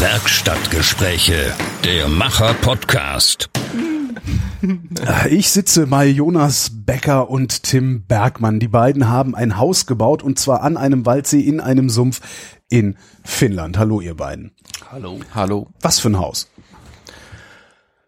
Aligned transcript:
Werkstattgespräche, 0.00 1.52
der 1.82 2.06
Macher-Podcast. 2.06 3.50
Ich 5.28 5.50
sitze 5.50 5.88
bei 5.88 6.06
Jonas 6.06 6.70
Becker 6.72 7.28
und 7.28 7.64
Tim 7.64 8.04
Bergmann. 8.04 8.60
Die 8.60 8.68
beiden 8.68 9.08
haben 9.08 9.34
ein 9.34 9.58
Haus 9.58 9.86
gebaut 9.86 10.22
und 10.22 10.38
zwar 10.38 10.62
an 10.62 10.76
einem 10.76 11.04
Waldsee 11.04 11.40
in 11.40 11.60
einem 11.60 11.90
Sumpf 11.90 12.20
in 12.68 12.96
Finnland. 13.24 13.76
Hallo, 13.76 14.00
ihr 14.00 14.14
beiden. 14.14 14.52
Hallo. 14.92 15.18
Hallo. 15.34 15.66
Was 15.80 15.98
für 15.98 16.10
ein 16.10 16.18
Haus? 16.20 16.48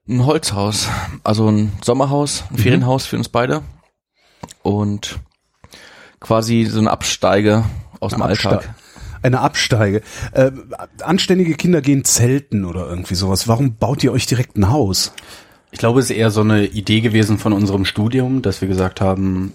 Ein 0.08 0.24
Holzhaus. 0.24 0.86
Also 1.24 1.50
ein 1.50 1.72
Sommerhaus, 1.82 2.44
ein 2.50 2.56
mhm. 2.56 2.58
Ferienhaus 2.58 3.06
für 3.06 3.16
uns 3.16 3.28
beide. 3.28 3.62
Und 4.62 5.18
quasi 6.20 6.66
so 6.66 6.78
eine 6.78 6.92
Absteige 6.92 7.64
aus 7.98 8.12
dem 8.12 8.22
Abste 8.22 8.48
Alltag. 8.48 8.74
Eine 9.22 9.40
Absteige. 9.40 10.02
Äh, 10.32 10.50
anständige 11.02 11.54
Kinder 11.54 11.80
gehen 11.80 12.04
zelten 12.04 12.64
oder 12.64 12.88
irgendwie 12.88 13.14
sowas. 13.14 13.48
Warum 13.48 13.76
baut 13.76 14.02
ihr 14.02 14.12
euch 14.12 14.26
direkt 14.26 14.56
ein 14.56 14.70
Haus? 14.70 15.12
Ich 15.72 15.78
glaube, 15.78 16.00
es 16.00 16.10
ist 16.10 16.16
eher 16.16 16.30
so 16.30 16.40
eine 16.40 16.66
Idee 16.66 17.00
gewesen 17.00 17.38
von 17.38 17.52
unserem 17.52 17.84
Studium, 17.84 18.42
dass 18.42 18.60
wir 18.60 18.68
gesagt 18.68 19.00
haben, 19.00 19.52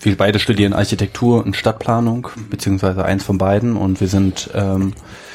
wir 0.00 0.16
beide 0.16 0.38
studieren 0.38 0.72
Architektur 0.72 1.44
und 1.44 1.56
Stadtplanung, 1.56 2.28
beziehungsweise 2.50 3.04
eins 3.04 3.24
von 3.24 3.38
beiden 3.38 3.76
und 3.76 4.00
wir 4.00 4.08
sind 4.08 4.50
ähm, 4.54 4.92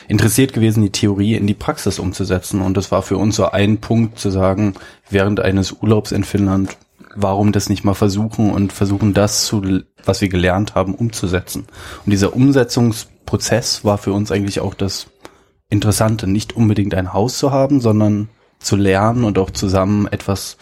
interessiert 0.08 0.54
gewesen, 0.54 0.84
die 0.84 0.92
Theorie 0.92 1.36
in 1.36 1.48
die 1.48 1.54
Praxis 1.54 2.00
umzusetzen. 2.00 2.62
Und 2.62 2.78
das 2.78 2.92
war 2.92 3.02
für 3.02 3.18
uns 3.18 3.36
so 3.36 3.50
ein 3.50 3.80
Punkt 3.80 4.20
zu 4.20 4.30
sagen, 4.30 4.73
während 5.09 5.40
eines 5.40 5.73
Urlaubs 5.73 6.12
in 6.12 6.23
Finnland, 6.23 6.78
warum 7.16 7.52
das 7.52 7.70
nicht 7.70 7.84
mal 7.84 7.94
versuchen 7.94 8.52
und 8.52 8.73
versuchen, 8.73 9.14
das 9.14 9.45
zu, 9.45 9.81
was 10.06 10.22
wir 10.22 10.30
gelernt 10.30 10.76
haben, 10.76 10.95
umzusetzen. 10.95 11.66
Und 12.06 12.12
dieser 12.12 12.36
Umsetzungsprozess 13.23 13.83
war 13.83 13.97
für 13.97 14.13
uns 14.13 14.31
eigentlich 14.31 14.59
auch 14.59 14.73
das 14.73 15.07
Interessante, 15.69 16.27
nicht 16.27 16.55
unbedingt 16.55 16.93
ein 16.93 17.13
Haus 17.13 17.38
zu 17.38 17.52
haben, 17.52 17.81
sondern 17.81 18.29
zu 18.59 18.75
lernen 18.75 19.23
und 19.23 19.38
auch 19.38 19.49
zusammen 19.49 20.07
etwas 20.07 20.57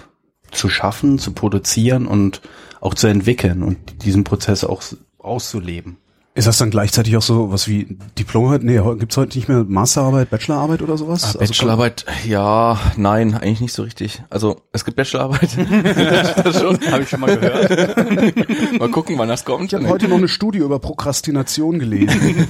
zu 0.51 0.69
schaffen, 0.69 1.19
zu 1.19 1.33
produzieren 1.33 2.07
und 2.07 2.41
auch 2.79 2.93
zu 2.93 3.07
entwickeln 3.07 3.63
und 3.63 4.03
diesen 4.03 4.23
Prozess 4.23 4.63
auch 4.63 4.81
auszuleben. 5.19 5.97
Ist 6.33 6.47
das 6.47 6.57
dann 6.57 6.69
gleichzeitig 6.69 7.17
auch 7.17 7.21
so 7.21 7.51
was 7.51 7.67
wie 7.67 7.97
Diplomarbeit? 8.17 8.63
Nee, 8.63 8.79
gibt's 8.97 9.17
heute 9.17 9.37
nicht 9.37 9.49
mehr 9.49 9.65
Masterarbeit, 9.67 10.29
Bachelorarbeit 10.29 10.81
oder 10.81 10.97
sowas? 10.97 11.23
Ah, 11.23 11.27
also 11.27 11.39
Bachelorarbeit, 11.39 12.05
also, 12.07 12.29
ja, 12.29 12.79
nein, 12.95 13.33
eigentlich 13.33 13.59
nicht 13.59 13.73
so 13.73 13.83
richtig. 13.83 14.23
Also 14.29 14.61
es 14.71 14.85
gibt 14.85 14.95
Bachelorarbeit. 14.95 15.49
das 16.45 16.59
schon, 16.61 16.79
habe 16.91 17.03
ich 17.03 17.09
schon 17.09 17.19
mal 17.19 17.37
gehört. 17.37 18.79
mal 18.79 18.89
gucken, 18.89 19.17
wann 19.17 19.27
das 19.27 19.43
kommt. 19.43 19.65
Ich 19.65 19.73
habe 19.73 19.89
heute 19.89 20.07
noch 20.07 20.17
eine 20.17 20.29
Studie 20.29 20.59
über 20.59 20.79
Prokrastination 20.79 21.79
gelesen. 21.79 22.47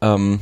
ähm, 0.00 0.40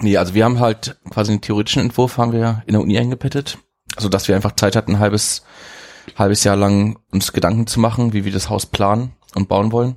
nee, 0.00 0.18
also 0.18 0.34
wir 0.34 0.44
haben 0.44 0.60
halt 0.60 0.98
quasi 1.08 1.32
einen 1.32 1.40
theoretischen 1.40 1.80
Entwurf 1.80 2.18
haben 2.18 2.32
wir 2.32 2.62
in 2.66 2.74
der 2.74 2.82
Uni 2.82 2.98
eingepettet, 2.98 3.56
also 3.96 4.10
dass 4.10 4.28
wir 4.28 4.36
einfach 4.36 4.54
Zeit 4.56 4.76
hatten, 4.76 4.96
ein 4.96 4.98
halbes 4.98 5.44
halbes 6.16 6.44
Jahr 6.44 6.56
lang 6.56 6.98
uns 7.10 7.32
Gedanken 7.32 7.66
zu 7.66 7.80
machen, 7.80 8.12
wie 8.12 8.26
wir 8.26 8.32
das 8.32 8.50
Haus 8.50 8.66
planen 8.66 9.12
und 9.34 9.48
bauen 9.48 9.72
wollen. 9.72 9.96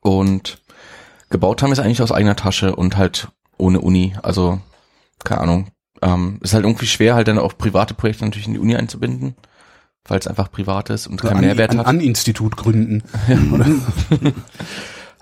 Und 0.00 0.62
gebaut 1.30 1.62
haben 1.62 1.70
wir 1.70 1.74
es 1.74 1.78
eigentlich 1.78 2.02
aus 2.02 2.12
eigener 2.12 2.36
Tasche 2.36 2.74
und 2.76 2.96
halt 2.96 3.28
ohne 3.56 3.80
Uni. 3.80 4.14
Also, 4.22 4.60
keine 5.24 5.42
Ahnung. 5.42 5.68
Ähm, 6.02 6.38
ist 6.42 6.54
halt 6.54 6.64
irgendwie 6.64 6.86
schwer, 6.86 7.14
halt 7.14 7.28
dann 7.28 7.38
auch 7.38 7.56
private 7.56 7.94
Projekte 7.94 8.24
natürlich 8.24 8.46
in 8.46 8.52
die 8.52 8.58
Uni 8.58 8.76
einzubinden, 8.76 9.34
weil 10.04 10.18
es 10.18 10.26
einfach 10.26 10.50
privat 10.50 10.90
ist 10.90 11.06
und 11.06 11.20
keinen 11.20 11.40
Mehrwert 11.40 11.70
an, 11.70 11.78
hat. 11.78 11.86
An 11.86 12.00
Institut 12.00 12.56
gründen. 12.56 13.02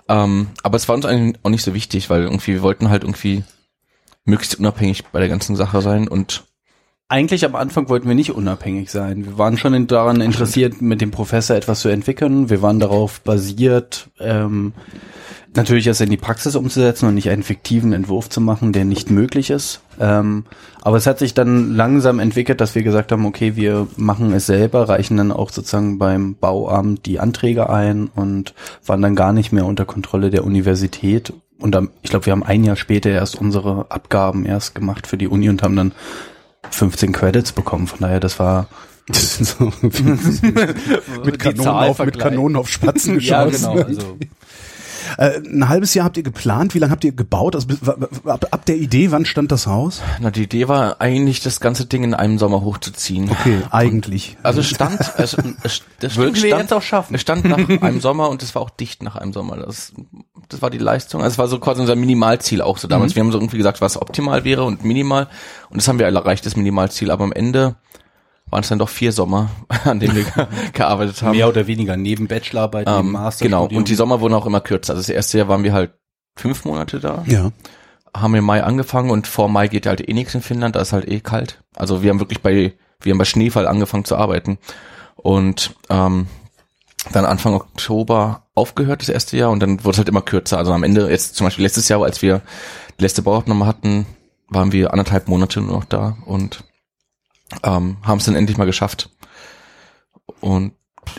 ähm, 0.08 0.48
aber 0.62 0.76
es 0.76 0.88
war 0.88 0.96
uns 0.96 1.06
eigentlich 1.06 1.38
auch 1.44 1.50
nicht 1.50 1.62
so 1.62 1.74
wichtig, 1.74 2.10
weil 2.10 2.22
irgendwie 2.22 2.54
wir 2.54 2.62
wollten 2.62 2.90
halt 2.90 3.04
irgendwie 3.04 3.44
möglichst 4.24 4.58
unabhängig 4.58 5.04
bei 5.06 5.20
der 5.20 5.28
ganzen 5.28 5.54
Sache 5.54 5.80
sein 5.80 6.08
und 6.08 6.44
eigentlich 7.08 7.44
am 7.44 7.54
Anfang 7.54 7.88
wollten 7.88 8.08
wir 8.08 8.14
nicht 8.14 8.32
unabhängig 8.32 8.90
sein. 8.90 9.26
Wir 9.26 9.38
waren 9.38 9.58
schon 9.58 9.86
daran 9.86 10.20
interessiert, 10.20 10.80
mit 10.80 11.00
dem 11.00 11.10
Professor 11.10 11.56
etwas 11.56 11.80
zu 11.80 11.88
entwickeln. 11.88 12.48
Wir 12.48 12.62
waren 12.62 12.80
darauf 12.80 13.20
basiert, 13.20 14.08
ähm, 14.18 14.72
natürlich 15.54 15.86
es 15.86 16.00
in 16.00 16.10
die 16.10 16.16
Praxis 16.16 16.56
umzusetzen 16.56 17.06
und 17.06 17.14
nicht 17.14 17.28
einen 17.28 17.42
fiktiven 17.42 17.92
Entwurf 17.92 18.28
zu 18.28 18.40
machen, 18.40 18.72
der 18.72 18.84
nicht 18.84 19.10
möglich 19.10 19.50
ist. 19.50 19.80
Ähm, 20.00 20.44
aber 20.82 20.96
es 20.96 21.06
hat 21.06 21.18
sich 21.18 21.34
dann 21.34 21.74
langsam 21.74 22.18
entwickelt, 22.18 22.60
dass 22.60 22.74
wir 22.74 22.82
gesagt 22.82 23.12
haben, 23.12 23.26
okay, 23.26 23.54
wir 23.54 23.86
machen 23.96 24.32
es 24.32 24.46
selber, 24.46 24.88
reichen 24.88 25.16
dann 25.16 25.30
auch 25.30 25.50
sozusagen 25.50 25.98
beim 25.98 26.34
Bauamt 26.34 27.06
die 27.06 27.20
Anträge 27.20 27.70
ein 27.70 28.08
und 28.14 28.54
waren 28.84 29.02
dann 29.02 29.14
gar 29.14 29.32
nicht 29.32 29.52
mehr 29.52 29.66
unter 29.66 29.84
Kontrolle 29.84 30.30
der 30.30 30.44
Universität. 30.44 31.32
Und 31.60 31.74
dann, 31.74 31.90
ich 32.02 32.10
glaube, 32.10 32.26
wir 32.26 32.32
haben 32.32 32.42
ein 32.42 32.64
Jahr 32.64 32.76
später 32.76 33.10
erst 33.10 33.36
unsere 33.36 33.90
Abgaben 33.90 34.44
erst 34.44 34.74
gemacht 34.74 35.06
für 35.06 35.16
die 35.16 35.28
Uni 35.28 35.48
und 35.48 35.62
haben 35.62 35.76
dann 35.76 35.92
15 36.74 37.12
Credits 37.12 37.52
bekommen. 37.52 37.86
Von 37.86 38.00
daher, 38.00 38.20
das 38.20 38.38
war 38.38 38.68
das 39.06 39.36
so 39.38 39.72
mit, 39.82 41.38
Kanonen 41.38 41.68
auf, 41.68 41.98
mit 41.98 42.18
Kanonen 42.18 42.56
auf 42.56 42.70
Spatzen 42.70 43.14
geschossen. 43.16 43.64
ja, 43.64 43.82
genau. 43.82 43.82
Also. 43.82 44.18
Äh, 45.18 45.38
ein 45.38 45.68
halbes 45.68 45.94
Jahr 45.94 46.04
habt 46.04 46.16
ihr 46.16 46.22
geplant. 46.22 46.74
Wie 46.74 46.78
lange 46.78 46.92
habt 46.92 47.04
ihr 47.04 47.12
gebaut? 47.12 47.54
Also, 47.54 47.68
ab, 48.24 48.46
ab, 48.50 48.66
der 48.66 48.76
Idee, 48.76 49.10
wann 49.10 49.24
stand 49.24 49.52
das 49.52 49.66
Haus? 49.66 50.02
Na, 50.20 50.30
die 50.30 50.44
Idee 50.44 50.68
war 50.68 51.00
eigentlich, 51.00 51.40
das 51.40 51.60
ganze 51.60 51.86
Ding 51.86 52.04
in 52.04 52.14
einem 52.14 52.38
Sommer 52.38 52.62
hochzuziehen. 52.62 53.30
Okay, 53.30 53.62
eigentlich. 53.70 54.36
Und, 54.38 54.46
also 54.46 54.62
stand, 54.62 55.00
es, 55.18 55.36
es, 55.62 55.82
das 56.00 56.16
würden 56.16 56.34
wir 56.40 56.58
jetzt 56.58 56.72
auch 56.72 56.82
schaffen. 56.82 57.14
Es 57.14 57.20
stand 57.20 57.44
nach 57.44 57.58
einem 57.82 58.00
Sommer 58.00 58.28
und 58.28 58.42
es 58.42 58.54
war 58.54 58.62
auch 58.62 58.70
dicht 58.70 59.02
nach 59.02 59.16
einem 59.16 59.32
Sommer. 59.32 59.56
Das, 59.56 59.92
das 60.48 60.62
war 60.62 60.70
die 60.70 60.78
Leistung. 60.78 61.22
Also 61.22 61.34
es 61.34 61.38
war 61.38 61.48
so 61.48 61.58
quasi 61.58 61.80
unser 61.80 61.96
Minimalziel 61.96 62.62
auch 62.62 62.78
so 62.78 62.88
damals. 62.88 63.12
Mhm. 63.12 63.16
Wir 63.16 63.22
haben 63.24 63.32
so 63.32 63.38
irgendwie 63.38 63.58
gesagt, 63.58 63.80
was 63.80 64.00
optimal 64.00 64.44
wäre 64.44 64.64
und 64.64 64.84
minimal. 64.84 65.28
Und 65.70 65.78
das 65.78 65.88
haben 65.88 65.98
wir 65.98 66.06
alle 66.06 66.18
erreicht, 66.18 66.46
das 66.46 66.56
Minimalziel. 66.56 67.10
Aber 67.10 67.24
am 67.24 67.32
Ende 67.32 67.76
waren 68.50 68.60
es 68.60 68.68
dann 68.68 68.78
doch 68.78 68.88
vier 68.88 69.12
Sommer, 69.12 69.50
an 69.84 70.00
denen 70.00 70.16
wir 70.16 70.24
gearbeitet 70.72 71.22
haben. 71.22 71.36
Mehr 71.36 71.48
oder 71.48 71.66
weniger, 71.66 71.96
neben 71.96 72.28
Bachelorarbeit, 72.28 72.86
neben 72.86 72.98
ähm, 72.98 73.12
Master. 73.12 73.44
Genau, 73.44 73.66
und 73.66 73.88
die 73.88 73.94
Sommer 73.94 74.20
wurden 74.20 74.34
auch 74.34 74.46
immer 74.46 74.60
kürzer. 74.60 74.92
Also 74.92 75.02
das 75.02 75.08
erste 75.08 75.38
Jahr 75.38 75.48
waren 75.48 75.64
wir 75.64 75.72
halt 75.72 75.92
fünf 76.36 76.64
Monate 76.64 77.00
da. 77.00 77.24
Ja. 77.26 77.52
Haben 78.16 78.34
im 78.36 78.44
Mai 78.44 78.62
angefangen 78.62 79.10
und 79.10 79.26
vor 79.26 79.48
Mai 79.48 79.68
geht 79.68 79.86
halt 79.86 80.08
eh 80.08 80.12
nichts 80.12 80.34
in 80.34 80.42
Finnland, 80.42 80.76
da 80.76 80.80
ist 80.80 80.92
halt 80.92 81.08
eh 81.08 81.20
kalt. 81.20 81.62
Also 81.74 82.02
wir 82.02 82.10
haben 82.10 82.20
wirklich 82.20 82.42
bei, 82.42 82.74
wir 83.00 83.10
haben 83.10 83.18
bei 83.18 83.24
Schneefall 83.24 83.66
angefangen 83.66 84.04
zu 84.04 84.16
arbeiten. 84.16 84.58
Und 85.16 85.74
ähm, 85.88 86.26
dann 87.12 87.24
Anfang 87.24 87.54
Oktober 87.54 88.46
aufgehört, 88.54 89.02
das 89.02 89.08
erste 89.08 89.36
Jahr, 89.36 89.50
und 89.50 89.60
dann 89.60 89.84
wurde 89.84 89.92
es 89.92 89.98
halt 89.98 90.08
immer 90.08 90.22
kürzer. 90.22 90.58
Also 90.58 90.72
am 90.72 90.84
Ende, 90.84 91.10
jetzt 91.10 91.34
zum 91.34 91.46
Beispiel 91.46 91.64
letztes 91.64 91.88
Jahr, 91.88 92.02
als 92.02 92.22
wir 92.22 92.42
die 92.98 93.02
letzte 93.02 93.22
Bauabnahme 93.22 93.66
hatten, 93.66 94.06
waren 94.48 94.72
wir 94.72 94.92
anderthalb 94.92 95.28
Monate 95.28 95.60
nur 95.60 95.72
noch 95.72 95.84
da 95.84 96.16
und 96.26 96.64
ähm, 97.62 97.98
haben 98.02 98.18
es 98.18 98.24
dann 98.24 98.36
endlich 98.36 98.58
mal 98.58 98.64
geschafft. 98.64 99.10
Und 100.40 100.72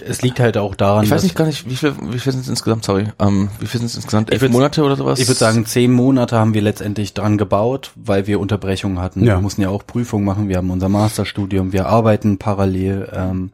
es 0.05 0.21
liegt 0.21 0.39
halt 0.39 0.57
auch 0.57 0.75
daran. 0.75 1.03
Ich 1.03 1.11
weiß 1.11 1.23
nicht 1.23 1.35
gar 1.35 1.45
nicht, 1.45 1.69
wie 1.69 1.75
viel, 1.75 1.95
wie 2.01 2.19
viel 2.19 2.31
sind 2.31 2.41
es 2.41 2.49
insgesamt, 2.49 2.83
sorry. 2.83 3.07
Ähm, 3.19 3.49
wie 3.59 3.67
viel 3.67 3.79
sind 3.79 3.87
es 3.87 3.95
insgesamt? 3.95 4.31
Elf 4.31 4.47
Monate 4.49 4.83
oder 4.83 4.95
sowas? 4.95 5.19
Ich 5.19 5.27
würde 5.27 5.37
sagen, 5.37 5.65
zehn 5.65 5.91
Monate 5.91 6.37
haben 6.37 6.53
wir 6.53 6.61
letztendlich 6.61 7.13
dran 7.13 7.37
gebaut, 7.37 7.91
weil 7.95 8.27
wir 8.27 8.39
Unterbrechungen 8.39 8.99
hatten. 8.99 9.23
Ja. 9.23 9.35
Wir 9.35 9.41
mussten 9.41 9.61
ja 9.61 9.69
auch 9.69 9.85
Prüfungen 9.85 10.25
machen, 10.25 10.49
wir 10.49 10.57
haben 10.57 10.71
unser 10.71 10.89
Masterstudium, 10.89 11.71
wir 11.71 11.87
arbeiten 11.87 12.37
parallel. 12.37 13.09
Ähm, 13.13 13.51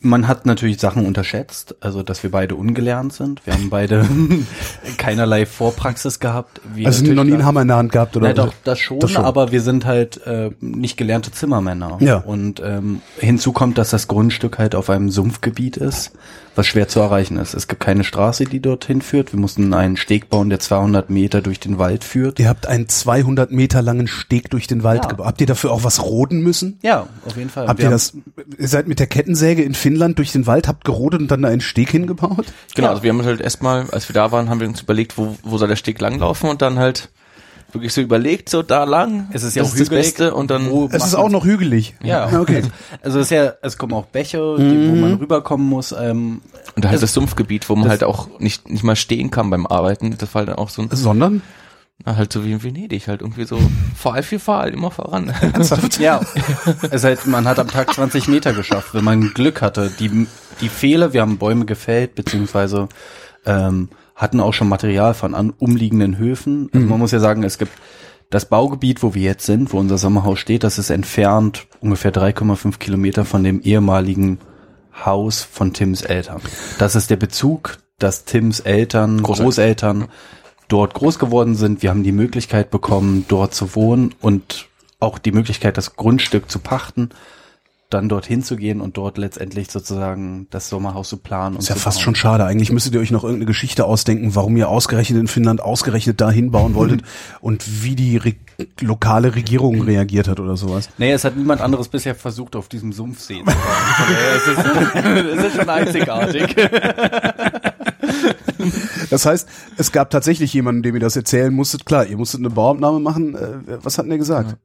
man 0.00 0.28
hat 0.28 0.44
natürlich 0.44 0.78
Sachen 0.78 1.06
unterschätzt, 1.06 1.76
also 1.80 2.02
dass 2.02 2.22
wir 2.22 2.30
beide 2.30 2.54
ungelernt 2.54 3.14
sind. 3.14 3.46
Wir 3.46 3.54
haben 3.54 3.70
beide 3.70 4.06
keinerlei 4.98 5.46
Vorpraxis 5.46 6.20
gehabt. 6.20 6.60
also 6.84 7.04
noch 7.12 7.24
nie 7.24 7.32
einen 7.32 7.46
Hammer 7.46 7.62
in 7.62 7.68
der 7.68 7.78
Hand 7.78 7.92
gehabt, 7.92 8.14
oder? 8.14 8.26
Nein, 8.26 8.36
doch, 8.36 8.52
das 8.64 8.78
schon, 8.78 9.00
das 9.00 9.10
schon, 9.10 9.24
aber 9.24 9.52
wir 9.52 9.62
sind 9.62 9.86
halt 9.86 10.26
äh, 10.26 10.50
nicht 10.60 10.98
gelernte 10.98 11.32
Zimmermänner. 11.32 11.96
Ja. 12.00 12.16
Und 12.18 12.60
ähm, 12.62 13.00
hinzu 13.18 13.52
kommt, 13.52 13.78
dass 13.78 13.88
das 13.88 14.06
Grundstück 14.06 14.58
halt 14.58 14.74
auf 14.74 14.90
einem 14.90 15.08
Sumpfgebiet 15.08 15.78
ist 15.78 16.12
was 16.60 16.66
schwer 16.66 16.88
zu 16.88 17.00
erreichen 17.00 17.36
ist. 17.36 17.54
Es 17.54 17.68
gibt 17.68 17.80
keine 17.80 18.04
Straße, 18.04 18.44
die 18.44 18.60
dorthin 18.60 19.02
führt. 19.02 19.32
Wir 19.32 19.40
mussten 19.40 19.72
einen 19.72 19.96
Steg 19.96 20.28
bauen, 20.28 20.50
der 20.50 20.58
200 20.58 21.08
Meter 21.08 21.42
durch 21.42 21.60
den 21.60 21.78
Wald 21.78 22.04
führt. 22.04 22.38
Ihr 22.38 22.48
habt 22.48 22.66
einen 22.66 22.88
200 22.88 23.50
Meter 23.50 23.82
langen 23.82 24.08
Steg 24.08 24.50
durch 24.50 24.66
den 24.66 24.82
Wald 24.82 25.04
ja. 25.04 25.08
gebaut. 25.08 25.26
Habt 25.26 25.40
ihr 25.40 25.46
dafür 25.46 25.70
auch 25.72 25.84
was 25.84 26.02
roden 26.02 26.42
müssen? 26.42 26.78
Ja, 26.82 27.06
auf 27.24 27.36
jeden 27.36 27.50
Fall. 27.50 27.68
Habt 27.68 27.78
Wir 27.78 27.86
ihr 27.86 27.90
das, 27.90 28.14
ihr 28.58 28.68
seid 28.68 28.88
mit 28.88 28.98
der 28.98 29.06
Kettensäge 29.06 29.62
in 29.70 29.74
Finnland 29.74 30.18
durch 30.18 30.32
den 30.32 30.48
Wald, 30.48 30.66
habt 30.66 30.84
gerodet 30.84 31.20
und 31.20 31.30
dann 31.30 31.42
da 31.42 31.48
einen 31.48 31.60
Steg 31.60 31.90
hingebaut? 31.90 32.46
Genau, 32.74 32.88
ja. 32.88 32.90
also 32.90 33.04
wir 33.04 33.10
haben 33.10 33.24
halt 33.24 33.40
erstmal, 33.40 33.88
als 33.90 34.08
wir 34.08 34.14
da 34.14 34.32
waren, 34.32 34.50
haben 34.50 34.58
wir 34.58 34.66
uns 34.66 34.82
überlegt, 34.82 35.16
wo, 35.16 35.36
wo 35.44 35.58
soll 35.58 35.68
der 35.68 35.76
Steg 35.76 36.00
langlaufen 36.00 36.50
und 36.50 36.60
dann 36.60 36.80
halt 36.80 37.08
wirklich 37.72 37.92
so 37.92 38.00
überlegt, 38.00 38.48
so 38.48 38.62
da 38.64 38.82
lang. 38.82 39.28
Es 39.32 39.44
ist 39.44 39.54
ja 39.54 39.62
auch 39.62 39.68
hügelig. 39.68 39.88
Das 39.88 39.96
Beste 39.96 40.34
und 40.34 40.50
dann. 40.50 40.66
Es 40.90 41.06
ist 41.06 41.14
auch 41.14 41.28
noch 41.28 41.44
hügelig. 41.44 41.94
Ja, 42.02 42.40
okay. 42.40 42.62
Also 43.00 43.20
es 43.20 43.26
ist 43.26 43.30
ja, 43.30 43.54
es 43.62 43.78
kommen 43.78 43.92
auch 43.92 44.06
Bäche, 44.06 44.38
die, 44.58 44.88
wo 44.88 44.96
man 44.96 45.12
mhm. 45.12 45.16
rüberkommen 45.18 45.68
muss. 45.68 45.92
Ähm, 45.92 46.40
und 46.74 46.84
da 46.84 46.88
halt 46.88 47.00
das 47.00 47.14
Sumpfgebiet, 47.14 47.68
wo 47.68 47.76
man 47.76 47.88
halt 47.88 48.02
auch 48.02 48.40
nicht 48.40 48.68
nicht 48.68 48.82
mal 48.82 48.96
stehen 48.96 49.30
kann 49.30 49.50
beim 49.50 49.66
Arbeiten. 49.68 50.16
Das 50.18 50.34
war 50.34 50.44
dann 50.44 50.56
auch 50.56 50.68
so 50.68 50.82
ein. 50.82 50.88
Sondern? 50.90 51.42
Na, 52.06 52.16
halt 52.16 52.32
so 52.32 52.44
wie 52.44 52.52
in 52.52 52.62
Venedig, 52.62 53.08
halt 53.08 53.20
irgendwie 53.20 53.44
so 53.44 53.60
Fall 53.94 54.22
für 54.22 54.38
Fall, 54.38 54.70
immer 54.70 54.90
voran. 54.90 55.34
ja, 55.98 56.20
es 56.90 57.04
halt, 57.04 57.26
man 57.26 57.46
hat 57.46 57.58
am 57.58 57.68
Tag 57.68 57.92
20 57.92 58.28
Meter 58.28 58.54
geschafft, 58.54 58.94
wenn 58.94 59.04
man 59.04 59.34
Glück 59.34 59.60
hatte. 59.60 59.90
Die, 59.98 60.26
die 60.60 60.68
Fehler, 60.70 61.12
wir 61.12 61.20
haben 61.20 61.36
Bäume 61.36 61.66
gefällt, 61.66 62.14
beziehungsweise 62.14 62.88
ähm, 63.44 63.90
hatten 64.14 64.40
auch 64.40 64.54
schon 64.54 64.68
Material 64.68 65.12
von 65.12 65.34
an, 65.34 65.50
umliegenden 65.50 66.16
Höfen. 66.16 66.70
Also 66.72 66.84
mhm. 66.84 66.90
man 66.90 66.98
muss 67.00 67.12
ja 67.12 67.20
sagen, 67.20 67.42
es 67.42 67.58
gibt 67.58 67.72
Das 68.30 68.46
Baugebiet, 68.46 69.02
wo 69.02 69.14
wir 69.14 69.22
jetzt 69.22 69.44
sind, 69.44 69.72
wo 69.72 69.78
unser 69.78 69.98
Sommerhaus 69.98 70.38
steht, 70.38 70.64
das 70.64 70.78
ist 70.78 70.88
entfernt 70.88 71.66
ungefähr 71.80 72.12
3,5 72.12 72.78
Kilometer 72.78 73.24
von 73.26 73.44
dem 73.44 73.60
ehemaligen 73.60 74.38
Haus 75.04 75.42
von 75.42 75.72
Tims 75.74 76.02
Eltern. 76.02 76.40
Das 76.78 76.94
ist 76.94 77.10
der 77.10 77.16
Bezug, 77.16 77.78
dass 77.98 78.24
Tims 78.24 78.60
Eltern, 78.60 79.22
Großeltern. 79.22 79.44
Großeltern 79.44 80.08
dort 80.70 80.94
groß 80.94 81.18
geworden 81.18 81.54
sind. 81.54 81.82
Wir 81.82 81.90
haben 81.90 82.02
die 82.02 82.12
Möglichkeit 82.12 82.70
bekommen, 82.70 83.26
dort 83.28 83.54
zu 83.54 83.74
wohnen 83.74 84.14
und 84.20 84.68
auch 85.00 85.18
die 85.18 85.32
Möglichkeit, 85.32 85.76
das 85.76 85.96
Grundstück 85.96 86.50
zu 86.50 86.58
pachten, 86.58 87.10
dann 87.88 88.08
dorthin 88.08 88.44
zu 88.44 88.54
gehen 88.56 88.80
und 88.80 88.96
dort 88.96 89.18
letztendlich 89.18 89.68
sozusagen 89.70 90.46
das 90.50 90.68
Sommerhaus 90.68 91.08
zu 91.08 91.16
planen. 91.16 91.56
Und 91.56 91.62
Ist 91.62 91.70
ja 91.70 91.74
fast 91.74 91.96
bauen. 91.98 92.04
schon 92.04 92.14
schade. 92.14 92.44
Eigentlich 92.44 92.70
müsstet 92.70 92.94
ihr 92.94 93.00
euch 93.00 93.10
noch 93.10 93.24
irgendeine 93.24 93.46
Geschichte 93.46 93.84
ausdenken, 93.84 94.36
warum 94.36 94.56
ihr 94.56 94.68
ausgerechnet 94.68 95.18
in 95.18 95.26
Finnland 95.26 95.60
ausgerechnet 95.60 96.20
dahin 96.20 96.52
bauen 96.52 96.74
wolltet 96.74 97.02
und 97.40 97.82
wie 97.82 97.96
die 97.96 98.16
Re 98.16 98.34
lokale 98.80 99.34
Regierung 99.34 99.82
reagiert 99.82 100.28
hat 100.28 100.38
oder 100.38 100.56
sowas. 100.56 100.90
Nee, 100.98 101.12
es 101.12 101.24
hat 101.24 101.34
niemand 101.36 101.62
anderes 101.62 101.88
bisher 101.88 102.14
versucht, 102.14 102.54
auf 102.54 102.68
diesem 102.68 102.92
Sumpfsee 102.92 103.38
zu 103.38 103.44
bauen. 103.44 103.56
Daher 103.98 104.36
ist 104.36 104.46
es, 104.46 105.38
es 105.44 105.44
ist 105.46 105.56
schon 105.56 105.68
einzigartig. 105.68 106.56
Das 109.10 109.26
heißt, 109.26 109.48
es 109.76 109.92
gab 109.92 110.10
tatsächlich 110.10 110.52
jemanden, 110.54 110.82
dem 110.82 110.94
ihr 110.94 111.00
das 111.00 111.16
erzählen 111.16 111.52
musstet. 111.52 111.84
Klar, 111.84 112.06
ihr 112.06 112.16
musstet 112.16 112.40
eine 112.40 112.50
Bauabnahme 112.50 113.00
machen. 113.00 113.34
Äh, 113.34 113.78
was 113.84 113.98
hat 113.98 114.04
denn 114.04 114.10
der 114.10 114.18
gesagt? 114.18 114.56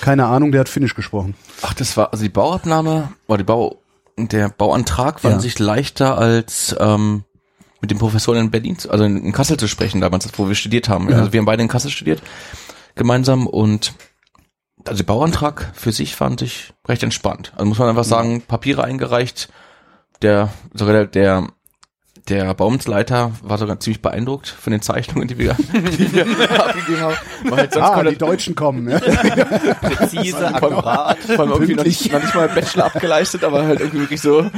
Keine 0.00 0.26
Ahnung, 0.26 0.52
der 0.52 0.60
hat 0.60 0.68
Finnisch 0.68 0.94
gesprochen. 0.94 1.34
Ach, 1.62 1.74
das 1.74 1.96
war, 1.96 2.12
also 2.12 2.22
die 2.22 2.30
Bauabnahme, 2.30 3.12
war 3.26 3.36
die 3.38 3.44
Bau, 3.44 3.82
der 4.16 4.48
Bauantrag 4.48 5.22
war 5.24 5.30
Ja. 5.32 5.36
an 5.36 5.42
sich 5.42 5.58
leichter 5.58 6.16
als, 6.16 6.74
ähm, 6.78 7.24
mit 7.82 7.90
dem 7.90 7.98
Professor 7.98 8.36
in 8.36 8.50
Berlin, 8.50 8.76
also 8.88 9.04
in 9.04 9.32
Kassel 9.32 9.56
zu 9.56 9.66
sprechen 9.66 10.00
damals, 10.00 10.28
wo 10.36 10.48
wir 10.48 10.54
studiert 10.54 10.88
haben. 10.88 11.12
Also 11.12 11.32
wir 11.32 11.38
haben 11.38 11.46
beide 11.46 11.62
in 11.62 11.68
Kassel 11.68 11.90
studiert, 11.90 12.22
gemeinsam 12.94 13.46
und 13.46 13.94
also 14.86 14.98
der 14.98 15.04
Bauantrag 15.04 15.72
für 15.74 15.92
sich 15.92 16.14
fand 16.14 16.42
ich 16.42 16.72
recht 16.88 17.02
entspannt. 17.02 17.52
Also 17.54 17.66
muss 17.66 17.78
man 17.78 17.88
einfach 17.88 18.04
sagen, 18.04 18.42
Papiere 18.42 18.84
eingereicht, 18.84 19.48
der, 20.22 20.50
sogar 20.74 20.92
der, 20.94 21.06
der, 21.06 21.46
der 22.30 22.54
Baumensleiter 22.54 23.32
war 23.42 23.58
sogar 23.58 23.80
ziemlich 23.80 24.00
beeindruckt 24.00 24.48
von 24.48 24.70
den 24.70 24.80
Zeichnungen, 24.80 25.28
die 25.28 25.36
wir, 25.38 25.54
die 25.72 26.12
wir 26.14 26.26
abgegeben 26.64 27.00
haben. 27.00 27.16
Weil 27.44 27.58
halt 27.58 27.72
sonst 27.74 27.86
Ah, 27.86 28.02
die 28.04 28.16
Deutschen 28.16 28.54
kommen. 28.54 28.88
Ja. 28.88 28.98
Präzise, 29.00 30.54
akkurat. 30.54 31.18
vor 31.18 31.40
allem 31.40 31.50
irgendwie 31.52 31.74
noch 31.74 31.84
nicht, 31.84 32.12
noch 32.12 32.22
nicht 32.22 32.34
mal 32.34 32.48
Bachelor 32.48 32.86
abgeleistet, 32.86 33.44
aber 33.44 33.64
halt 33.66 33.80
irgendwie 33.80 34.00
wirklich 34.00 34.20
so, 34.20 34.48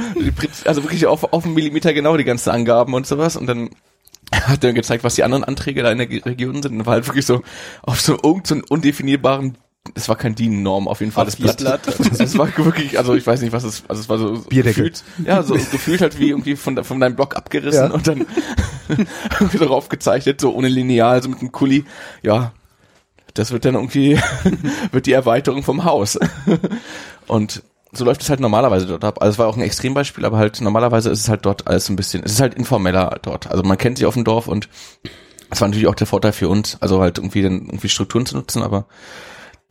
also 0.65 0.83
wirklich 0.83 1.05
auf, 1.07 1.33
auf 1.33 1.45
einen 1.45 1.55
Millimeter 1.55 1.93
genau 1.93 2.15
die 2.15 2.23
ganzen 2.23 2.51
Angaben 2.51 2.93
und 2.93 3.07
sowas 3.07 3.35
und 3.35 3.47
dann 3.47 3.71
hat 4.31 4.63
er 4.63 4.73
gezeigt, 4.73 5.03
was 5.03 5.15
die 5.15 5.23
anderen 5.23 5.43
Anträge 5.43 5.83
da 5.83 5.91
in 5.91 5.97
der 5.97 6.09
Region 6.09 6.61
sind 6.63 6.79
und 6.79 6.85
war 6.85 6.93
halt 6.93 7.07
wirklich 7.07 7.25
so 7.25 7.43
auf 7.81 8.01
so 8.01 8.13
irgendeinen 8.13 8.63
undefinierbaren 8.63 9.57
es 9.95 10.07
war 10.07 10.15
kein 10.15 10.33
DIN-Norm 10.33 10.87
auf 10.87 11.01
jeden 11.01 11.11
Fall. 11.11 11.25
Das 11.25 11.35
Blatt, 11.35 11.61
es 12.19 12.37
war 12.37 12.47
wirklich, 12.57 12.97
also 12.97 13.15
ich 13.15 13.27
weiß 13.27 13.41
nicht, 13.41 13.51
was 13.51 13.63
es, 13.63 13.83
also 13.87 14.01
es 14.01 14.07
war 14.09 14.17
so 14.17 14.39
Bierdeckel. 14.47 14.89
gefühlt, 14.91 15.03
ja, 15.27 15.43
so 15.43 15.55
gefühlt 15.55 16.01
halt 16.01 16.17
wie 16.19 16.29
irgendwie 16.29 16.55
von, 16.55 16.81
von 16.83 16.99
deinem 16.99 17.15
Block 17.15 17.35
abgerissen 17.35 17.87
Ja. 17.89 17.91
und 17.93 18.07
dann 18.07 18.25
irgendwie 19.39 19.57
darauf 19.57 19.89
gezeichnet, 19.89 20.39
so 20.39 20.53
ohne 20.53 20.69
Lineal, 20.69 21.21
so 21.21 21.29
mit 21.29 21.39
einem 21.39 21.51
Kuli. 21.51 21.83
Ja, 22.21 22.53
das 23.33 23.51
wird 23.51 23.65
dann 23.65 23.75
irgendwie, 23.75 24.17
wird 24.91 25.05
die 25.05 25.11
Erweiterung 25.11 25.63
vom 25.63 25.83
Haus. 25.83 26.17
Und 27.27 27.61
so 27.91 28.05
läuft 28.05 28.21
es 28.21 28.29
halt 28.29 28.39
normalerweise 28.39 28.85
dort 28.87 29.03
ab. 29.03 29.21
Also 29.21 29.31
es 29.33 29.37
war 29.39 29.47
auch 29.47 29.57
ein 29.57 29.61
Extrembeispiel, 29.63 30.23
aber 30.25 30.37
halt 30.37 30.61
normalerweise 30.61 31.09
ist 31.09 31.19
es 31.19 31.29
halt 31.29 31.45
dort 31.45 31.67
alles 31.67 31.87
so 31.87 31.93
ein 31.93 31.95
bisschen, 31.97 32.23
es 32.23 32.33
ist 32.33 32.41
halt 32.41 32.53
informeller 32.53 33.19
dort. 33.21 33.51
Also 33.51 33.63
man 33.63 33.77
kennt 33.77 33.97
sich 33.97 34.07
auf 34.07 34.13
dem 34.13 34.23
Dorf 34.23 34.47
und 34.47 34.69
das 35.49 35.59
war 35.61 35.67
natürlich 35.67 35.87
auch 35.87 35.95
der 35.95 36.07
Vorteil 36.07 36.31
für 36.33 36.47
uns, 36.49 36.77
also 36.79 37.01
halt 37.01 37.17
irgendwie 37.17 37.41
dann 37.43 37.65
irgendwie 37.65 37.89
Strukturen 37.89 38.25
zu 38.25 38.35
nutzen, 38.35 38.63
aber 38.63 38.85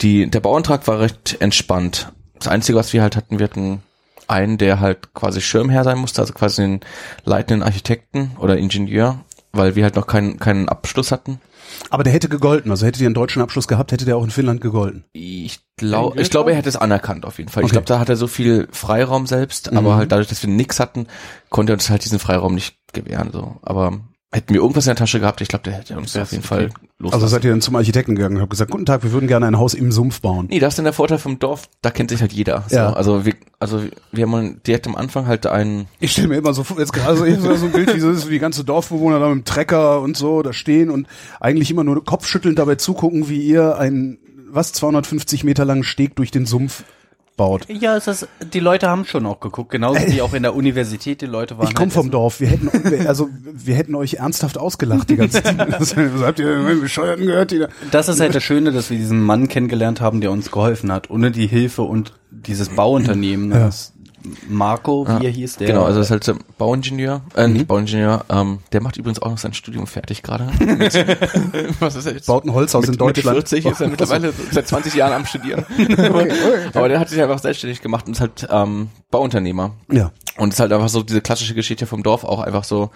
die, 0.02 0.28
der 0.28 0.40
Bauantrag 0.40 0.87
war 0.87 1.00
recht 1.00 1.37
entspannt. 1.40 2.12
Das 2.38 2.49
Einzige, 2.49 2.76
was 2.78 2.93
wir 2.93 3.02
halt 3.02 3.16
hatten, 3.16 3.38
wir 3.38 3.44
hatten 3.44 3.82
einen, 4.28 4.58
der 4.58 4.81
halt 4.81 5.14
quasi 5.14 5.40
Schirmherr 5.40 5.84
sein 5.84 5.99
musste, 5.99 6.20
also 6.20 6.32
quasi 6.32 6.62
den 6.62 6.81
leitenden 7.25 7.62
Architekten 7.62 8.32
oder 8.38 8.56
Ingenieur, 8.56 9.20
weil 9.52 9.75
wir 9.76 9.84
halt 9.84 9.96
noch 9.96 10.06
keinen, 10.06 10.38
keinen 10.38 10.69
Abschluss 10.69 11.12
hatten. 11.12 11.40
Aber 11.90 12.02
der 12.02 12.12
hätte 12.12 12.28
gegolten. 12.28 12.70
Also 12.70 12.87
hättet 12.87 13.00
ihr 13.02 13.06
einen 13.06 13.14
deutschen 13.14 13.43
Abschluss 13.43 13.69
gehabt, 13.69 13.93
hätte 13.93 14.04
der 14.04 14.16
auch 14.16 14.25
in 14.25 14.31
Finnland 14.31 14.60
gegolten. 14.60 15.04
Ich 15.12 15.60
glaube, 15.76 16.20
ich 16.20 16.31
glaube, 16.31 16.50
er 16.50 16.56
hätte 16.56 16.69
es 16.69 16.76
anerkannt 16.76 17.25
auf 17.25 17.38
jeden 17.38 17.50
Fall. 17.50 17.62
Ich 17.62 17.66
Okay. 17.66 17.72
glaube, 17.75 17.87
da 17.87 17.98
hat 17.98 18.08
er 18.08 18.16
so 18.16 18.26
viel 18.26 18.69
Freiraum 18.72 19.26
selbst, 19.26 19.72
aber 19.72 19.96
halt 19.96 20.12
dadurch, 20.12 20.28
dass 20.28 20.43
wir 20.43 20.50
nix 20.50 20.81
hatten, 20.81 21.06
konnte 21.50 21.72
er 21.72 21.75
uns 21.75 21.88
halt 21.90 22.05
diesen 22.05 22.19
Freiraum 22.19 22.55
nicht 22.55 22.76
gewähren. 22.93 23.31
So, 23.32 23.56
aber 23.62 24.00
hätten 24.32 24.55
wir 24.55 24.62
irgendwas 24.62 24.87
in 24.87 24.90
der 24.90 24.96
Tasche 24.96 25.20
gehabt, 25.20 25.40
ich 25.43 25.49
glaube, 25.49 25.64
der 25.64 25.75
hätte 25.75 25.96
uns 25.96 26.17
auf 26.17 26.32
jeden. 26.32 26.43
Fall 26.43 26.70
loslassen. 26.99 27.14
Also 27.23 27.26
seid 27.26 27.44
ihr 27.44 27.50
dann 27.50 27.61
zum 27.61 27.76
Architekten 27.76 28.14
gegangen 28.14 28.37
und 28.37 28.43
habt 28.43 28.50
gesagt, 28.50 28.70
guten 28.70 28.87
Tag, 28.87 29.02
wir 29.02 29.12
würden 29.12 29.29
gerne 29.29 29.46
ein 29.46 29.58
Haus 29.58 29.75
im 29.75 29.93
Sumpf 29.93 30.20
bauen. 30.20 30.46
Nee, 30.49 30.58
das 30.58 30.73
ist 30.73 30.79
dann 30.79 30.84
der 30.84 30.94
Vorteil 30.94 31.19
vom 31.19 31.38
Dorf, 31.38 31.69
da 31.82 31.90
kennt 31.90 32.11
sich 32.11 32.20
halt 32.20 32.32
jeder. 32.32 32.64
So, 32.69 32.76
Ja. 32.76 32.93
Also 32.94 33.26
wir, 33.26 33.34
also 33.61 33.82
wir 34.11 34.26
haben 34.26 34.61
direkt 34.67 34.87
am 34.87 34.96
Anfang 34.96 35.26
halt 35.26 35.46
einen, 35.46 35.87
Ich 36.00 36.12
stelle 36.12 36.29
mir 36.29 36.37
immer 36.37 36.55
so 36.55 36.64
vor, 36.64 36.79
jetzt 36.79 36.93
gerade 36.93 37.17
so, 37.17 37.25
so 37.25 37.56
so 37.56 37.67
ein 37.67 37.73
Bild, 37.73 37.94
wie 37.94 38.00
so 38.00 38.11
ist, 38.11 38.29
wie 38.29 38.32
die 38.32 38.38
ganze 38.38 38.64
Dorfbewohner 38.64 39.20
da 39.20 39.29
mit 39.29 39.37
dem 39.37 39.44
Trecker 39.44 40.00
und 40.00 40.17
so 40.17 40.43
da 40.43 40.52
stehen 40.52 40.90
und 40.90 41.06
eigentlich 41.38 41.70
immer 41.70 41.84
nur 41.84 42.02
kopfschüttelnd 42.05 42.58
dabei 42.58 42.76
zugucken, 42.76 43.29
wie 43.29 43.43
ihr 43.43 43.76
einen, 43.76 44.19
was, 44.50 44.73
250 44.73 45.44
Meter 45.44 45.64
langen 45.64 45.84
Steg 45.84 46.17
durch 46.17 46.31
den 46.31 46.46
Sumpf 46.46 46.84
baut. 47.43 47.67
Ja, 47.69 47.97
es 47.97 48.06
ist, 48.06 48.29
die 48.53 48.61
Leute 48.61 48.89
haben 48.89 49.05
schon 49.05 49.27
auch 49.27 49.41
geguckt, 49.41 49.71
genauso 49.71 50.00
wie 50.06 50.23
auch 50.23 50.33
in 50.33 50.43
der 50.43 50.55
Universität 50.55 51.21
die 51.21 51.27
Leute 51.27 51.59
waren. 51.59 51.69
Ich 51.69 51.75
komme 51.75 51.87
halt 51.87 51.94
vom. 51.94 52.11
Dorf. 52.11 52.41
Wir 52.41 52.49
hätten, 52.49 53.06
also 53.06 53.29
wir 53.33 53.75
hätten 53.75 53.94
euch 53.94 54.15
ernsthaft 54.15 54.59
ausgelacht 54.59 55.11
die 55.11 55.17
ganze 55.17 55.43
Zeit. 55.43 55.53
Das, 55.83 55.97
was 55.97 56.23
habt 56.23 56.39
ihr 56.39 56.79
Bescheuerten 56.81 57.27
gehört? 57.27 57.50
Die 57.50 57.59
da? 57.61 57.69
Das 57.91 58.09
ist 58.09 58.21
halt 58.21 58.35
das 58.35 58.43
Schöne, 58.43 58.73
dass 58.73 58.91
wir 58.91 58.99
diesen 58.99 59.21
Mann 59.23 59.49
kennengelernt 59.49 60.00
haben, 60.00 60.21
der 60.21 60.31
uns 60.31 60.50
geholfen 60.50 60.93
hat. 60.93 61.11
Ohne 61.11 61.31
die 61.31 61.47
Hilfe 61.47 61.83
und 61.83 62.12
dieses 62.31 62.69
Bauunternehmen, 62.69 63.50
das 63.50 63.93
Marco, 64.48 65.06
wie 65.08 65.26
er 65.26 65.30
hieß, 65.32 65.56
der. 65.56 65.66
genau, 65.69 65.84
also 65.84 65.98
das 65.98 66.06
ist 66.06 66.10
halt 66.10 66.26
der 66.26 66.36
Bauingenieur, 66.58 67.22
äh, 67.34 67.48
nicht 67.48 67.66
Bauingenieur, 67.66 68.24
ähm, 68.28 68.58
der 68.72 68.80
macht 68.80 68.96
übrigens 68.96 69.20
auch 69.20 69.30
noch 69.30 69.38
sein 69.38 69.52
Studium 69.54 69.86
fertig 69.86 70.22
gerade. 70.22 70.44
Mit- 70.64 70.94
Was 71.80 71.96
ist 71.96 72.06
er 72.06 72.14
jetzt? 72.14 72.26
Baut 72.26 72.44
ein 72.44 72.52
Holzhaus 72.52 72.84
in 72.84 72.92
Mit 72.92 73.00
Deutschland. 73.00 73.36
40 73.36 73.66
ist 73.66 73.80
er 73.80 73.88
mittlerweile 73.88 74.32
seit 74.50 74.69
20 74.69 74.94
Jahren 74.94 75.12
am 75.12 75.26
Studieren. 75.26 75.64
Aber 76.74 76.88
der 76.88 77.00
hat 77.00 77.08
sich 77.08 77.20
einfach 77.20 77.38
selbstständig 77.38 77.80
gemacht 77.82 78.06
und 78.06 78.12
ist 78.12 78.20
halt 78.20 78.46
ähm, 78.50 78.88
Bauunternehmer. 79.10 79.72
Ja. 79.90 80.12
Und 80.38 80.48
es 80.50 80.54
ist 80.56 80.60
halt 80.60 80.72
einfach 80.72 80.88
so 80.88 81.02
diese 81.02 81.20
klassische 81.20 81.54
Geschichte 81.54 81.86
vom 81.86 82.02
Dorf 82.02 82.24
auch 82.24 82.40
einfach 82.40 82.64
so, 82.64 82.90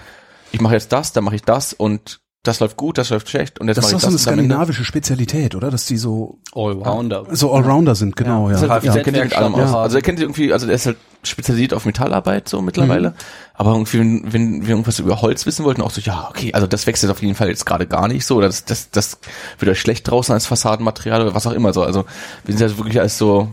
ich 0.52 0.60
mache 0.60 0.74
jetzt 0.74 0.92
das, 0.92 1.12
dann 1.12 1.24
mache 1.24 1.36
ich 1.36 1.42
das 1.42 1.72
und 1.72 2.20
das 2.46 2.60
läuft 2.60 2.76
gut, 2.76 2.98
das 2.98 3.10
läuft 3.10 3.28
schlecht 3.28 3.58
und 3.60 3.68
jetzt 3.68 3.78
Das 3.78 3.86
ist 3.86 3.92
mache 3.92 4.02
doch 4.02 4.08
ich 4.08 4.12
so 4.12 4.16
das. 4.18 4.26
eine 4.26 4.36
skandinavische 4.36 4.84
Spezialität, 4.84 5.54
oder? 5.54 5.70
Dass 5.70 5.86
die 5.86 5.96
so, 5.96 6.38
Allrounder. 6.54 7.26
so 7.30 7.52
Allrounder 7.52 7.94
sind, 7.94 8.16
genau, 8.16 8.48
ist 8.48 8.62
ja. 8.62 8.68
halt, 8.68 8.84
ja. 8.84 8.96
ja. 8.96 9.02
kennt 9.02 9.18
mit 9.18 9.36
allem 9.36 9.54
aus. 9.54 9.70
Ja. 9.70 9.80
Also 9.80 9.96
er 9.96 10.02
kennt 10.02 10.18
sich 10.18 10.24
irgendwie, 10.24 10.52
also 10.52 10.66
er 10.66 10.74
ist 10.74 10.86
halt 10.86 10.96
spezialisiert 11.22 11.74
auf 11.74 11.84
Metallarbeit 11.84 12.48
so 12.48 12.62
mittlerweile. 12.62 13.10
Mhm. 13.10 13.14
Aber 13.54 13.72
irgendwie, 13.72 13.98
wenn, 13.98 14.32
wenn 14.32 14.62
wir 14.62 14.70
irgendwas 14.70 14.98
über 14.98 15.20
Holz 15.22 15.46
wissen 15.46 15.64
wollten, 15.64 15.82
auch 15.82 15.90
so, 15.90 16.00
ja, 16.00 16.28
okay, 16.30 16.52
also 16.52 16.66
das 16.66 16.86
wächst 16.86 17.02
jetzt 17.02 17.10
auf 17.10 17.22
jeden 17.22 17.34
Fall 17.34 17.48
jetzt 17.48 17.66
gerade 17.66 17.86
gar 17.86 18.08
nicht 18.08 18.24
so, 18.26 18.36
oder 18.36 18.46
das, 18.46 18.64
das, 18.64 18.90
das 18.90 19.18
wird 19.58 19.70
euch 19.70 19.80
schlecht 19.80 20.08
draußen 20.08 20.32
als 20.32 20.46
Fassadenmaterial 20.46 21.22
oder 21.22 21.34
was 21.34 21.46
auch 21.46 21.52
immer 21.52 21.72
so. 21.72 21.82
Also 21.82 22.04
wir 22.44 22.56
sind 22.56 22.70
ja 22.70 22.76
wirklich 22.78 23.00
als 23.00 23.18
so, 23.18 23.52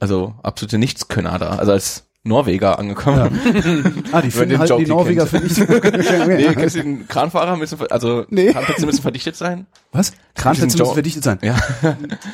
also 0.00 0.34
absolute 0.42 0.78
Nichtskönner 0.78 1.38
da, 1.38 1.50
also 1.50 1.72
als 1.72 2.04
Norweger 2.24 2.78
angekommen. 2.78 3.40
Ah, 4.12 4.20
die 4.20 4.30
finden 4.30 4.50
den 4.50 4.58
halt 4.58 4.68
die 4.70 4.74
Joke 4.74 4.88
Norweger 4.88 5.26
für 5.26 5.40
kennt. 5.40 5.58
nicht. 5.58 5.68
Nee, 6.28 6.54
kennst 6.54 6.76
du 6.76 6.82
den 6.82 7.08
Kranfahrer 7.08 7.56
müssen, 7.56 7.78
also 7.90 8.26
Nee. 8.28 8.52
Kranplätze 8.52 8.84
müssen 8.86 9.02
verdichtet 9.02 9.36
sein? 9.36 9.66
Was? 9.90 10.12
Kranplätze 10.34 10.76
müssen 10.78 10.92
verdichtet 10.94 11.24
sein. 11.24 11.38
Ja. 11.42 11.56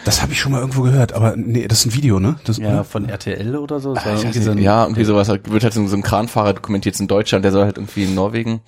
Das 0.04 0.20
habe 0.20 0.32
ich 0.32 0.40
schon 0.40 0.52
mal 0.52 0.60
irgendwo 0.60 0.82
gehört, 0.82 1.12
aber 1.12 1.36
nee, 1.36 1.66
das 1.68 1.80
ist 1.80 1.86
ein 1.86 1.94
Video, 1.94 2.18
ne? 2.20 2.36
Das, 2.44 2.58
Ja, 2.58 2.84
von 2.84 3.08
RTL 3.08 3.56
oder 3.56 3.80
so. 3.80 3.94
Ich 3.94 4.04
weiß 4.04 4.20
irgendwie 4.24 4.40
so 4.40 4.50
ein- 4.50 4.58
ja, 4.58 4.82
irgendwie 4.84 5.04
sowas. 5.04 5.28
Halt, 5.28 5.50
Wird 5.50 5.62
halt 5.64 5.72
so 5.72 5.80
ein 5.80 6.02
Kranfahrer 6.02 6.52
dokumentiert 6.54 6.98
in 7.00 7.08
Deutschland, 7.08 7.44
der 7.44 7.52
soll 7.52 7.64
halt 7.64 7.78
irgendwie 7.78 8.04
in 8.04 8.14
Norwegen 8.14 8.60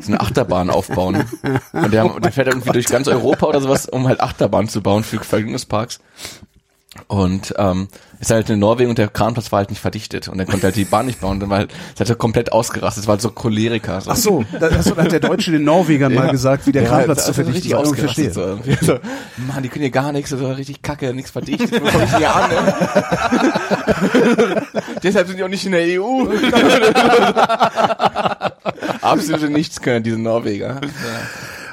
so 0.00 0.12
eine 0.12 0.20
Achterbahn 0.20 0.70
aufbauen. 0.70 1.24
Und 1.72 1.92
der, 1.92 2.08
der 2.20 2.32
fährt 2.32 2.48
irgendwie 2.48 2.70
durch 2.70 2.86
ganz 2.86 3.08
Europa 3.08 3.46
oder 3.46 3.60
sowas, 3.60 3.86
um 3.88 4.06
halt 4.06 4.20
Achterbahn 4.20 4.68
zu 4.68 4.82
bauen 4.82 5.02
für 5.02 5.18
Vergnügungsparks. 5.18 5.98
Und 7.08 7.54
ähm, 7.58 7.88
ist 8.20 8.30
halt 8.30 8.48
in 8.48 8.58
Norwegen 8.58 8.88
und 8.90 8.98
der 8.98 9.08
Kranplatz 9.08 9.52
war 9.52 9.58
halt 9.58 9.70
nicht 9.70 9.80
verdichtet 9.80 10.28
und 10.28 10.38
er 10.38 10.46
konnte 10.46 10.64
halt 10.66 10.76
die 10.76 10.84
Bahn 10.84 11.06
nicht 11.06 11.20
bauen. 11.20 11.40
Dann 11.40 11.50
war 11.50 11.58
halt, 11.58 11.72
hat 11.98 12.08
er 12.08 12.16
komplett 12.16 12.52
ausgerastet. 12.52 13.02
Das 13.02 13.06
war 13.06 13.12
halt 13.14 13.20
so 13.22 13.30
Choleriker. 13.30 14.00
So. 14.00 14.10
Ach 14.10 14.16
so, 14.16 14.44
das 14.58 14.90
hat 14.96 15.12
der 15.12 15.20
Deutsche 15.20 15.50
den 15.52 15.64
Norwegern 15.64 16.14
mal 16.14 16.30
gesagt, 16.30 16.66
wie 16.66 16.72
der 16.72 16.84
Ja, 16.84 16.88
Kranplatz 16.88 17.18
also 17.26 17.32
zu 17.32 17.34
verdichten 17.34 17.56
richtig 17.56 17.72
war. 17.72 17.82
Ich 17.82 17.88
ausgerastet. 17.90 18.32
verstehe. 18.32 18.86
So. 18.86 18.94
so, 18.94 18.98
Mann, 19.46 19.62
die 19.62 19.68
können 19.68 19.82
hier 19.82 19.90
gar 19.90 20.12
nichts, 20.12 20.30
das 20.30 20.40
war 20.40 20.56
richtig 20.56 20.80
kacke, 20.82 21.12
nichts 21.12 21.30
verdichtet, 21.30 21.72
wo 21.72 21.86
komm 21.90 22.02
ich 22.02 22.16
hier 22.16 22.34
an, 22.34 22.50
ne? 22.50 22.74
Deshalb 25.02 25.26
sind 25.28 25.38
die 25.38 25.44
auch 25.44 25.48
nicht 25.48 25.66
in 25.66 25.72
der 25.72 26.00
EU. 26.00 26.24
Absolute 29.02 29.50
nichts 29.50 29.80
können 29.80 30.02
diese 30.02 30.18
Norweger. 30.18 30.80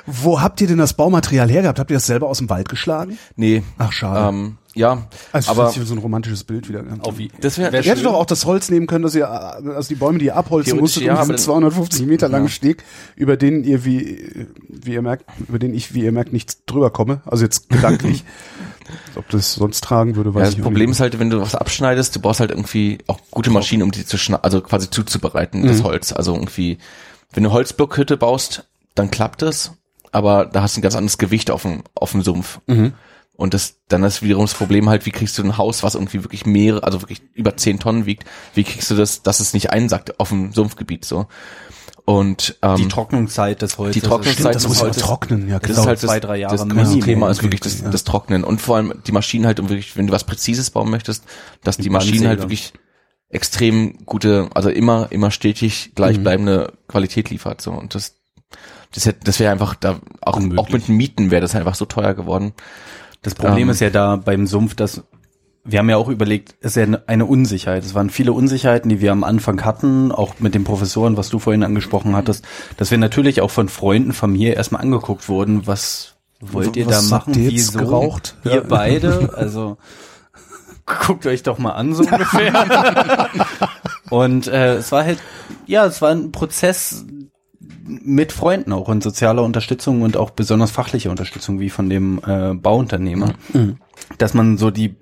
Wo 0.05 0.41
habt 0.41 0.59
ihr 0.61 0.67
denn 0.67 0.77
das 0.79 0.93
Baumaterial 0.93 1.49
hergehabt? 1.49 1.79
Habt 1.79 1.91
ihr 1.91 1.97
das 1.97 2.05
selber 2.07 2.27
aus 2.27 2.39
dem 2.39 2.49
Wald 2.49 2.67
geschlagen? 2.69 3.17
Nee. 3.35 3.63
Ach, 3.77 3.91
schade. 3.91 4.29
Ähm, 4.29 4.57
ja, 4.73 5.07
Also 5.33 5.51
aber 5.51 5.63
aber 5.69 5.71
so 5.85 5.93
ein 5.93 5.97
romantisches 5.97 6.43
Bild 6.45 6.69
wieder. 6.69 6.83
Auf 7.01 7.17
wie, 7.17 7.29
das 7.41 7.57
wäre 7.57 7.75
Ihr 7.75 7.83
hättet 7.83 8.05
doch 8.05 8.13
auch 8.13 8.25
das 8.25 8.45
Holz 8.45 8.69
nehmen 8.69 8.87
können, 8.87 9.03
dass 9.03 9.15
ihr, 9.15 9.29
also 9.29 9.87
die 9.89 9.95
Bäume, 9.95 10.17
die 10.19 10.25
ihr 10.25 10.35
abholzen 10.37 10.79
musstet, 10.79 11.03
ja, 11.03 11.13
um 11.13 11.19
diesen 11.19 11.31
dann- 11.35 11.37
250 11.39 12.05
Meter 12.05 12.29
langen 12.29 12.47
Steg, 12.49 12.83
über 13.15 13.35
den 13.37 13.63
ihr, 13.63 13.83
wie, 13.83 14.47
wie 14.69 14.93
ihr 14.93 15.01
merkt, 15.01 15.25
über 15.47 15.59
den 15.59 15.73
ich, 15.73 15.93
wie 15.93 16.03
ihr 16.03 16.11
merkt, 16.11 16.31
nicht 16.33 16.59
drüber 16.67 16.89
komme. 16.89 17.21
Also 17.25 17.43
jetzt 17.43 17.69
gedanklich. 17.69 18.23
Ob 19.15 19.29
das 19.29 19.53
sonst 19.53 19.83
tragen 19.83 20.15
würde, 20.15 20.33
weiß 20.33 20.39
Ja, 20.39 20.43
ich 20.43 20.49
das 20.49 20.57
nicht. 20.57 20.63
Problem 20.63 20.91
ist 20.91 20.99
halt, 20.99 21.17
wenn 21.19 21.29
du 21.29 21.39
was 21.41 21.55
abschneidest, 21.55 22.15
du 22.15 22.19
brauchst 22.19 22.39
halt 22.39 22.51
irgendwie 22.51 22.97
auch 23.07 23.19
gute 23.29 23.49
Maschinen, 23.49 23.83
um 23.83 23.91
die 23.91 24.05
zu 24.05 24.17
schneiden, 24.17 24.43
also 24.43 24.61
quasi 24.61 24.89
zuzubereiten, 24.89 25.61
Mhm. 25.61 25.67
das 25.67 25.83
Holz. 25.83 26.11
Also 26.13 26.33
irgendwie, 26.33 26.77
wenn 27.33 27.43
du 27.43 27.51
Holzblockhütte 27.51 28.17
baust, 28.17 28.67
dann 28.95 29.09
klappt 29.11 29.43
es, 29.43 29.71
aber 30.11 30.45
da 30.45 30.61
hast 30.61 30.75
du 30.75 30.79
ein 30.79 30.81
ganz 30.81 30.95
anderes 30.95 31.17
Gewicht 31.17 31.51
auf 31.51 31.61
dem, 31.61 31.83
auf 31.93 32.11
dem 32.11 32.21
Sumpf. 32.21 32.59
Mhm. 32.67 32.93
Und 33.41 33.55
das, 33.55 33.77
dann 33.87 34.03
ist 34.03 34.21
wiederum 34.21 34.45
das 34.45 34.53
Problem 34.53 34.87
halt, 34.87 35.07
wie 35.07 35.11
kriegst 35.11 35.35
du 35.39 35.43
ein 35.43 35.57
Haus, 35.57 35.81
was 35.81 35.95
irgendwie 35.95 36.23
wirklich 36.23 36.45
mehrere, 36.45 36.83
also 36.83 37.01
wirklich 37.01 37.23
über 37.33 37.57
zehn 37.57 37.79
Tonnen 37.79 38.05
wiegt, 38.05 38.23
wie 38.53 38.63
kriegst 38.63 38.91
du 38.91 38.95
das, 38.95 39.23
dass 39.23 39.39
es 39.39 39.55
nicht 39.55 39.71
einsackt 39.71 40.19
auf 40.19 40.29
dem 40.29 40.53
Sumpfgebiet, 40.53 41.05
so. 41.05 41.25
Und, 42.05 42.59
ähm, 42.61 42.75
die 42.75 42.87
Trocknungszeit 42.87 43.63
des 43.63 43.79
Holzes. 43.79 43.95
die 43.99 44.07
Trocknungszeit 44.07 44.35
Stimmt, 44.35 44.55
das 44.55 44.61
des 44.61 44.69
muss 44.69 44.81
Holzes- 44.83 45.01
trocknen, 45.01 45.47
ja, 45.49 45.57
das 45.57 45.69
genau. 45.69 45.81
ist 45.81 45.87
halt 45.87 45.99
zwei, 45.99 46.19
das, 46.19 46.27
drei 46.27 46.37
Jahre 46.37 46.55
das 46.55 46.69
größte 46.69 46.99
Thema 46.99 47.31
ist 47.31 47.41
wirklich 47.41 47.61
das, 47.61 47.81
ja. 47.81 47.89
das 47.89 48.03
Trocknen 48.03 48.43
und 48.43 48.61
vor 48.61 48.75
allem 48.75 48.93
die 49.07 49.11
Maschinen 49.11 49.47
halt, 49.47 49.59
um 49.59 49.69
wirklich, 49.69 49.97
wenn 49.97 50.05
du 50.05 50.13
was 50.13 50.23
Präzises 50.23 50.69
bauen 50.69 50.91
möchtest, 50.91 51.23
dass 51.63 51.77
die, 51.77 51.83
Die 51.83 51.89
Maschinen 51.89 52.27
halt 52.27 52.41
wirklich 52.41 52.73
extrem 53.29 54.05
gute, 54.05 54.49
also 54.53 54.69
immer, 54.69 55.07
immer 55.09 55.31
stetig 55.31 55.93
gleichbleibende 55.95 56.73
Qualität 56.87 57.31
liefert, 57.31 57.59
so. 57.61 57.71
Und 57.71 57.95
das, 57.95 58.17
das 58.93 59.07
hätte, 59.07 59.21
das 59.23 59.39
wäre 59.39 59.51
einfach 59.51 59.73
da, 59.73 59.99
auch, 60.21 60.37
Unmöglich. 60.37 60.59
auch 60.59 60.69
mit 60.69 60.89
Mieten 60.89 61.31
wäre 61.31 61.41
das 61.41 61.55
einfach 61.55 61.73
so 61.73 61.85
teuer 61.85 62.13
geworden. 62.13 62.53
Das 63.21 63.35
Problem 63.35 63.63
Ähm, 63.67 63.69
ist 63.69 63.79
ja 63.81 63.89
da 63.89 64.15
beim 64.15 64.47
Sumpf, 64.47 64.75
dass 64.75 65.03
wir 65.63 65.77
haben 65.77 65.89
ja 65.89 65.97
auch 65.97 66.07
überlegt, 66.09 66.55
es 66.61 66.75
ist 66.75 66.89
ja 66.89 66.99
eine 67.05 67.25
Unsicherheit. 67.25 67.83
Es 67.85 67.93
waren 67.93 68.09
viele 68.09 68.33
Unsicherheiten, 68.33 68.89
die 68.89 68.99
wir 68.99 69.11
am 69.11 69.23
Anfang 69.23 69.63
hatten, 69.63 70.11
auch 70.11 70.39
mit 70.39 70.55
den 70.55 70.63
Professoren, 70.63 71.17
was 71.17 71.29
du 71.29 71.37
vorhin 71.37 71.63
angesprochen 71.63 72.15
hattest, 72.15 72.45
dass 72.77 72.89
wir 72.89 72.97
natürlich 72.97 73.41
auch 73.41 73.51
von 73.51 73.69
Freunden, 73.69 74.11
Familie 74.13 74.53
erstmal 74.53 74.81
angeguckt 74.81 75.29
wurden, 75.29 75.67
was 75.67 76.15
wollt 76.39 76.75
ihr 76.77 76.87
Was 76.87 77.07
da 77.07 77.15
machen? 77.15 77.35
ihr 77.35 77.51
jetzt 77.51 77.77
geraucht? 77.77 78.37
Ihr 78.43 78.53
Ja. 78.55 78.61
beide, 78.61 79.33
also 79.35 79.77
guckt 80.87 81.27
euch 81.27 81.43
doch 81.43 81.59
mal 81.59 81.73
an, 81.73 81.93
so 81.93 82.03
ungefähr. 82.03 83.29
Und 84.09 84.47
äh, 84.47 84.77
es 84.77 84.91
war 84.91 85.05
halt, 85.05 85.19
ja, 85.67 85.85
es 85.85 86.01
war 86.01 86.09
ein 86.09 86.31
Prozess 86.31 87.05
mit 88.03 88.31
Freunden 88.31 88.71
auch 88.73 88.87
und 88.87 89.03
sozialer 89.03 89.43
Unterstützung 89.43 90.01
und 90.01 90.17
auch 90.17 90.29
besonders 90.29 90.71
fachliche 90.71 91.09
Unterstützung 91.09 91.59
wie 91.59 91.69
von 91.69 91.89
dem 91.89 92.21
äh, 92.25 92.53
Bauunternehmer, 92.53 93.33
dass 94.17 94.33
man 94.33 94.57
so 94.57 94.71
die, 94.71 94.95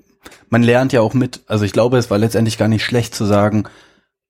man 0.49 0.63
lernt 0.63 0.91
ja 0.93 1.01
auch 1.01 1.13
mit. 1.13 1.41
Also 1.47 1.65
ich 1.65 1.73
glaube, 1.73 1.97
es 1.97 2.09
war 2.09 2.17
letztendlich 2.17 2.57
gar 2.57 2.67
nicht 2.67 2.83
schlecht 2.83 3.13
zu 3.13 3.25
sagen, 3.25 3.65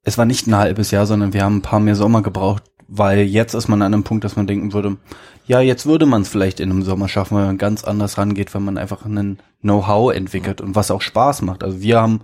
es 0.03 0.17
war 0.17 0.25
nicht 0.25 0.47
ein 0.47 0.55
halbes 0.55 0.91
Jahr, 0.91 1.05
sondern 1.05 1.33
wir 1.33 1.43
haben 1.43 1.57
ein 1.57 1.61
paar 1.61 1.79
mehr 1.79 1.95
Sommer 1.95 2.21
gebraucht, 2.21 2.63
weil 2.87 3.19
jetzt 3.19 3.53
ist 3.53 3.67
man 3.67 3.81
an 3.81 3.93
einem 3.93 4.03
Punkt, 4.03 4.23
dass 4.23 4.35
man 4.35 4.47
denken 4.47 4.73
würde, 4.73 4.97
ja, 5.45 5.61
jetzt 5.61 5.85
würde 5.85 6.05
man 6.05 6.21
es 6.21 6.29
vielleicht 6.29 6.59
in 6.59 6.69
einem 6.69 6.83
Sommer 6.83 7.07
schaffen, 7.07 7.37
wenn 7.37 7.45
man 7.45 7.57
ganz 7.57 7.83
anders 7.83 8.17
rangeht, 8.17 8.53
wenn 8.53 8.63
man 8.63 8.77
einfach 8.77 9.05
einen 9.05 9.39
Know-how 9.61 10.13
entwickelt 10.13 10.61
und 10.61 10.75
was 10.75 10.91
auch 10.91 11.01
Spaß 11.01 11.41
macht. 11.41 11.63
Also 11.63 11.81
wir 11.81 12.01
haben 12.01 12.21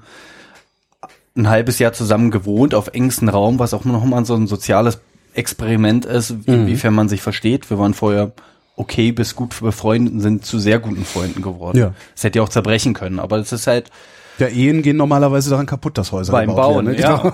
ein 1.36 1.50
halbes 1.50 1.80
Jahr 1.80 1.94
zusammen 1.94 2.32
gewohnt 2.32 2.74
auf 2.74 2.88
engstem 2.90 3.30
Raum, 3.30 3.60
was 3.60 3.74
auch 3.74 3.84
nochmal 3.84 4.26
so 4.26 4.36
ein 4.36 4.48
soziales 4.48 5.00
Experiment 5.36 6.06
ist, 6.06 6.34
inwiefern 6.46 6.94
man 6.94 7.10
sich 7.10 7.22
versteht. 7.22 7.70
Wir 7.70 7.80
waren 7.80 7.94
vorher 7.94 8.32
okay 8.76 9.12
bis 9.12 9.36
gut 9.36 9.60
befreundet 9.60 10.14
und 10.14 10.20
sind 10.22 10.46
zu 10.46 10.60
sehr 10.60 10.80
guten 10.80 11.06
Freunden 11.06 11.42
geworden. 11.42 11.78
Ja. 11.78 11.94
Es 12.16 12.24
hätte 12.24 12.40
ja 12.40 12.44
auch 12.44 12.50
zerbrechen 12.50 12.94
können, 12.94 13.20
aber 13.20 13.38
es 13.38 13.52
ist 13.52 13.68
halt 13.68 13.90
Ja, 14.38 14.48
Ehen 14.48 14.82
gehen 14.82 14.98
normalerweise 14.98 15.50
daran 15.50 15.66
kaputt, 15.66 15.98
dass 15.98 16.12
Häuser 16.12 16.32
beim 16.34 16.50
gebaut 16.50 16.74
Bauen. 16.74 16.88
werden. 16.88 16.98
ne? 16.98 17.02
ja. 17.02 17.34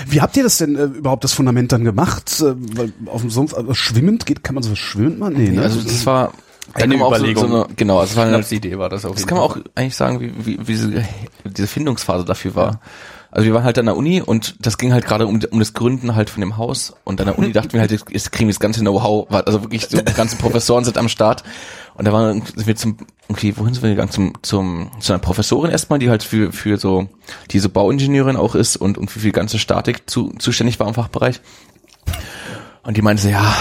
Wie 0.07 0.21
habt 0.21 0.37
ihr 0.37 0.43
das 0.45 0.59
denn 0.59 0.77
äh, 0.77 0.85
überhaupt 0.85 1.25
das 1.25 1.33
Fundament 1.33 1.73
dann 1.73 1.85
gemacht? 1.85 2.41
Äh, 2.41 2.55
weil 2.77 2.93
auf 3.07 3.21
dem 3.23 3.31
Sumpf 3.31 3.55
also 3.55 3.75
schwimmend 3.75 4.27
geht, 4.27 4.45
kann 4.45 4.55
man 4.55 4.63
so 4.63 4.75
schwimmend 4.75 5.19
machen? 5.19 5.35
Nee, 5.37 5.51
ne? 5.51 5.63
Also 5.63 5.81
das 5.81 6.07
war 6.07 6.33
Eine 6.75 7.03
auch 7.03 7.09
Überlegung. 7.09 7.43
So, 7.43 7.49
so 7.49 7.65
eine, 7.65 7.75
genau, 7.75 7.99
also 7.99 8.17
war 8.17 8.27
eine, 8.27 8.45
Idee 8.49 8.79
war 8.79 8.89
das 8.89 9.05
auf 9.05 9.17
Das 9.17 9.27
kann 9.27 9.39
man 9.39 9.47
auch 9.47 9.59
eigentlich 9.75 9.97
sagen, 9.97 10.21
wie, 10.21 10.33
wie, 10.47 10.59
wie 10.61 10.73
diese, 10.73 11.05
diese 11.45 11.67
Findungsphase 11.67 12.25
dafür 12.25 12.55
war. 12.55 12.81
Also 13.33 13.47
wir 13.47 13.55
waren 13.55 13.63
halt 13.65 13.79
an 13.79 13.87
der 13.87 13.97
Uni 13.97 14.21
und 14.21 14.57
das 14.67 14.77
ging 14.77 14.93
halt 14.93 15.05
gerade 15.05 15.27
um, 15.27 15.41
um 15.51 15.59
das 15.61 15.73
Gründen 15.73 16.17
halt 16.17 16.31
von 16.31 16.41
dem 16.41 16.57
Haus. 16.57 16.95
Und 17.05 17.21
an 17.21 17.27
der 17.27 17.39
Uni 17.39 17.53
dachten 17.53 17.73
wir 17.75 17.81
halt, 17.81 17.91
jetzt- 17.93 18.33
kriegen 18.33 18.49
wir 18.49 18.53
das 18.53 18.61
ganze 18.61 18.81
Know-how, 18.81 19.31
also 19.31 19.63
wirklich 19.63 19.87
so 19.87 20.01
die 20.01 20.13
ganzen 20.15 20.39
Professoren 20.39 20.85
sind 20.85 20.99
am 20.99 21.09
Start. 21.09 21.45
Und 21.95 22.07
da 22.07 22.13
waren 22.13 22.43
sind 22.43 22.67
wir 22.67 22.75
zum, 22.77 22.97
okay, 23.29 23.53
wohin 23.57 23.75
sind 23.75 23.83
wir 23.83 23.91
gegangen? 23.91 24.11
Zum, 24.11 24.33
zum, 24.43 24.91
zu 25.01 25.13
einer 25.13 25.21
Professorin 25.21 25.71
erstmal, 25.71 25.99
die 25.99 26.11
halt 26.11 26.23
für, 26.25 26.51
für 26.53 26.77
so, 26.77 27.09
diese 27.51 27.69
Bauingenieurin 27.69 28.37
auch 28.37 28.55
ist 28.55 28.77
und, 28.77 28.99
und 28.99 29.11
für 29.11 29.21
die 29.21 29.33
ganze 29.33 29.59
Statik 29.59 30.09
zu, 30.11 30.33
zuständig 30.39 30.81
war 30.81 30.89
im 30.89 30.95
Fachbereich. 30.95 31.41
Und 32.83 32.97
die 32.97 33.03
meinte 33.03 33.23
so, 33.23 33.29
ja, 33.29 33.55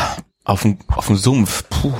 auf 0.45 0.61
dem, 0.63 0.79
auf 0.87 1.07
dem 1.07 1.15
Sumpf, 1.17 1.65
puh, 1.69 1.93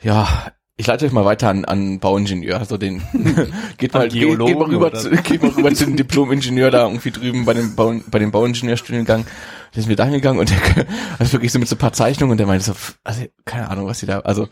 ja, 0.00 0.26
ich 0.76 0.86
leite 0.86 1.04
euch 1.04 1.12
mal 1.12 1.24
weiter 1.24 1.48
an, 1.48 1.64
an 1.64 1.98
Bauingenieur, 2.00 2.58
also 2.58 2.78
den 2.78 3.02
geht 3.78 3.92
mal, 3.92 4.08
geht, 4.08 4.38
geht 4.38 4.58
mal 4.58 4.68
rüber, 4.68 4.92
zu, 4.94 5.10
geht 5.10 5.42
mal 5.42 5.50
rüber 5.50 5.72
zu 5.74 5.84
dem 5.84 5.96
Diplom-Ingenieur 5.96 6.70
da 6.70 6.86
irgendwie 6.86 7.10
drüben 7.10 7.44
bei 7.44 7.54
dem 7.54 7.74
Bau, 7.74 7.94
bei 8.10 8.18
dem 8.18 8.30
Bauingenieurstudiengang. 8.30 9.26
Da 9.74 9.80
sind 9.80 9.88
wir 9.88 9.96
da 9.96 10.04
hingegangen 10.04 10.40
und 10.40 10.50
der, 10.50 10.58
also 11.18 11.34
wirklich 11.34 11.52
so 11.52 11.58
mit 11.58 11.68
so 11.68 11.76
ein 11.76 11.78
paar 11.78 11.92
Zeichnungen 11.92 12.32
und 12.32 12.38
der 12.38 12.46
meinte 12.46 12.64
so, 12.64 12.72
also 13.04 13.22
keine 13.44 13.70
Ahnung, 13.70 13.86
was 13.86 14.00
die 14.00 14.06
da, 14.06 14.20
also 14.20 14.48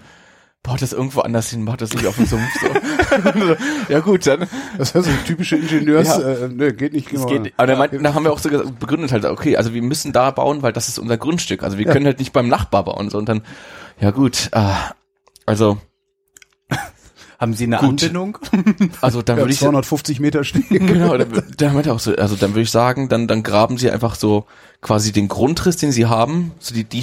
baut 0.63 0.83
das 0.83 0.93
irgendwo 0.93 1.21
anders 1.21 1.49
hin, 1.51 1.65
baut 1.65 1.81
das 1.81 1.95
nicht 1.95 2.07
auf 2.07 2.17
dem 2.17 2.27
Sumpf 2.27 2.53
so. 2.61 3.57
ja 3.89 4.01
gut, 4.01 4.27
dann 4.27 4.47
das 4.77 4.95
ist 4.95 5.05
so 5.07 5.11
typische 5.27 5.57
Ingenieurs, 5.57 6.07
Ja. 6.07 6.21
äh, 6.21 6.49
ne, 6.49 6.75
geht 6.75 6.93
nicht. 6.93 7.09
genau. 7.09 7.27
geht, 7.27 7.55
aber 7.57 7.67
da, 7.67 7.77
meinten, 7.77 8.03
da 8.03 8.13
haben 8.13 8.25
wir 8.25 8.33
auch 8.33 8.39
so 8.39 8.51
begründet 8.51 9.13
halt, 9.13 9.25
okay, 9.25 9.57
also 9.57 9.73
wir 9.73 9.81
müssen 9.83 10.13
da 10.13 10.31
bauen, 10.31 10.61
weil 10.63 10.75
das 10.75 10.89
ist 10.89 10.99
unser 10.99 11.17
Grundstück. 11.17 11.63
Also 11.63 11.79
wir 11.79 11.87
können 11.87 12.05
halt 12.05 12.19
nicht 12.19 12.35
beim 12.35 12.49
Nachbar 12.49 12.85
bauen, 12.85 13.09
so 13.09 13.17
und 13.17 13.27
dann, 13.29 13.43
ja 14.01 14.11
gut, 14.11 14.51
äh, 14.53 14.75
also, 15.47 15.79
Haben 17.41 17.55
Sie 17.55 17.65
eine 17.65 17.79
Gut. 17.79 17.89
Anbindung? 17.89 18.39
also 19.01 19.23
dann 19.23 19.39
Ja, 19.39 19.43
würde 19.45 19.53
ich 19.55 19.59
250 19.61 20.21
Meter 20.21 20.45
stehen. 20.45 20.67
genau, 20.69 21.17
da, 21.17 21.25
da 21.57 21.73
meinte 21.73 21.91
auch 21.93 21.99
so, 21.99 22.15
also 22.15 22.37
dann 22.37 22.51
würde 22.51 22.63
ich 22.63 22.71
sagen, 22.71 23.09
dann 23.09 23.27
dann 23.27 23.43
graben 23.43 23.79
sie 23.79 23.91
einfach 23.91 24.15
so 24.15 24.45
quasi 24.83 25.11
den 25.11 25.27
Grundriss, 25.29 25.79
den 25.79 25.91
sie 25.91 26.05
haben, 26.07 26.53
so 26.61 26.75
die 26.75 26.85
die 26.85 27.03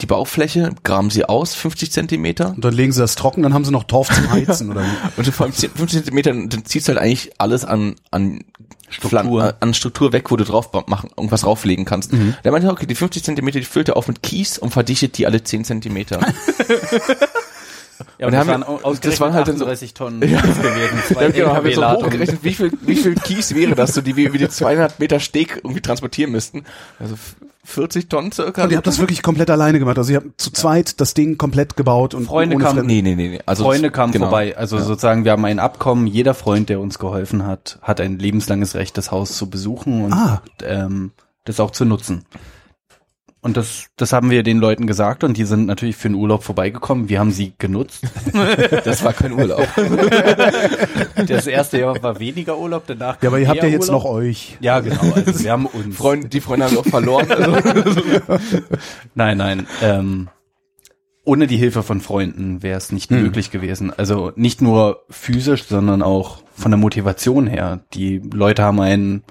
die 0.00 0.06
Baufläche, 0.06 0.70
graben 0.84 1.10
sie 1.10 1.24
aus, 1.26 1.54
50 1.54 1.92
Zentimeter 1.92 2.50
Und 2.50 2.64
dann 2.64 2.74
legen 2.74 2.92
sie 2.92 3.00
das 3.00 3.14
trocken, 3.14 3.42
dann 3.42 3.54
haben 3.54 3.64
sie 3.64 3.70
noch 3.70 3.84
Torf 3.84 4.08
zum 4.14 4.30
Heizen 4.30 4.70
oder 4.70 4.82
wie? 4.82 4.86
und 5.16 5.26
vor 5.28 5.46
allem 5.46 5.54
10 5.54 5.70
50 5.70 5.98
Zentimeter, 6.04 6.32
dann 6.32 6.64
zieht's 6.66 6.88
halt 6.88 6.98
eigentlich 6.98 7.30
alles 7.38 7.64
an 7.64 7.94
an 8.10 8.44
Struktur. 8.90 9.40
Flan- 9.40 9.54
an 9.60 9.72
Struktur 9.74 10.12
weg, 10.12 10.30
wo 10.30 10.36
du 10.36 10.44
drauf 10.44 10.70
machen, 10.86 11.08
irgendwas 11.16 11.42
drauflegen 11.42 11.86
kannst. 11.86 12.12
Der 12.44 12.52
meinte, 12.52 12.68
okay, 12.68 12.84
die 12.84 12.94
50 12.94 13.24
Zentimeter, 13.24 13.58
die 13.58 13.64
füllt 13.64 13.88
er 13.88 13.96
auf 13.96 14.06
mit 14.06 14.22
Kies 14.22 14.58
und 14.58 14.70
verdichtet 14.70 15.16
die 15.16 15.24
alle 15.26 15.42
10 15.42 15.64
Zentimeter. 15.64 16.20
Ja, 18.18 18.26
Und 18.26 18.32
das, 18.32 18.48
haben 18.48 18.62
waren, 18.62 18.98
das 19.00 19.20
waren 19.20 19.32
halt 19.34 19.48
dann 19.48 19.56
so- 19.58 19.64
38 19.64 19.94
Tonnen 19.94 20.20
ja. 20.28 20.40
gewesen. 20.40 20.98
Zwei 21.08 21.22
Ja, 21.24 21.30
genau, 21.30 21.54
haben 21.54 21.64
wir 21.66 21.74
so 21.74 21.88
hochgerechnet, 21.88 22.38
wie 22.42 22.52
viel, 22.54 22.72
wie 22.82 22.96
viel 22.96 23.14
Kies 23.14 23.54
wäre 23.54 23.74
das, 23.74 23.94
so 23.94 24.00
die 24.00 24.16
wir 24.16 24.28
über 24.28 24.38
die 24.38 24.48
200 24.48 24.98
Meter 24.98 25.20
Steg 25.20 25.60
irgendwie 25.62 25.80
transportieren 25.80 26.32
müssten. 26.32 26.64
Also 26.98 27.14
f- 27.14 27.36
40 27.64 28.08
Tonnen 28.08 28.32
circa. 28.32 28.64
Und 28.64 28.70
ihr 28.72 28.76
habt 28.76 28.88
das 28.88 28.98
wirklich 28.98 29.22
komplett 29.22 29.48
alleine 29.48 29.78
gemacht. 29.78 29.96
Also 29.96 30.10
ihr 30.12 30.16
habt 30.18 30.40
zu 30.40 30.50
zweit 30.50 31.00
das 31.00 31.14
Ding 31.14 31.38
komplett 31.38 31.76
gebaut 31.76 32.12
und 32.12 32.26
Freunde 32.26 32.56
kamen-. 32.56 32.84
Nee, 32.86 33.02
nee, 33.02 33.14
nee, 33.14 33.28
nee. 33.28 33.40
Also 33.46 33.62
Freunde 33.64 33.88
das- 33.90 33.94
kamen 33.96 34.12
genau. 34.12 34.24
vorbei. 34.26 34.56
Also 34.56 34.78
sozusagen, 34.80 35.24
wir 35.24 35.30
haben 35.30 35.44
ein 35.44 35.60
Abkommen. 35.60 36.08
Jeder 36.08 36.34
Freund, 36.34 36.68
der 36.70 36.80
uns 36.80 36.98
geholfen 36.98 37.46
hat, 37.46 37.78
hat 37.82 38.00
ein 38.00 38.18
lebenslanges 38.18 38.74
Recht, 38.74 38.98
das 38.98 39.12
Haus 39.12 39.36
zu 39.36 39.48
besuchen 39.48 40.04
und 40.06 40.12
Ah. 40.12 40.42
ähm, 40.64 41.12
das 41.44 41.60
auch 41.60 41.70
zu 41.70 41.84
nutzen. 41.84 42.24
Und 43.44 43.56
das, 43.56 43.88
das 43.96 44.12
haben 44.12 44.30
wir 44.30 44.44
den 44.44 44.58
Leuten 44.58 44.86
gesagt 44.86 45.24
und 45.24 45.36
die 45.36 45.44
sind 45.44 45.66
natürlich 45.66 45.96
für 45.96 46.08
den 46.08 46.14
Urlaub 46.14 46.44
vorbeigekommen. 46.44 47.08
Wir 47.08 47.18
haben 47.18 47.32
sie 47.32 47.52
genutzt. 47.58 48.04
Das 48.84 49.02
war 49.04 49.12
kein 49.12 49.32
Urlaub. 49.32 49.66
Das 51.26 51.46
erste 51.48 51.80
Jahr 51.80 52.00
war 52.02 52.18
weniger 52.20 52.56
Urlaub, 52.58 52.84
danach 52.86 53.20
Ja, 53.22 53.28
aber 53.28 53.38
ihr 53.40 53.48
habt 53.48 53.62
ja 53.62 53.68
jetzt 53.68 53.88
Urlaub. 53.88 54.04
noch 54.04 54.10
euch. 54.10 54.56
Ja, 54.60 54.80
genau. 54.80 55.12
Also 55.14 55.38
wir 55.44 55.50
haben 55.52 55.66
uns. 55.66 55.96
Freunde, 55.96 56.28
die 56.28 56.40
Freunde 56.40 56.66
haben 56.66 56.72
wir 56.72 56.80
auch 56.80 56.86
verloren. 56.86 57.30
Also. 57.30 57.56
Nein, 59.14 59.38
nein. 59.38 59.66
Ähm, 59.82 60.28
ohne 61.24 61.46
die 61.46 61.56
Hilfe 61.56 61.82
von 61.82 62.00
Freunden 62.00 62.62
wäre 62.62 62.78
es 62.78 62.92
nicht 62.92 63.10
Hm. 63.10 63.22
möglich 63.22 63.50
gewesen. 63.50 63.92
Also 63.96 64.32
nicht 64.36 64.62
nur 64.62 65.02
physisch, 65.10 65.64
sondern 65.64 66.02
auch 66.02 66.42
von 66.54 66.70
der 66.70 66.78
Motivation 66.78 67.46
her. 67.46 67.80
Die 67.94 68.18
Leute 68.18 68.62
haben 68.62 68.80
einen 68.80 69.22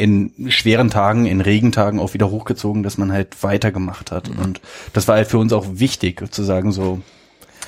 in 0.00 0.50
schweren 0.50 0.90
Tagen, 0.90 1.26
in 1.26 1.40
Regentagen 1.40 2.00
auch 2.00 2.14
wieder 2.14 2.30
hochgezogen, 2.30 2.82
dass 2.82 2.98
man 2.98 3.12
halt 3.12 3.42
weitergemacht 3.42 4.10
hat. 4.10 4.28
Und 4.28 4.60
das 4.92 5.06
war 5.08 5.16
halt 5.16 5.28
für 5.28 5.38
uns 5.38 5.52
auch 5.52 5.66
wichtig, 5.68 6.32
zu 6.32 6.42
sagen 6.42 6.72
so, 6.72 7.00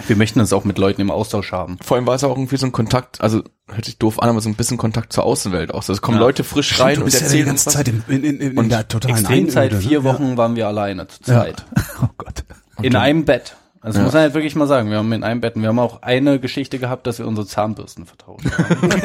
wir 0.06 0.16
möchten 0.16 0.40
es 0.40 0.52
auch 0.54 0.64
mit 0.64 0.78
Leuten 0.78 1.02
im 1.02 1.10
Austausch 1.10 1.52
haben. 1.52 1.76
Vor 1.84 1.96
allem 1.96 2.06
war 2.06 2.14
es 2.14 2.24
auch 2.24 2.30
irgendwie 2.36 2.56
so 2.56 2.64
ein 2.66 2.72
Kontakt, 2.72 3.20
also 3.20 3.42
hört 3.70 3.84
sich 3.84 3.98
doof 3.98 4.20
an, 4.22 4.30
aber 4.30 4.40
so 4.40 4.48
ein 4.48 4.54
bisschen 4.54 4.78
Kontakt 4.78 5.12
zur 5.12 5.24
Außenwelt 5.24 5.72
auch. 5.74 5.82
So, 5.82 5.92
Es 5.92 6.00
kommen 6.00 6.16
Ja. 6.16 6.24
Leute 6.24 6.44
frisch 6.44 6.68
Stimmt, 6.68 6.80
rein 6.80 6.94
du 6.94 7.00
und 7.02 7.04
bist 7.04 7.16
ja 7.16 7.20
die 7.20 7.24
erzählen 7.26 7.46
ganze. 7.46 7.70
Zeit 7.70 7.88
in, 7.88 8.02
in, 8.08 8.24
in, 8.24 8.40
in 8.40 8.58
Und 8.58 8.70
der 8.70 8.88
totalen 8.88 9.16
Extremzeit, 9.16 9.70
Einöde, 9.70 9.76
ne? 9.76 9.88
vier 9.88 10.02
Wochen 10.04 10.36
waren 10.38 10.56
wir 10.56 10.66
alleine 10.66 11.06
zu 11.08 11.20
zweit. 11.22 11.64
Ja. 11.76 11.82
Oh 12.02 12.08
Gott. 12.16 12.42
In 12.80 12.96
einem 12.96 13.24
Bett. 13.26 13.54
Also 13.82 13.98
Ja. 13.98 14.04
muss 14.04 14.14
man 14.14 14.22
halt 14.22 14.34
wirklich 14.34 14.56
mal 14.56 14.66
sagen, 14.66 14.90
wir 14.90 14.96
haben 14.98 15.12
in 15.12 15.24
einem 15.24 15.40
Bett, 15.40 15.54
wir 15.56 15.68
haben 15.68 15.78
auch 15.78 16.02
eine 16.02 16.38
Geschichte 16.40 16.78
gehabt, 16.78 17.06
dass 17.06 17.18
wir 17.18 17.26
unsere 17.26 17.46
Zahnbürsten 17.46 18.06
vertauscht 18.06 18.46
haben. 18.56 18.90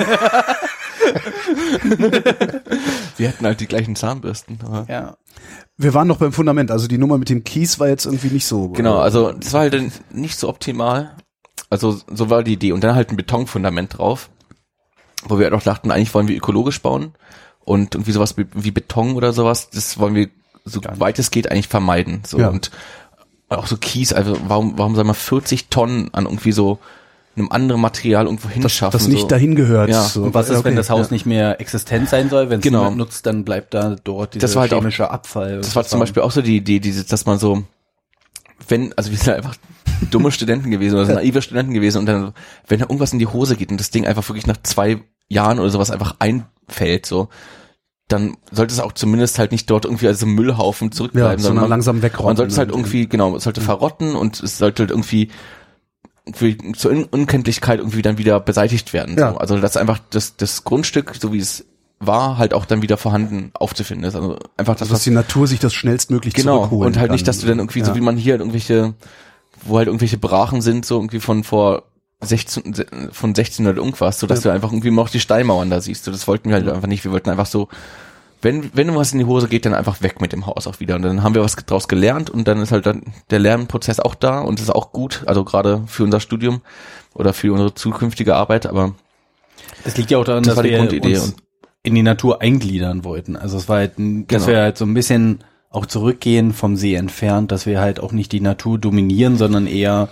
Wir 3.18 3.30
hatten 3.30 3.46
halt 3.46 3.60
die 3.60 3.68
gleichen 3.68 3.96
Zahnbürsten. 3.96 4.60
Ja. 4.88 5.18
Wir 5.78 5.94
waren 5.94 6.08
noch 6.08 6.18
beim 6.18 6.32
Fundament, 6.32 6.72
also 6.72 6.88
die 6.88 6.98
Nummer 6.98 7.18
mit 7.18 7.30
dem 7.30 7.44
Kies 7.44 7.80
war 7.80 7.88
jetzt 7.88 8.06
irgendwie 8.06 8.30
nicht 8.30 8.46
so. 8.46 8.70
Genau, 8.70 8.98
äh, 8.98 9.02
also 9.02 9.32
das 9.32 9.54
war 9.54 9.62
halt 9.62 9.92
nicht 10.12 10.38
so 10.38 10.50
optimal. 10.50 11.16
Also 11.70 12.00
so 12.08 12.30
war 12.30 12.44
die 12.44 12.54
Idee. 12.54 12.72
Und 12.72 12.84
dann 12.84 12.96
halt 12.96 13.12
ein 13.12 13.18
Betonfundament 13.18 13.98
drauf, 13.98 14.30
wo 15.26 15.38
wir 15.38 15.46
halt 15.46 15.54
auch 15.54 15.64
dachten, 15.64 15.92
eigentlich 15.92 16.14
wollen 16.14 16.28
wir 16.28 16.38
ökologisch 16.38 16.82
bauen 16.82 17.14
und 17.60 17.96
irgendwie 17.96 18.14
sowas 18.14 18.36
wie, 18.38 18.72
Beton 18.72 19.16
oder 19.16 19.34
sowas, 19.34 19.70
das 19.70 20.00
wollen 20.00 20.16
wir 20.16 20.30
so 20.64 20.82
weit 20.84 21.20
es 21.20 21.32
geht 21.32 21.52
eigentlich 21.52 21.68
vermeiden. 21.68 22.22
So 22.26 22.40
Ja. 22.40 22.50
und 22.50 22.72
auch 23.50 23.68
so 23.68 23.78
Kies, 23.78 24.14
also 24.14 24.38
warum, 24.48 24.78
warum 24.78 24.96
soll 24.96 25.06
man 25.06 25.16
40 25.16 25.68
Tonnen 25.70 26.14
an 26.14 26.26
irgendwie 26.26 26.52
so 26.52 26.80
einem 27.38 27.52
anderen 27.52 27.82
Material 27.82 28.26
irgendwo 28.26 28.48
das, 28.48 28.54
hinschaffen? 28.56 28.98
das 28.98 29.08
nicht 29.08 29.22
so. 29.22 29.28
dahin 29.28 29.56
gehört. 29.56 29.90
Ja, 29.90 30.04
so. 30.04 30.24
Und 30.24 30.34
was 30.34 30.50
ist, 30.50 30.58
Okay, 30.58 30.66
wenn 30.70 30.76
das 30.76 30.90
Haus 30.90 31.08
ja. 31.08 31.14
nicht 31.14 31.26
mehr 31.26 31.60
existent 31.62 32.10
sein 32.10 32.30
soll? 32.30 32.50
Wenn 32.50 32.60
es 32.60 32.64
Genau. 32.64 32.80
niemand 32.80 32.98
nutzt, 32.98 33.26
dann 33.26 33.44
bleibt 33.46 33.74
da 33.74 33.96
dort 34.04 34.34
dieser 34.36 34.42
Das 34.48 34.56
war 34.56 34.62
halt 34.64 34.74
auch- 34.74 34.80
chemische 34.80 35.10
Abfall. 35.12 35.58
Das 35.58 35.76
war 35.76 35.84
zum 35.84 36.00
Beispiel 36.00 36.24
auch 36.24 36.32
so 36.32 36.42
die 36.42 36.58
Idee, 36.58 36.80
diese, 36.80 37.04
dass 37.06 37.26
man 37.26 37.38
so, 37.40 37.64
wenn, 38.68 38.94
also 38.98 39.12
wir 39.12 39.18
sind 39.18 39.34
einfach 39.36 39.56
dumme 40.12 40.32
Studenten 40.32 40.72
gewesen 40.72 40.96
oder 40.96 41.06
so 41.06 41.14
naive 41.14 41.42
Studenten 41.42 41.74
gewesen 41.74 42.00
und 42.00 42.06
dann, 42.08 42.34
wenn 42.68 42.80
da 42.80 42.86
irgendwas 42.86 43.14
in 43.14 43.20
die 43.20 43.28
Hose 43.28 43.56
geht 43.56 43.72
und 43.72 43.80
das 43.80 43.90
Ding 43.92 44.06
einfach 44.06 44.28
wirklich 44.30 44.48
nach 44.48 44.58
zwei 44.64 45.00
Jahren 45.30 45.60
oder 45.60 45.70
sowas 45.70 45.92
einfach 45.92 46.16
einfällt, 46.20 47.06
so, 47.06 47.30
dann 48.08 48.38
sollte 48.52 48.74
es 48.74 48.80
auch 48.80 48.94
zumindest 48.94 49.38
halt 49.38 49.52
nicht 49.52 49.70
dort 49.70 49.84
irgendwie 49.86 50.08
als 50.08 50.24
Müllhaufen 50.24 50.88
Ja, 50.90 50.92
zurückbleiben, 50.96 51.40
sondern 51.44 51.64
man, 51.64 51.70
langsam 51.70 52.02
wegrotten. 52.02 52.26
man 52.28 52.38
sollte 52.38 52.52
es 52.54 52.58
halt 52.58 52.70
irgendwie, 52.70 53.08
genau, 53.08 53.36
es 53.36 53.44
sollte 53.44 53.60
verrotten 53.62 54.16
und 54.16 54.42
es 54.42 54.58
sollte 54.58 54.84
halt 54.84 54.92
irgendwie 54.92 55.30
zur 56.34 56.92
Un 56.92 57.04
Unkenntlichkeit 57.06 57.80
irgendwie 57.80 58.02
dann 58.02 58.18
wieder 58.18 58.40
beseitigt 58.40 58.94
werden. 58.94 59.18
Ja. 59.18 59.32
So. 59.34 59.38
Also 59.38 59.58
dass 59.60 59.78
einfach 59.78 60.00
das, 60.10 60.38
das 60.38 60.64
Grundstück, 60.64 61.14
so 61.20 61.32
wie 61.34 61.40
es 61.40 61.66
war, 62.00 62.38
halt 62.38 62.54
auch 62.54 62.66
dann 62.66 62.82
wieder 62.82 62.98
vorhanden 62.98 63.50
aufzufinden 63.54 64.06
ist. 64.08 64.16
Also 64.16 64.38
einfach 64.56 64.74
das, 64.76 64.84
Also, 64.84 64.94
dass 64.94 65.04
die 65.04 65.10
Natur 65.12 65.48
sich 65.48 65.60
das 65.60 65.74
schnellstmöglich 65.74 66.34
Genau, 66.36 66.58
zurückholen 66.58 66.88
und 66.94 66.98
halt 67.00 67.08
kann. 67.08 67.14
nicht, 67.16 67.28
dass 67.28 67.40
du 67.40 67.48
dann 67.48 67.58
irgendwie, 67.60 67.80
Ja. 67.80 67.86
so 67.86 67.96
wie 67.96 68.02
man 68.02 68.18
hier 68.18 68.34
halt 68.34 68.42
irgendwelche, 68.42 68.94
wo 69.64 69.78
halt 69.78 69.88
irgendwelche 69.88 70.18
Brachen 70.18 70.62
sind, 70.62 70.86
so 70.86 70.96
irgendwie 70.96 71.20
von 71.20 71.44
vor 71.44 71.84
16, 72.22 72.74
se- 72.74 72.86
von 73.12 73.32
1600 73.34 73.78
irgendwas, 73.78 74.20
so 74.20 74.28
dass 74.28 74.42
du 74.42 74.50
einfach 74.52 74.72
irgendwie 74.72 74.92
noch 74.92 75.10
die 75.10 75.20
Steinmauern 75.20 75.70
da 75.70 75.82
siehst. 75.82 76.04
So, 76.04 76.12
das 76.12 76.28
wollten 76.28 76.50
wir 76.50 76.56
halt 76.56 76.68
einfach 76.70 76.88
nicht. 76.88 77.04
Wir 77.04 77.12
wollten 77.12 77.30
einfach 77.30 77.46
so, 77.48 77.68
wenn, 78.42 78.70
wenn 78.74 78.96
was 78.96 79.14
in 79.14 79.20
die 79.20 79.26
Hose 79.26 79.48
geht, 79.48 79.66
dann 79.66 79.74
einfach 79.74 80.02
weg 80.02 80.22
mit 80.22 80.32
dem 80.32 80.46
Haus 80.46 80.68
auch 80.68 80.80
wieder. 80.80 80.96
Und 80.96 81.02
dann 81.02 81.24
haben 81.24 81.34
wir 81.36 81.44
was 81.44 81.56
draus 81.56 81.88
gelernt 81.88 82.30
und 82.30 82.48
dann 82.48 82.62
ist 82.62 82.72
halt 82.72 82.86
dann 82.86 83.04
der 83.30 83.40
Lernprozess 83.40 84.00
auch 84.00 84.16
da 84.16 84.40
und 84.42 84.60
das 84.60 84.66
ist 84.68 84.76
auch 84.76 84.92
gut, 84.92 85.24
also 85.26 85.44
gerade 85.44 85.84
für 85.88 86.04
unser 86.04 86.20
Studium 86.20 86.62
oder 87.14 87.34
für 87.34 87.52
unsere 87.52 87.74
zukünftige 87.74 88.36
Arbeit, 88.36 88.66
aber 88.68 88.94
Es 89.84 89.98
liegt 89.98 90.12
ja 90.12 90.18
auch 90.20 90.24
daran, 90.26 90.44
Das 90.44 90.56
dass 90.56 90.64
wir 90.64 90.78
Grundidee 90.78 91.16
uns 91.18 91.36
in 91.84 91.96
die 91.96 92.04
Natur 92.04 92.42
eingliedern 92.42 93.04
wollten. 93.04 93.36
Also 93.36 93.58
es 93.58 93.68
war 93.70 93.78
halt, 93.78 93.98
ein- 93.98 94.28
dass 94.28 94.44
Genau. 94.46 94.56
wir 94.58 94.62
halt 94.64 94.78
so 94.78 94.86
ein 94.86 94.94
bisschen 94.94 95.40
auch 95.70 95.86
zurückgehen 95.86 96.54
vom 96.54 96.76
See 96.76 96.96
entfernt, 96.96 97.52
dass 97.52 97.66
wir 97.66 97.80
halt 97.80 98.00
auch 98.00 98.12
nicht 98.12 98.32
die 98.32 98.40
Natur 98.42 98.78
dominieren, 98.78 99.38
sondern 99.38 99.68
eher 99.68 100.10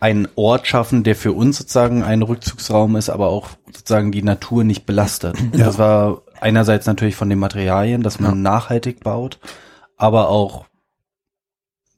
einen 0.00 0.28
Ort 0.34 0.66
schaffen, 0.66 1.02
der 1.02 1.16
für 1.16 1.32
uns 1.32 1.56
sozusagen 1.58 2.02
ein 2.02 2.22
Rückzugsraum 2.22 2.96
ist, 2.96 3.08
aber 3.10 3.28
auch 3.28 3.48
sozusagen 3.72 4.12
die 4.12 4.22
Natur 4.22 4.62
nicht 4.64 4.84
belastet. 4.86 5.36
Ja. 5.52 5.64
Das 5.66 5.78
war 5.78 6.22
einerseits 6.44 6.86
natürlich 6.86 7.16
von 7.16 7.30
den 7.30 7.38
Materialien, 7.38 8.02
dass 8.02 8.20
man 8.20 8.42
nachhaltig 8.42 9.00
baut, 9.00 9.40
aber 9.96 10.28
auch, 10.28 10.66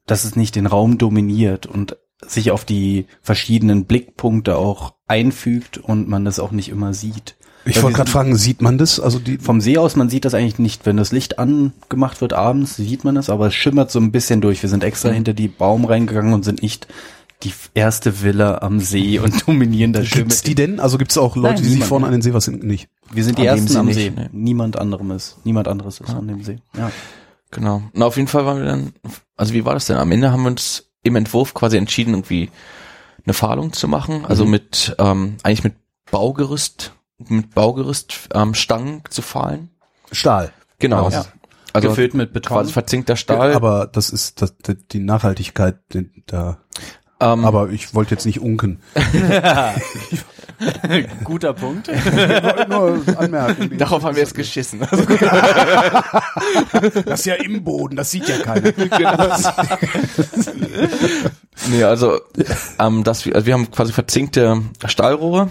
dass 0.05 0.23
es 0.23 0.35
nicht 0.35 0.55
den 0.55 0.65
Raum 0.65 0.97
dominiert 0.97 1.65
und 1.65 1.97
sich 2.25 2.51
auf 2.51 2.65
die 2.65 3.05
verschiedenen 3.21 3.85
Blickpunkte 3.85 4.57
auch 4.57 4.93
einfügt 5.05 5.77
und 5.77 6.07
man 6.07 6.25
das 6.25 6.39
auch 6.39 6.51
nicht 6.51 6.69
immer 6.69 6.93
sieht. 6.93 7.35
Ich 7.65 7.83
wollte 7.83 7.97
gerade 7.97 8.09
fragen, 8.09 8.37
sieht 8.37 8.61
man 8.61 8.77
das? 8.77 8.99
Also 9.01 9.19
die 9.19 9.37
vom 9.37 9.59
See 9.59 9.77
aus, 9.77 9.97
man 9.97 10.09
sieht 10.09 10.23
das 10.23 10.33
eigentlich 10.33 10.57
nicht. 10.57 10.85
Wenn 10.85 10.95
das 10.95 11.11
Licht 11.11 11.37
angemacht 11.37 12.21
wird 12.21 12.31
abends, 12.31 12.77
sieht 12.77 13.03
man 13.03 13.17
es, 13.17 13.29
aber 13.29 13.47
es 13.47 13.55
schimmert 13.55 13.91
so 13.91 13.99
ein 13.99 14.13
bisschen 14.13 14.39
durch. 14.39 14.61
Wir 14.61 14.69
sind 14.69 14.85
extra 14.85 15.09
hinter 15.09 15.33
die 15.33 15.49
Baum 15.49 15.83
reingegangen 15.83 16.33
und 16.33 16.45
sind 16.45 16.61
nicht 16.61 16.87
die 17.43 17.53
erste 17.73 18.21
Villa 18.23 18.59
am 18.61 18.79
See 18.79 19.19
und 19.19 19.47
dominieren 19.47 19.93
das 19.93 20.07
schön 20.07 20.23
gibt's 20.23 20.41
die 20.41 20.55
denn? 20.55 20.79
Also 20.79 20.97
gibt's 20.97 21.17
auch 21.17 21.35
Leute, 21.35 21.55
Nein, 21.55 21.63
die 21.63 21.69
sich 21.69 21.83
vorne 21.85 22.05
an 22.07 22.11
den 22.11 22.21
See 22.21 22.33
was 22.33 22.45
hinten 22.45 22.67
nicht? 22.67 22.89
Wir 23.11 23.23
sind 23.23 23.37
die 23.37 23.47
An 23.47 23.57
ersten 23.57 23.67
See 23.67 23.77
am 23.79 23.93
See. 23.93 24.09
ne. 24.09 24.29
Niemand 24.33 24.77
anderem 24.77 25.11
ist. 25.11 25.37
Niemand 25.43 25.67
anderes 25.67 25.99
ist 25.99 26.09
an 26.09 26.27
dem 26.27 26.43
See. 26.43 26.57
Ja. 26.77 26.91
Genau. 27.51 27.83
Na, 27.93 28.05
auf 28.05 28.17
jeden 28.17 28.27
Fall 28.27 28.45
waren 28.45 28.57
wir 28.59 28.65
dann, 28.65 28.93
also 29.35 29.53
wie 29.53 29.63
war 29.65 29.73
das 29.73 29.85
denn? 29.85 29.97
Am 29.97 30.11
Ende 30.11 30.31
haben 30.31 30.41
wir 30.43 30.49
uns 30.49 30.89
im 31.03 31.15
Entwurf 31.15 31.53
quasi 31.53 31.77
entschieden, 31.77 32.13
irgendwie 32.13 32.49
eine 33.25 33.33
Pfahlung 33.33 33.71
zu 33.71 33.87
machen, 33.87 34.25
also 34.25 34.43
Mhm. 34.45 34.51
mit, 34.51 34.95
ähm, 34.99 35.37
eigentlich 35.43 35.63
mit 35.63 35.75
Baugerüst, 36.11 36.93
mit 37.19 37.53
Baugerüst, 37.53 38.29
ähm, 38.33 38.53
Stangen 38.53 39.01
zu 39.09 39.21
fahlen. 39.21 39.69
Stahl. 40.11 40.51
Genau. 40.79 41.09
Ja. 41.09 41.25
Also 41.73 41.89
Gefüllt 41.89 42.13
mit 42.15 42.33
Beton. 42.33 42.57
quasi 42.57 42.71
verzinkter 42.73 43.15
Stahl. 43.15 43.53
Aber 43.53 43.85
das 43.87 44.09
ist 44.09 44.41
das, 44.41 44.55
die 44.91 44.99
Nachhaltigkeit 44.99 45.77
da. 46.25 46.57
Ähm, 47.19 47.45
Aber 47.45 47.69
ich 47.69 47.95
wollte 47.95 48.15
jetzt 48.15 48.25
nicht 48.25 48.41
unken. 48.41 48.79
Guter 51.23 51.53
Punkt. 51.53 51.87
Ich 51.87 52.05
wollte 52.05 52.67
nur 52.69 53.01
anmerken. 53.17 53.77
darauf 53.77 54.03
haben 54.03 54.15
wir 54.15 54.23
jetzt 54.23 54.35
geschissen. 54.35 54.81
Das 57.05 57.21
ist 57.21 57.25
ja 57.25 57.35
im 57.35 57.63
Boden, 57.63 57.95
das 57.95 58.11
sieht 58.11 58.27
ja 58.27 58.37
keiner. 58.39 58.73
nee, 61.69 61.83
also, 61.83 62.19
ähm, 62.79 63.05
wir, 63.05 63.07
also 63.07 63.45
wir 63.45 63.53
haben 63.53 63.71
quasi 63.71 63.93
verzinkte 63.93 64.61
Stahlrohre. 64.85 65.49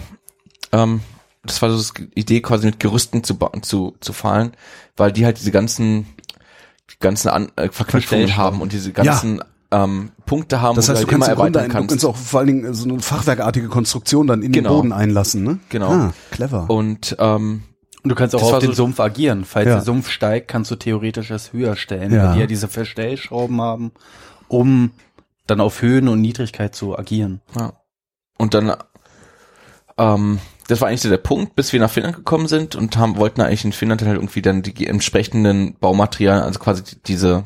Ähm, 0.71 1.01
das 1.43 1.61
war 1.61 1.69
so 1.71 1.93
die 1.93 2.09
Idee, 2.19 2.41
quasi 2.41 2.65
mit 2.65 2.79
Gerüsten 2.79 3.23
zu, 3.23 3.37
zu, 3.61 3.95
zu 3.99 4.13
fahren, 4.13 4.53
weil 4.95 5.11
die 5.11 5.25
halt 5.25 5.39
diese 5.39 5.51
ganzen, 5.51 6.07
die 6.91 6.99
ganzen 6.99 7.29
An 7.29 7.51
äh, 7.55 7.69
Verknüpfungen 7.69 8.37
haben 8.37 8.61
und 8.61 8.73
diese 8.73 8.93
ganzen 8.93 9.41
ähm, 9.71 10.11
Punkte 10.25 10.61
haben, 10.61 10.75
Das 10.75 10.87
wo 10.87 10.91
heißt, 10.93 11.03
du 11.03 11.07
halt 11.07 11.11
kannst 11.11 11.29
im 11.29 11.35
Grunde, 11.35 11.59
erweitern 11.59 11.75
ein, 11.77 11.81
du 11.83 11.87
kannst 11.91 12.05
auch 12.05 12.15
vor 12.15 12.39
allen 12.39 12.47
Dingen 12.47 12.73
so 12.73 12.87
eine 12.89 12.99
fachwerkartige 12.99 13.67
Konstruktion 13.67 14.27
dann 14.27 14.41
in 14.41 14.51
Genau. 14.51 14.69
den 14.69 14.75
Boden 14.77 14.91
einlassen, 14.93 15.43
ne? 15.43 15.59
Genau. 15.69 15.91
Ah, 15.91 16.13
clever. 16.31 16.69
Und 16.69 17.15
ähm, 17.19 17.63
Und 18.03 18.09
du 18.09 18.15
kannst 18.15 18.33
auch 18.35 18.39
Das 18.39 18.53
auf 18.53 18.59
den 18.59 18.69
so- 18.69 18.75
Sumpf 18.83 18.99
agieren. 19.01 19.43
Falls 19.43 19.67
Ja. 19.67 19.73
der 19.75 19.81
Sumpf 19.83 20.09
steigt, 20.09 20.47
kannst 20.47 20.71
du 20.71 20.75
theoretisch 20.77 21.31
es 21.31 21.51
höher 21.51 21.75
stellen, 21.75 22.13
Ja. 22.13 22.27
weil 22.29 22.33
die 22.35 22.39
ja 22.41 22.45
diese 22.47 22.67
Verstellschrauben 22.69 23.59
haben, 23.61 23.91
um 24.47 24.91
dann 25.47 25.59
auf 25.59 25.81
Höhen 25.81 26.07
und 26.07 26.21
Niedrigkeit 26.21 26.73
zu 26.73 26.97
agieren. 26.97 27.41
Ja. 27.57 27.73
Und 28.37 28.53
dann, 28.53 28.73
ähm, 29.97 30.39
das 30.67 30.81
war 30.81 30.87
eigentlich 30.89 31.01
so 31.01 31.09
der 31.09 31.17
Punkt, 31.17 31.55
bis 31.55 31.73
wir 31.73 31.79
nach 31.79 31.89
Finnland 31.89 32.15
gekommen 32.15 32.47
sind 32.47 32.75
und 32.75 32.97
haben, 32.97 33.17
wollten 33.17 33.41
eigentlich 33.41 33.65
in 33.65 33.71
Finnland 33.73 34.01
halt 34.01 34.15
irgendwie 34.15 34.41
dann 34.41 34.61
die 34.61 34.87
entsprechenden 34.87 35.75
Baumaterialien, 35.79 36.43
also 36.43 36.59
quasi 36.59 36.83
die- 36.83 37.01
diese 37.05 37.43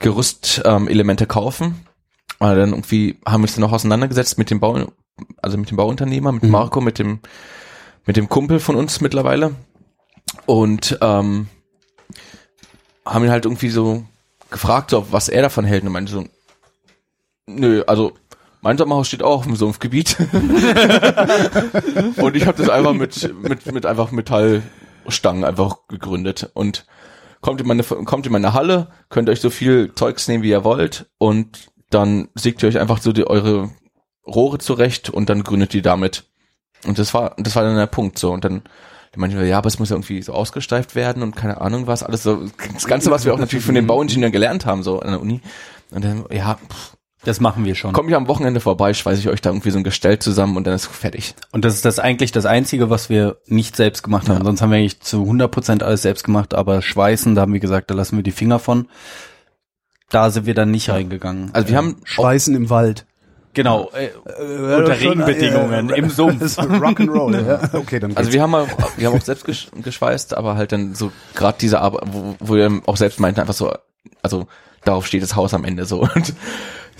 Gerüstelemente 0.00 0.68
ähm, 0.68 0.88
Elemente 0.88 1.26
kaufen. 1.26 1.86
Aber 2.38 2.54
dann 2.56 2.70
irgendwie 2.70 3.18
haben 3.26 3.42
wir 3.42 3.44
uns 3.44 3.54
dann 3.54 3.62
noch 3.62 3.72
auseinandergesetzt 3.72 4.38
mit 4.38 4.50
dem 4.50 4.60
Bau, 4.60 4.92
also 5.42 5.58
mit 5.58 5.70
dem 5.70 5.76
Bauunternehmer, 5.76 6.32
mit 6.32 6.42
Mhm. 6.42 6.50
Marco, 6.50 6.80
mit 6.80 6.98
dem, 6.98 7.20
mit 8.06 8.16
dem 8.16 8.28
Kumpel 8.28 8.60
von 8.60 8.76
uns 8.76 9.00
mittlerweile. 9.00 9.54
Und 10.46 10.98
ähm, 11.00 11.48
haben 13.04 13.24
ihn 13.24 13.30
halt 13.30 13.44
irgendwie 13.44 13.68
so 13.68 14.04
gefragt, 14.50 14.90
so, 14.90 15.06
was 15.10 15.28
er 15.28 15.42
davon 15.42 15.64
hält. 15.64 15.84
Und 15.84 15.92
meinte 15.92 16.12
so, 16.12 16.24
nö, 17.46 17.82
also 17.86 18.12
mein 18.62 18.78
Sommerhaus 18.78 19.08
steht 19.08 19.22
auch 19.22 19.38
auf 19.38 19.44
dem 19.44 19.56
Sumpfgebiet. 19.56 20.16
und 22.16 22.36
ich 22.36 22.46
habe 22.46 22.58
das 22.58 22.68
einfach 22.68 22.92
mit, 22.92 23.34
mit, 23.42 23.72
mit 23.72 23.86
einfach 23.86 24.10
Metallstangen 24.12 25.44
einfach 25.44 25.78
gegründet. 25.88 26.50
Und 26.54 26.86
kommt 27.40 27.60
in 27.60 27.66
meine, 27.66 27.82
kommt 27.82 28.26
in 28.26 28.32
meine 28.32 28.52
Halle, 28.52 28.88
könnt 29.08 29.28
euch 29.28 29.40
so 29.40 29.50
viel 29.50 29.92
Zeugs 29.94 30.28
nehmen, 30.28 30.42
wie 30.42 30.50
ihr 30.50 30.64
wollt. 30.64 31.10
Und 31.18 31.70
dann 31.90 32.28
sägt 32.34 32.62
ihr 32.62 32.68
euch 32.68 32.78
einfach 32.78 33.00
so 33.00 33.12
die, 33.12 33.26
eure 33.26 33.70
Rohre 34.26 34.58
zurecht 34.58 35.10
und 35.10 35.28
dann 35.28 35.42
gründet 35.42 35.74
ihr 35.74 35.82
damit. 35.82 36.24
Und 36.86 36.98
das 36.98 37.12
war, 37.14 37.34
das 37.38 37.56
war 37.56 37.64
dann 37.64 37.76
der 37.76 37.86
Punkt 37.86 38.18
so. 38.18 38.32
Und 38.32 38.44
dann 38.44 38.62
manchmal, 39.16 39.46
ja, 39.46 39.58
aber 39.58 39.68
es 39.68 39.78
muss 39.78 39.90
ja 39.90 39.96
irgendwie 39.96 40.22
so 40.22 40.32
ausgesteift 40.32 40.94
werden 40.94 41.22
und 41.22 41.34
keine 41.34 41.60
Ahnung 41.60 41.86
was, 41.86 42.02
alles 42.02 42.22
so, 42.22 42.46
das 42.72 42.86
Ganze, 42.86 43.10
was 43.10 43.24
wir 43.24 43.34
auch 43.34 43.38
natürlich 43.38 43.64
von 43.64 43.74
den 43.74 43.86
Bauingenieuren 43.86 44.32
gelernt 44.32 44.66
haben, 44.66 44.82
so 44.82 45.00
an 45.00 45.10
der 45.10 45.20
Uni. 45.20 45.40
Und 45.90 46.04
dann, 46.04 46.24
ja, 46.30 46.54
pff, 46.54 46.96
Das 47.24 47.38
machen 47.38 47.64
wir 47.66 47.74
schon. 47.74 47.92
komm 47.92 48.08
ich 48.08 48.14
am 48.14 48.28
Wochenende 48.28 48.60
vorbei, 48.60 48.94
schweiße 48.94 49.20
ich 49.20 49.28
euch 49.28 49.42
da 49.42 49.50
irgendwie 49.50 49.70
so 49.70 49.76
ein 49.78 49.84
Gestell 49.84 50.18
zusammen 50.18 50.56
und 50.56 50.66
dann 50.66 50.74
ist 50.74 50.86
fertig. 50.86 51.34
Und 51.52 51.66
das 51.66 51.74
ist 51.74 51.84
das 51.84 51.98
eigentlich 51.98 52.32
das 52.32 52.46
Einzige, 52.46 52.88
was 52.88 53.10
wir 53.10 53.36
nicht 53.46 53.76
selbst 53.76 54.02
gemacht 54.02 54.28
haben. 54.30 54.42
Sonst 54.44 54.62
haben 54.62 54.70
wir 54.70 54.78
eigentlich 54.78 55.00
zu 55.00 55.24
100% 55.24 55.82
alles 55.82 56.00
selbst 56.02 56.24
gemacht, 56.24 56.54
aber 56.54 56.80
Schweißen, 56.80 57.34
da 57.34 57.42
haben 57.42 57.52
wir 57.52 57.60
gesagt, 57.60 57.90
da 57.90 57.94
lassen 57.94 58.16
wir 58.16 58.22
die 58.22 58.30
Finger 58.30 58.58
von. 58.58 58.88
Da 60.08 60.30
sind 60.30 60.46
wir 60.46 60.54
dann 60.54 60.70
nicht 60.70 60.88
reingegangen. 60.90 61.50
Also 61.52 61.68
wir 61.68 61.76
haben 61.76 61.96
Schweißen 62.04 62.54
im 62.54 62.70
Wald. 62.70 63.04
genau, 63.52 63.90
äh, 63.92 64.06
Äh, 64.06 64.76
unter 64.78 64.94
schon, 64.94 65.20
Regenbedingungen, 65.20 65.90
äh, 65.90 65.98
im 65.98 66.08
Sumpf. 66.10 66.40
Das 66.40 66.52
ist 66.58 66.58
Rock'n'Roll. 66.60 67.46
ja. 67.46 67.68
Okay, 67.74 68.00
dann 68.00 68.16
Also 68.16 68.22
geht's. 68.30 68.32
wir 68.34 68.42
haben 68.42 68.54
auch, 68.54 68.66
wir 68.96 69.06
haben 69.08 69.16
auch 69.18 69.22
selbst 69.22 69.44
gesch 69.44 69.68
geschweißt, 69.82 70.34
aber 70.34 70.56
halt 70.56 70.72
dann 70.72 70.94
so 70.94 71.12
gerade 71.34 71.58
diese 71.60 71.80
Arbeit, 71.80 72.02
wo, 72.06 72.34
wo 72.40 72.54
wir 72.54 72.80
auch 72.86 72.96
selbst 72.96 73.20
meinten, 73.20 73.40
einfach 73.40 73.54
so, 73.54 73.72
also 74.22 74.46
darauf 74.84 75.06
steht 75.06 75.22
das 75.22 75.36
Haus 75.36 75.52
am 75.54 75.64
Ende 75.64 75.84
so. 75.84 76.00
Und 76.00 76.32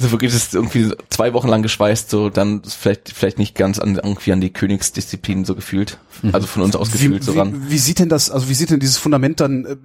Also 0.00 0.12
wirklich, 0.12 0.32
das 0.32 0.44
ist 0.44 0.54
irgendwie 0.54 0.90
zwei 1.10 1.32
Wochen 1.34 1.48
lang 1.48 1.62
geschweißt, 1.62 2.08
so 2.08 2.30
dann 2.30 2.62
vielleicht 2.64 3.12
vielleicht 3.14 3.38
nicht 3.38 3.54
ganz 3.54 3.78
an 3.78 3.96
irgendwie 3.96 4.32
an 4.32 4.40
die 4.40 4.50
Königsdisziplin 4.50 5.44
so 5.44 5.54
gefühlt, 5.54 5.98
also 6.32 6.46
von 6.46 6.62
uns 6.62 6.74
aus 6.74 6.90
gefühlt 6.90 7.20
wie, 7.20 7.24
so 7.24 7.32
ran. 7.32 7.66
Wie, 7.66 7.72
wie 7.72 7.78
sieht 7.78 7.98
denn 7.98 8.08
das, 8.08 8.30
also 8.30 8.48
wie 8.48 8.54
sieht 8.54 8.70
denn 8.70 8.80
dieses 8.80 8.96
Fundament 8.96 9.40
dann, 9.40 9.64
äh, 9.66 9.76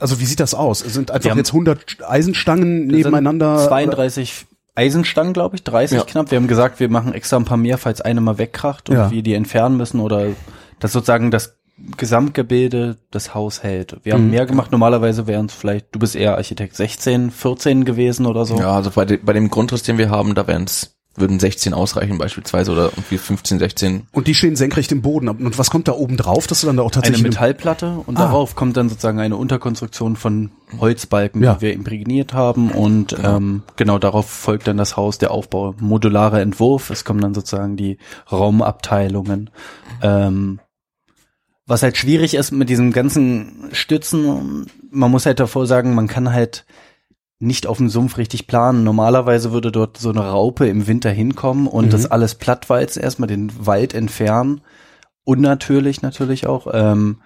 also 0.00 0.20
wie 0.20 0.24
sieht 0.26 0.40
das 0.40 0.54
aus? 0.54 0.78
Sind 0.80 1.10
einfach 1.10 1.30
haben- 1.30 1.38
jetzt 1.38 1.52
100 1.52 1.98
Eisenstangen 2.08 2.86
nebeneinander? 2.86 3.66
32 3.68 4.46
Eisenstangen, 4.74 5.32
glaube 5.32 5.56
ich, 5.56 5.64
30 5.64 5.98
Ja. 5.98 6.04
knapp. 6.04 6.30
Wir 6.30 6.36
haben 6.36 6.48
gesagt, 6.48 6.80
wir 6.80 6.88
machen 6.88 7.12
extra 7.14 7.36
ein 7.36 7.44
paar 7.44 7.56
mehr, 7.56 7.78
falls 7.78 8.00
eine 8.00 8.20
mal 8.20 8.38
wegkracht 8.38 8.88
und 8.90 8.96
Ja. 8.96 9.10
wir 9.10 9.22
die 9.22 9.34
entfernen 9.34 9.76
müssen 9.76 10.00
oder 10.00 10.28
das 10.80 10.92
sozusagen 10.92 11.30
das 11.30 11.55
Gesamtgebilde 11.96 12.96
das 13.10 13.34
Haus 13.34 13.62
hält. 13.62 13.98
Wir 14.02 14.14
haben 14.14 14.24
Mhm. 14.24 14.30
mehr 14.30 14.46
gemacht. 14.46 14.72
Normalerweise 14.72 15.26
wären 15.26 15.46
es 15.46 15.52
vielleicht, 15.54 15.94
du 15.94 15.98
bist 15.98 16.16
eher 16.16 16.36
Architekt 16.36 16.76
16, 16.76 17.30
14 17.30 17.84
gewesen 17.84 18.26
oder 18.26 18.44
so. 18.44 18.58
Ja, 18.58 18.72
also 18.72 18.90
bei, 18.90 19.04
de, 19.04 19.18
bei 19.18 19.32
dem 19.32 19.50
Grundriss, 19.50 19.82
den 19.82 19.98
wir 19.98 20.10
haben, 20.10 20.34
da 20.34 20.46
wären 20.46 20.64
es 20.64 20.92
würden 21.18 21.40
16 21.40 21.72
ausreichen 21.72 22.18
beispielsweise 22.18 22.72
oder 22.72 22.90
irgendwie 22.94 23.16
15, 23.16 23.58
16. 23.58 24.06
Und 24.12 24.26
die 24.26 24.34
stehen 24.34 24.54
senkrecht 24.54 24.92
im 24.92 25.00
Boden. 25.00 25.30
Und 25.30 25.58
was 25.58 25.70
kommt 25.70 25.88
da 25.88 25.92
oben 25.92 26.18
drauf, 26.18 26.46
dass 26.46 26.60
du 26.60 26.66
dann 26.66 26.76
da 26.76 26.82
auch 26.82 26.88
Eine 26.88 26.92
tatsächlich 26.92 27.22
Metallplatte 27.22 28.00
und 28.06 28.18
Ah. 28.18 28.24
darauf 28.26 28.54
kommt 28.54 28.76
dann 28.76 28.90
sozusagen 28.90 29.18
eine 29.18 29.36
Unterkonstruktion 29.36 30.16
von 30.16 30.50
Holzbalken, 30.78 31.42
Ja. 31.42 31.54
die 31.54 31.62
wir 31.62 31.72
imprägniert 31.72 32.34
haben 32.34 32.70
und 32.70 33.16
ähm, 33.24 33.62
genau 33.76 33.98
darauf 33.98 34.28
folgt 34.28 34.66
dann 34.68 34.76
das 34.76 34.98
Haus, 34.98 35.16
der 35.16 35.30
Aufbau, 35.30 35.74
modularer 35.80 36.42
Entwurf. 36.42 36.90
Es 36.90 37.06
kommen 37.06 37.22
dann 37.22 37.32
sozusagen 37.32 37.76
die 37.78 37.96
Raumabteilungen. 38.30 39.48
Ähm, 40.02 40.60
was 41.66 41.82
halt 41.82 41.96
schwierig 41.96 42.34
ist 42.34 42.52
mit 42.52 42.68
diesem 42.68 42.92
ganzen 42.92 43.68
Stützen, 43.72 44.66
man 44.90 45.10
muss 45.10 45.26
halt 45.26 45.40
davor 45.40 45.66
sagen, 45.66 45.94
man 45.94 46.06
kann 46.06 46.32
halt 46.32 46.64
nicht 47.38 47.66
auf 47.66 47.76
dem 47.78 47.88
Sumpf 47.90 48.16
richtig 48.16 48.46
planen. 48.46 48.84
Normalerweise 48.84 49.52
würde 49.52 49.70
dort 49.72 49.98
so 49.98 50.10
eine 50.10 50.20
Raupe 50.30 50.66
im 50.68 50.86
Winter 50.86 51.10
hinkommen 51.10 51.66
und 51.66 51.86
Mhm. 51.86 51.90
das 51.90 52.10
alles 52.10 52.34
plattwalzen, 52.36 53.02
erstmal 53.02 53.26
den 53.26 53.52
Wald 53.66 53.94
entfernen. 53.94 54.62
Unnatürlich 55.24 56.02
natürlich 56.02 56.46
auch. 56.46 56.68
Ähm, 56.72 57.18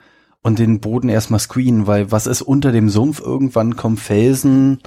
und 0.42 0.59
den 0.59 0.81
Boden 0.81 1.11
erstmal 1.11 1.38
screenen, 1.38 1.87
weil 1.87 2.11
was 2.11 2.26
ist 2.26 2.40
unter 2.40 2.72
dem 2.72 2.88
Sumpf? 2.88 3.20
Irgendwann 3.20 3.76
kommen 3.76 3.98
Felsen 3.98 4.79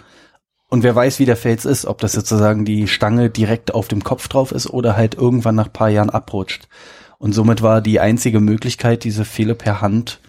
und 0.70 0.82
wer 0.82 0.96
weiß, 0.96 1.20
wie 1.20 1.26
der 1.26 1.38
Fels 1.38 1.66
ist, 1.66 1.86
ob 1.86 2.00
das 2.00 2.14
sozusagen 2.14 2.66
die 2.66 2.88
Stange 2.88 3.30
direkt 3.30 3.72
auf 3.76 3.88
dem 3.88 4.04
Kopf 4.04 4.28
drauf 4.28 4.52
ist 4.52 4.68
oder 4.68 4.98
halt 4.98 5.14
irgendwann 5.14 5.54
nach 5.54 5.72
paar 5.72 5.90
Jahren 5.90 6.10
abrutscht. 6.10 6.68
Und 7.24 7.32
somit 7.32 7.62
war 7.62 7.80
die 7.80 8.02
einzige 8.02 8.42
Möglichkeit, 8.42 9.06
diese 9.06 9.24
Pfähle 9.24 9.56
per 9.56 9.80
Hand 9.80 10.20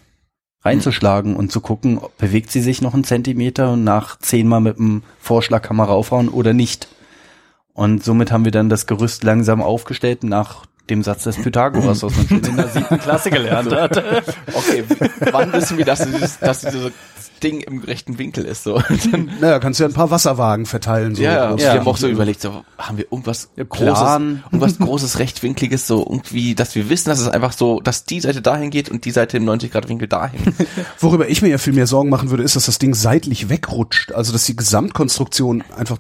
reinzuschlagen 0.63 1.35
und 1.35 1.51
zu 1.51 1.61
gucken, 1.61 1.99
bewegt 2.19 2.53
sie 2.53 2.61
sich 2.61 2.83
noch 2.83 2.95
einen 2.95 3.03
Zentimeter 3.03 3.73
und 3.73 3.83
nach 3.83 4.17
zehnmal 4.21 4.61
mit 4.61 4.79
dem 4.79 5.03
Vorschlaghammer 5.19 5.87
raufhauen 5.87 6.29
oder 6.29 6.53
nicht. 6.53 6.87
Und 7.73 8.05
somit 8.05 8.31
haben 8.31 8.45
wir 8.45 8.53
dann 8.53 8.69
das 8.69 8.87
Gerüst 8.87 9.25
langsam 9.25 9.61
aufgestellt 9.61 10.23
nach 10.23 10.67
dem 10.89 11.03
Satz 11.03 11.25
des 11.25 11.35
Pythagoras, 11.35 12.05
was 12.05 12.17
man 12.17 12.29
schon 12.29 12.45
in 12.45 12.57
der 12.59 12.69
siebten 12.69 12.99
Klasse 12.99 13.31
gelernt 13.31 13.73
hat. 13.75 13.99
Okay, 14.55 14.85
wann 15.33 15.53
wissen 15.53 15.77
wir, 15.77 15.85
dass 15.85 15.99
dieses, 15.99 16.39
dass 16.39 16.61
dieses 16.61 16.93
Ding 17.43 17.61
im 17.61 17.81
rechten 17.81 18.19
Winkel 18.19 18.45
ist 18.45 18.65
so? 18.65 18.77
Und 18.77 19.13
dann, 19.13 19.31
Naja, 19.41 19.59
kannst 19.59 19.81
du 19.81 19.85
ja 19.85 19.89
ein 19.91 19.95
paar 19.95 20.11
Wasserwagen 20.11 20.67
verteilen. 20.67 21.15
So 21.15 21.23
ja, 21.23 21.51
aus- 21.51 21.61
wir 21.61 21.73
haben 21.73 21.87
auch 21.87 21.97
so 21.97 22.09
überlegt, 22.09 22.41
so 22.41 22.65
haben 22.79 22.97
wir 22.99 23.05
irgendwas 23.11 23.51
Ja, 23.57 23.65
großes, 23.65 24.19
irgendwas 24.47 24.79
großes 24.79 25.19
rechtwinkliges, 25.19 25.87
so 25.87 26.01
irgendwie, 26.09 26.55
dass 26.55 26.75
wir 26.75 26.89
wissen, 26.89 27.09
dass 27.11 27.19
es 27.21 27.29
einfach 27.29 27.53
so, 27.53 27.81
dass 27.81 28.05
die 28.05 28.21
Seite 28.21 28.41
dahin 28.43 28.71
geht 28.71 28.89
und 28.89 29.05
die 29.05 29.11
Seite 29.11 29.37
im 29.37 29.45
90 29.45 29.71
Grad 29.73 29.89
Winkel 29.89 30.09
dahin. 30.09 30.41
Worüber 31.01 31.29
ich 31.29 31.43
mir 31.43 31.49
ja 31.49 31.59
viel 31.59 31.73
mehr 31.73 31.87
Sorgen 31.87 32.09
machen 32.11 32.31
würde, 32.31 32.43
ist, 32.43 32.57
dass 32.57 32.67
das 32.67 32.79
Ding 32.79 32.95
seitlich 32.95 33.49
wegrutscht. 33.49 34.13
Also, 34.13 34.33
dass 34.33 34.45
die 34.45 34.57
Gesamtkonstruktion 34.57 35.63
einfach 35.77 35.99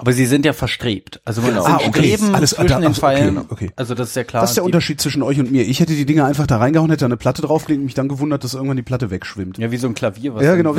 Aber 0.00 0.12
sie 0.12 0.26
sind 0.26 0.44
ja 0.44 0.52
verstrebt. 0.52 1.20
Also 1.24 1.40
man 1.42 1.50
Genau. 1.50 1.64
Ah, 1.64 1.76
okay. 1.84 1.88
Streben 2.16 2.34
Alles- 2.34 2.50
zwischen 2.50 2.68
da- 2.68 2.76
den 2.78 2.84
ach, 2.86 2.90
okay, 2.90 3.00
Pfeilen. 3.00 3.38
okay. 3.48 3.70
Also 3.74 3.94
das 3.96 4.10
ist 4.10 4.16
ja 4.16 4.22
klar. 4.24 4.42
Das 4.42 4.50
ist 4.52 4.54
der 4.56 4.62
Unterschied 4.64 5.00
zwischen 5.00 5.22
euch 5.24 5.40
und 5.40 5.50
mir. 5.50 5.62
Ich 5.66 5.80
hätte 5.80 5.92
die 5.94 6.06
Dinger 6.06 6.24
einfach 6.24 6.46
da 6.46 6.58
reingehauen, 6.58 6.88
hätte 6.90 7.04
eine 7.04 7.16
Platte 7.16 7.42
draufgelegt 7.42 7.80
und 7.80 7.86
mich 7.86 7.94
dann 7.94 8.06
gewundert, 8.08 8.44
dass 8.44 8.54
irgendwann 8.54 8.76
die 8.76 8.84
Platte 8.84 9.10
wegschwimmt. 9.10 9.58
Ja, 9.58 9.72
wie 9.72 9.76
so 9.76 9.88
ein 9.88 9.94
Klavier. 9.94 10.34
Was 10.36 10.44
Ja, 10.44 10.54
genau. 10.54 10.74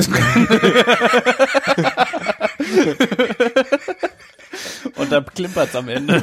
Und 4.96 5.10
dann 5.12 5.24
klimpert's 5.26 5.74
am 5.76 5.88
Ende. 5.88 6.16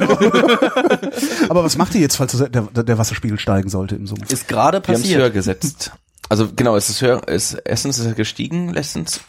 Aber 1.48 1.64
was 1.64 1.76
macht 1.76 1.94
ihr 1.94 2.00
jetzt, 2.00 2.16
falls 2.16 2.32
der, 2.36 2.48
der, 2.48 2.62
der 2.84 2.98
Wasserspiegel 2.98 3.38
steigen 3.38 3.68
sollte 3.68 3.96
im 3.96 4.06
Sumpf? 4.06 4.30
Ist 4.30 4.48
gerade 4.48 4.78
Wir 4.86 4.94
haben 4.94 5.02
höher 5.02 5.30
passiert. 5.30 5.32
gesetzt. 5.34 5.92
Also 6.28 6.48
genau, 6.54 6.76
es 6.76 6.88
ist 6.90 7.00
höher, 7.02 7.22
es, 7.26 7.54
erstens 7.54 7.98
ist 7.98 8.06
er 8.06 8.12
gestiegen 8.12 8.68
letztens. 8.72 9.20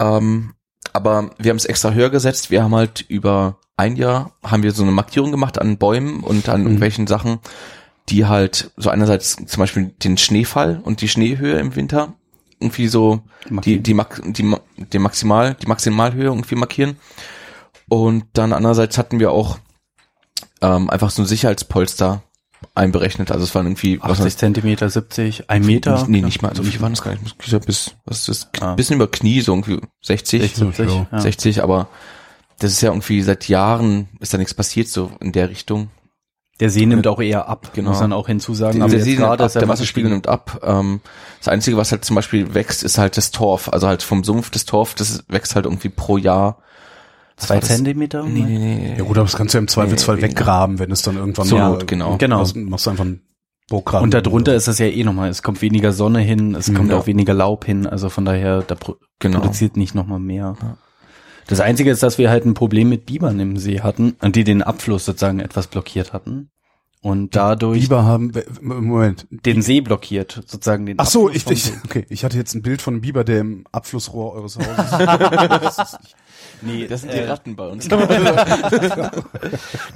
Ähm, 0.00 0.54
aber 0.94 1.30
wir 1.38 1.50
haben 1.50 1.56
es 1.56 1.66
extra 1.66 1.92
höher 1.92 2.08
gesetzt. 2.08 2.50
Wir 2.50 2.62
haben 2.62 2.74
halt 2.74 3.04
über 3.08 3.58
ein 3.76 3.96
Jahr 3.96 4.30
haben 4.44 4.62
wir 4.62 4.70
so 4.70 4.84
eine 4.84 4.92
Markierung 4.92 5.32
gemacht 5.32 5.60
an 5.60 5.76
Bäumen 5.76 6.20
und 6.20 6.48
an 6.48 6.62
irgendwelchen 6.62 7.08
Sachen, 7.08 7.40
die 8.08 8.26
halt 8.26 8.70
so 8.76 8.90
einerseits 8.90 9.36
zum 9.44 9.60
Beispiel 9.60 9.92
den 10.02 10.16
Schneefall 10.16 10.80
und 10.84 11.00
die 11.00 11.08
Schneehöhe 11.08 11.58
im 11.58 11.74
Winter 11.74 12.14
irgendwie 12.60 12.86
so 12.86 13.22
die, 13.48 13.80
die, 13.80 13.94
die, 14.26 14.56
die 14.92 14.98
Maximal, 14.98 15.54
die 15.54 15.66
Maximalhöhe 15.66 16.26
irgendwie 16.26 16.54
markieren. 16.54 16.96
Und 17.88 18.24
dann 18.34 18.52
andererseits 18.52 18.96
hatten 18.96 19.18
wir 19.18 19.32
auch 19.32 19.58
ähm, 20.62 20.88
einfach 20.88 21.10
so 21.10 21.22
ein 21.22 21.26
Sicherheitspolster 21.26 22.22
einberechnet. 22.74 23.30
Also 23.30 23.44
es 23.44 23.54
waren 23.54 23.66
irgendwie 23.66 24.00
was 24.02 24.20
80 24.20 24.36
Zentimeter, 24.36 24.88
70, 24.88 25.50
ein 25.50 25.64
Meter. 25.64 25.94
nicht, 25.94 26.08
nee, 26.08 26.20
nicht 26.22 26.42
mal. 26.42 26.54
So 26.54 26.62
viel 26.62 26.80
waren 26.80 26.92
das 26.92 27.02
gar 27.02 27.12
nicht. 27.14 27.36
Ich 27.44 27.58
bis, 27.60 27.92
was 28.04 28.28
ist 28.28 28.28
das? 28.28 28.62
Ah. 28.62 28.74
Bisschen 28.74 28.96
über 28.96 29.10
Knie, 29.10 29.40
so 29.40 29.52
irgendwie 29.52 29.80
60, 30.02 30.54
60, 30.54 30.88
ja. 31.10 31.20
60, 31.20 31.62
aber 31.62 31.88
das 32.58 32.72
ist 32.72 32.80
ja 32.80 32.90
irgendwie 32.90 33.22
seit 33.22 33.48
Jahren 33.48 34.08
ist 34.20 34.32
da 34.32 34.38
nichts 34.38 34.54
passiert, 34.54 34.88
so 34.88 35.10
in 35.20 35.32
der 35.32 35.48
Richtung. 35.50 35.88
Der 36.60 36.70
See 36.70 36.86
nimmt 36.86 37.08
auch 37.08 37.20
eher 37.20 37.48
ab, 37.48 37.72
Genau. 37.74 37.90
muss 37.90 38.00
man 38.00 38.12
auch 38.12 38.28
hinzusagen. 38.28 38.76
der, 38.76 38.84
Aber 38.84 38.92
jetzt 38.94 39.04
See 39.04 39.16
nimmt 39.16 39.24
ab, 39.24 39.52
der 39.52 39.62
er 39.62 39.68
Wasserspiegel 39.68 40.10
nimmt 40.10 40.28
ab. 40.28 40.60
Ähm, 40.62 41.00
das 41.40 41.48
Einzige, 41.48 41.76
was 41.76 41.90
halt 41.90 42.04
zum 42.04 42.14
Beispiel 42.14 42.54
wächst, 42.54 42.84
ist 42.84 42.96
halt 42.96 43.16
das 43.16 43.32
Torf. 43.32 43.68
Also 43.70 43.88
halt 43.88 44.04
vom 44.04 44.22
Sumpf 44.22 44.50
des 44.50 44.64
Torf, 44.64 44.94
das 44.94 45.24
wächst 45.28 45.56
halt 45.56 45.64
irgendwie 45.64 45.88
pro 45.88 46.16
Jahr. 46.16 46.58
Was 47.36 47.46
zwei 47.46 47.58
das? 47.60 47.68
Zentimeter. 47.68 48.22
Nee, 48.24 48.40
nee, 48.42 48.58
nee. 48.58 48.94
Ja 48.96 49.04
gut, 49.04 49.16
aber 49.16 49.24
das 49.26 49.36
kannst 49.36 49.54
du 49.54 49.58
ja 49.58 49.60
im 49.60 49.68
Zweifelsfall 49.68 50.16
Nee, 50.16 50.22
weggraben, 50.22 50.78
wenn 50.78 50.90
es 50.90 51.02
dann 51.02 51.16
irgendwann 51.16 51.46
So, 51.46 51.56
mal, 51.58 51.78
genau. 51.86 52.16
Genau. 52.16 52.38
Machst, 52.38 52.56
machst 52.56 52.86
du 52.86 52.90
einfach 52.90 53.04
einen 53.04 53.22
Burggraben. 53.68 54.04
Und 54.04 54.14
darunter 54.14 54.54
ist 54.54 54.68
es 54.68 54.78
ja 54.78 54.86
eh 54.86 55.02
nochmal, 55.04 55.30
es 55.30 55.42
kommt 55.42 55.62
weniger 55.62 55.92
Sonne 55.92 56.20
hin, 56.20 56.54
es 56.54 56.72
kommt 56.72 56.90
Ja. 56.90 56.98
auch 56.98 57.06
weniger 57.06 57.34
Laub 57.34 57.64
hin, 57.64 57.86
also 57.86 58.08
von 58.10 58.24
daher, 58.24 58.62
da 58.62 58.74
pro 58.74 58.96
Genau. 59.20 59.40
produziert 59.40 59.76
nicht 59.76 59.94
nochmal 59.94 60.20
mehr. 60.20 60.56
Das 61.46 61.60
Einzige 61.60 61.90
ist, 61.90 62.02
dass 62.02 62.18
wir 62.18 62.30
halt 62.30 62.44
ein 62.44 62.54
Problem 62.54 62.88
mit 62.88 63.06
Bibern 63.06 63.40
im 63.40 63.56
See 63.56 63.80
hatten 63.80 64.16
die 64.22 64.44
den 64.44 64.62
Abfluss 64.62 65.04
sozusagen 65.06 65.40
etwas 65.40 65.66
blockiert 65.66 66.12
hatten. 66.12 66.50
Und 67.00 67.36
dadurch 67.36 67.80
Biber 67.82 68.04
haben, 68.04 68.32
Moment. 68.62 69.26
den 69.30 69.60
See 69.60 69.82
blockiert, 69.82 70.42
sozusagen 70.46 70.86
den 70.86 70.96
Ach 70.98 71.04
so, 71.06 71.28
Abfluss 71.28 71.50
ich, 71.52 71.68
ich, 71.68 71.72
okay, 71.84 72.06
ich 72.08 72.24
hatte 72.24 72.38
jetzt 72.38 72.54
ein 72.54 72.62
Bild 72.62 72.80
von 72.80 72.94
einem 72.94 73.00
Biber, 73.02 73.24
der 73.24 73.40
im 73.40 73.66
Abflussrohr 73.72 74.32
eures 74.32 74.56
Hauses. 74.58 75.96
Nee, 76.62 76.86
Das 76.86 77.02
sind 77.02 77.12
die 77.12 77.18
äh, 77.18 77.28
Ratten 77.28 77.56
bei 77.56 77.66
uns. 77.68 77.88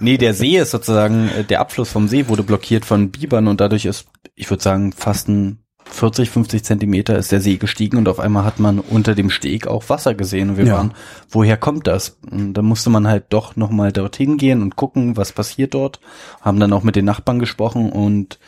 nee, 0.01 0.19
der 0.19 0.35
See 0.35 0.57
ist 0.59 0.71
sozusagen, 0.71 1.29
äh, 1.31 1.45
der 1.45 1.61
Abfluss 1.61 1.91
vom 1.91 2.09
See 2.09 2.29
wurde 2.29 2.43
blockiert 2.43 2.85
von 2.85 3.11
Bibern 3.11 3.49
und 3.49 3.61
dadurch 3.61 3.85
ist, 3.85 4.07
ich 4.35 4.49
würde 4.51 4.63
sagen, 4.63 4.93
fast 4.93 5.29
ein 5.29 5.59
40, 5.91 6.29
50 6.29 6.65
Zentimeter 6.65 7.17
ist 7.17 7.33
der 7.33 7.41
See 7.41 7.57
gestiegen 7.57 7.97
und 7.97 8.09
auf 8.09 8.21
einmal 8.21 8.45
hat 8.45 8.59
man 8.61 8.79
unter 8.79 9.15
dem 9.15 9.31
Steg 9.31 9.67
auch 9.67 9.89
Wasser 9.89 10.15
gesehen 10.15 10.51
und 10.51 10.57
wir 10.59 10.67
Ja. 10.67 10.77
waren, 10.77 10.93
woher 11.31 11.57
kommt 11.57 11.87
das? 11.87 12.19
Und 12.31 12.53
da 12.55 12.63
musste 12.63 12.91
man 12.91 13.09
halt 13.09 13.27
doch 13.31 13.57
nochmal 13.57 13.91
dorthin 13.93 14.37
gehen 14.37 14.61
und 14.61 14.77
gucken, 14.77 15.17
was 15.17 15.33
passiert 15.33 15.73
dort. 15.73 16.01
Haben 16.43 16.61
dann 16.61 16.75
auch 16.75 16.83
mit 16.83 16.95
den 16.95 17.07
Nachbarn 17.07 17.39
gesprochen 17.39 17.91
und 17.91 18.39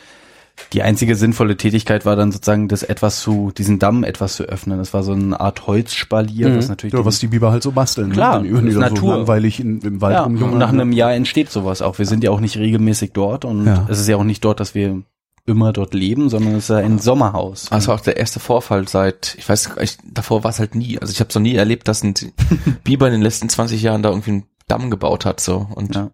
die 0.73 0.81
einzige 0.83 1.15
sinnvolle 1.15 1.57
Tätigkeit 1.57 2.05
war 2.05 2.15
dann 2.15 2.31
sozusagen, 2.31 2.67
das 2.67 2.83
etwas 2.83 3.19
zu, 3.21 3.51
diesen 3.57 3.79
Damm 3.79 4.03
etwas 4.03 4.35
zu 4.35 4.43
öffnen. 4.43 4.77
Das 4.77 4.93
war 4.93 5.03
so 5.03 5.13
eine 5.13 5.39
Art 5.39 5.67
Holzspalier, 5.67 6.55
was 6.57 6.69
natürlich 6.69 6.93
ja, 6.93 7.03
was 7.05 7.19
die 7.19 7.27
Biber 7.27 7.51
halt 7.51 7.63
so 7.63 7.71
basteln. 7.71 8.11
Klar, 8.11 8.41
ne? 8.41 8.49
Dann 8.51 8.63
die 8.63 8.69
ist 8.71 8.75
dann 8.79 8.89
so 8.89 8.95
Natur. 8.95 9.15
langweilig 9.17 9.59
in, 9.59 9.81
im 9.81 10.01
Wald 10.01 10.13
ja, 10.15 10.23
und 10.23 10.57
nach 10.57 10.71
ne? 10.71 10.81
einem 10.81 10.91
Jahr 10.91 11.13
entsteht 11.13 11.49
sowas 11.51 11.81
auch. 11.81 11.97
Wir 11.99 12.05
sind 12.05 12.23
ja 12.23 12.31
auch 12.31 12.39
nicht 12.39 12.57
regelmäßig 12.57 13.11
dort 13.13 13.45
und 13.45 13.65
Ja. 13.65 13.85
es 13.89 13.99
ist 13.99 14.07
ja 14.07 14.17
auch 14.17 14.23
nicht 14.23 14.43
dort, 14.45 14.59
dass 14.59 14.75
wir 14.75 15.01
immer 15.47 15.73
dort 15.73 15.93
leben, 15.93 16.29
sondern 16.29 16.53
es 16.55 16.65
ist 16.65 16.69
ja 16.69 16.77
ein 16.77 16.99
Sommerhaus. 16.99 17.67
Das 17.71 17.87
war 17.87 17.95
auch 17.95 18.01
der 18.01 18.17
erste 18.17 18.39
Vorfall 18.39 18.87
seit, 18.87 19.35
ich 19.39 19.49
weiß, 19.49 19.71
ich, 19.81 19.97
davor 20.13 20.43
war 20.43 20.51
es 20.51 20.59
halt 20.59 20.75
nie. 20.75 20.99
Also 20.99 21.11
ich 21.11 21.19
habe 21.19 21.29
es 21.29 21.35
noch 21.35 21.41
nie 21.41 21.55
erlebt, 21.55 21.87
dass 21.87 22.03
ein 22.03 22.13
Biber 22.83 23.07
in 23.07 23.13
den 23.13 23.21
letzten 23.23 23.49
20 23.49 23.81
Jahren 23.81 24.03
da 24.03 24.09
irgendwie 24.09 24.31
einen 24.31 24.43
Damm 24.67 24.91
gebaut 24.91 25.25
hat. 25.25 25.39
so 25.39 25.67
Und 25.73 25.95
Ja. 25.95 26.11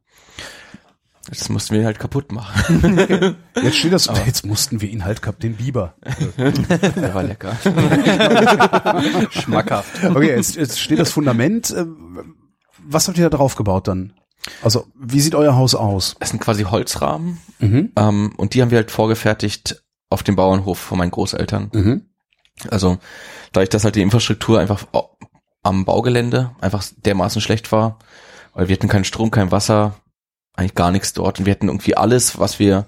Das 1.30 1.50
mussten 1.50 1.76
wir 1.76 1.86
halt 1.86 2.00
kaputt 2.00 2.32
machen. 2.32 3.36
Jetzt 3.62 3.78
steht 3.78 3.94
das, 3.94 4.10
jetzt 4.26 4.46
mussten 4.46 4.80
wir 4.82 4.90
ihn 4.90 5.04
halt 5.06 5.22
gehabt, 5.22 5.44
den 5.44 5.56
Biber. 5.56 5.96
Der 6.38 7.14
war 7.14 7.24
lecker. 7.24 7.58
Schmackhaft. 9.32 10.04
Okay, 10.06 10.30
jetzt, 10.36 10.56
jetzt 10.56 10.80
steht 10.80 11.00
das 11.00 11.12
Fundament. 11.12 11.72
äh, 11.72 11.86
Was 12.88 13.08
habt 13.08 13.18
ihr 13.18 13.30
da 13.30 13.36
drauf 13.38 13.56
gebaut 13.56 13.88
dann? 13.88 14.14
Also, 14.64 14.86
wie 14.96 15.20
sieht 15.20 15.36
euer 15.36 15.56
Haus 15.56 15.76
aus? 15.76 16.16
Das 16.20 16.30
sind 16.30 16.40
quasi 16.40 16.64
Holzrahmen 16.64 17.40
Mhm. 17.60 17.92
ähm, 17.98 18.34
und 18.38 18.54
die 18.54 18.62
haben 18.62 18.70
wir 18.72 18.78
halt 18.78 18.92
vorgefertigt 18.92 19.84
auf 20.10 20.22
dem 20.24 20.36
Bauernhof 20.36 20.78
von 20.78 20.98
meinen 21.00 21.12
Großeltern. 21.12 21.70
Mhm. 21.74 22.06
Also 22.70 23.00
dadurch, 23.52 23.70
dass 23.70 23.84
halt 23.84 23.96
die 23.96 24.02
Infrastruktur 24.04 24.60
einfach 24.60 24.86
am 25.64 25.86
Baugelände 25.86 26.52
einfach 26.62 26.84
dermaßen 27.06 27.42
schlecht 27.42 27.72
war 27.72 27.98
Weil 28.54 28.68
wir 28.70 28.76
hatten 28.76 28.88
keinen 28.88 29.04
Strom, 29.04 29.32
kein 29.32 29.52
Wasser, 29.52 29.96
eigentlich 30.58 30.76
gar 30.76 30.92
nichts 30.92 31.14
dort. 31.14 31.40
Und 31.40 31.46
wir 31.46 31.52
hatten 31.54 31.68
irgendwie 31.68 31.96
alles, 31.96 32.38
was 32.40 32.60
wir 32.60 32.86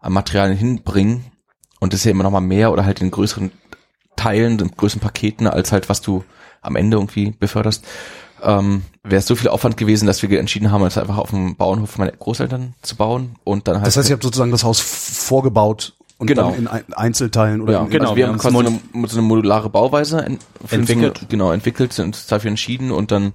an 0.00 0.12
Materialien 0.12 0.56
hinbringen. 0.58 1.24
Und 1.80 1.92
das 1.92 2.00
ist 2.00 2.04
ja 2.04 2.10
immer 2.10 2.24
noch 2.24 2.30
mal 2.30 2.40
mehr 2.40 2.70
oder 2.72 2.84
halt 2.84 3.00
in 3.00 3.10
größeren 3.10 3.50
Teilen, 4.16 4.58
in 4.58 4.70
größeren 4.70 5.00
Paketen, 5.00 5.46
als 5.46 5.72
halt 5.72 5.88
was 5.88 6.00
du 6.02 6.24
am 6.60 6.76
Ende 6.76 6.96
irgendwie 6.96 7.30
beförderst. 7.32 7.84
Ähm, 8.42 8.82
Wäre 9.02 9.16
es 9.20 9.26
so 9.26 9.36
viel 9.36 9.48
Aufwand 9.48 9.76
gewesen, 9.76 10.06
dass 10.06 10.22
wir 10.22 10.38
entschieden 10.38 10.70
haben, 10.70 10.84
es 10.84 10.98
einfach 10.98 11.16
auf 11.18 11.30
dem 11.30 11.56
Bauernhof 11.56 11.96
meiner 11.98 12.12
Großeltern 12.12 12.74
zu 12.82 12.96
bauen 12.96 13.36
und 13.44 13.68
dann 13.68 13.76
halt. 13.76 13.86
Das 13.86 13.96
heißt, 13.96 14.08
ihr 14.10 14.14
habt 14.14 14.22
sozusagen 14.22 14.50
das 14.50 14.64
Haus 14.64 14.80
vorgebaut 14.80 15.94
und 16.18 16.26
Genau. 16.26 16.50
dann 16.50 16.58
in 16.58 16.68
Ein- 16.68 16.92
Einzelteilen 16.94 17.60
oder 17.62 17.72
ja, 17.72 17.84
in, 17.84 17.90
genau. 17.90 18.04
Also 18.04 18.16
wir 18.16 18.28
haben 18.28 18.38
quasi 18.38 18.54
so 18.54 18.60
eine, 18.60 19.08
so 19.08 19.18
eine 19.18 19.26
modulare 19.26 19.70
Bauweise 19.70 20.22
ent 20.24 20.40
Entwickelt. 20.70 21.18
So 21.18 21.26
genau, 21.28 21.52
entwickelt, 21.52 21.92
sind 21.92 22.30
dafür 22.30 22.50
entschieden 22.50 22.90
und 22.90 23.10
dann 23.12 23.32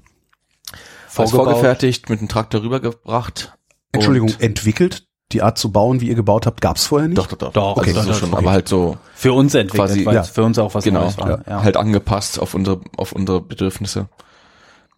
Vorgebaut. 1.07 1.45
vorgefertigt, 1.45 2.09
mit 2.09 2.21
dem 2.21 2.27
Traktor 2.27 2.61
rübergebracht. 2.61 3.53
Entschuldigung, 3.91 4.29
Und, 4.29 4.41
entwickelt? 4.41 5.05
Die 5.31 5.43
Art 5.43 5.59
zu 5.59 5.71
bauen, 5.71 6.01
wie 6.01 6.07
ihr 6.07 6.15
gebaut 6.15 6.47
habt, 6.47 6.59
gab's 6.59 6.85
vorher 6.87 7.07
nicht? 7.07 7.17
doch, 7.19 7.27
doch, 7.27 7.37
doch. 7.37 7.53
Doch, 7.53 7.77
also 7.77 7.81
okay, 7.81 7.91
so 7.93 8.01
doch, 8.11 8.17
schon, 8.19 8.29
okay. 8.29 8.37
aber 8.39 8.51
halt 8.51 8.67
so, 8.67 8.97
Für 9.13 9.33
uns 9.33 9.53
entwickelt, 9.53 9.89
Quasi, 9.89 10.05
weil 10.05 10.15
ja. 10.15 10.21
es 10.21 10.29
für 10.29 10.43
uns 10.43 10.57
auch 10.57 10.73
was 10.73 10.83
genau, 10.83 11.01
Neues 11.01 11.17
war. 11.19 11.47
Ja. 11.47 11.61
halt 11.63 11.77
angepasst 11.77 12.39
auf 12.39 12.55
unsere, 12.55 12.81
auf 12.97 13.11
unsere 13.11 13.39
Bedürfnisse. 13.39 14.09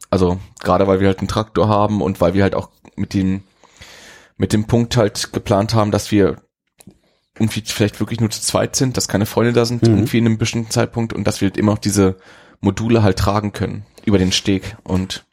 Also, 0.10 0.39
gerade 0.62 0.88
weil 0.88 0.99
wir 1.01 1.08
halt 1.08 1.19
einen 1.19 1.27
Traktor 1.27 1.67
haben 1.67 2.01
und 2.01 2.21
weil 2.21 2.34
wir 2.34 2.43
halt 2.43 2.56
auch 2.56 2.69
mit 2.95 3.13
dem, 3.13 3.43
mit 4.38 4.54
dem 4.54 4.65
Punkt 4.67 4.95
halt 4.95 5.34
geplant 5.34 5.73
haben, 5.73 5.91
dass 5.91 6.12
wir 6.12 6.38
irgendwie 7.38 7.62
vielleicht 7.65 7.99
wirklich 7.99 8.19
nur 8.19 8.30
zu 8.30 8.41
zweit 8.41 8.75
sind, 8.75 8.97
dass 8.97 9.08
keine 9.10 9.25
Freunde 9.25 9.51
da 9.54 9.65
sind, 9.65 9.84
Mhm. 9.84 9.89
irgendwie 9.89 10.17
in 10.17 10.25
einem 10.27 10.38
bestimmten 10.38 10.69
Zeitpunkt 10.71 11.12
und 11.13 11.25
dass 11.25 11.41
wir 11.41 11.49
halt 11.49 11.58
immer 11.58 11.73
noch 11.73 11.80
diese 11.80 12.17
Module 12.62 13.04
halt 13.04 13.17
tragen 13.19 13.51
können 13.51 13.86
über 14.06 14.17
den 14.17 14.32
Steg 14.32 14.77
und 14.84 15.25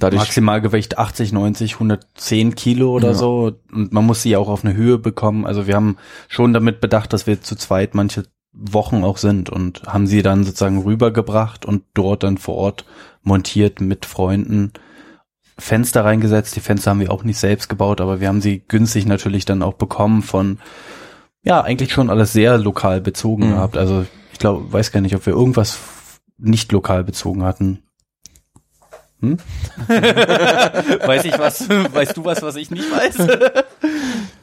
dadurch 0.00 0.20
Maximalgewicht 0.22 0.98
80, 0.98 1.32
90, 1.32 1.74
110 1.74 2.54
Kilo 2.54 2.90
oder 2.92 3.08
Ja. 3.08 3.14
so. 3.14 3.52
Und 3.72 3.92
man 3.92 4.04
muss 4.06 4.22
sie 4.22 4.36
auch 4.36 4.48
auf 4.48 4.64
eine 4.64 4.74
Höhe 4.74 4.98
bekommen. 4.98 5.46
Also 5.46 5.66
wir 5.66 5.74
haben 5.74 5.96
schon 6.28 6.52
damit 6.52 6.80
bedacht, 6.80 7.12
dass 7.12 7.26
wir 7.26 7.40
zu 7.42 7.56
zweit 7.56 7.94
manche 7.94 8.24
Wochen 8.52 9.02
auch 9.04 9.16
sind 9.16 9.48
und 9.50 9.82
haben 9.86 10.06
sie 10.06 10.22
dann 10.22 10.44
sozusagen 10.44 10.82
rübergebracht 10.82 11.64
und 11.64 11.84
dort 11.94 12.22
dann 12.22 12.36
vor 12.38 12.56
Ort 12.56 12.84
montiert 13.22 13.80
mit 13.80 14.04
Freunden. 14.04 14.72
Fenster 15.58 16.04
reingesetzt. 16.04 16.56
Die 16.56 16.60
Fenster 16.60 16.90
haben 16.90 17.00
wir 17.00 17.12
auch 17.12 17.24
nicht 17.24 17.38
selbst 17.38 17.68
gebaut, 17.68 18.00
aber 18.00 18.20
wir 18.20 18.28
haben 18.28 18.40
sie 18.40 18.60
günstig 18.66 19.06
natürlich 19.06 19.44
dann 19.44 19.62
auch 19.62 19.74
bekommen 19.74 20.22
von, 20.22 20.58
ja, 21.44 21.60
eigentlich 21.60 21.92
schon 21.92 22.10
alles 22.10 22.32
sehr 22.32 22.58
lokal 22.58 23.00
bezogen 23.00 23.48
Mhm. 23.48 23.52
gehabt. 23.52 23.76
Also 23.76 24.04
ich 24.32 24.38
glaube, 24.38 24.72
weiß 24.72 24.92
gar 24.92 25.00
nicht, 25.00 25.14
ob 25.14 25.24
wir 25.26 25.32
irgendwas 25.34 25.78
nicht 26.38 26.72
lokal 26.72 27.04
bezogen 27.04 27.44
hatten. 27.44 27.80
Hm? 29.22 29.38
weiß 29.88 31.24
ich 31.24 31.38
was? 31.38 31.68
Weißt 31.68 32.16
du 32.16 32.24
was, 32.24 32.42
was 32.42 32.56
ich 32.56 32.70
nicht 32.70 32.84
weiß? 32.90 33.26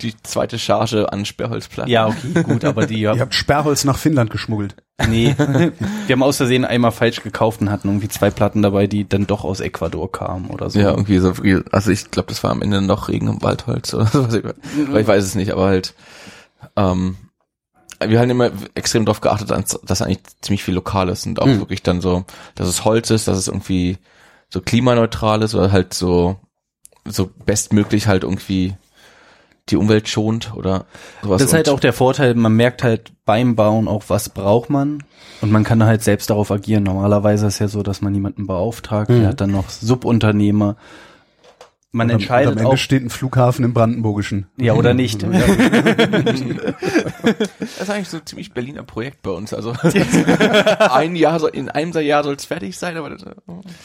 die 0.02 0.14
zweite 0.24 0.58
Charge 0.58 1.12
an 1.12 1.26
Sperrholzplatten. 1.26 1.92
ja, 1.92 2.08
okay, 2.08 2.44
gut, 2.44 2.64
aber 2.64 2.86
die, 2.86 3.00
Ihr 3.02 3.20
habt 3.20 3.34
Sperrholz 3.34 3.84
nach 3.84 3.98
Finnland 3.98 4.30
geschmuggelt. 4.32 4.76
nee, 5.08 5.36
wir 5.38 6.14
haben 6.14 6.24
aus 6.24 6.38
Versehen 6.38 6.66
einmal 6.66 6.92
falsch 6.92 7.22
gekauft 7.24 7.62
und 7.62 7.70
hatten 7.72 7.88
irgendwie 7.90 8.08
zwei 8.10 8.30
Platten 8.32 8.62
dabei, 8.62 8.88
die 8.88 9.08
dann 9.08 9.28
doch 9.28 9.44
aus 9.44 9.60
Ecuador 9.60 10.12
kamen 10.12 10.50
oder 10.50 10.70
so. 10.70 10.80
Ja, 10.80 10.92
irgendwie 10.92 11.20
so, 11.20 11.34
also 11.72 11.92
ich 11.92 12.10
glaube, 12.12 12.30
das 12.30 12.44
war 12.44 12.52
am 12.52 12.62
Ende 12.62 12.82
noch 12.82 13.08
Regen 13.10 13.28
im 13.28 13.42
Waldholz 13.42 13.94
oder 13.94 14.08
so. 14.08 14.38
Ich 14.38 15.08
weiß 15.08 15.24
es 15.24 15.36
nicht, 15.36 15.52
aber 15.52 15.66
halt, 15.68 15.94
ähm, 16.76 17.16
wir 18.06 18.20
haben 18.20 18.30
immer 18.30 18.52
extrem 18.76 19.06
darauf 19.06 19.20
geachtet, 19.20 19.52
dass 19.84 20.02
eigentlich 20.02 20.20
ziemlich 20.42 20.64
viel 20.64 20.74
lokal 20.76 21.10
ist 21.10 21.26
und 21.26 21.42
auch 21.42 21.48
Mhm. 21.48 21.60
wirklich 21.60 21.84
dann 21.84 22.00
so, 22.00 22.24
dass 22.56 22.68
es 22.70 22.86
Holz 22.86 23.10
ist, 23.10 23.28
dass 23.28 23.38
es 23.38 23.48
irgendwie 23.50 23.98
so 24.50 24.62
klimaneutral 24.62 25.42
ist 25.44 25.56
oder 25.56 25.72
halt 25.72 25.94
so, 25.94 26.38
so 27.06 27.30
bestmöglich 27.46 28.08
halt 28.08 28.24
irgendwie 28.24 28.76
die 29.70 29.76
Umwelt 29.78 30.10
schont 30.10 30.54
oder 30.56 30.86
sowas. 31.22 31.40
Das 31.40 31.50
ist 31.50 31.54
halt 31.54 31.70
auch 31.70 31.80
der 31.80 31.94
Vorteil, 31.94 32.34
man 32.34 32.54
merkt 32.56 32.82
halt 32.82 33.12
beim 33.26 33.56
Bauen 33.56 33.88
auch, 33.88 34.04
was 34.08 34.30
braucht 34.30 34.72
man 34.72 35.04
und 35.42 35.52
man 35.52 35.64
kann 35.64 35.84
halt 35.84 36.04
selbst 36.04 36.32
darauf 36.32 36.52
agieren. 36.52 36.84
Normalerweise 36.84 37.46
ist 37.46 37.60
ja 37.60 37.68
so, 37.68 37.84
dass 37.84 38.02
man 38.02 38.14
jemanden 38.16 38.48
beauftragt, 38.48 39.10
Mhm. 39.12 39.20
der 39.20 39.30
hat 39.30 39.42
dann 39.42 39.52
noch 39.52 39.70
Subunternehmer. 39.70 40.76
Man 41.92 42.08
Und 42.08 42.12
am- 42.16 42.20
entscheidet 42.20 42.48
und 42.52 42.58
am 42.60 42.66
Ende 42.66 42.70
auch, 42.74 42.78
steht 42.78 43.04
ein 43.04 43.10
Flughafen 43.10 43.66
im 43.66 43.74
Brandenburgischen. 43.74 44.48
ja 44.58 44.74
oder 44.74 44.94
nicht. 44.94 45.24
Das 47.60 47.82
ist 47.82 47.90
eigentlich 47.90 48.10
so 48.10 48.18
ein 48.18 48.26
ziemlich 48.26 48.54
Berliner 48.54 48.84
Projekt 48.84 49.22
bei 49.22 49.32
uns. 49.32 49.54
Also 49.54 49.74
ein 50.92 51.16
Jahr 51.16 51.40
soll, 51.40 51.52
in 51.52 51.70
einem 51.70 51.92
Jahr 51.94 52.24
soll 52.24 52.36
es 52.36 52.46
fertig 52.46 52.78
sein, 52.78 52.98
aber 52.98 53.10
das, 53.10 53.24
äh, 53.24 53.32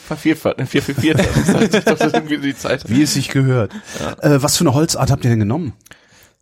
vervierfacht, 0.05 0.61
vier 0.67 0.81
für 0.83 0.93
vier. 0.95 1.13
Das 1.15 2.01
ist 2.01 2.13
irgendwie 2.13 2.37
die 2.37 2.55
Zeit. 2.55 2.87
Wie 2.89 3.01
es 3.03 3.13
sich 3.13 3.29
gehört. 3.29 3.73
Äh, 4.21 4.41
was 4.41 4.57
für 4.57 4.63
eine 4.63 4.73
Holzart 4.73 5.11
habt 5.11 5.23
ihr 5.25 5.29
denn 5.29 5.39
genommen? 5.39 5.73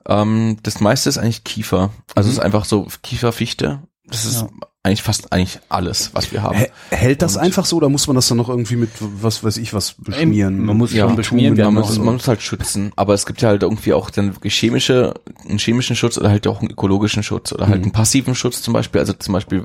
Ähm, 0.08 0.58
das 0.64 0.80
meiste 0.82 1.10
ist 1.10 1.18
eigentlich 1.18 1.44
Kiefer. 1.44 1.92
Also 2.16 2.30
es 2.30 2.36
ist 2.38 2.42
einfach 2.42 2.66
so 2.66 2.88
Kiefer, 3.04 3.32
Fichte. 3.32 3.82
Das 4.14 4.26
ist 4.26 4.42
Ja. 4.42 4.48
eigentlich 4.84 5.02
fast 5.02 5.34
eigentlich 5.34 5.60
alles, 5.70 6.12
was 6.14 6.32
wir 6.32 6.44
haben. 6.44 6.56
Hä- 6.58 6.70
Hält 6.92 7.22
das 7.22 7.36
Und- 7.36 7.42
einfach 7.42 7.66
so 7.66 7.78
oder 7.78 7.90
muss 7.90 8.08
man 8.08 8.16
das 8.16 8.28
dann 8.28 8.38
noch 8.38 8.48
irgendwie 8.50 8.76
mit 8.76 8.90
was 9.00 9.44
weiß 9.44 9.58
ich 9.58 9.74
was 9.74 9.96
beschmieren? 9.98 10.64
Man 10.64 10.78
muss 10.78 10.94
Ja, 10.94 11.08
schon 11.08 11.16
beschmieren. 11.16 11.56
Man, 11.58 11.74
muss, 11.74 11.98
man 11.98 12.16
muss 12.16 12.28
halt 12.28 12.42
schützen. 12.42 12.92
Aber 12.96 13.14
es 13.14 13.26
gibt 13.26 13.42
ja 13.42 13.50
halt 13.50 13.64
irgendwie 13.64 13.94
auch 13.94 14.10
dann 14.10 14.36
wirklich 14.36 14.54
chemische, 14.56 15.14
einen 15.50 15.58
chemischen 15.60 15.96
Schutz 15.96 16.18
oder 16.18 16.30
halt 16.30 16.46
auch 16.48 16.62
einen 16.62 16.70
ökologischen 16.72 17.24
Schutz 17.24 17.52
oder 17.52 17.68
halt 17.68 17.78
Mhm. 17.80 17.84
einen 17.86 17.92
passiven 17.92 18.36
Schutz 18.36 18.62
zum 18.62 18.74
Beispiel. 18.74 19.00
Also 19.02 19.14
zum 19.14 19.34
Beispiel, 19.34 19.60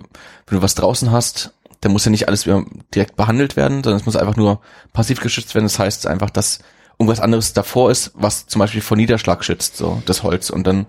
wenn 0.46 0.58
du 0.58 0.62
was 0.62 0.74
draußen 0.74 1.10
hast, 1.12 1.52
dann 1.80 1.92
muss 1.92 2.04
ja 2.04 2.10
nicht 2.10 2.26
alles 2.26 2.46
wieder 2.46 2.64
direkt 2.94 3.14
behandelt 3.16 3.54
werden, 3.54 3.84
sondern 3.84 4.00
es 4.00 4.06
muss 4.06 4.16
einfach 4.16 4.36
nur 4.36 4.60
passiv 4.92 5.20
geschützt 5.20 5.54
werden. 5.54 5.66
Das 5.66 5.78
heißt 5.78 6.06
einfach, 6.06 6.30
dass 6.30 6.58
irgendwas 6.98 7.20
anderes 7.20 7.52
davor 7.52 7.90
ist, 7.90 8.10
was 8.14 8.46
zum 8.48 8.58
Beispiel 8.58 8.80
vor 8.80 8.96
Niederschlag 8.96 9.44
schützt, 9.44 9.76
so 9.76 10.02
das 10.06 10.22
Holz. 10.24 10.50
Und 10.50 10.66
dann 10.66 10.86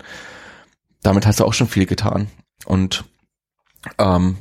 damit 1.04 1.26
hast 1.26 1.40
du 1.40 1.46
auch 1.46 1.54
schon 1.54 1.68
viel 1.68 1.86
getan. 1.86 2.28
Und 2.66 3.04
ähm, 3.98 4.38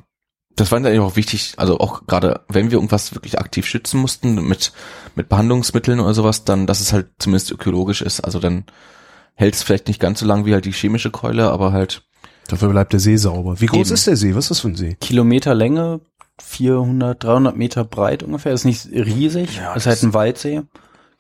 das 0.56 0.72
war 0.72 0.80
dann 0.80 0.86
eigentlich 0.86 1.00
auch 1.00 1.16
wichtig, 1.16 1.54
also 1.56 1.78
auch 1.78 2.06
gerade 2.06 2.40
wenn 2.48 2.70
wir 2.70 2.78
irgendwas 2.78 3.14
wirklich 3.14 3.38
aktiv 3.38 3.66
schützen 3.66 4.00
mussten 4.00 4.34
mit, 4.46 4.72
mit 5.14 5.28
Behandlungsmitteln 5.28 6.00
oder 6.00 6.14
sowas, 6.14 6.44
dann, 6.44 6.66
dass 6.66 6.80
es 6.80 6.92
halt 6.92 7.08
zumindest 7.18 7.52
ökologisch 7.52 8.02
ist. 8.02 8.20
Also 8.20 8.40
dann 8.40 8.64
hält 9.34 9.54
es 9.54 9.62
vielleicht 9.62 9.86
nicht 9.86 10.00
ganz 10.00 10.20
so 10.20 10.26
lang 10.26 10.46
wie 10.46 10.54
halt 10.54 10.64
die 10.64 10.72
chemische 10.72 11.10
Keule, 11.10 11.50
aber 11.50 11.72
halt, 11.72 12.02
Dafür 12.48 12.70
bleibt 12.70 12.94
der 12.94 13.00
See 13.00 13.16
sauber. 13.16 13.60
Wie 13.60 13.66
groß 13.66 13.88
Eben. 13.88 13.94
ist 13.94 14.06
der 14.06 14.16
See? 14.16 14.34
Was 14.34 14.44
ist 14.44 14.50
das 14.50 14.60
für 14.60 14.68
ein 14.68 14.76
See? 14.76 14.96
Kilometer 15.00 15.54
Länge, 15.54 16.00
400, 16.42 17.22
300 17.22 17.56
Meter 17.56 17.84
breit 17.84 18.22
ungefähr. 18.22 18.52
Ist 18.52 18.64
nicht 18.64 18.86
riesig. 18.86 19.58
Ja, 19.58 19.74
ist 19.74 19.86
halt 19.86 20.02
ein 20.02 20.14
Waldsee. 20.14 20.62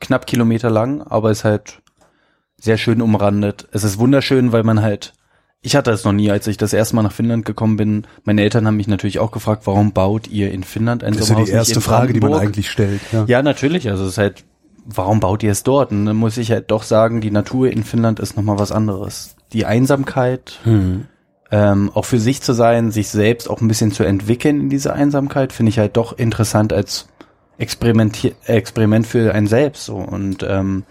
Knapp 0.00 0.26
Kilometer 0.26 0.70
lang, 0.70 1.02
aber 1.02 1.30
ist 1.30 1.44
halt 1.44 1.82
sehr 2.56 2.78
schön 2.78 3.02
umrandet. 3.02 3.68
Es 3.72 3.84
ist 3.84 3.98
wunderschön, 3.98 4.52
weil 4.52 4.62
man 4.62 4.80
halt, 4.80 5.12
ich 5.60 5.74
hatte 5.74 5.90
es 5.90 6.04
noch 6.04 6.12
nie, 6.12 6.30
als 6.30 6.46
ich 6.46 6.56
das 6.56 6.72
erste 6.72 6.94
Mal 6.96 7.02
nach 7.02 7.12
Finnland 7.12 7.44
gekommen 7.44 7.76
bin. 7.76 8.06
Meine 8.24 8.42
Eltern 8.42 8.66
haben 8.66 8.76
mich 8.76 8.86
natürlich 8.88 9.18
auch 9.18 9.32
gefragt, 9.32 9.62
warum 9.66 9.92
baut 9.92 10.28
ihr 10.28 10.52
in 10.52 10.62
Finnland 10.62 11.02
ein 11.02 11.12
Das 11.12 11.22
ist 11.22 11.28
ja 11.28 11.34
Sommerhaus 11.34 11.48
die 11.50 11.54
erste 11.56 11.80
Frage, 11.80 12.12
die 12.12 12.20
man 12.20 12.34
eigentlich 12.34 12.70
stellt. 12.70 13.00
Ja. 13.12 13.24
Ja, 13.26 13.42
natürlich. 13.42 13.88
Also 13.90 14.04
es 14.04 14.10
ist 14.10 14.18
halt, 14.18 14.44
warum 14.84 15.20
baut 15.20 15.42
ihr 15.42 15.50
es 15.50 15.64
dort? 15.64 15.90
Und 15.90 16.06
dann 16.06 16.16
muss 16.16 16.36
ich 16.36 16.52
halt 16.52 16.70
doch 16.70 16.84
sagen, 16.84 17.20
die 17.20 17.30
Natur 17.32 17.70
in 17.70 17.82
Finnland 17.82 18.20
ist 18.20 18.36
nochmal 18.36 18.58
was 18.58 18.70
anderes. 18.72 19.34
Die 19.52 19.66
Einsamkeit, 19.66 20.60
Hm. 20.62 21.06
ähm, 21.50 21.90
auch 21.92 22.04
für 22.04 22.20
sich 22.20 22.40
zu 22.40 22.52
sein, 22.52 22.92
sich 22.92 23.08
selbst 23.08 23.50
auch 23.50 23.60
ein 23.60 23.68
bisschen 23.68 23.90
zu 23.90 24.04
entwickeln 24.04 24.60
in 24.60 24.70
dieser 24.70 24.92
Einsamkeit, 24.92 25.52
finde 25.52 25.70
ich 25.70 25.78
halt 25.78 25.96
doch 25.96 26.16
interessant 26.16 26.72
als 26.72 27.08
Experimentier 27.58 28.32
Experiment 28.44 29.06
für 29.08 29.34
einen 29.34 29.48
selbst. 29.48 29.86
So. 29.86 29.96
Und 29.96 30.44
ähm, 30.48 30.84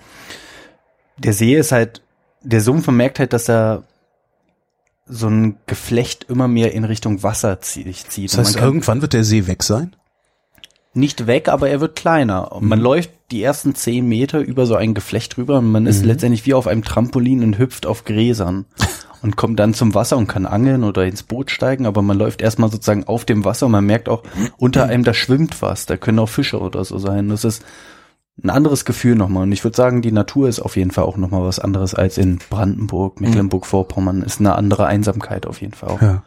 der 1.17 1.32
See 1.34 1.56
ist 1.56 1.71
halt, 1.71 2.01
der 2.43 2.60
Sumpf 2.62 2.88
man 2.88 2.97
merkt 2.97 3.19
halt, 3.19 3.32
dass 3.32 3.47
er 3.49 3.84
so 5.09 5.27
ein 5.27 5.57
Geflecht 5.65 6.25
immer 6.29 6.47
mehr 6.47 6.73
in 6.73 6.83
Richtung 6.83 7.23
Wasser 7.23 7.59
zie- 7.61 7.91
zieht. 7.93 8.31
Das 8.31 8.37
heißt, 8.39 8.55
irgendwann 8.57 9.01
wird 9.01 9.13
der 9.13 9.23
See 9.23 9.47
weg 9.47 9.63
sein? 9.63 9.95
nicht 10.93 11.27
weg, 11.27 11.47
aber 11.47 11.69
er 11.69 11.79
wird 11.79 11.95
kleiner. 11.95 12.51
Und 12.53 12.65
man 12.67 12.79
läuft 12.79 13.11
die 13.29 13.43
ersten 13.43 13.75
zehn 13.75 14.07
Meter 14.07 14.39
über 14.39 14.65
so 14.65 14.73
ein 14.75 14.95
Geflecht 14.95 15.37
rüber 15.37 15.59
und 15.59 15.71
man 15.71 15.85
ist 15.85 16.03
letztendlich 16.03 16.47
wie 16.47 16.55
auf 16.55 16.65
einem 16.65 16.83
Trampolin 16.83 17.43
und 17.43 17.59
hüpft 17.59 17.85
auf 17.85 18.03
Gräsern 18.03 18.65
und 19.21 19.35
kommt 19.35 19.59
dann 19.59 19.75
zum 19.75 19.93
Wasser 19.93 20.17
und 20.17 20.25
kann 20.25 20.47
angeln 20.47 20.83
oder 20.83 21.05
ins 21.05 21.21
Boot 21.21 21.51
steigen, 21.51 21.85
aber 21.85 22.01
man 22.01 22.17
läuft 22.17 22.41
erstmal 22.41 22.71
sozusagen 22.71 23.03
auf 23.03 23.25
dem 23.25 23.45
Wasser 23.45 23.67
und 23.67 23.73
man 23.73 23.85
merkt 23.85 24.09
auch, 24.09 24.23
unter 24.57 24.85
einem, 24.85 25.03
da 25.03 25.13
schwimmt 25.13 25.61
was, 25.61 25.85
da 25.85 25.97
können 25.97 26.17
auch 26.17 26.29
Fische 26.29 26.59
oder 26.59 26.83
so 26.83 26.97
sein. 26.97 27.29
Das 27.29 27.43
ist 27.43 27.63
ein 28.43 28.50
anderes 28.50 28.86
Gefühl 28.86 29.15
nochmal. 29.15 29.43
Und 29.43 29.52
ich 29.52 29.63
würde 29.63 29.76
sagen, 29.76 30.02
die 30.02 30.12
Natur 30.12 30.47
ist 30.47 30.60
auf 30.60 30.76
jeden 30.76 30.91
Fall 30.91 31.04
auch 31.06 31.17
nochmal 31.17 31.43
was 31.43 31.60
anderes 31.60 31.95
als 31.95 32.17
in 32.17 32.39
Brandenburg, 32.50 33.19
Mecklenburg-Vorpommern. 33.19 34.21
Ist 34.21 34.39
eine 34.39 34.56
andere 34.56 34.86
Einsamkeit 34.86 35.47
auf 35.47 35.62
jeden 35.62 35.73
Fall 35.73 35.89
auch. 35.89 36.02
Ja. 36.02 36.23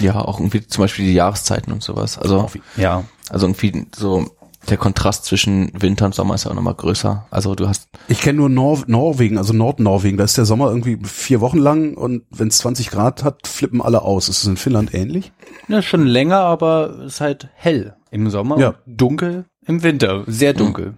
ja, 0.00 0.20
auch 0.20 0.38
irgendwie 0.38 0.66
zum 0.66 0.82
Beispiel 0.82 1.04
die 1.04 1.14
Jahreszeiten 1.14 1.72
und 1.72 1.82
sowas. 1.82 2.18
Also, 2.18 2.48
Ja, 2.76 3.04
also 3.28 3.46
irgendwie 3.46 3.86
so, 3.94 4.30
der 4.68 4.76
Kontrast 4.76 5.24
zwischen 5.24 5.70
Winter 5.80 6.06
und 6.06 6.14
Sommer 6.14 6.34
ist 6.34 6.44
ja 6.44 6.50
auch 6.50 6.54
nochmal 6.54 6.74
größer. 6.74 7.26
Also 7.30 7.54
du 7.54 7.68
hast, 7.68 7.88
Ich 8.08 8.20
kenne 8.20 8.38
nur 8.38 8.48
Nor 8.48 8.82
Norwegen, 8.86 9.38
also 9.38 9.52
Nordnorwegen. 9.52 10.18
Da 10.18 10.24
ist 10.24 10.36
der 10.36 10.44
Sommer 10.44 10.68
irgendwie 10.68 10.98
vier 11.02 11.40
Wochen 11.40 11.58
lang 11.58 11.94
und 11.94 12.24
wenn 12.30 12.48
es 12.48 12.58
20 12.58 12.90
Grad 12.90 13.24
hat, 13.24 13.46
flippen 13.46 13.80
alle 13.80 14.02
aus. 14.02 14.28
Ist 14.28 14.38
es 14.38 14.46
in 14.46 14.56
Finnland 14.56 14.94
ähnlich? 14.94 15.32
Ja, 15.68 15.82
schon 15.82 16.06
länger, 16.06 16.40
aber 16.40 16.98
es 17.00 17.14
ist 17.14 17.20
halt 17.20 17.48
hell 17.54 17.96
im 18.10 18.28
Sommer. 18.30 18.58
Ja. 18.58 18.68
und 18.68 19.00
Dunkel. 19.00 19.44
Im 19.66 19.82
Winter, 19.82 20.24
sehr 20.26 20.54
dunkel. 20.54 20.94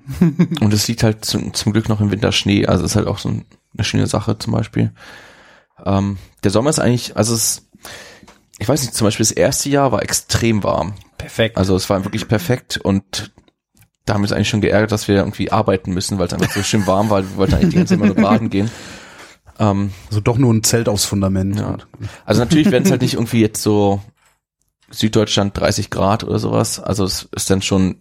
Und 0.60 0.72
es 0.72 0.86
liegt 0.88 1.02
halt 1.02 1.24
zum, 1.24 1.52
zum 1.52 1.72
Glück 1.72 1.88
noch 1.88 2.00
im 2.00 2.10
Winter 2.10 2.32
Schnee, 2.32 2.66
also 2.66 2.84
ist 2.84 2.96
halt 2.96 3.06
auch 3.08 3.18
so 3.18 3.28
ein, 3.28 3.44
eine 3.74 3.84
schöne 3.84 4.06
Sache 4.06 4.38
zum 4.38 4.52
Beispiel. 4.52 4.92
Ähm, 5.84 6.16
der 6.44 6.50
Sommer 6.50 6.70
ist 6.70 6.78
eigentlich, 6.78 7.16
also 7.16 7.34
es, 7.34 7.68
ich 8.58 8.68
weiß 8.68 8.80
nicht, 8.82 8.94
zum 8.94 9.06
Beispiel 9.06 9.24
das 9.24 9.32
erste 9.32 9.68
Jahr 9.68 9.90
war 9.92 10.02
extrem 10.02 10.62
warm. 10.62 10.94
Perfekt. 11.18 11.56
Also 11.56 11.74
es 11.74 11.90
war 11.90 12.04
wirklich 12.04 12.28
perfekt 12.28 12.78
und 12.82 13.32
da 14.04 14.14
haben 14.14 14.20
wir 14.22 14.24
uns 14.24 14.32
eigentlich 14.32 14.48
schon 14.48 14.60
geärgert, 14.60 14.92
dass 14.92 15.06
wir 15.08 15.16
irgendwie 15.16 15.50
arbeiten 15.52 15.92
müssen, 15.92 16.18
weil 16.18 16.26
es 16.26 16.32
einfach 16.34 16.52
so 16.52 16.62
schön 16.62 16.86
warm 16.86 17.10
war. 17.10 17.22
Wir 17.22 17.36
wollten 17.36 17.54
eigentlich 17.54 17.70
die 17.70 17.76
ganze 17.76 17.94
Zeit 17.94 18.04
immer 18.04 18.14
nur 18.14 18.22
baden 18.22 18.50
gehen. 18.50 18.70
Ähm, 19.58 19.92
Also 20.08 20.20
doch 20.20 20.38
nur 20.38 20.52
ein 20.52 20.62
Zelt 20.64 20.88
aufs 20.88 21.04
Fundament. 21.04 21.56
ja. 21.56 21.78
Also 22.24 22.40
natürlich 22.40 22.70
werden 22.70 22.84
es 22.84 22.90
halt 22.90 23.02
nicht 23.02 23.14
irgendwie 23.14 23.40
jetzt 23.40 23.62
so 23.62 24.00
Süddeutschland 24.90 25.58
30 25.58 25.90
Grad 25.90 26.24
oder 26.24 26.38
sowas. 26.38 26.80
Also 26.80 27.04
es 27.04 27.28
ist 27.34 27.50
dann 27.50 27.62
schon 27.62 27.96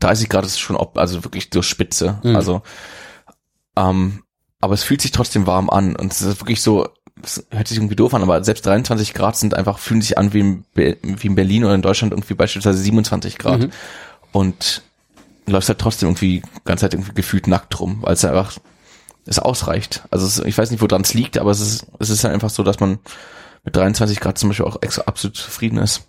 30 0.00 0.28
Grad 0.28 0.44
ist 0.44 0.58
schon 0.58 0.76
ob, 0.76 0.98
also 0.98 1.24
wirklich 1.24 1.50
so 1.52 1.62
Spitze. 1.62 2.18
Mhm. 2.22 2.36
Also 2.36 2.62
ähm, 3.76 4.22
aber 4.60 4.74
es 4.74 4.84
fühlt 4.84 5.02
sich 5.02 5.10
trotzdem 5.10 5.46
warm 5.46 5.70
an 5.70 5.96
und 5.96 6.12
es 6.12 6.22
ist 6.22 6.40
wirklich 6.40 6.62
so, 6.62 6.88
es 7.22 7.44
hört 7.50 7.68
sich 7.68 7.78
irgendwie 7.78 7.96
doof 7.96 8.14
an, 8.14 8.22
aber 8.22 8.44
selbst 8.44 8.64
23 8.64 9.12
Grad 9.12 9.36
sind 9.36 9.54
einfach, 9.54 9.78
fühlen 9.78 10.02
sich 10.02 10.18
an 10.18 10.32
wie 10.32 10.40
in, 10.40 10.64
Be 10.74 10.96
wie 11.02 11.26
in 11.26 11.34
Berlin 11.34 11.64
oder 11.64 11.74
in 11.74 11.82
Deutschland 11.82 12.12
irgendwie 12.12 12.34
beispielsweise 12.34 12.78
27 12.78 13.38
Grad. 13.38 13.60
Mhm. 13.60 13.70
Und 14.30 14.82
läufst 15.46 15.68
halt 15.68 15.80
trotzdem 15.80 16.08
irgendwie 16.08 16.42
ganze 16.64 16.82
Zeit 16.82 16.94
irgendwie 16.94 17.12
gefühlt 17.12 17.48
nackt 17.48 17.78
rum, 17.80 17.98
weil 18.02 18.14
es 18.14 18.24
einfach 18.24 18.56
es 19.26 19.38
ausreicht. 19.38 20.02
Also 20.10 20.26
es, 20.26 20.38
ich 20.40 20.56
weiß 20.56 20.70
nicht, 20.70 20.80
woran 20.80 21.02
es 21.02 21.14
liegt, 21.14 21.38
aber 21.38 21.50
es 21.50 21.60
ist, 21.60 21.86
es 21.98 22.10
ist 22.10 22.24
halt 22.24 22.34
einfach 22.34 22.50
so, 22.50 22.62
dass 22.62 22.80
man 22.80 22.98
mit 23.64 23.76
23 23.76 24.20
Grad 24.20 24.38
zum 24.38 24.50
Beispiel 24.50 24.66
auch 24.66 24.76
absolut 25.06 25.36
zufrieden 25.36 25.78
ist. 25.78 26.02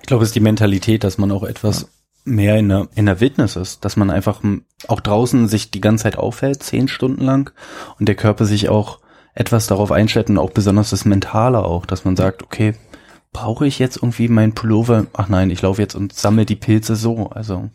Ich 0.00 0.06
glaube, 0.06 0.22
es 0.24 0.30
ist 0.30 0.36
die 0.36 0.40
Mentalität, 0.40 1.04
dass 1.04 1.18
man 1.18 1.32
auch 1.32 1.42
etwas 1.42 1.88
mehr 2.24 2.56
in 2.58 2.68
der, 2.68 2.88
in 2.94 3.06
der 3.06 3.20
Wildnis 3.20 3.56
ist, 3.56 3.84
dass 3.84 3.96
man 3.96 4.10
einfach 4.10 4.40
auch 4.88 5.00
draußen 5.00 5.48
sich 5.48 5.70
die 5.70 5.80
ganze 5.80 6.04
Zeit 6.04 6.16
aufhält, 6.16 6.62
zehn 6.62 6.88
Stunden 6.88 7.24
lang 7.24 7.52
und 7.98 8.06
der 8.06 8.14
Körper 8.14 8.44
sich 8.44 8.68
auch 8.68 8.98
etwas 9.34 9.66
darauf 9.66 9.92
einstellt 9.92 10.28
und 10.28 10.38
auch 10.38 10.50
besonders 10.50 10.90
das 10.90 11.04
Mentale 11.04 11.64
auch, 11.64 11.86
dass 11.86 12.04
man 12.04 12.16
sagt, 12.16 12.42
okay, 12.42 12.74
brauche 13.32 13.66
ich 13.66 13.78
jetzt 13.78 13.96
irgendwie 13.96 14.28
meinen 14.28 14.54
Pullover? 14.54 15.06
Ach 15.12 15.28
nein, 15.28 15.50
ich 15.50 15.62
laufe 15.62 15.80
jetzt 15.80 15.94
und 15.94 16.12
sammle 16.12 16.44
die 16.46 16.56
Pilze 16.56 16.96
so. 16.96 17.30
Also 17.30 17.70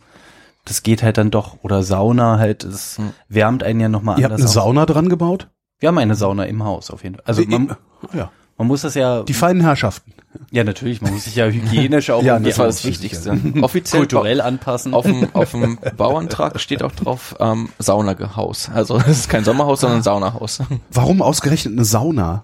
das 0.65 0.83
geht 0.83 1.01
halt 1.03 1.17
dann 1.17 1.31
doch. 1.31 1.57
Oder 1.63 1.83
Sauna 1.83 2.39
halt, 2.39 2.63
es 2.63 2.97
Hm. 2.97 3.11
wärmt 3.29 3.63
einen 3.63 3.79
ja 3.79 3.89
nochmal 3.89 4.19
Ihr 4.19 4.25
habt 4.25 4.33
eine 4.33 4.41
anders 4.43 4.57
auf. 4.57 4.63
Sauna 4.63 4.85
dran 4.85 5.09
gebaut? 5.09 5.49
Wir 5.79 5.87
haben 5.89 5.97
eine 5.97 6.15
Sauna 6.15 6.45
im 6.45 6.63
Haus 6.63 6.91
auf 6.91 7.03
jeden 7.03 7.15
Fall. 7.15 7.23
Also 7.25 7.43
man, 7.47 7.75
ja. 8.13 8.31
Man 8.57 8.67
muss 8.67 8.81
das 8.81 8.95
ja, 8.95 9.23
Die 9.23 9.33
feinen 9.33 9.61
Herrschaften. 9.61 10.13
ja 10.51 10.63
natürlich, 10.63 11.01
man 11.01 11.13
muss 11.13 11.25
sich 11.25 11.35
ja 11.35 11.45
hygienisch 11.45 12.09
auch 12.09 12.23
Ja, 12.23 12.39
Das 12.39 12.57
war 12.57 12.67
das 12.67 12.83
Ja, 12.83 12.89
Wichtigste. 12.89 13.37
Offiziell 13.61 14.01
kulturell 14.01 14.41
anpassen. 14.41 14.93
auf 14.93 15.05
dem, 15.05 15.33
auf 15.33 15.51
dem 15.51 15.77
Bauantrag 15.97 16.59
steht 16.59 16.83
auch 16.83 16.91
drauf 16.93 17.35
ähm, 17.39 17.69
Saunahaus. 17.79 18.69
Also 18.73 18.97
es 19.07 19.19
ist 19.19 19.29
kein 19.29 19.43
Sommerhaus, 19.43 19.81
sondern 19.81 19.99
ein 19.99 20.03
Saunahaus. 20.03 20.59
Warum 20.91 21.21
ausgerechnet 21.21 21.73
eine 21.73 21.85
Sauna? 21.85 22.43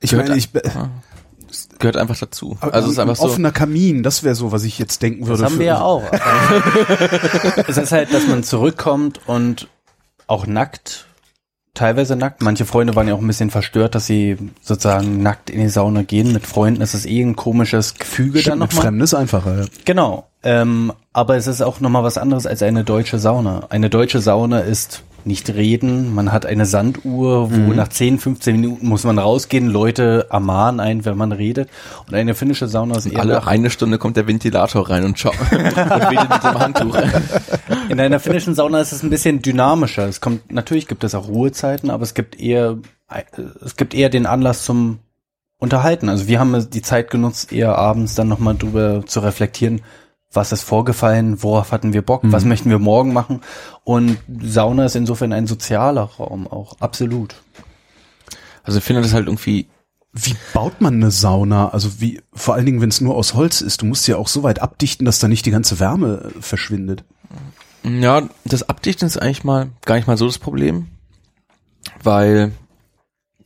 Ich 0.00 0.10
gehört 0.10 0.28
meine, 0.28 0.38
ich, 0.38 0.50
Gehört 1.78 1.96
einfach 1.96 2.16
dazu. 2.16 2.56
Also 2.60 2.86
es 2.88 2.92
ist 2.92 2.98
einfach 2.98 3.14
ein 3.14 3.16
so. 3.16 3.24
offener 3.24 3.52
Kamin, 3.52 4.02
das 4.02 4.22
wäre 4.22 4.34
so, 4.34 4.52
was 4.52 4.64
ich 4.64 4.78
jetzt 4.78 5.02
denken 5.02 5.26
würde. 5.26 5.42
Das 5.42 5.50
haben 5.50 5.58
wir 5.58 5.66
ja 5.66 5.80
auch. 5.80 6.02
es 7.66 7.76
ist 7.76 7.90
halt, 7.90 8.12
dass 8.12 8.26
man 8.26 8.42
zurückkommt 8.44 9.20
und 9.26 9.68
auch 10.26 10.46
nackt, 10.46 11.06
teilweise 11.74 12.16
nackt. 12.16 12.42
Manche 12.42 12.64
Freunde 12.64 12.96
waren 12.96 13.08
ja 13.08 13.14
auch 13.14 13.20
ein 13.20 13.26
bisschen 13.26 13.50
verstört, 13.50 13.94
dass 13.94 14.06
sie 14.06 14.36
sozusagen 14.60 15.22
nackt 15.22 15.50
in 15.50 15.60
die 15.60 15.68
Sauna 15.68 16.02
gehen. 16.02 16.32
Mit 16.32 16.46
Freunden 16.46 16.80
ist 16.80 16.94
es 16.94 17.06
eh 17.06 17.22
ein 17.22 17.36
komisches 17.36 17.94
Gefüge 17.94 18.40
Stimmt, 18.40 18.52
dann 18.52 18.58
mit 18.60 18.70
nochmal. 18.70 18.82
Fremden 18.84 19.00
ist 19.02 19.14
einfacher. 19.14 19.60
Ja. 19.60 19.66
Genau. 19.84 20.26
Ähm, 20.42 20.92
aber 21.12 21.36
es 21.36 21.46
ist 21.46 21.60
auch 21.60 21.80
nochmal 21.80 22.02
was 22.02 22.18
anderes 22.18 22.46
als 22.46 22.62
eine 22.62 22.84
deutsche 22.84 23.18
Sauna. 23.18 23.66
Eine 23.68 23.90
deutsche 23.90 24.20
Sauna 24.20 24.60
ist 24.60 25.02
nicht 25.26 25.50
reden. 25.50 26.14
Man 26.14 26.32
hat 26.32 26.46
eine 26.46 26.66
Sanduhr, 26.66 27.50
wo 27.50 27.72
nach 27.72 27.88
10, 27.88 28.18
15 28.18 28.60
Minuten 28.60 28.86
muss 28.86 29.04
man 29.04 29.18
rausgehen. 29.18 29.68
Leute 29.68 30.26
ermahnen 30.30 30.80
einen, 30.80 31.04
wenn 31.04 31.16
man 31.16 31.32
redet. 31.32 31.68
Und 32.06 32.14
eine 32.14 32.34
finnische 32.34 32.68
Sauna 32.68 32.96
ist 32.96 33.06
eher 33.06 33.20
alle 33.20 33.34
nach, 33.34 33.46
eine 33.46 33.70
Stunde 33.70 33.98
kommt 33.98 34.16
der 34.16 34.26
Ventilator 34.26 34.88
rein 34.88 35.04
und 35.04 35.18
schaut 35.18 35.34
und 35.50 35.62
mit 35.62 36.44
dem 36.44 36.58
Handtuch. 36.58 36.96
In 37.88 38.00
einer 38.00 38.20
finnischen 38.20 38.54
Sauna 38.54 38.80
ist 38.80 38.92
es 38.92 39.02
ein 39.02 39.10
bisschen 39.10 39.42
dynamischer. 39.42 40.06
Es 40.06 40.20
kommt, 40.20 40.52
natürlich 40.52 40.86
gibt 40.86 41.04
es 41.04 41.14
auch 41.14 41.28
Ruhezeiten, 41.28 41.90
aber 41.90 42.02
es 42.02 42.14
gibt 42.14 42.40
eher, 42.40 42.78
äh, 43.10 43.22
es 43.64 43.76
gibt 43.76 43.94
eher 43.94 44.08
den 44.08 44.26
Anlass 44.26 44.64
zum 44.64 45.00
Unterhalten. 45.58 46.08
Also 46.08 46.26
wir 46.26 46.40
haben 46.40 46.70
die 46.70 46.82
Zeit 46.82 47.10
genutzt, 47.10 47.52
eher 47.52 47.76
abends 47.76 48.14
dann 48.14 48.28
nochmal 48.28 48.56
drüber 48.56 49.04
zu 49.06 49.20
reflektieren, 49.20 49.82
was 50.32 50.52
ist 50.52 50.62
vorgefallen, 50.62 51.42
worauf 51.42 51.72
hatten 51.72 51.92
wir 51.92 52.02
Bock, 52.02 52.22
was 52.24 52.44
möchten 52.44 52.70
wir 52.70 52.78
morgen 52.78 53.12
machen. 53.12 53.40
Und 53.84 54.18
Sauna 54.42 54.84
ist 54.86 54.96
insofern 54.96 55.32
ein 55.32 55.46
sozialer 55.46 56.02
Raum 56.02 56.46
auch, 56.46 56.76
absolut. 56.80 57.34
Also 58.62 58.78
ich 58.78 58.84
finde 58.84 59.02
das 59.02 59.12
halt 59.12 59.26
irgendwie 59.26 59.66
Wie 60.12 60.36
baut 60.52 60.80
man 60.80 60.94
eine 60.94 61.10
Sauna? 61.12 61.68
Also 61.68 62.00
wie, 62.00 62.20
vor 62.32 62.54
allen 62.54 62.66
Dingen, 62.66 62.80
wenn 62.80 62.88
es 62.88 63.00
nur 63.00 63.14
aus 63.14 63.34
Holz 63.34 63.60
ist, 63.60 63.82
du 63.82 63.86
musst 63.86 64.08
ja 64.08 64.16
auch 64.16 64.26
so 64.28 64.42
weit 64.42 64.60
abdichten, 64.60 65.04
dass 65.04 65.20
da 65.20 65.28
nicht 65.28 65.46
die 65.46 65.52
ganze 65.52 65.78
Wärme 65.78 66.32
äh, 66.36 66.42
verschwindet. 66.42 67.04
Ja, 67.84 68.28
das 68.44 68.68
Abdichten 68.68 69.06
ist 69.06 69.16
eigentlich 69.16 69.44
mal 69.44 69.70
gar 69.84 69.94
nicht 69.94 70.08
mal 70.08 70.16
so 70.16 70.26
das 70.26 70.38
Problem, 70.38 70.88
weil 72.02 72.52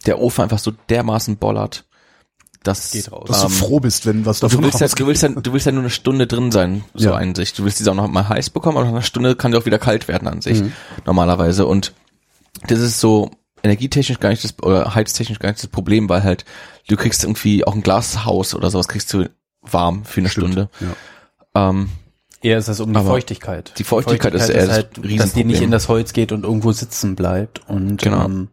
der 0.06 0.20
Ofen 0.20 0.42
einfach 0.42 0.58
so 0.58 0.72
dermaßen 0.88 1.36
bollert, 1.36 1.84
dass 2.64 2.90
Geht 2.90 3.12
raus. 3.12 3.26
Dass 3.28 3.40
du 3.42 3.46
ähm, 3.46 3.52
froh 3.52 3.80
bist, 3.80 4.06
wenn 4.06 4.26
was 4.26 4.40
du 4.40 4.48
davon 4.48 4.64
willst, 4.64 4.80
ja, 4.80 4.86
rausgeht. 4.86 5.00
du 5.00 5.06
willst 5.06 5.22
ja, 5.22 5.28
du 5.28 5.52
willst 5.52 5.66
ja 5.66 5.72
nur 5.72 5.82
eine 5.82 5.90
Stunde 5.90 6.26
drin 6.26 6.50
sein, 6.50 6.84
so 6.94 7.10
Ja. 7.10 7.14
an 7.16 7.34
sich. 7.34 7.52
Du 7.52 7.64
willst 7.64 7.78
die 7.80 7.88
auch 7.88 7.94
noch 7.94 8.08
mal 8.08 8.28
heiß 8.28 8.50
bekommen, 8.50 8.76
aber 8.76 8.86
nach 8.86 8.92
einer 8.92 9.02
Stunde 9.02 9.36
kann 9.36 9.52
die 9.52 9.58
auch 9.58 9.66
wieder 9.66 9.78
kalt 9.78 10.08
werden 10.08 10.26
an 10.28 10.40
sich, 10.40 10.60
Mhm. 10.60 10.72
normalerweise. 11.06 11.66
Und 11.66 11.92
das 12.66 12.80
ist 12.80 13.00
so 13.00 13.30
energietechnisch 13.62 14.18
gar 14.20 14.28
nicht 14.30 14.44
das, 14.44 14.54
oder 14.62 14.94
heiztechnisch 14.94 15.38
gar 15.38 15.50
nicht 15.50 15.62
das 15.62 15.70
Problem, 15.70 16.08
weil 16.08 16.22
halt 16.22 16.44
du 16.88 16.96
kriegst 16.96 17.24
irgendwie 17.24 17.64
auch 17.64 17.74
ein 17.74 17.82
Glashaus 17.82 18.54
oder 18.54 18.70
sowas 18.70 18.88
kriegst 18.88 19.12
du 19.12 19.30
warm 19.62 20.04
für 20.04 20.20
eine 20.20 20.28
Stimmt, 20.28 20.52
Stunde. 20.52 20.68
Ja. 21.54 21.70
Ähm, 21.70 21.88
Eher 22.42 22.58
ist 22.58 22.68
es 22.68 22.78
um 22.80 22.92
die 22.92 22.98
Aber 22.98 23.08
Feuchtigkeit. 23.08 23.72
die 23.78 23.84
Feuchtigkeit 23.84 24.34
ist 24.34 24.50
eher 24.50 24.66
das 24.66 24.74
halt, 24.76 24.96
dass 24.98 25.02
die 25.02 25.08
Riesenproblem. 25.08 25.46
nicht 25.46 25.62
in 25.62 25.70
das 25.70 25.88
Holz 25.88 26.12
geht 26.12 26.30
und 26.30 26.44
irgendwo 26.44 26.72
sitzen 26.72 27.16
bleibt. 27.16 27.62
Und 27.70 28.02
Genau. 28.02 28.26
ähm, 28.26 28.48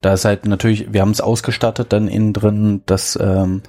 da 0.00 0.12
ist 0.12 0.24
halt 0.24 0.46
natürlich, 0.46 0.92
wir 0.92 1.00
haben 1.00 1.10
es 1.10 1.20
ausgestattet 1.20 1.92
dann 1.92 2.08
innen 2.08 2.32
drin, 2.32 2.82
dass, 2.86 3.18
ähm, 3.20 3.62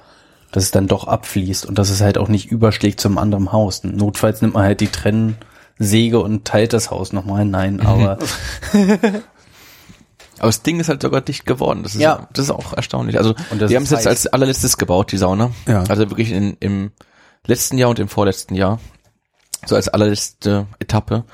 dass 0.52 0.64
es 0.64 0.70
dann 0.70 0.86
doch 0.86 1.06
abfließt 1.06 1.66
und 1.66 1.78
dass 1.78 1.90
es 1.90 2.00
halt 2.00 2.18
auch 2.18 2.28
nicht 2.28 2.50
überschlägt 2.50 3.00
zum 3.00 3.18
anderen 3.18 3.52
Haus. 3.52 3.82
Notfalls 3.84 4.42
nimmt 4.42 4.54
man 4.54 4.64
halt 4.64 4.80
die 4.80 4.88
Trennsäge 4.88 6.20
und 6.20 6.44
teilt 6.44 6.72
das 6.72 6.90
Haus 6.90 7.12
nochmal. 7.12 7.44
Nein, 7.44 7.80
aber 7.80 8.18
Aber 10.38 10.48
das 10.48 10.62
Ding 10.62 10.78
ist 10.78 10.88
halt 10.88 11.02
sogar 11.02 11.20
dicht 11.20 11.46
geworden. 11.46 11.82
Das 11.82 11.94
ist, 11.96 12.00
Ja. 12.00 12.28
das 12.32 12.44
ist 12.44 12.50
auch 12.52 12.72
erstaunlich. 12.72 13.18
Also 13.18 13.34
wir 13.50 13.74
haben 13.76 13.82
es 13.82 13.90
jetzt 13.90 14.06
als 14.06 14.26
allerletztes 14.28 14.76
gebaut, 14.78 15.10
die 15.10 15.16
Sauna. 15.16 15.50
Ja. 15.66 15.82
Also 15.88 16.10
wirklich 16.10 16.30
in, 16.30 16.56
im 16.60 16.92
letzten 17.46 17.76
Jahr 17.76 17.90
und 17.90 17.98
im 17.98 18.08
vorletzten 18.08 18.54
Jahr. 18.54 18.78
So 19.66 19.74
als 19.74 19.88
allerletzte 19.88 20.66
Etappe. 20.78 21.24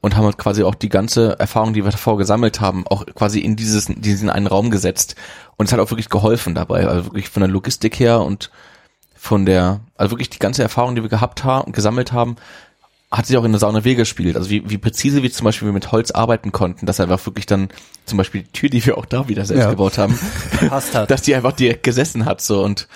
Und 0.00 0.16
haben 0.16 0.24
halt 0.24 0.38
quasi 0.38 0.62
auch 0.62 0.74
die 0.74 0.88
ganze 0.88 1.38
Erfahrung, 1.38 1.72
die 1.72 1.84
wir 1.84 1.90
davor 1.90 2.16
gesammelt 2.16 2.60
haben, 2.60 2.86
auch 2.86 3.06
quasi 3.06 3.40
in 3.40 3.56
dieses, 3.56 3.86
diesen 3.86 4.30
einen 4.30 4.46
Raum 4.46 4.70
gesetzt. 4.70 5.16
Und 5.56 5.66
es 5.66 5.72
hat 5.72 5.80
auch 5.80 5.90
wirklich 5.90 6.08
geholfen 6.10 6.54
dabei. 6.54 6.86
Also 6.86 7.06
wirklich 7.06 7.28
von 7.28 7.40
der 7.40 7.50
Logistik 7.50 7.98
her 7.98 8.20
und 8.20 8.50
von 9.16 9.46
der, 9.46 9.80
also 9.96 10.12
wirklich 10.12 10.30
die 10.30 10.38
ganze 10.38 10.62
Erfahrung, 10.62 10.94
die 10.94 11.02
wir 11.02 11.08
gehabt 11.08 11.42
haben, 11.42 11.72
gesammelt 11.72 12.12
haben, 12.12 12.36
hat 13.10 13.26
sich 13.26 13.36
auch 13.36 13.44
in 13.44 13.52
der 13.52 13.58
Sauna 13.58 13.80
gespielt. 13.80 14.36
Also 14.36 14.50
wie, 14.50 14.68
wie 14.68 14.78
präzise 14.78 15.22
wir 15.22 15.32
zum 15.32 15.44
Beispiel 15.44 15.72
mit 15.72 15.90
Holz 15.92 16.10
arbeiten 16.10 16.52
konnten, 16.52 16.86
dass 16.86 17.00
einfach 17.00 17.24
wirklich 17.26 17.46
dann 17.46 17.68
zum 18.04 18.18
Beispiel 18.18 18.42
die 18.42 18.52
Tür, 18.52 18.68
die 18.68 18.84
wir 18.84 18.98
auch 18.98 19.06
da 19.06 19.28
wieder 19.28 19.44
selbst 19.44 19.62
Ja. 19.64 19.70
gebaut 19.70 19.98
haben, 19.98 20.18
dass 21.08 21.22
die 21.22 21.34
einfach 21.34 21.52
direkt 21.52 21.82
gesessen 21.82 22.24
hat 22.24 22.40
so 22.40 22.62
und 22.62 22.88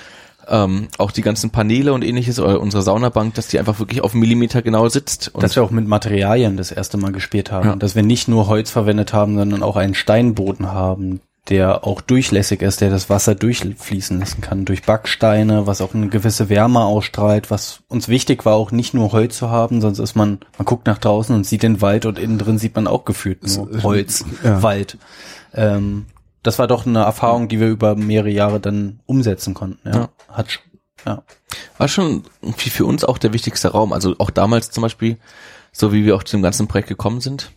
ähm, 0.48 0.88
auch 0.98 1.10
die 1.10 1.22
ganzen 1.22 1.50
Paneele 1.50 1.92
und 1.92 2.04
ähnliches 2.04 2.38
oder 2.38 2.60
unsere 2.60 2.82
Saunabank, 2.82 3.34
dass 3.34 3.48
die 3.48 3.58
einfach 3.58 3.78
wirklich 3.78 4.02
auf 4.02 4.14
Millimeter 4.14 4.62
genau 4.62 4.88
sitzt. 4.88 5.34
Und 5.34 5.42
dass 5.42 5.56
wir 5.56 5.62
auch 5.62 5.70
mit 5.70 5.86
Materialien 5.86 6.56
das 6.56 6.72
erste 6.72 6.96
Mal 6.96 7.12
gespielt 7.12 7.50
haben. 7.50 7.68
Ja. 7.68 7.76
Dass 7.76 7.94
wir 7.94 8.02
nicht 8.02 8.28
nur 8.28 8.46
Holz 8.46 8.70
verwendet 8.70 9.12
haben, 9.12 9.36
sondern 9.36 9.62
auch 9.62 9.76
einen 9.76 9.94
Steinboden 9.94 10.72
haben, 10.72 11.20
der 11.48 11.86
auch 11.86 12.00
durchlässig 12.00 12.62
ist, 12.62 12.80
der 12.80 12.90
das 12.90 13.10
Wasser 13.10 13.34
durchfließen 13.34 14.20
lassen 14.20 14.40
kann. 14.40 14.64
Durch 14.64 14.82
Backsteine, 14.82 15.66
was 15.66 15.80
auch 15.80 15.94
eine 15.94 16.08
gewisse 16.08 16.48
Wärme 16.48 16.84
ausstrahlt, 16.84 17.50
was 17.50 17.80
uns 17.88 18.08
wichtig 18.08 18.44
war, 18.44 18.54
auch 18.54 18.70
nicht 18.70 18.94
nur 18.94 19.12
Holz 19.12 19.36
zu 19.38 19.50
haben, 19.50 19.80
sonst 19.80 19.98
ist 19.98 20.14
man, 20.14 20.38
man 20.58 20.64
guckt 20.66 20.86
nach 20.86 20.98
draußen 20.98 21.34
und 21.34 21.44
sieht 21.44 21.62
den 21.62 21.80
Wald 21.80 22.06
und 22.06 22.18
innen 22.18 22.38
drin 22.38 22.58
sieht 22.58 22.76
man 22.76 22.86
auch 22.86 23.04
gefühlt 23.04 23.42
nur 23.42 23.82
Holz, 23.82 24.24
Ja. 24.44 24.62
Wald. 24.62 24.98
Ähm, 25.54 26.06
das 26.42 26.58
war 26.58 26.66
doch 26.66 26.86
eine 26.86 27.00
Erfahrung, 27.00 27.48
die 27.48 27.60
wir 27.60 27.68
über 27.68 27.96
mehrere 27.96 28.30
Jahre 28.30 28.60
dann 28.60 29.00
umsetzen 29.06 29.54
konnten. 29.54 29.88
Ja. 29.88 29.94
Ja. 29.94 30.08
Hat, 30.28 30.60
ja. 31.04 31.22
war 31.78 31.88
schon 31.88 32.24
irgendwie 32.40 32.70
für 32.70 32.86
uns 32.86 33.04
auch 33.04 33.18
der 33.18 33.32
wichtigste 33.32 33.68
Raum. 33.68 33.92
Also 33.92 34.14
auch 34.18 34.30
damals 34.30 34.70
zum 34.70 34.82
Beispiel, 34.82 35.18
so 35.72 35.92
wie 35.92 36.04
wir 36.04 36.16
auch 36.16 36.24
zu 36.24 36.36
dem 36.36 36.42
ganzen 36.42 36.68
Projekt 36.68 36.88
gekommen 36.88 37.20
sind. 37.20 37.50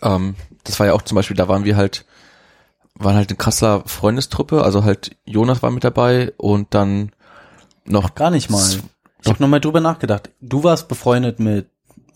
Ähm, 0.00 0.36
das 0.64 0.78
war 0.78 0.86
ja 0.86 0.92
auch 0.92 1.02
zum 1.02 1.16
Beispiel, 1.16 1.36
da 1.36 1.48
waren 1.48 1.64
wir 1.64 1.76
halt, 1.76 2.04
waren 2.94 3.16
halt 3.16 3.30
eine 3.30 3.36
Kasseler 3.36 3.82
Freundestruppe, 3.86 4.62
also 4.62 4.84
halt 4.84 5.16
Jonas 5.24 5.62
war 5.62 5.70
mit 5.70 5.82
dabei 5.82 6.32
und 6.36 6.74
dann 6.74 7.10
noch 7.84 8.14
Gar 8.14 8.30
nicht 8.30 8.48
mal. 8.48 8.64
Ich 9.22 9.28
habe 9.28 9.42
nochmal 9.42 9.60
drüber 9.60 9.80
nachgedacht. 9.80 10.30
Du 10.40 10.62
warst 10.62 10.88
befreundet 10.88 11.40
mit 11.40 11.68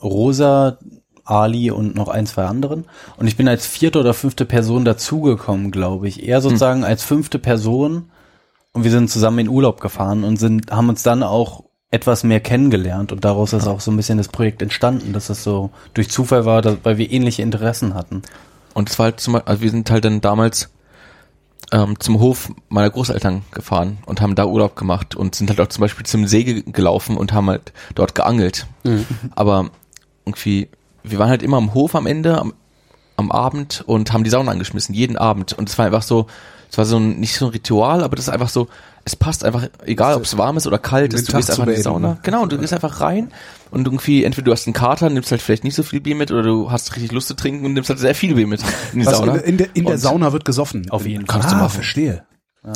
Rosa, 0.03 0.79
Ali 1.27 1.71
und 1.71 1.95
noch 1.95 2.09
ein, 2.09 2.27
zwei 2.27 2.47
anderen. 2.47 2.85
Und 3.17 3.27
ich 3.27 3.37
bin 3.37 3.49
als 3.49 3.67
vierte 3.67 4.01
oder 4.01 4.15
fünfte 4.15 4.45
Person 4.45 4.85
dazugekommen, 4.85 5.71
glaube 5.71 6.09
ich. 6.09 6.23
Eher 6.27 6.41
sozusagen 6.41 6.85
als 6.85 7.03
fünfte 7.03 7.39
Person. 7.39 8.11
Und 8.73 8.85
wir 8.85 8.91
sind 8.91 9.11
zusammen 9.11 9.41
in 9.41 9.49
Urlaub 9.49 9.81
gefahren 9.81 10.25
und 10.25 10.37
sind, 10.39 10.71
haben 10.71 10.89
uns 10.89 11.03
dann 11.03 11.23
auch 11.23 11.65
etwas 11.91 12.25
mehr 12.25 12.41
kennengelernt 12.41 13.13
und 13.13 13.25
daraus 13.25 13.53
ist 13.53 13.67
auch 13.67 13.81
so 13.81 13.91
ein 13.91 13.97
bisschen 13.97 14.19
das 14.19 14.29
Projekt 14.29 14.61
entstanden, 14.61 15.13
dass 15.13 15.31
es 15.31 15.45
so 15.45 15.71
durch 15.95 16.11
Zufall 16.11 16.45
war, 16.45 16.61
dass, 16.61 16.79
weil 16.83 16.99
wir 16.99 17.11
ähnliche 17.11 17.43
Interessen 17.43 17.95
hatten. 17.95 18.23
Und 18.75 18.91
es 18.91 18.99
war 18.99 19.05
halt 19.05 19.21
zum 19.21 19.35
Beispiel, 19.35 19.49
also 19.51 19.63
wir 19.63 19.71
sind 19.71 19.91
halt 19.91 20.05
dann 20.05 20.21
damals 20.21 20.69
ähm, 21.73 21.99
zum 21.99 22.19
Hof 22.21 22.51
meiner 22.69 22.91
Großeltern 22.91 23.43
gefahren 23.53 23.99
und 24.05 24.21
haben 24.21 24.35
da 24.35 24.45
Urlaub 24.47 24.77
gemacht 24.77 25.15
und 25.15 25.37
sind 25.37 25.49
halt 25.49 25.61
auch 25.61 25.69
zum 25.69 25.81
Beispiel 25.81 26.05
zum 26.05 26.27
See 26.27 26.45
ge- 26.45 26.65
gelaufen 26.67 27.17
und 27.17 27.33
haben 27.33 27.49
halt 27.49 27.73
dort 27.95 28.15
geangelt. 28.15 28.67
Aber 29.35 29.71
irgendwie, 30.27 30.69
wir 31.11 31.19
waren 31.19 31.29
halt 31.31 31.43
immer 31.43 31.57
am 31.57 31.75
Hof 31.75 31.95
am 31.95 32.07
Ende, 32.07 32.39
am, 32.39 32.53
am 33.17 33.31
Abend 33.33 33.83
und 33.87 34.13
haben 34.13 34.25
die 34.25 34.31
Sauna 34.31 34.53
angeschmissen, 34.53 34.95
jeden 34.95 35.17
Abend. 35.17 35.53
Und 35.55 35.69
es 35.69 35.79
war 35.79 35.87
einfach 35.87 36.03
so, 36.03 36.27
es 36.71 36.79
war 36.79 36.85
so 36.85 36.97
ein, 36.99 37.19
nicht 37.21 37.37
so 37.37 37.47
ein 37.47 37.51
Ritual, 37.53 38.03
aber 38.05 38.17
das 38.17 38.27
ist 38.27 38.33
einfach 38.33 38.49
so, 38.49 38.69
es 39.05 39.15
passt 39.15 39.45
einfach, 39.45 39.69
egal 39.85 40.15
ob 40.17 40.25
es 40.25 40.37
warm 40.37 40.57
ist 40.57 40.67
oder 40.67 40.79
kalt 40.79 41.15
ist, 41.15 41.29
du 41.29 41.33
gehst 41.37 41.49
Tag 41.49 41.59
einfach 41.61 41.71
in 41.71 41.77
die. 41.77 41.83
Sauna. 41.83 42.19
Genau, 42.25 42.43
und 42.43 42.51
du 42.53 42.59
gehst 42.59 42.73
einfach 42.73 43.01
rein 43.01 43.31
und 43.71 43.87
irgendwie, 43.87 44.25
entweder 44.25 44.47
du 44.47 44.53
hast 44.53 44.67
einen 44.67 44.75
Kater, 44.75 45.09
nimmst 45.11 45.31
halt 45.31 45.41
vielleicht 45.41 45.63
nicht 45.63 45.77
so 45.77 45.85
viel 45.85 46.01
Bier 46.01 46.17
mit 46.17 46.33
oder 46.33 46.43
du 46.43 46.71
hast 46.73 46.95
richtig 46.97 47.13
Lust 47.13 47.29
zu 47.29 47.35
trinken 47.35 47.65
und 47.65 47.73
nimmst 47.75 47.89
halt 47.89 48.01
sehr 48.01 48.17
viel 48.17 48.35
Bier 48.35 48.49
mit 48.49 48.63
in 48.93 49.01
die 49.01 49.07
Was, 49.07 49.17
Sauna. 49.19 49.37
in, 49.37 49.59
der, 49.59 49.69
in 49.75 49.85
der 49.85 49.95
Und- 49.95 50.01
Sauna 50.01 50.33
wird 50.33 50.45
gesoffen. 50.45 50.91
Auf 50.91 51.07
jeden 51.07 51.25
Fall. 51.25 51.37
Ah, 51.37 51.39
Kannst 51.41 51.53
du 51.53 51.57
machen. 51.57 51.71
verstehe. 51.71 52.25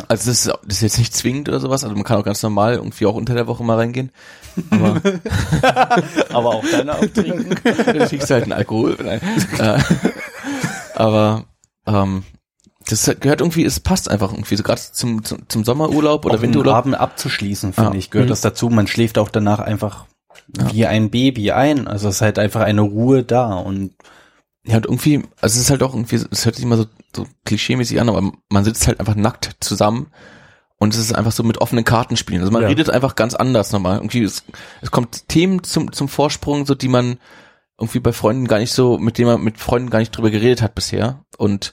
Also 0.08 0.30
das 0.30 0.46
ist, 0.46 0.46
das 0.46 0.76
ist 0.76 0.82
jetzt 0.82 0.98
nicht 0.98 1.14
zwingend 1.14 1.48
oder 1.48 1.58
sowas, 1.60 1.82
also 1.84 1.94
man 1.96 2.04
kann 2.04 2.18
auch 2.18 2.24
ganz 2.24 2.42
normal 2.42 2.74
irgendwie 2.74 3.06
auch 3.06 3.14
unter 3.14 3.34
der 3.34 3.46
Woche 3.46 3.64
mal 3.64 3.76
reingehen. 3.76 4.12
Aber 4.70 5.00
Aber 6.32 6.48
auch 6.54 6.64
deine 6.70 6.94
Auftrinken. 6.96 7.50
du 7.50 8.06
kriegst 8.06 8.30
halt 8.30 8.44
einen 8.44 8.52
Alkohol. 8.52 8.96
Nein. 9.02 9.20
Äh, 9.58 9.78
aber 10.94 11.44
ähm, 11.86 12.24
das 12.88 13.10
gehört 13.20 13.40
irgendwie, 13.40 13.64
es 13.64 13.80
passt 13.80 14.10
einfach 14.10 14.32
irgendwie, 14.32 14.56
so 14.56 14.62
gerade 14.62 14.80
zum, 14.80 15.24
zum, 15.24 15.48
zum 15.48 15.64
Sommerurlaub 15.64 16.24
oder 16.24 16.36
Auch 16.36 16.42
Winterurlaub. 16.42 16.74
Abend 16.76 16.94
abzuschließen, 16.98 17.72
finde 17.72 17.90
Ja. 17.92 17.96
ich, 17.98 18.10
gehört 18.10 18.28
Mhm. 18.28 18.30
das 18.30 18.40
dazu. 18.40 18.68
Man 18.68 18.86
schläft 18.86 19.18
auch 19.18 19.28
danach 19.30 19.58
einfach 19.60 20.06
wie 20.72 20.86
ein 20.86 21.10
Baby 21.10 21.52
ein. 21.52 21.86
Also 21.86 22.08
es 22.08 22.16
ist 22.16 22.20
halt 22.22 22.38
einfach 22.38 22.62
eine 22.62 22.80
Ruhe 22.80 23.22
da 23.22 23.54
und 23.54 23.92
Ja, 24.70 24.76
und 24.76 24.86
irgendwie, 24.86 25.16
also 25.40 25.54
es 25.54 25.64
ist 25.64 25.70
halt 25.70 25.82
auch 25.82 25.94
irgendwie, 25.94 26.16
es 26.16 26.44
hört 26.44 26.54
sich 26.54 26.64
immer 26.64 26.76
so, 26.76 26.86
so 27.14 27.26
klischeemäßig 27.44 28.00
an, 28.00 28.08
aber 28.08 28.32
man 28.48 28.64
sitzt 28.64 28.86
halt 28.86 29.00
einfach 29.00 29.16
nackt 29.16 29.56
zusammen 29.60 30.08
und 30.78 30.94
es 30.94 31.00
ist 31.00 31.12
einfach 31.14 31.32
so 31.32 31.42
mit 31.42 31.58
offenen 31.58 31.84
Karten 31.84 32.16
spielen. 32.16 32.40
Also 32.40 32.52
man 32.52 32.62
Ja. 32.62 32.68
redet 32.68 32.88
einfach 32.88 33.16
ganz 33.16 33.34
anders 33.34 33.72
nochmal. 33.72 33.96
Irgendwie, 33.96 34.22
es, 34.22 34.44
es 34.80 34.90
kommt 34.90 35.28
Themen 35.28 35.64
zum, 35.64 35.92
zum 35.92 36.08
Vorsprung, 36.08 36.66
so 36.66 36.74
die 36.74 36.88
man 36.88 37.18
irgendwie 37.78 38.00
bei 38.00 38.12
Freunden 38.12 38.46
gar 38.46 38.58
nicht 38.58 38.72
so, 38.72 38.96
mit 38.98 39.18
denen 39.18 39.32
man 39.32 39.42
mit 39.42 39.58
Freunden 39.58 39.90
gar 39.90 39.98
nicht 39.98 40.12
drüber 40.16 40.30
geredet 40.30 40.62
hat 40.62 40.74
bisher. 40.74 41.24
Und 41.36 41.72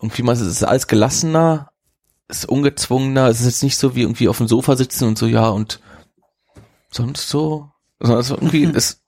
irgendwie 0.00 0.22
mal, 0.22 0.32
es 0.32 0.40
ist 0.40 0.64
alles 0.64 0.86
gelassener, 0.86 1.70
es 2.28 2.38
ist 2.38 2.48
ungezwungener, 2.48 3.28
es 3.28 3.40
ist 3.40 3.46
jetzt 3.46 3.62
nicht 3.62 3.76
so 3.76 3.94
wie 3.94 4.02
irgendwie 4.02 4.28
auf 4.28 4.38
dem 4.38 4.48
Sofa 4.48 4.76
sitzen 4.76 5.06
und 5.08 5.18
so, 5.18 5.26
ja, 5.26 5.48
und 5.48 5.80
sonst 6.90 7.28
so, 7.28 7.70
sondern 8.00 8.20
es 8.20 8.30
ist 8.30 8.36
irgendwie, 8.36 8.64
es 8.74 9.03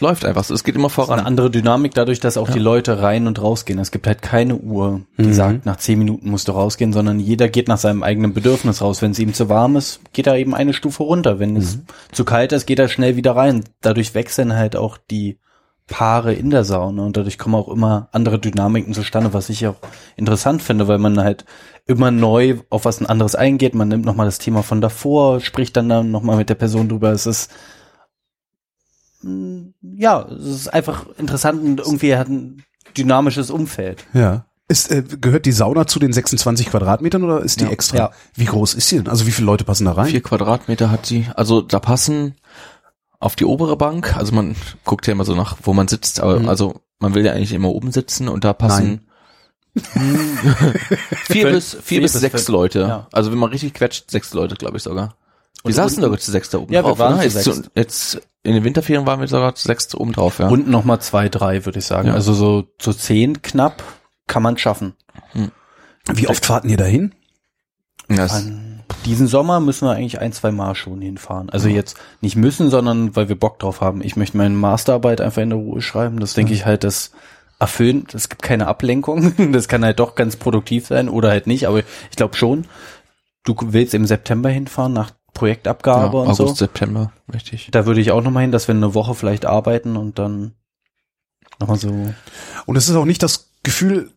läuft 0.00 0.24
einfach 0.24 0.44
so, 0.44 0.54
es 0.54 0.64
geht 0.64 0.74
immer 0.74 0.88
ist 0.88 0.98
eine 0.98 1.06
voran. 1.06 1.20
andere 1.20 1.50
Dynamik 1.50 1.94
dadurch, 1.94 2.20
dass 2.20 2.36
auch 2.36 2.48
die 2.48 2.58
Leute 2.58 3.02
rein 3.02 3.26
und 3.26 3.40
rausgehen. 3.40 3.78
Es 3.78 3.90
gibt 3.90 4.06
halt 4.06 4.22
keine 4.22 4.56
Uhr, 4.56 5.02
die 5.18 5.24
Mhm. 5.26 5.32
sagt, 5.34 5.66
nach 5.66 5.76
zehn 5.76 5.98
Minuten 5.98 6.30
musst 6.30 6.48
du 6.48 6.52
rausgehen, 6.52 6.92
sondern 6.92 7.20
jeder 7.20 7.48
geht 7.48 7.68
nach 7.68 7.78
seinem 7.78 8.02
eigenen 8.02 8.32
Bedürfnis 8.34 8.82
raus. 8.82 9.02
Wenn 9.02 9.12
es 9.12 9.18
ihm 9.18 9.34
zu 9.34 9.48
warm 9.48 9.76
ist, 9.76 10.00
geht 10.12 10.26
er 10.26 10.36
eben 10.36 10.54
eine 10.54 10.72
Stufe 10.72 11.02
runter. 11.02 11.38
Wenn 11.38 11.56
es 11.56 11.78
zu 12.12 12.24
kalt 12.24 12.52
ist, 12.52 12.66
geht 12.66 12.78
er 12.78 12.88
schnell 12.88 13.16
wieder 13.16 13.36
rein. 13.36 13.64
Dadurch 13.80 14.14
wechseln 14.14 14.54
halt 14.54 14.76
auch 14.76 14.96
die 15.10 15.38
Paare 15.86 16.32
in 16.32 16.50
der 16.50 16.62
Sauna 16.62 17.02
und 17.02 17.16
dadurch 17.16 17.36
kommen 17.36 17.56
auch 17.56 17.68
immer 17.68 18.08
andere 18.12 18.38
Dynamiken 18.38 18.94
zustande, 18.94 19.34
was 19.34 19.48
ich 19.48 19.66
auch 19.66 19.74
interessant 20.16 20.62
finde, 20.62 20.86
weil 20.86 20.98
man 20.98 21.18
halt 21.18 21.44
immer 21.84 22.12
neu 22.12 22.58
auf 22.70 22.84
was 22.84 23.00
ein 23.00 23.06
anderes 23.06 23.34
eingeht. 23.34 23.74
Man 23.74 23.88
nimmt 23.88 24.04
nochmal 24.04 24.26
das 24.26 24.38
Thema 24.38 24.62
von 24.62 24.80
davor, 24.80 25.40
spricht 25.40 25.76
dann, 25.76 25.88
dann 25.88 26.12
nochmal 26.12 26.36
mit 26.36 26.48
der 26.48 26.54
Person 26.54 26.88
drüber. 26.88 27.10
Es 27.10 27.26
ist 27.26 27.50
ja, 29.22 30.22
es 30.28 30.44
ist 30.46 30.68
einfach 30.68 31.04
interessant 31.18 31.62
und 31.62 31.80
irgendwie 31.80 32.16
hat 32.16 32.28
ein 32.28 32.62
dynamisches 32.96 33.50
Umfeld. 33.50 34.04
Ja. 34.14 34.46
Ist, 34.68 34.90
äh, 34.90 35.02
gehört 35.02 35.46
die 35.46 35.52
Sauna 35.52 35.86
zu 35.86 35.98
den 35.98 36.12
26 36.12 36.70
Quadratmetern 36.70 37.24
oder 37.24 37.40
ist 37.40 37.60
die 37.60 37.64
Ja. 37.64 37.70
extra? 37.70 37.96
Ja. 37.98 38.10
Wie 38.34 38.44
groß 38.44 38.74
ist 38.74 38.88
sie 38.88 38.96
denn? 38.96 39.08
Also 39.08 39.26
wie 39.26 39.32
viele 39.32 39.46
Leute 39.46 39.64
passen 39.64 39.84
da 39.84 39.92
rein? 39.92 40.06
Vier 40.06 40.22
Quadratmeter 40.22 40.90
hat 40.90 41.06
sie. 41.06 41.26
Also 41.34 41.60
da 41.60 41.80
passen 41.80 42.34
auf 43.18 43.36
die 43.36 43.44
obere 43.44 43.76
Bank, 43.76 44.16
also 44.16 44.32
man 44.34 44.54
guckt 44.84 45.06
ja 45.06 45.12
immer 45.12 45.24
so 45.24 45.34
nach, 45.34 45.56
wo 45.64 45.72
man 45.74 45.88
sitzt, 45.88 46.20
aber 46.20 46.38
Mhm. 46.40 46.48
also 46.48 46.80
man 47.00 47.14
will 47.14 47.24
ja 47.26 47.32
eigentlich 47.32 47.52
immer 47.52 47.68
oben 47.70 47.92
sitzen 47.92 48.28
und 48.28 48.44
da 48.44 48.52
passen 48.54 49.06
vier 49.74 51.42
Fünf- 51.42 51.54
bis 51.54 51.70
vier, 51.72 51.82
vier 51.82 52.00
bis 52.02 52.12
bis 52.12 52.20
sechs 52.20 52.34
fünf, 52.44 52.48
Leute. 52.48 52.80
ja. 52.80 53.08
Also 53.12 53.30
wenn 53.30 53.38
man 53.38 53.50
richtig 53.50 53.74
quetscht, 53.74 54.10
sechs 54.10 54.32
Leute, 54.34 54.54
glaube 54.56 54.76
ich 54.78 54.82
sogar. 54.82 55.16
Wir 55.64 55.74
saßen 55.74 55.96
unten- 55.98 56.02
sogar 56.02 56.18
zu 56.18 56.30
sechs 56.30 56.50
da 56.50 56.58
oben 56.58 56.72
Ja, 56.72 56.80
wir 56.82 56.88
drauf, 56.88 56.98
waren 56.98 57.14
oder? 57.18 57.28
zu 57.28 57.38
Jetzt, 57.38 57.44
zu, 57.44 57.70
jetzt 57.74 58.20
in 58.42 58.54
den 58.54 58.64
Winterferien 58.64 59.06
waren 59.06 59.20
wir 59.20 59.28
sogar 59.28 59.54
zu 59.54 59.66
sechs 59.66 59.94
oben 59.94 60.12
drauf, 60.12 60.38
ja. 60.38 60.48
Und 60.48 60.68
nochmal 60.68 61.00
zwei, 61.00 61.28
drei, 61.28 61.64
würde 61.66 61.78
ich 61.78 61.84
sagen. 61.84 62.08
Ja. 62.08 62.14
Also 62.14 62.32
so 62.32 62.68
zu 62.78 62.92
zehn 62.94 63.42
knapp 63.42 63.82
kann 64.26 64.42
man 64.42 64.56
schaffen. 64.56 64.94
Wie 66.12 66.28
oft 66.28 66.46
fahrten 66.46 66.68
ihr 66.70 66.76
dahin? 66.76 67.12
das, 68.08 68.44
diesen 69.04 69.28
Sommer 69.28 69.60
müssen 69.60 69.86
wir 69.86 69.92
eigentlich 69.92 70.20
ein, 70.20 70.32
zwei 70.32 70.50
Mal 70.50 70.74
schon 70.74 71.00
hinfahren. 71.00 71.48
Also 71.50 71.68
jetzt 71.68 71.96
nicht 72.20 72.34
müssen, 72.36 72.70
sondern 72.70 73.14
weil 73.14 73.28
wir 73.28 73.38
Bock 73.38 73.58
drauf 73.60 73.80
haben. 73.80 74.02
Ich 74.02 74.16
möchte 74.16 74.36
meine 74.36 74.54
Masterarbeit 74.54 75.20
einfach 75.20 75.42
in 75.42 75.50
der 75.50 75.58
Ruhe 75.58 75.80
schreiben. 75.82 76.18
Das 76.18 76.34
denke 76.34 76.52
ich 76.52 76.66
halt, 76.66 76.82
das 76.82 77.12
erfüllt. 77.60 78.14
Es 78.14 78.28
gibt 78.28 78.42
keine 78.42 78.66
Ablenkung. 78.66 79.34
Das 79.52 79.68
kann 79.68 79.84
halt 79.84 80.00
doch 80.00 80.14
ganz 80.16 80.36
produktiv 80.36 80.86
sein 80.88 81.08
oder 81.08 81.28
halt 81.28 81.46
nicht. 81.46 81.68
Aber 81.68 81.80
ich 81.80 82.16
glaube 82.16 82.34
schon, 82.36 82.64
du 83.44 83.54
willst 83.60 83.94
im 83.94 84.06
September 84.06 84.48
hinfahren 84.48 84.92
nach 84.92 85.12
ja, 85.40 85.48
Projektabgabe 85.54 86.18
und 86.18 86.28
August, 86.28 86.38
so. 86.38 86.54
September, 86.54 87.12
richtig. 87.32 87.68
Da 87.70 87.86
würde 87.86 88.00
ich 88.00 88.10
auch 88.10 88.22
nochmal 88.22 88.42
hin, 88.42 88.52
dass 88.52 88.68
wir 88.68 88.74
eine 88.74 88.94
Woche 88.94 89.14
vielleicht 89.14 89.46
arbeiten 89.46 89.96
und 89.96 90.18
dann 90.18 90.52
nochmal 91.58 91.78
so. 91.78 92.12
Und 92.66 92.76
es 92.76 92.88
ist 92.88 92.96
auch 92.96 93.04
nicht 93.04 93.22
das 93.22 93.50
Gefühl, 93.62 94.10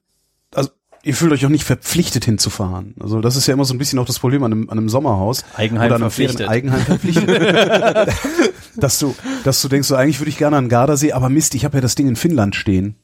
also 0.53 0.69
ihr 1.03 1.15
fühlt 1.15 1.32
euch 1.34 1.45
auch 1.45 1.49
nicht 1.49 1.65
verpflichtet 1.65 2.26
hinzufahren. 2.26 2.95
Also 2.99 3.21
das 3.21 3.36
ist 3.36 3.47
ja 3.47 3.53
immer 3.53 3.65
so 3.65 3.74
ein 3.74 3.78
bisschen 3.78 3.99
auch 3.99 4.05
das 4.05 4.19
Problem 4.19 4.43
an 4.43 4.51
einem, 4.51 4.69
an 4.69 4.78
einem 4.78 4.89
Sommerhaus. 4.89 5.43
Eigenheim 5.55 5.88
oder 5.88 5.95
an 5.95 6.01
einem 6.03 6.11
verpflichtet. 6.11 6.47
Eigenheim 6.47 6.82
verpflichtet. 6.82 7.30
dass 8.76 8.99
du, 8.99 9.15
dass 9.43 9.61
du 9.61 9.67
denkst, 9.67 9.88
so 9.88 9.95
eigentlich 9.95 10.19
würde 10.19 10.30
ich 10.30 10.38
gerne 10.38 10.57
an 10.57 10.65
den 10.65 10.69
Gardasee, 10.69 11.11
aber 11.13 11.30
Mist, 11.30 11.55
ich 11.55 11.65
habe 11.65 11.78
ja 11.78 11.82
das 11.82 11.95
Ding 11.95 12.07
in 12.07 12.15
Finnland 12.15 12.55
stehen. 12.55 12.95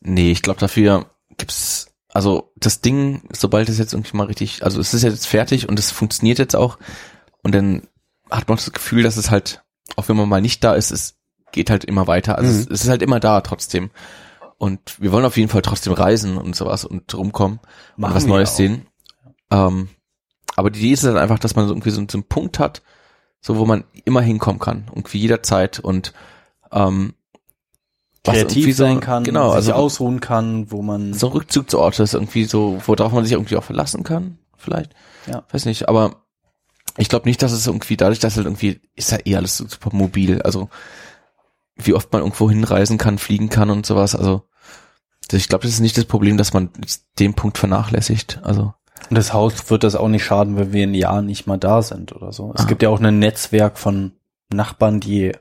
Nee, 0.00 0.32
ich 0.32 0.42
glaube 0.42 0.60
dafür 0.60 1.06
gibt's 1.36 1.88
also 2.16 2.52
das 2.56 2.80
Ding, 2.80 3.22
sobald 3.32 3.68
es 3.68 3.78
jetzt 3.78 3.92
irgendwie 3.92 4.16
mal 4.16 4.26
richtig, 4.26 4.64
also 4.64 4.80
es 4.80 4.92
ist 4.94 5.02
jetzt 5.02 5.26
fertig 5.26 5.68
und 5.68 5.78
es 5.78 5.90
funktioniert 5.90 6.38
jetzt 6.38 6.56
auch 6.56 6.78
und 7.42 7.54
dann 7.54 7.86
hat 8.30 8.48
man 8.48 8.56
das 8.56 8.72
Gefühl, 8.72 9.02
dass 9.04 9.16
es 9.16 9.30
halt, 9.30 9.62
auch 9.96 10.08
wenn 10.08 10.16
man 10.16 10.28
mal 10.28 10.40
nicht 10.40 10.64
da 10.64 10.74
ist, 10.74 10.90
es 10.90 11.16
geht 11.52 11.70
halt 11.70 11.84
immer 11.84 12.06
weiter. 12.08 12.36
Also 12.38 12.50
Mhm. 12.52 12.58
es, 12.58 12.66
es 12.68 12.82
ist 12.84 12.88
halt 12.90 13.02
immer 13.02 13.20
da 13.20 13.40
trotzdem. 13.40 13.90
Und 14.58 15.00
wir 15.00 15.12
wollen 15.12 15.24
auf 15.24 15.36
jeden 15.36 15.48
Fall 15.50 15.62
trotzdem 15.62 15.92
reisen 15.92 16.38
und 16.38 16.56
sowas 16.56 16.84
und 16.84 17.12
rumkommen 17.14 17.58
und 17.60 18.00
Machen 18.00 18.14
was 18.14 18.24
wir 18.24 18.30
Neues 18.30 18.50
auch. 18.52 18.56
sehen. 18.56 18.86
Ähm, 19.50 19.88
aber 20.56 20.70
die 20.70 20.80
Idee 20.80 20.92
ist 20.92 21.04
dann 21.04 21.18
einfach, 21.18 21.38
dass 21.38 21.54
man 21.54 21.66
so 21.68 21.72
irgendwie 21.74 21.90
so, 21.90 22.00
so 22.10 22.18
einen 22.18 22.24
Punkt 22.24 22.58
hat, 22.58 22.82
so 23.40 23.58
wo 23.58 23.66
man 23.66 23.84
immer 24.04 24.22
hinkommen 24.22 24.58
kann, 24.58 24.86
irgendwie 24.88 25.18
jederzeit 25.18 25.78
und 25.78 26.14
ähm, 26.72 27.14
was 27.25 27.25
kreativ 28.34 28.76
so- 28.76 28.84
sein 28.84 29.00
kann, 29.00 29.24
genau, 29.24 29.48
sich 29.48 29.56
also 29.56 29.72
ausruhen 29.74 30.20
kann, 30.20 30.70
wo 30.70 30.82
man 30.82 31.12
so 31.14 31.26
ein 31.28 31.32
Rückzugsort 31.32 31.98
ist 32.00 32.14
irgendwie 32.14 32.44
so, 32.44 32.78
worauf 32.86 33.12
man 33.12 33.24
sich 33.24 33.32
irgendwie 33.32 33.56
auch 33.56 33.64
verlassen 33.64 34.02
kann, 34.04 34.38
vielleicht. 34.56 34.92
Ja. 35.26 35.44
Weiß 35.52 35.64
nicht, 35.66 35.88
aber 35.88 36.22
ich 36.98 37.08
glaube 37.08 37.28
nicht, 37.28 37.42
dass 37.42 37.52
es 37.52 37.66
irgendwie 37.66 37.96
dadurch, 37.96 38.18
dass 38.20 38.36
halt 38.36 38.46
irgendwie 38.46 38.80
ist 38.94 39.10
ja 39.12 39.18
eh 39.24 39.36
alles 39.36 39.56
super 39.58 39.90
mobil, 39.92 40.40
also 40.42 40.68
wie 41.76 41.92
oft 41.94 42.10
man 42.12 42.22
irgendwo 42.22 42.48
hinreisen 42.48 42.96
kann, 42.98 43.18
fliegen 43.18 43.48
kann 43.50 43.68
und 43.70 43.84
sowas, 43.86 44.14
also 44.14 44.42
ich 45.32 45.48
glaube, 45.48 45.62
das 45.64 45.72
ist 45.72 45.80
nicht 45.80 45.98
das 45.98 46.04
Problem, 46.04 46.36
dass 46.36 46.52
man 46.52 46.70
den 47.18 47.34
Punkt 47.34 47.58
vernachlässigt, 47.58 48.40
also 48.44 48.72
Und 49.10 49.18
das 49.18 49.32
Haus 49.32 49.68
wird 49.70 49.84
das 49.84 49.94
auch 49.96 50.08
nicht 50.08 50.24
schaden, 50.24 50.56
wenn 50.56 50.72
wir 50.72 50.84
ein 50.86 50.94
Jahr 50.94 51.20
nicht 51.20 51.46
mal 51.46 51.58
da 51.58 51.82
sind 51.82 52.14
oder 52.14 52.32
so. 52.32 52.52
Es 52.54 52.62
Ah. 52.62 52.66
gibt 52.66 52.82
ja 52.82 52.88
auch 52.88 53.00
ein 53.00 53.18
Netzwerk 53.18 53.76
von 53.78 54.12
Nachbarn, 54.52 55.00
die 55.00 55.32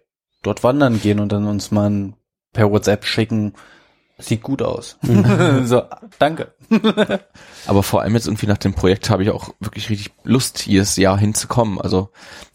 dort 0.43 0.63
wandern 0.63 0.99
gehen 0.99 1.19
und 1.19 1.31
dann 1.31 1.47
uns 1.47 1.71
mal 1.71 1.89
ein- 1.89 2.15
per 2.55 2.71
WhatsApp 2.71 3.05
schicken. 3.05 3.53
Sieht 4.17 4.43
gut 4.43 4.61
aus. 4.61 4.97
so, 5.65 5.83
danke. 6.19 6.53
aber 7.67 7.83
vor 7.83 8.01
allem 8.01 8.15
jetzt 8.15 8.27
irgendwie 8.27 8.47
nach 8.47 8.57
dem 8.57 8.73
Projekt 8.73 9.09
habe 9.09 9.23
ich 9.23 9.29
auch 9.29 9.49
wirklich 9.59 9.89
richtig 9.89 10.13
Lust, 10.23 10.65
jedes 10.65 10.95
Jahr 10.95 11.17
hinzukommen. 11.17 11.81
Also 11.81 12.09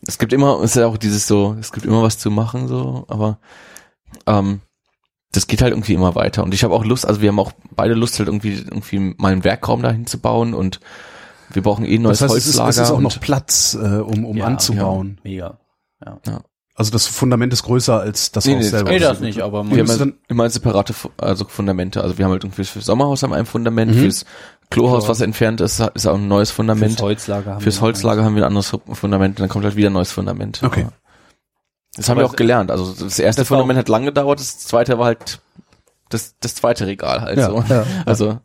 es 0.06 0.18
gibt 0.18 0.32
immer, 0.32 0.58
es 0.62 0.70
ist 0.70 0.80
ja 0.80 0.86
auch 0.86 0.96
dieses 0.96 1.26
so, 1.26 1.56
es 1.60 1.70
gibt 1.70 1.84
immer 1.84 2.02
was 2.02 2.18
zu 2.18 2.30
machen, 2.30 2.66
so, 2.66 3.04
aber 3.08 3.38
ähm, 4.26 4.62
das 5.32 5.46
geht 5.46 5.60
halt 5.60 5.72
irgendwie 5.72 5.92
immer 5.92 6.14
weiter. 6.14 6.42
Und 6.44 6.54
ich 6.54 6.64
habe 6.64 6.74
auch 6.74 6.84
Lust, 6.84 7.06
also 7.06 7.20
wir 7.20 7.28
haben 7.28 7.38
auch 7.38 7.52
beide 7.76 7.92
Lust, 7.92 8.18
halt 8.18 8.28
irgendwie 8.28 8.54
irgendwie 8.54 9.14
mal 9.18 9.30
einen 9.32 9.44
Werkraum 9.44 9.82
dahin 9.82 10.06
zu 10.06 10.18
bauen 10.18 10.54
und 10.54 10.80
wir 11.52 11.62
brauchen 11.62 11.84
eh 11.84 11.96
ein 11.96 12.02
neues 12.02 12.20
Das 12.20 12.30
heißt, 12.30 12.38
es 12.38 12.46
ist, 12.46 12.58
Holzlager. 12.58 12.70
es 12.70 12.76
ist 12.78 12.90
auch 12.90 12.96
und, 12.96 13.02
noch 13.02 13.20
Platz, 13.20 13.74
äh, 13.74 13.98
um, 13.98 14.24
um 14.24 14.36
Ja, 14.38 14.46
anzubauen. 14.46 15.20
Mega. 15.24 15.60
Also 16.00 16.40
Also 16.80 16.92
das 16.92 17.06
Fundament 17.06 17.52
ist 17.52 17.62
größer 17.64 18.00
als 18.00 18.32
das 18.32 18.46
Nee, 18.46 18.54
Haus 18.56 18.62
nee, 18.64 18.68
selber. 18.70 18.90
Nee, 18.90 18.98
das 18.98 19.20
nicht, 19.20 19.42
aber 19.42 19.62
man 19.62 19.76
Wir 19.76 19.84
haben 19.84 19.98
halt 20.00 20.14
immer 20.28 20.48
separate 20.48 20.94
Fu- 20.94 21.10
also 21.18 21.44
Fundamente. 21.46 22.02
Also 22.02 22.16
wir 22.16 22.24
haben 22.24 22.32
halt 22.32 22.42
irgendwie 22.42 22.64
fürs 22.64 22.86
Sommerhaus 22.86 23.22
haben 23.22 23.30
wir 23.30 23.36
ein 23.36 23.44
Fundament, 23.44 23.94
fürs 23.94 24.24
Klohaus, 24.70 25.06
was 25.06 25.20
entfernt 25.20 25.60
ist, 25.60 25.78
ist 25.94 26.06
auch 26.06 26.14
ein 26.14 26.26
neues 26.26 26.50
Fundament. 26.50 26.92
fürs 26.92 27.02
Holzlager 27.02 27.50
haben 27.54 27.60
Fürs 27.60 27.76
wir 27.76 27.80
Holzlager 27.82 28.24
haben 28.24 28.34
wir 28.34 28.42
ein 28.44 28.48
anderes 28.48 28.74
Fundament, 28.94 29.38
dann 29.40 29.50
kommt 29.50 29.66
halt 29.66 29.76
wieder 29.76 29.90
ein 29.90 29.92
neues 29.92 30.10
Fundament. 30.10 30.60
Okay. 30.64 30.84
Aber 30.84 30.92
Das 31.96 32.08
haben 32.08 32.16
wir 32.16 32.24
Aber 32.24 32.32
auch 32.32 32.36
gelernt. 32.36 32.70
Also 32.70 32.94
das 33.04 33.18
erste 33.18 33.42
das 33.42 33.48
Fundament 33.48 33.78
hat 33.78 33.88
lange 33.90 34.06
gedauert, 34.06 34.40
das 34.40 34.58
zweite 34.60 34.98
war 34.98 35.04
halt 35.04 35.40
das, 36.08 36.34
das 36.40 36.54
zweite 36.54 36.86
Regal 36.86 37.20
halt 37.20 37.36
Ja, 37.38 37.46
so. 37.50 37.62
ja. 37.68 37.84
Also 38.06 38.38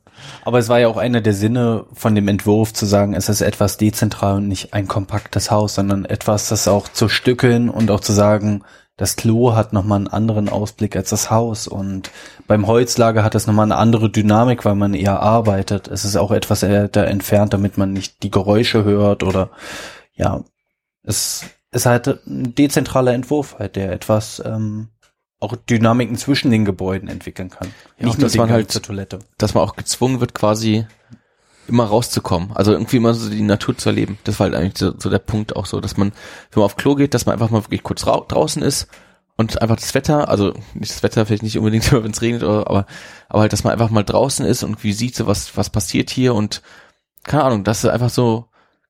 Aber 0.43 0.59
es 0.59 0.69
war 0.69 0.79
ja 0.79 0.87
auch 0.87 0.97
einer 0.97 1.21
der 1.21 1.33
Sinne 1.33 1.85
von 1.93 2.15
dem 2.15 2.27
Entwurf 2.27 2.73
zu 2.73 2.85
sagen, 2.85 3.13
es 3.13 3.29
ist 3.29 3.41
etwas 3.41 3.77
dezentral 3.77 4.37
und 4.37 4.47
nicht 4.47 4.73
ein 4.73 4.87
kompaktes 4.87 5.51
Haus, 5.51 5.75
sondern 5.75 6.05
etwas, 6.05 6.49
das 6.49 6.67
auch 6.67 6.87
zu 6.87 7.09
stückeln 7.09 7.69
und 7.69 7.91
auch 7.91 7.99
zu 7.99 8.13
sagen, 8.13 8.63
das 8.97 9.17
Klo 9.17 9.55
hat 9.55 9.73
nochmal 9.73 9.97
einen 9.97 10.07
anderen 10.07 10.47
Ausblick 10.47 10.95
als 10.95 11.09
das 11.09 11.29
Haus 11.29 11.67
und 11.67 12.11
beim 12.47 12.65
Holzlager 12.65 13.23
hat 13.23 13.35
es 13.35 13.45
nochmal 13.45 13.65
eine 13.65 13.75
andere 13.75 14.09
Dynamik, 14.09 14.63
weil 14.63 14.75
man 14.75 14.93
eher 14.93 15.19
arbeitet. 15.19 15.89
Es 15.89 16.05
ist 16.05 16.15
auch 16.15 16.31
etwas 16.31 16.63
älter 16.63 17.05
entfernt, 17.05 17.53
damit 17.53 17.77
man 17.77 17.91
nicht 17.91 18.23
die 18.23 18.31
Geräusche 18.31 18.85
hört 18.85 19.23
oder 19.23 19.49
ja, 20.13 20.43
es 21.03 21.43
ist 21.71 21.85
halt 21.85 22.07
ein 22.25 22.55
dezentraler 22.55 23.13
Entwurf 23.13 23.59
halt, 23.59 23.75
der 23.75 23.91
etwas 23.91 24.41
ähm, 24.45 24.89
auch 25.39 25.55
Dynamiken 25.55 26.15
zwischen 26.17 26.51
den 26.51 26.65
Gebäuden 26.65 27.07
entwickeln 27.09 27.49
kann. 27.49 27.67
Ja, 27.99 28.07
und 28.07 28.13
nur 28.17 28.25
das 28.25 28.31
den 28.33 28.39
waren 28.39 28.47
Gang 28.49 28.57
halt- 28.57 28.71
zur 28.71 28.81
Toilette. 28.81 29.19
dass 29.37 29.53
man 29.53 29.63
auch 29.63 29.75
gezwungen 29.75 30.19
wird, 30.19 30.33
quasi 30.33 30.85
immer 31.67 31.85
rauszukommen. 31.85 32.51
Also 32.53 32.71
irgendwie 32.73 32.97
immer 32.97 33.13
so 33.13 33.29
die 33.29 33.41
Natur 33.41 33.75
zu 33.77 33.89
erleben. 33.89 34.17
Das 34.23 34.39
war 34.39 34.45
halt 34.45 34.55
eigentlich 34.55 34.77
so, 34.77 34.93
so 34.97 35.09
der 35.09 35.19
Punkt 35.19 35.55
auch 35.55 35.65
so, 35.65 35.81
dass 35.81 35.97
man, 35.97 36.11
wenn 36.51 36.59
man 36.61 36.65
auf 36.65 36.77
Klo 36.77 36.95
geht, 36.95 37.13
dass 37.13 37.25
man 37.25 37.33
einfach 37.33 37.49
mal 37.49 37.63
wirklich 37.63 37.83
kurz 37.83 38.05
rau 38.05 38.23
draußen 38.27 38.61
ist 38.61 38.87
und 39.35 39.61
einfach 39.61 39.75
das 39.75 39.93
Wetter, 39.95 40.29
also 40.29 40.53
nicht 40.75 40.91
das 40.93 41.01
Wetter, 41.03 41.25
vielleicht 41.25 41.43
nicht 41.43 41.57
unbedingt, 41.57 41.91
wenn 41.91 42.11
es 42.11 42.21
regnet, 42.21 42.43
oder, 42.43 42.67
aber, 42.69 42.85
aber 43.29 43.41
halt, 43.41 43.51
dass 43.53 43.63
man 43.63 43.73
einfach 43.73 43.89
mal 43.89 44.03
draußen 44.03 44.45
ist 44.45 44.63
und 44.63 44.83
wie 44.83 44.93
sieht 44.93 45.15
so, 45.15 45.25
was, 45.27 45.57
was 45.57 45.69
passiert 45.71 46.09
hier 46.11 46.33
und 46.35 46.61
keine 47.23 47.43
Ahnung, 47.43 47.63
dass 47.63 47.81
du 47.81 47.89
einfach 47.89 48.11
so 48.11 48.45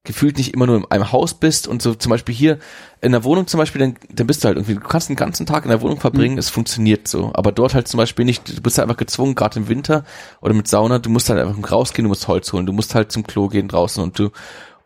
gefühlt 0.06 0.38
nicht 0.38 0.54
immer 0.54 0.66
nur 0.68 0.78
in 0.78 0.86
einem 0.86 1.12
Haus 1.12 1.34
bist 1.34 1.68
und 1.68 1.82
so 1.82 1.94
zum 1.96 2.10
Beispiel 2.10 2.34
hier 2.34 2.60
in 3.02 3.12
der 3.12 3.24
Wohnung 3.24 3.48
zum 3.48 3.58
Beispiel, 3.60 3.80
dann, 3.80 3.96
dann 4.12 4.26
bist 4.28 4.44
du 4.44 4.48
halt 4.48 4.58
irgendwie, 4.58 4.76
du 4.76 4.80
kannst 4.80 5.10
den 5.10 5.16
ganzen 5.16 5.46
Tag 5.46 5.66
in 5.66 5.70
der 5.70 5.82
Wohnung 5.82 6.00
verbringen, 6.00 6.38
es 6.38 6.50
funktioniert 6.50 7.08
so. 7.08 7.32
Aber 7.34 7.52
dort 7.52 7.74
halt 7.74 7.88
zum 7.88 7.98
Beispiel 7.98 8.26
nicht, 8.26 8.58
du 8.58 8.62
bist 8.62 8.78
halt 8.78 8.88
einfach 8.88 8.98
gezwungen, 9.00 9.36
gerade 9.36 9.60
im 9.60 9.68
Winter 9.68 10.06
oder 10.42 10.54
mit 10.54 10.68
Sauna, 10.68 11.00
du 11.00 11.10
musst 11.10 11.30
halt 11.30 11.40
einfach 11.40 11.72
rausgehen, 11.72 12.06
du 12.06 12.10
musst 12.10 12.28
Holz 12.28 12.52
holen, 12.54 12.66
du 12.66 12.74
musst 12.74 12.96
halt 12.96 13.12
zum 13.12 13.24
Klo 13.28 13.48
gehen 13.50 13.68
draußen 13.68 14.02
und 14.02 14.18
du 14.18 14.30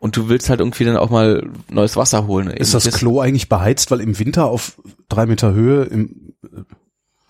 und 0.00 0.16
du 0.16 0.28
willst 0.28 0.48
halt 0.48 0.60
irgendwie 0.60 0.84
dann 0.84 0.96
auch 0.96 1.10
mal 1.10 1.46
neues 1.68 1.96
Wasser 1.96 2.26
holen. 2.26 2.48
Ist 2.48 2.72
das. 2.74 2.90
Klo 2.90 3.20
eigentlich 3.20 3.48
beheizt, 3.50 3.90
weil 3.90 4.00
im 4.00 4.18
Winter 4.18 4.46
auf 4.46 4.80
drei 5.10 5.26
Meter 5.26 5.52
Höhe 5.52 5.84
im, 5.84 6.32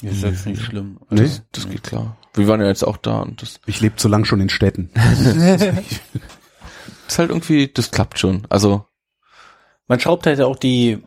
Ja, 0.03 0.11
ist 0.11 0.23
jetzt 0.23 0.47
nicht 0.47 0.63
schlimm. 0.63 0.99
nee, 1.11 1.23
Das, 1.23 1.43
das 1.53 1.69
geht 1.69 1.83
klar. 1.83 2.17
Wir 2.35 2.47
waren 2.47 2.61
ja 2.61 2.69
jetzt 2.69 2.85
auch 2.85 2.97
da 2.97 3.21
und 3.21 3.43
das 3.43 3.61
ich 3.67 3.81
lebe 3.81 3.97
zu 3.97 4.07
lang 4.07 4.25
schon 4.25 4.41
in 4.41 4.49
Städten. 4.49 4.91
ist 7.13 7.19
halt 7.19 7.31
irgendwie, 7.31 7.69
das 7.69 7.91
klappt 7.91 8.19
schon. 8.19 8.47
Also 8.49 8.85
Man 9.89 9.99
schraubt 10.01 10.27
halt 10.27 10.41
auch 10.41 10.57
die 10.57 11.03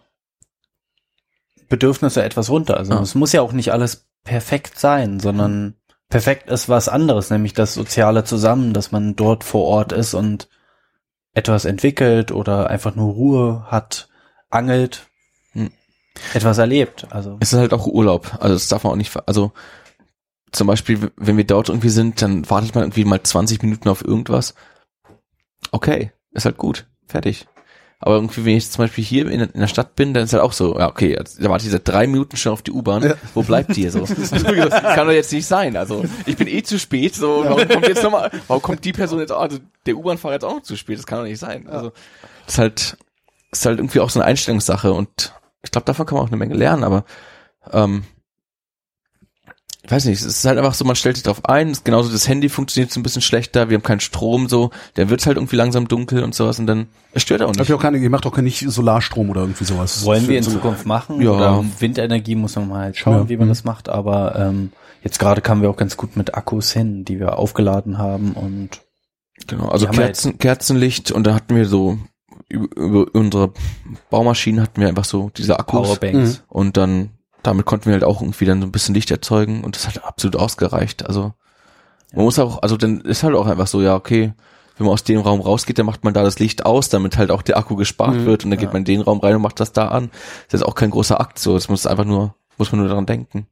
Bedürfnisse 1.70 2.24
etwas 2.24 2.50
runter. 2.50 2.78
Also 2.78 2.94
Ja. 2.94 3.02
es 3.02 3.16
muss 3.16 3.32
ja 3.32 3.42
auch 3.42 3.54
nicht 3.54 3.72
alles 3.72 4.06
perfekt 4.24 4.80
sein, 4.80 5.20
sondern 5.20 5.76
perfekt 6.10 6.50
ist 6.50 6.70
was 6.70 6.90
anderes, 6.90 7.30
nämlich 7.30 7.54
das 7.54 7.74
soziale 7.74 8.24
Zusammen, 8.24 8.74
dass 8.74 8.92
man 8.92 9.16
dort 9.16 9.44
vor 9.44 9.66
Ort 9.66 9.92
ist 9.92 10.14
und 10.14 10.50
etwas 11.34 11.66
entwickelt 11.66 12.32
oder 12.32 12.70
einfach 12.70 12.96
nur 12.96 13.14
Ruhe 13.14 13.66
hat, 13.72 14.10
angelt, 14.50 15.08
Hm. 15.54 15.72
etwas 16.34 16.58
erlebt. 16.60 17.08
Also 17.12 17.38
es 17.40 17.54
ist 17.54 17.60
halt 17.60 17.74
auch 17.74 17.88
Urlaub. 17.88 18.38
Also 18.40 18.54
das 18.56 18.68
darf 18.68 18.84
man 18.84 18.94
auch 18.94 18.98
nicht, 18.98 19.16
also 19.28 19.52
zum 20.52 20.68
Beispiel, 20.68 21.12
wenn 21.18 21.38
wir 21.38 21.46
dort 21.48 21.70
irgendwie 21.70 21.90
sind, 21.90 22.22
dann 22.22 22.48
wartet 22.50 22.76
man 22.76 22.84
irgendwie 22.84 23.06
mal 23.06 23.24
20 23.24 23.64
Minuten 23.64 23.90
auf 23.90 24.06
irgendwas. 24.06 24.54
Okay, 25.72 26.12
ist 26.32 26.46
halt 26.46 26.58
gut, 26.58 26.86
fertig. 27.08 27.48
Aber 28.06 28.16
irgendwie, 28.16 28.44
wenn 28.44 28.58
ich 28.58 28.70
zum 28.70 28.84
Beispiel 28.84 29.04
hier 29.04 29.30
in, 29.30 29.40
in 29.40 29.60
der 29.62 29.68
Stadt 29.68 29.96
bin, 29.96 30.14
dann 30.14 30.26
ist 30.26 30.34
halt 30.34 30.44
auch 30.44 30.52
so, 30.52 30.78
ja, 30.78 30.90
okay, 30.90 31.16
da 31.16 31.50
warte 31.50 31.66
ich 31.66 31.72
seit 31.72 31.88
drei 31.88 32.06
Minuten 32.06 32.36
schon 32.36 32.52
auf 32.52 32.62
die 32.62 32.72
U-Bahn. 32.72 33.02
Ja. 33.02 33.14
Wo 33.34 33.44
bleibt 33.44 33.78
die 33.78 33.88
so? 33.88 34.02
das 34.02 34.32
kann 34.44 35.08
doch 35.08 35.14
jetzt 35.14 35.32
nicht 35.32 35.46
sein. 35.46 35.78
Also, 35.78 36.04
ich 36.26 36.36
bin 36.36 36.50
eh 36.50 36.64
zu 36.64 36.78
spät, 36.80 37.16
so, 37.16 37.46
warum 37.46 37.66
kommt 37.66 37.88
jetzt 37.88 38.04
nochmal, 38.04 38.30
warum 38.50 38.62
kommt 38.62 38.84
die 38.84 38.92
Person 38.92 39.20
jetzt 39.20 39.32
auch, 39.32 39.40
also, 39.40 39.60
der 39.86 39.96
U-Bahn-Fahrer 39.96 40.34
jetzt 40.34 40.44
auch 40.44 40.56
noch 40.56 40.64
zu 40.64 40.76
spät? 40.76 40.98
Das 40.98 41.08
kann 41.08 41.20
doch 41.20 41.24
nicht 41.24 41.40
sein. 41.40 41.70
Also, 41.70 41.94
das 42.46 42.56
ist 42.56 42.58
halt, 42.58 42.98
das 43.52 43.60
ist 43.60 43.66
halt 43.66 43.80
irgendwie 43.80 44.02
auch 44.02 44.10
so 44.10 44.20
eine 44.20 44.28
Einstellungssache 44.28 44.92
und 44.92 45.34
ich 45.62 45.72
glaube, 45.72 45.86
davon 45.86 46.06
kann 46.06 46.18
man 46.18 46.26
auch 46.26 46.30
eine 46.30 46.38
Menge 46.38 46.56
lernen, 46.56 46.84
aber, 46.84 47.06
ähm, 47.72 48.04
ich 49.86 49.92
weiß 49.92 50.06
nicht, 50.06 50.20
es 50.22 50.26
ist 50.26 50.46
halt 50.46 50.58
einfach 50.58 50.74
so, 50.74 50.86
man 50.86 50.96
stellt 50.96 51.18
sich 51.18 51.24
drauf 51.24 51.44
ein, 51.46 51.70
ist 51.72 51.84
genauso 51.84 52.10
das 52.12 52.28
Handy 52.30 52.48
funktioniert 52.48 52.92
so 52.92 53.00
ein 53.00 53.04
bisschen 53.04 53.22
schlechter, 53.22 53.70
wir 53.70 53.76
haben 53.76 53.84
keinen 53.84 54.00
Strom 54.00 54.48
so, 54.48 54.72
der 54.96 55.10
wird 55.10 55.26
halt 55.26 55.36
irgendwie 55.38 55.58
langsam 55.58 55.88
dunkel 55.90 56.24
und 56.24 56.34
sowas 56.34 56.58
und 56.58 56.68
dann, 56.68 56.88
es 57.12 57.22
stört 57.22 57.42
auch 57.42 57.52
nicht. 57.52 57.60
ich 57.62 57.74
auch 57.74 57.82
keine, 57.82 57.98
ihr 57.98 58.10
macht 58.10 58.26
auch 58.26 58.38
nicht 58.38 58.60
Solarstrom 58.66 59.30
oder 59.30 59.42
irgendwie 59.42 59.66
sowas. 59.66 60.06
wollen 60.06 60.28
wir 60.30 60.38
in 60.38 60.44
so, 60.44 60.52
Zukunft 60.52 60.86
machen. 60.86 61.22
Ja. 61.22 61.32
Oder 61.32 61.66
Windenergie 61.80 62.36
muss 62.36 62.56
man 62.56 62.70
mal 62.70 62.80
halt 62.84 62.98
schauen, 62.98 63.24
Ja. 63.24 63.30
wie 63.30 63.36
man 63.38 63.48
Mhm. 63.48 63.52
das 63.52 63.64
macht. 63.66 63.90
Aber 63.90 64.36
ähm, 64.38 64.72
jetzt 65.04 65.20
gerade 65.20 65.42
kamen 65.42 65.62
wir 65.62 65.70
auch 65.70 65.76
ganz 65.78 65.98
gut 65.98 66.16
mit 66.16 66.34
Akkus 66.36 66.72
hin, 66.72 67.04
die 67.04 67.20
wir 67.20 67.38
aufgeladen 67.38 67.98
haben 67.98 68.32
und 68.34 68.82
Genau, 69.48 69.68
also 69.68 69.88
Kerzen, 69.88 70.38
Kerzenlicht 70.38 71.12
und 71.12 71.26
da 71.28 71.34
hatten 71.36 71.56
wir 71.56 71.66
so, 71.66 71.98
über, 72.48 72.68
über 72.78 73.06
unsere 73.14 73.52
Baumaschinen 74.10 74.62
hatten 74.62 74.80
wir 74.80 74.88
einfach 74.88 75.04
so 75.06 75.30
diese 75.36 75.60
Akkus 75.60 76.00
Powerbanks. 76.00 76.44
und 76.48 76.78
dann, 76.78 77.10
damit 77.44 77.66
konnten 77.66 77.86
wir 77.86 77.94
halt 77.94 78.04
auch 78.04 78.22
irgendwie 78.22 78.46
dann 78.46 78.62
so 78.62 78.68
ein 78.68 78.72
bisschen 78.72 78.96
Licht 78.96 79.12
erzeugen 79.12 79.64
und 79.64 79.76
das 79.76 79.88
hat 79.88 80.04
absolut 80.04 80.36
ausgereicht, 80.36 81.06
also 81.06 81.34
man 82.14 82.26
muss 82.26 82.40
auch, 82.40 82.62
also 82.62 82.78
dann 82.78 83.02
ist 83.02 83.24
halt 83.24 83.36
auch 83.36 83.48
einfach 83.48 83.68
so, 83.68 83.82
ja, 83.82 83.96
okay, 83.96 84.34
wenn 84.78 84.86
man 84.86 84.94
aus 84.94 85.04
dem 85.04 85.20
Raum 85.20 85.42
rausgeht, 85.42 85.78
dann 85.78 85.86
macht 85.86 86.04
man 86.04 86.14
da 86.14 86.24
das 86.24 86.40
Licht 86.40 86.66
aus, 86.66 86.90
damit 86.90 87.18
halt 87.18 87.32
auch 87.32 87.42
der 87.42 87.58
Akku 87.58 87.76
gespart 87.76 88.16
Mhm, 88.16 88.26
wird 88.26 88.44
und 88.44 88.52
dann 88.52 88.60
geht 88.60 88.70
ja. 88.70 88.74
man 88.74 88.82
in 88.82 88.86
den 88.86 89.02
Raum 89.02 89.20
rein 89.20 89.36
und 89.36 89.42
macht 89.42 89.60
das 89.60 89.72
da 89.72 89.88
an. 89.90 90.10
Das 90.50 90.62
ist 90.62 90.68
auch 90.68 90.76
kein 90.76 90.90
großer 90.92 91.20
Akt, 91.20 91.40
so, 91.40 91.54
das 91.54 91.70
muss 91.70 91.86
einfach 91.86 92.06
nur, 92.06 92.36
muss 92.58 92.72
man 92.72 92.80
nur 92.80 92.90
daran 92.90 93.06
denken. 93.06 93.48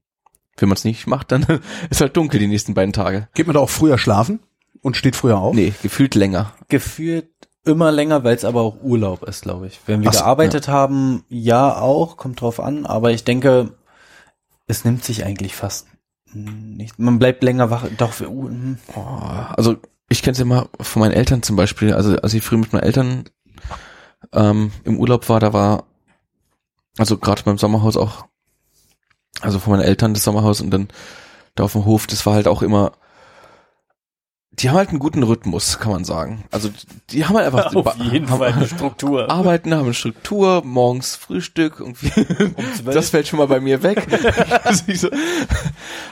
Wenn 0.57 0.69
man 0.69 0.75
es 0.75 0.83
nicht 0.83 1.07
macht, 1.07 1.31
dann 1.31 1.45
ist 1.89 2.01
halt 2.01 2.17
dunkel 2.17 2.39
die 2.39 2.47
nächsten 2.47 2.73
beiden 2.73 2.93
Tage. 2.93 3.27
Geht 3.33 3.47
man 3.47 3.55
da 3.55 3.59
auch 3.59 3.69
früher 3.69 3.97
schlafen 3.97 4.39
und 4.81 4.97
steht 4.97 5.15
früher 5.15 5.37
auf? 5.37 5.55
Nee, 5.55 5.73
gefühlt 5.81 6.15
länger. 6.15 6.53
Gefühlt 6.69 7.29
immer 7.65 7.91
länger, 7.91 8.23
weil 8.23 8.35
es 8.35 8.45
aber 8.45 8.61
auch 8.61 8.77
Urlaub 8.81 9.23
ist, 9.23 9.43
glaube 9.43 9.67
ich. 9.67 9.79
Wenn 9.85 10.01
wir 10.01 10.09
Ach 10.09 10.13
gearbeitet 10.13 10.67
haben, 10.67 11.23
ja 11.29 11.79
auch, 11.79 12.17
kommt 12.17 12.41
drauf 12.41 12.59
an, 12.59 12.85
aber 12.85 13.11
ich 13.11 13.23
denke, 13.23 13.71
es 14.71 14.85
nimmt 14.85 15.03
sich 15.03 15.25
eigentlich 15.25 15.55
fast 15.55 15.87
nicht. 16.33 16.97
Man 16.97 17.19
bleibt 17.19 17.43
länger 17.43 17.69
wach. 17.69 17.85
Doch, 17.97 18.13
für, 18.13 18.29
uh, 18.29 18.47
hm. 18.47 18.77
Oh, 18.95 19.01
also 19.01 19.77
ich 20.09 20.23
kenne 20.23 20.37
es 20.37 20.43
mal 20.43 20.69
von 20.79 21.01
meinen 21.01 21.11
Eltern 21.11 21.43
zum 21.43 21.55
Beispiel. 21.57 21.93
Also 21.93 22.15
als 22.15 22.33
ich 22.33 22.41
früher 22.41 22.57
mit 22.57 22.73
meinen 22.73 22.83
Eltern 22.83 23.25
ähm, 24.31 24.71
im 24.85 24.97
Urlaub 24.97 25.29
war, 25.29 25.39
da 25.39 25.53
war 25.53 25.83
also 26.97 27.17
gerade 27.17 27.43
beim 27.43 27.57
Sommerhaus 27.57 27.97
auch, 27.97 28.25
also 29.41 29.59
von 29.59 29.71
meinen 29.73 29.83
Eltern 29.85 30.13
das 30.13 30.23
Sommerhaus 30.23 30.61
und 30.61 30.71
dann 30.71 30.87
da 31.55 31.63
auf 31.63 31.73
dem 31.73 31.85
Hof, 31.85 32.07
das 32.07 32.25
war 32.25 32.33
halt 32.33 32.47
auch 32.47 32.61
immer, 32.61 32.93
die 34.53 34.69
haben 34.69 34.77
halt 34.77 34.89
einen 34.89 34.99
guten 34.99 35.23
Rhythmus, 35.23 35.79
kann 35.79 35.91
man 35.93 36.03
sagen. 36.03 36.43
Also 36.51 36.69
die 37.09 37.25
haben 37.25 37.37
halt 37.37 37.47
einfach 37.53 37.73
auf 37.75 37.95
jeden 37.97 38.29
haben, 38.29 38.39
Fall 38.39 38.51
eine 38.53 38.67
Struktur. 38.75 39.29
Arbeiten, 39.31 39.73
haben 39.73 39.85
eine 39.85 39.93
Struktur, 39.93 40.61
morgens 40.65 41.15
Frühstück, 41.15 41.75
irgendwie. 41.79 42.09
zwölf. 42.11 42.93
das 42.93 43.09
fällt 43.11 43.27
schon 43.27 43.39
mal 43.39 43.47
bei 43.47 43.59
mir 43.61 43.81
weg. 43.81 44.05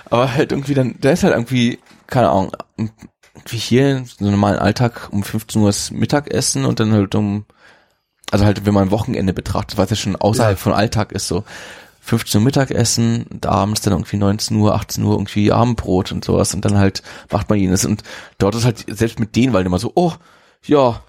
Aber 0.09 0.33
halt 0.33 0.51
irgendwie 0.51 0.73
dann, 0.73 0.95
da 0.99 1.11
ist 1.11 1.23
halt 1.23 1.33
irgendwie, 1.33 1.79
keine 2.07 2.29
Ahnung, 2.29 2.51
wie 3.47 3.57
hier, 3.57 4.03
so 4.05 4.23
einen 4.23 4.31
normalen 4.31 4.59
Alltag, 4.59 5.09
um 5.11 5.23
15 5.23 5.61
Uhr 5.61 5.69
ist 5.69 5.91
Mittagessen 5.91 6.65
und 6.65 6.79
dann 6.79 6.91
halt 6.93 7.15
um, 7.15 7.45
also 8.31 8.45
halt, 8.45 8.65
wenn 8.65 8.73
man 8.73 8.87
ein 8.87 8.91
Wochenende 8.91 9.33
betrachtet, 9.33 9.77
was 9.77 9.89
ja 9.89 9.95
schon 9.95 10.15
außerhalb 10.15 10.57
Ja. 10.57 10.61
von 10.61 10.73
Alltag 10.73 11.11
ist, 11.11 11.27
so 11.27 11.43
15 12.09 12.39
Uhr 12.39 12.45
Mittagessen 12.45 13.25
und 13.31 13.45
abends 13.45 13.81
dann 13.81 13.93
irgendwie 13.93 14.17
19 14.17 14.57
Uhr, 14.57 14.73
18 14.73 15.03
Uhr 15.03 15.13
irgendwie 15.13 15.51
Abendbrot 15.51 16.11
und 16.11 16.25
sowas 16.25 16.53
und 16.53 16.65
dann 16.65 16.77
halt 16.77 17.03
macht 17.31 17.49
man 17.49 17.59
jenes. 17.59 17.85
Und 17.85 18.03
dort 18.39 18.55
ist 18.55 18.65
halt, 18.65 18.85
selbst 18.87 19.19
mit 19.19 19.35
denen, 19.35 19.53
weil 19.53 19.65
immer 19.65 19.79
so, 19.79 19.91
oh, 19.95 20.13
ja, 20.65 21.01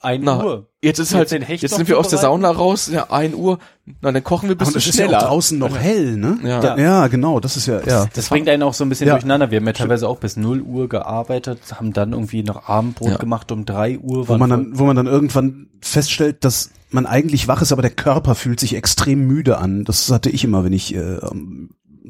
Ein 0.00 0.22
na, 0.22 0.44
Uhr. 0.44 0.66
jetzt 0.82 0.98
ist 0.98 1.12
Jetzt 1.12 1.32
halt, 1.32 1.48
Hecht 1.48 1.62
jetzt 1.62 1.74
sind 1.76 1.88
wir 1.88 1.98
aus 1.98 2.08
der? 2.08 2.18
Sauna 2.18 2.50
raus, 2.50 2.88
ja, 2.92 3.10
ein 3.10 3.34
Uhr, 3.34 3.58
na, 4.00 4.12
dann 4.12 4.22
kochen 4.24 4.48
wir 4.48 4.56
ein 4.56 4.58
Und 4.58 4.58
bisschen 4.58 4.76
es 4.78 4.86
ist 4.86 4.98
ja 4.98 5.06
schneller. 5.06 5.22
auch 5.22 5.28
draußen 5.28 5.58
noch 5.58 5.76
hell, 5.76 6.16
ne? 6.16 6.38
Ja. 6.42 6.62
Ja. 6.62 6.78
Ja, 6.78 7.06
genau, 7.08 7.40
das 7.40 7.56
ist 7.56 7.66
ja, 7.66 7.80
ja. 7.86 8.06
Das 8.14 8.28
bringt 8.28 8.48
einen 8.48 8.62
auch 8.62 8.74
so 8.74 8.84
ein 8.84 8.88
bisschen 8.88 9.06
Ja. 9.08 9.14
durcheinander. 9.14 9.50
Wir 9.50 9.58
haben 9.60 9.66
ja 9.66 9.72
teilweise 9.72 10.08
auch 10.08 10.18
bis 10.18 10.36
0 10.36 10.60
Uhr 10.62 10.88
gearbeitet, 10.88 11.60
haben 11.74 11.92
dann 11.92 12.12
irgendwie 12.12 12.42
noch 12.42 12.68
Abendbrot 12.68 13.10
Ja. 13.10 13.16
gemacht 13.18 13.50
um 13.52 13.64
3 13.64 13.98
Uhr. 13.98 14.28
Wo 14.28 14.36
man 14.36 14.50
dann, 14.50 14.78
wo 14.78 14.84
man 14.84 14.96
dann 14.96 15.06
irgendwann 15.06 15.68
feststellt, 15.80 16.44
dass 16.44 16.70
man 16.90 17.06
eigentlich 17.06 17.48
wach 17.48 17.62
ist, 17.62 17.72
aber 17.72 17.82
der 17.82 17.90
Körper 17.92 18.34
fühlt 18.34 18.60
sich 18.60 18.74
extrem 18.74 19.26
müde 19.26 19.58
an. 19.58 19.84
Das 19.84 20.10
hatte 20.10 20.30
ich 20.30 20.44
immer, 20.44 20.64
wenn 20.64 20.72
ich 20.72 20.94
äh, 20.94 21.18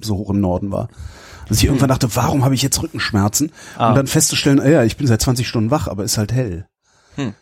so 0.00 0.16
hoch 0.16 0.30
im 0.30 0.40
Norden 0.40 0.72
war. 0.72 0.88
Dass 1.48 1.58
ich 1.58 1.64
irgendwann 1.64 1.88
dachte, 1.88 2.14
warum 2.14 2.44
habe 2.44 2.54
ich 2.54 2.62
jetzt 2.62 2.80
Rückenschmerzen? 2.80 3.50
Ah. 3.76 3.88
Und 3.90 3.96
dann 3.96 4.06
festzustellen, 4.06 4.60
ah 4.60 4.68
ja, 4.68 4.84
ich 4.84 4.96
bin 4.96 5.06
seit 5.08 5.20
20 5.20 5.48
Stunden 5.48 5.70
wach, 5.72 5.88
aber 5.88 6.04
ist 6.04 6.16
halt 6.16 6.32
hell. 6.32 6.66
Hm. 7.16 7.34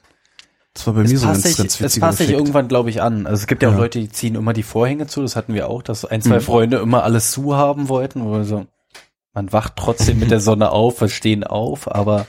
Das 0.78 0.86
war 0.86 0.94
bei 0.94 1.02
Es 1.02 1.10
mir 1.10 1.18
so 1.18 1.26
ein 1.26 1.34
sich, 1.34 1.56
ganz 1.56 1.80
es 1.80 1.98
passt 1.98 2.18
sich 2.18 2.30
irgendwann, 2.30 2.68
glaube 2.68 2.88
ich, 2.88 3.02
an. 3.02 3.26
Also 3.26 3.40
es 3.40 3.46
gibt 3.48 3.64
ja 3.64 3.68
auch 3.68 3.72
Ja. 3.72 3.78
Leute, 3.78 3.98
die 3.98 4.10
ziehen 4.10 4.36
immer 4.36 4.52
die 4.52 4.62
Vorhänge 4.62 5.08
zu, 5.08 5.22
das 5.22 5.34
hatten 5.34 5.52
wir 5.52 5.68
auch, 5.68 5.82
dass 5.82 6.04
ein, 6.04 6.22
zwei 6.22 6.36
Mhm. 6.36 6.40
Freunde 6.42 6.76
immer 6.76 7.02
alles 7.02 7.32
zu 7.32 7.56
haben 7.56 7.88
wollten, 7.88 8.24
wo 8.24 8.30
wir 8.34 8.44
so, 8.44 8.66
man 9.34 9.52
wacht 9.52 9.72
trotzdem 9.74 10.20
mit 10.20 10.30
der 10.30 10.38
Sonne 10.38 10.70
auf, 10.70 11.00
wir 11.00 11.08
stehen 11.08 11.42
auf, 11.42 11.92
aber 11.92 12.26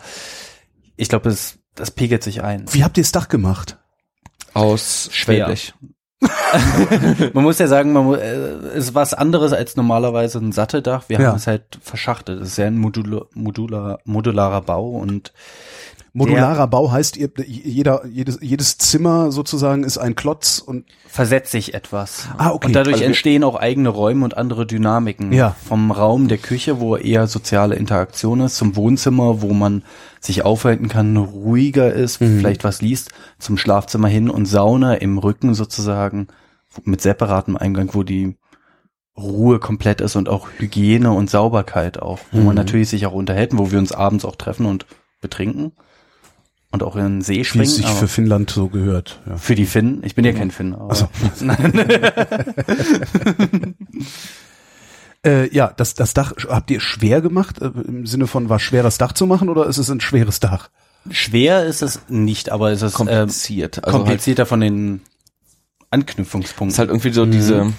ich 0.98 1.10
glaube, 1.10 1.30
das, 1.30 1.60
das 1.76 1.92
pegelt 1.92 2.24
sich 2.24 2.42
ein. 2.42 2.66
Wie 2.72 2.84
habt 2.84 2.98
ihr 2.98 3.04
das 3.04 3.12
Dach 3.12 3.28
gemacht? 3.30 3.78
Aus. 4.56 5.10
Schwäbisch. 5.12 5.76
Man 7.34 7.44
muss 7.44 7.60
ja 7.60 7.68
sagen, 7.68 7.94
man, 7.94 8.04
mu- 8.06 8.16
äh, 8.16 8.34
es 8.74 8.86
ist 8.86 8.96
was 8.96 9.14
anderes 9.14 9.54
als 9.54 9.76
normalerweise 9.76 10.40
ein 10.40 10.52
Satteldach. 10.52 11.04
Wir 11.08 11.20
Ja. 11.20 11.28
haben 11.30 11.36
es 11.38 11.48
halt 11.48 11.78
verschachtet. 11.82 12.42
Es 12.42 12.50
ist 12.50 12.58
ja 12.58 12.66
ein 12.66 12.78
Modul, 12.80 13.28
modular, 13.36 14.00
modularer 14.06 14.62
Bau 14.62 14.90
und 14.90 15.32
Modularer 16.14 16.68
Bau 16.68 16.92
heißt, 16.92 17.18
ihr, 17.18 17.30
jeder, 17.46 18.06
jedes, 18.08 18.40
jedes 18.42 18.78
Zimmer 18.78 19.32
sozusagen 19.32 19.84
ist 19.84 19.98
ein 19.98 20.16
Klotz 20.16 20.60
und 20.60 20.86
versetzt 21.08 21.52
sich 21.52 21.74
etwas. 21.74 22.28
Ah, 22.38 22.50
okay. 22.52 22.68
Und 22.68 22.74
dadurch 22.76 22.96
Also 22.96 23.06
entstehen 23.06 23.44
auch 23.44 23.56
eigene 23.56 23.90
Räume 23.90 24.26
und 24.26 24.36
andere 24.38 24.66
Dynamiken. 24.66 25.32
Ja. 25.32 25.56
Vom 25.68 25.92
Raum 25.92 26.28
der 26.28 26.38
Küche, 26.40 26.80
wo 26.80 26.96
eher 26.96 27.28
soziale 27.28 27.76
Interaktion 27.76 28.42
ist, 28.42 28.56
zum 28.58 28.76
Wohnzimmer, 28.76 29.42
wo 29.42 29.54
man 29.54 29.84
sich 30.20 30.44
aufhalten 30.44 30.88
kann, 30.90 31.16
ruhiger 31.18 31.94
ist, 31.94 32.22
Mhm. 32.22 32.40
vielleicht 32.40 32.64
was 32.64 32.82
liest, 32.82 33.12
zum 33.38 33.58
Schlafzimmer 33.58 34.08
hin 34.08 34.30
und 34.30 34.46
Sauna 34.46 34.96
im 34.96 35.18
Rücken 35.18 35.54
sozusagen 35.54 36.28
mit 36.84 37.02
separatem 37.02 37.56
Eingang, 37.56 37.90
wo 37.94 38.04
die 38.04 38.36
Ruhe 39.18 39.60
komplett 39.60 40.02
ist 40.02 40.16
und 40.16 40.30
auch 40.30 40.48
Hygiene 40.60 41.12
und 41.12 41.30
Sauberkeit 41.30 42.02
auch, 42.02 42.20
wo 42.32 42.38
man 42.38 42.50
Mhm. 42.50 42.56
natürlich 42.56 42.90
sich 42.90 43.06
auch 43.06 43.14
unterhält, 43.14 43.52
wo 43.58 43.72
wir 43.72 43.80
uns 43.80 43.92
abends 43.92 44.24
auch 44.26 44.36
treffen 44.38 44.66
und 44.66 44.86
betrinken 45.22 45.74
und 46.72 46.84
auch 46.84 46.96
in 46.96 47.04
den 47.04 47.22
See 47.22 47.38
wie 47.40 47.46
springen. 47.46 47.64
es 47.66 47.76
sich 47.76 47.88
für 47.88 48.08
Finnland 48.08 48.50
so 48.52 48.68
gehört. 48.68 49.20
Ja. 49.28 49.38
für 49.38 49.56
die 49.56 49.66
Finnen. 49.66 50.02
Ich 50.04 50.14
bin 50.16 50.24
ja 50.26 50.34
kein 50.34 50.52
Finn. 50.52 50.76
Aber 50.76 50.90
Ach 50.92 50.96
so. 50.96 51.08
Äh, 55.26 55.54
ja, 55.54 55.74
das, 55.76 55.96
das 55.96 56.14
Dach 56.14 56.32
habt 56.48 56.72
ihr 56.72 56.80
schwer 56.80 57.20
gemacht, 57.20 57.62
äh, 57.62 57.72
im 57.88 58.06
Sinne 58.06 58.26
von 58.26 58.48
war 58.48 58.60
schwer 58.60 58.84
das 58.84 58.98
Dach 58.98 59.12
zu 59.12 59.26
machen 59.26 59.50
oder 59.50 59.66
ist 59.66 59.78
es 59.78 59.90
ein 59.90 60.00
schweres 60.00 60.40
Dach? 60.40 60.70
Schwer 61.12 61.66
ist 61.66 61.82
es 61.82 62.00
nicht, 62.08 62.50
aber 62.52 62.72
es 62.72 62.82
ist 62.82 62.94
ähm, 62.94 62.98
Kompliziert. 63.08 63.84
Also 63.84 63.98
halt, 63.98 64.06
komplizierter 64.06 64.46
von 64.46 64.62
den 64.62 65.02
Anknüpfungspunkten. 65.90 66.72
ist 66.74 66.80
halt 66.80 66.90
irgendwie 66.90 67.12
so 67.12 67.26
diese, 67.26 67.74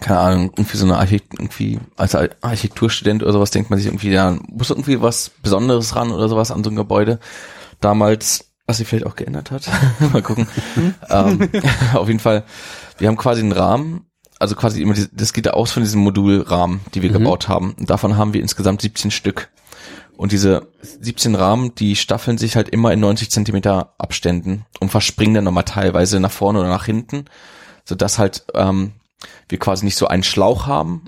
keine 0.00 0.18
Ahnung, 0.18 0.52
irgendwie 0.56 0.76
so 0.76 0.84
eine 0.84 0.96
Architekt, 0.96 1.34
irgendwie, 1.38 1.78
als 1.96 2.16
Ar- 2.16 2.30
Architekturstudent 2.40 3.22
oder 3.22 3.32
sowas 3.32 3.52
denkt 3.52 3.70
man 3.70 3.78
sich 3.78 3.86
irgendwie, 3.86 4.10
ja, 4.10 4.36
muss 4.48 4.70
irgendwie 4.70 5.00
was 5.00 5.30
Besonderes 5.42 5.94
ran 5.94 6.10
oder 6.10 6.28
sowas 6.28 6.50
an 6.50 6.64
so 6.64 6.70
ein 6.70 6.76
Gebäude. 6.76 7.20
Damals, 7.82 8.52
was 8.66 8.78
sich 8.78 8.88
vielleicht 8.88 9.06
auch 9.06 9.16
geändert 9.16 9.50
hat. 9.50 9.68
Mal 10.12 10.22
gucken. 10.22 10.46
ähm, 11.10 11.50
auf 11.92 12.08
jeden 12.08 12.20
Fall, 12.20 12.44
wir 12.96 13.08
haben 13.08 13.18
quasi 13.18 13.42
einen 13.42 13.52
Rahmen, 13.52 14.06
also 14.38 14.56
quasi 14.56 14.80
immer, 14.80 14.94
diese, 14.94 15.08
das 15.12 15.34
geht 15.34 15.48
aus 15.48 15.72
von 15.72 15.82
diesem 15.82 16.00
Modulrahmen, 16.00 16.80
die 16.94 17.02
wir 17.02 17.10
gebaut 17.10 17.48
haben. 17.48 17.74
Und 17.78 17.90
davon 17.90 18.16
haben 18.16 18.32
wir 18.32 18.40
insgesamt 18.40 18.80
17 18.80 19.10
Stück. 19.10 19.50
Und 20.16 20.32
diese 20.32 20.68
17 20.82 21.34
Rahmen, 21.34 21.74
die 21.74 21.96
staffeln 21.96 22.38
sich 22.38 22.56
halt 22.56 22.68
immer 22.68 22.92
in 22.92 23.00
90 23.00 23.30
Zentimeter 23.30 23.94
Abständen 23.98 24.64
und 24.80 24.90
verspringen 24.90 25.34
dann 25.34 25.44
nochmal 25.44 25.64
teilweise 25.64 26.20
nach 26.20 26.30
vorne 26.30 26.60
oder 26.60 26.68
nach 26.68 26.84
hinten, 26.84 27.24
sodass 27.84 28.18
halt 28.18 28.44
ähm, 28.54 28.92
wir 29.48 29.58
quasi 29.58 29.84
nicht 29.84 29.96
so 29.96 30.06
einen 30.06 30.22
Schlauch 30.22 30.66
haben, 30.66 31.02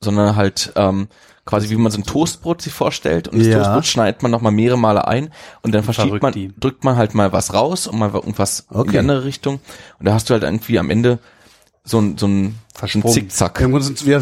sondern 0.00 0.36
halt 0.36 0.72
ähm, 0.76 1.08
quasi 1.44 1.68
wie 1.70 1.76
man 1.76 1.92
so 1.92 1.98
ein 1.98 2.04
Toastbrot 2.04 2.62
sich 2.62 2.72
vorstellt 2.72 3.28
und 3.28 3.38
das 3.38 3.46
Ja. 3.48 3.58
Toastbrot 3.58 3.86
schneidet 3.86 4.22
man 4.22 4.30
nochmal 4.30 4.52
mehrere 4.52 4.78
Male 4.78 5.06
ein 5.06 5.30
und 5.62 5.74
dann 5.74 5.84
verschiebt 5.84 6.22
man, 6.22 6.32
die. 6.32 6.52
drückt 6.58 6.84
man 6.84 6.96
halt 6.96 7.14
mal 7.14 7.32
was 7.32 7.52
raus 7.52 7.86
und 7.86 7.98
mal 7.98 8.10
irgendwas 8.14 8.66
in 8.70 8.76
Okay. 8.76 8.90
die 8.92 8.98
andere 8.98 9.24
Richtung 9.24 9.60
und 9.98 10.06
da 10.06 10.14
hast 10.14 10.30
du 10.30 10.34
halt 10.34 10.42
irgendwie 10.42 10.78
am 10.78 10.90
Ende 10.90 11.18
so 11.84 12.00
ein, 12.00 12.16
so 12.16 12.26
ein, 12.26 12.54
so 12.80 12.86
ein. 12.86 13.02
Zickzack 13.12 13.60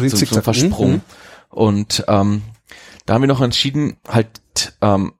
wie 0.03 0.09
so, 0.09 0.17
so 0.17 0.35
ein 0.35 0.43
Versprung. 0.43 0.91
Mhm. 0.91 1.01
Und 1.49 2.03
ähm, 2.07 2.41
da 3.05 3.13
haben 3.13 3.21
wir 3.21 3.27
noch 3.27 3.41
entschieden, 3.41 3.97
halt 4.07 4.41
ähm, 4.81 5.13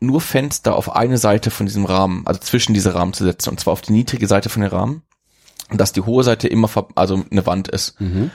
nur 0.00 0.20
Fenster 0.20 0.74
auf 0.76 0.94
eine 0.96 1.18
Seite 1.18 1.50
von 1.50 1.66
diesem 1.66 1.84
Rahmen, 1.84 2.26
also 2.26 2.40
zwischen 2.40 2.74
diese 2.74 2.94
Rahmen 2.94 3.12
zu 3.12 3.22
setzen, 3.24 3.50
und 3.50 3.60
zwar 3.60 3.72
auf 3.74 3.80
die 3.80 3.92
niedrige 3.92 4.26
Seite 4.26 4.48
von 4.48 4.62
den 4.62 4.70
Rahmen, 4.72 5.02
und 5.70 5.80
dass 5.80 5.92
die 5.92 6.00
hohe 6.02 6.24
Seite 6.24 6.48
immer 6.48 6.68
also 6.96 7.22
eine 7.30 7.46
Wand 7.46 7.68
ist, 7.68 8.00
Mhm. 8.00 8.30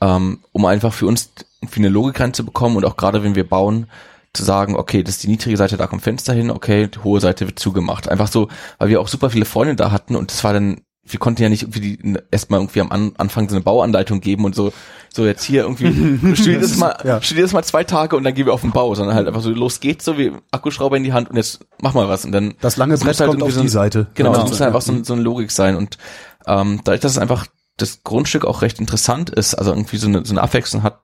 ähm, 0.00 0.38
um 0.52 0.64
einfach 0.64 0.92
für 0.94 1.06
uns 1.06 1.30
irgendwie 1.62 1.80
eine 1.80 1.88
Logik 1.88 2.20
reinzubekommen 2.20 2.76
und 2.76 2.84
auch 2.84 2.96
gerade 2.96 3.22
wenn 3.22 3.34
wir 3.34 3.48
bauen, 3.48 3.86
zu 4.34 4.44
sagen, 4.44 4.76
okay, 4.76 5.02
das 5.02 5.16
ist 5.16 5.22
die 5.24 5.28
niedrige 5.28 5.56
Seite, 5.58 5.76
da 5.76 5.86
kommt 5.86 6.02
Fenster 6.02 6.32
hin, 6.32 6.50
okay, 6.50 6.88
die 6.88 6.98
hohe 7.04 7.20
Seite 7.20 7.46
wird 7.46 7.58
zugemacht. 7.58 8.08
Einfach 8.08 8.28
so, 8.28 8.48
weil 8.78 8.88
wir 8.88 9.00
auch 9.00 9.08
super 9.08 9.28
viele 9.30 9.44
Freunde 9.44 9.76
da 9.76 9.90
hatten 9.90 10.16
und 10.16 10.30
das 10.30 10.42
war 10.42 10.54
dann, 10.54 10.80
wir 11.04 11.18
konnten 11.18 11.42
ja 11.42 11.48
nicht 11.50 11.62
irgendwie 11.64 11.80
die, 11.98 12.14
erstmal 12.30 12.60
irgendwie 12.60 12.80
am 12.80 12.90
An 12.92 13.12
Anfang 13.18 13.48
so 13.50 13.56
eine 13.56 13.62
Bauanleitung 13.62 14.20
geben 14.22 14.44
und 14.46 14.54
so, 14.54 14.72
so 15.12 15.26
jetzt 15.26 15.44
hier 15.44 15.62
irgendwie, 15.64 15.86
studier 16.36 16.60
das 16.60 16.76
mal, 16.78 16.96
Ja. 17.04 17.20
studier 17.20 17.42
das 17.42 17.52
mal 17.52 17.62
zwei 17.62 17.84
Tage 17.84 18.16
und 18.16 18.24
dann 18.24 18.32
gehen 18.32 18.46
wir 18.46 18.54
auf 18.54 18.62
den 18.62 18.70
Bau, 18.70 18.94
sondern 18.94 19.14
halt 19.14 19.26
einfach 19.28 19.42
so, 19.42 19.50
los 19.50 19.80
geht's 19.80 20.06
so, 20.06 20.16
wie 20.16 20.32
Akkuschrauber 20.50 20.96
in 20.96 21.04
die 21.04 21.12
Hand 21.12 21.28
und 21.28 21.36
jetzt 21.36 21.66
mach 21.82 21.92
mal 21.92 22.08
was 22.08 22.24
und 22.24 22.32
dann. 22.32 22.54
Das 22.62 22.78
lange 22.78 22.96
Brett 22.96 23.20
halt 23.20 23.28
kommt 23.30 23.42
auf 23.42 23.52
so 23.52 23.60
ein- 23.60 23.66
die 23.66 23.68
Seite. 23.68 24.06
Genau, 24.14 24.32
Genau. 24.32 24.44
es 24.44 24.50
muss 24.50 24.60
halt 24.60 24.68
einfach 24.68 24.80
so, 24.82 24.92
ein- 24.92 25.04
so 25.04 25.12
eine 25.12 25.20
Logik 25.22 25.50
sein 25.50 25.76
und 25.76 25.98
ähm, 26.46 26.80
dadurch, 26.84 27.00
dass 27.02 27.12
es 27.12 27.18
einfach 27.18 27.46
das 27.76 28.02
Grundstück 28.02 28.46
auch 28.46 28.62
recht 28.62 28.78
interessant 28.80 29.28
ist, 29.28 29.54
also 29.54 29.72
irgendwie 29.72 29.96
so 29.98 30.06
eine, 30.06 30.24
so 30.24 30.32
eine 30.32 30.42
Abwechslung 30.42 30.82
hat 30.84 31.00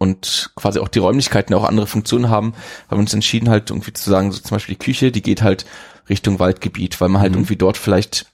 und 0.00 0.50
quasi 0.56 0.78
auch 0.78 0.88
die 0.88 0.98
Räumlichkeiten 0.98 1.52
auch 1.54 1.64
andere 1.64 1.86
Funktionen 1.86 2.30
haben, 2.30 2.54
haben 2.88 2.96
wir 2.96 3.00
uns 3.00 3.12
entschieden 3.12 3.50
halt 3.50 3.68
irgendwie 3.68 3.92
zu 3.92 4.08
sagen, 4.08 4.32
so 4.32 4.40
zum 4.40 4.54
Beispiel 4.54 4.74
die 4.74 4.84
Küche, 4.84 5.12
die 5.12 5.20
geht 5.20 5.42
halt 5.42 5.66
Richtung 6.08 6.38
Waldgebiet, 6.38 7.00
weil 7.02 7.10
man 7.10 7.20
halt 7.20 7.32
Mhm. 7.32 7.38
irgendwie 7.40 7.56
dort 7.56 7.76
vielleicht 7.76 8.24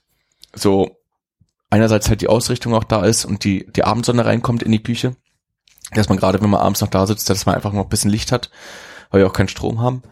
so 0.54 0.96
einerseits 1.68 2.08
halt 2.08 2.20
die 2.20 2.28
Ausrichtung 2.28 2.72
auch 2.72 2.84
da 2.84 3.04
ist 3.04 3.24
und 3.24 3.42
die, 3.42 3.66
die 3.72 3.82
Abendsonne 3.82 4.24
reinkommt 4.24 4.62
in 4.62 4.70
die 4.70 4.82
Küche, 4.82 5.16
dass 5.92 6.08
man 6.08 6.18
gerade, 6.18 6.40
wenn 6.40 6.50
man 6.50 6.60
abends 6.60 6.80
noch 6.82 6.88
da 6.88 7.04
sitzt, 7.04 7.28
dass 7.30 7.46
man 7.46 7.56
einfach 7.56 7.72
noch 7.72 7.82
ein 7.82 7.88
bisschen 7.88 8.12
Licht 8.12 8.30
hat, 8.30 8.50
weil 9.10 9.22
wir 9.22 9.26
auch 9.26 9.32
keinen 9.32 9.48
Strom 9.48 9.80
haben. 9.80 10.02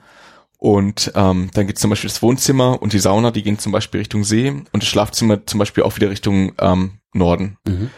Und 0.58 1.12
ähm, 1.14 1.50
dann 1.54 1.66
geht 1.68 1.78
zum 1.78 1.90
Beispiel 1.90 2.10
das 2.10 2.20
Wohnzimmer 2.20 2.82
und 2.82 2.92
die 2.92 2.98
Sauna, 2.98 3.30
die 3.30 3.42
gehen 3.44 3.60
zum 3.60 3.70
Beispiel 3.70 4.00
Richtung 4.00 4.24
See 4.24 4.48
und 4.50 4.82
das 4.82 4.86
Schlafzimmer 4.88 5.46
zum 5.46 5.58
Beispiel 5.58 5.84
auch 5.84 5.94
wieder 5.94 6.10
Richtung 6.10 6.52
ähm, 6.58 6.98
Norden. 7.12 7.58
Mhm. 7.64 7.90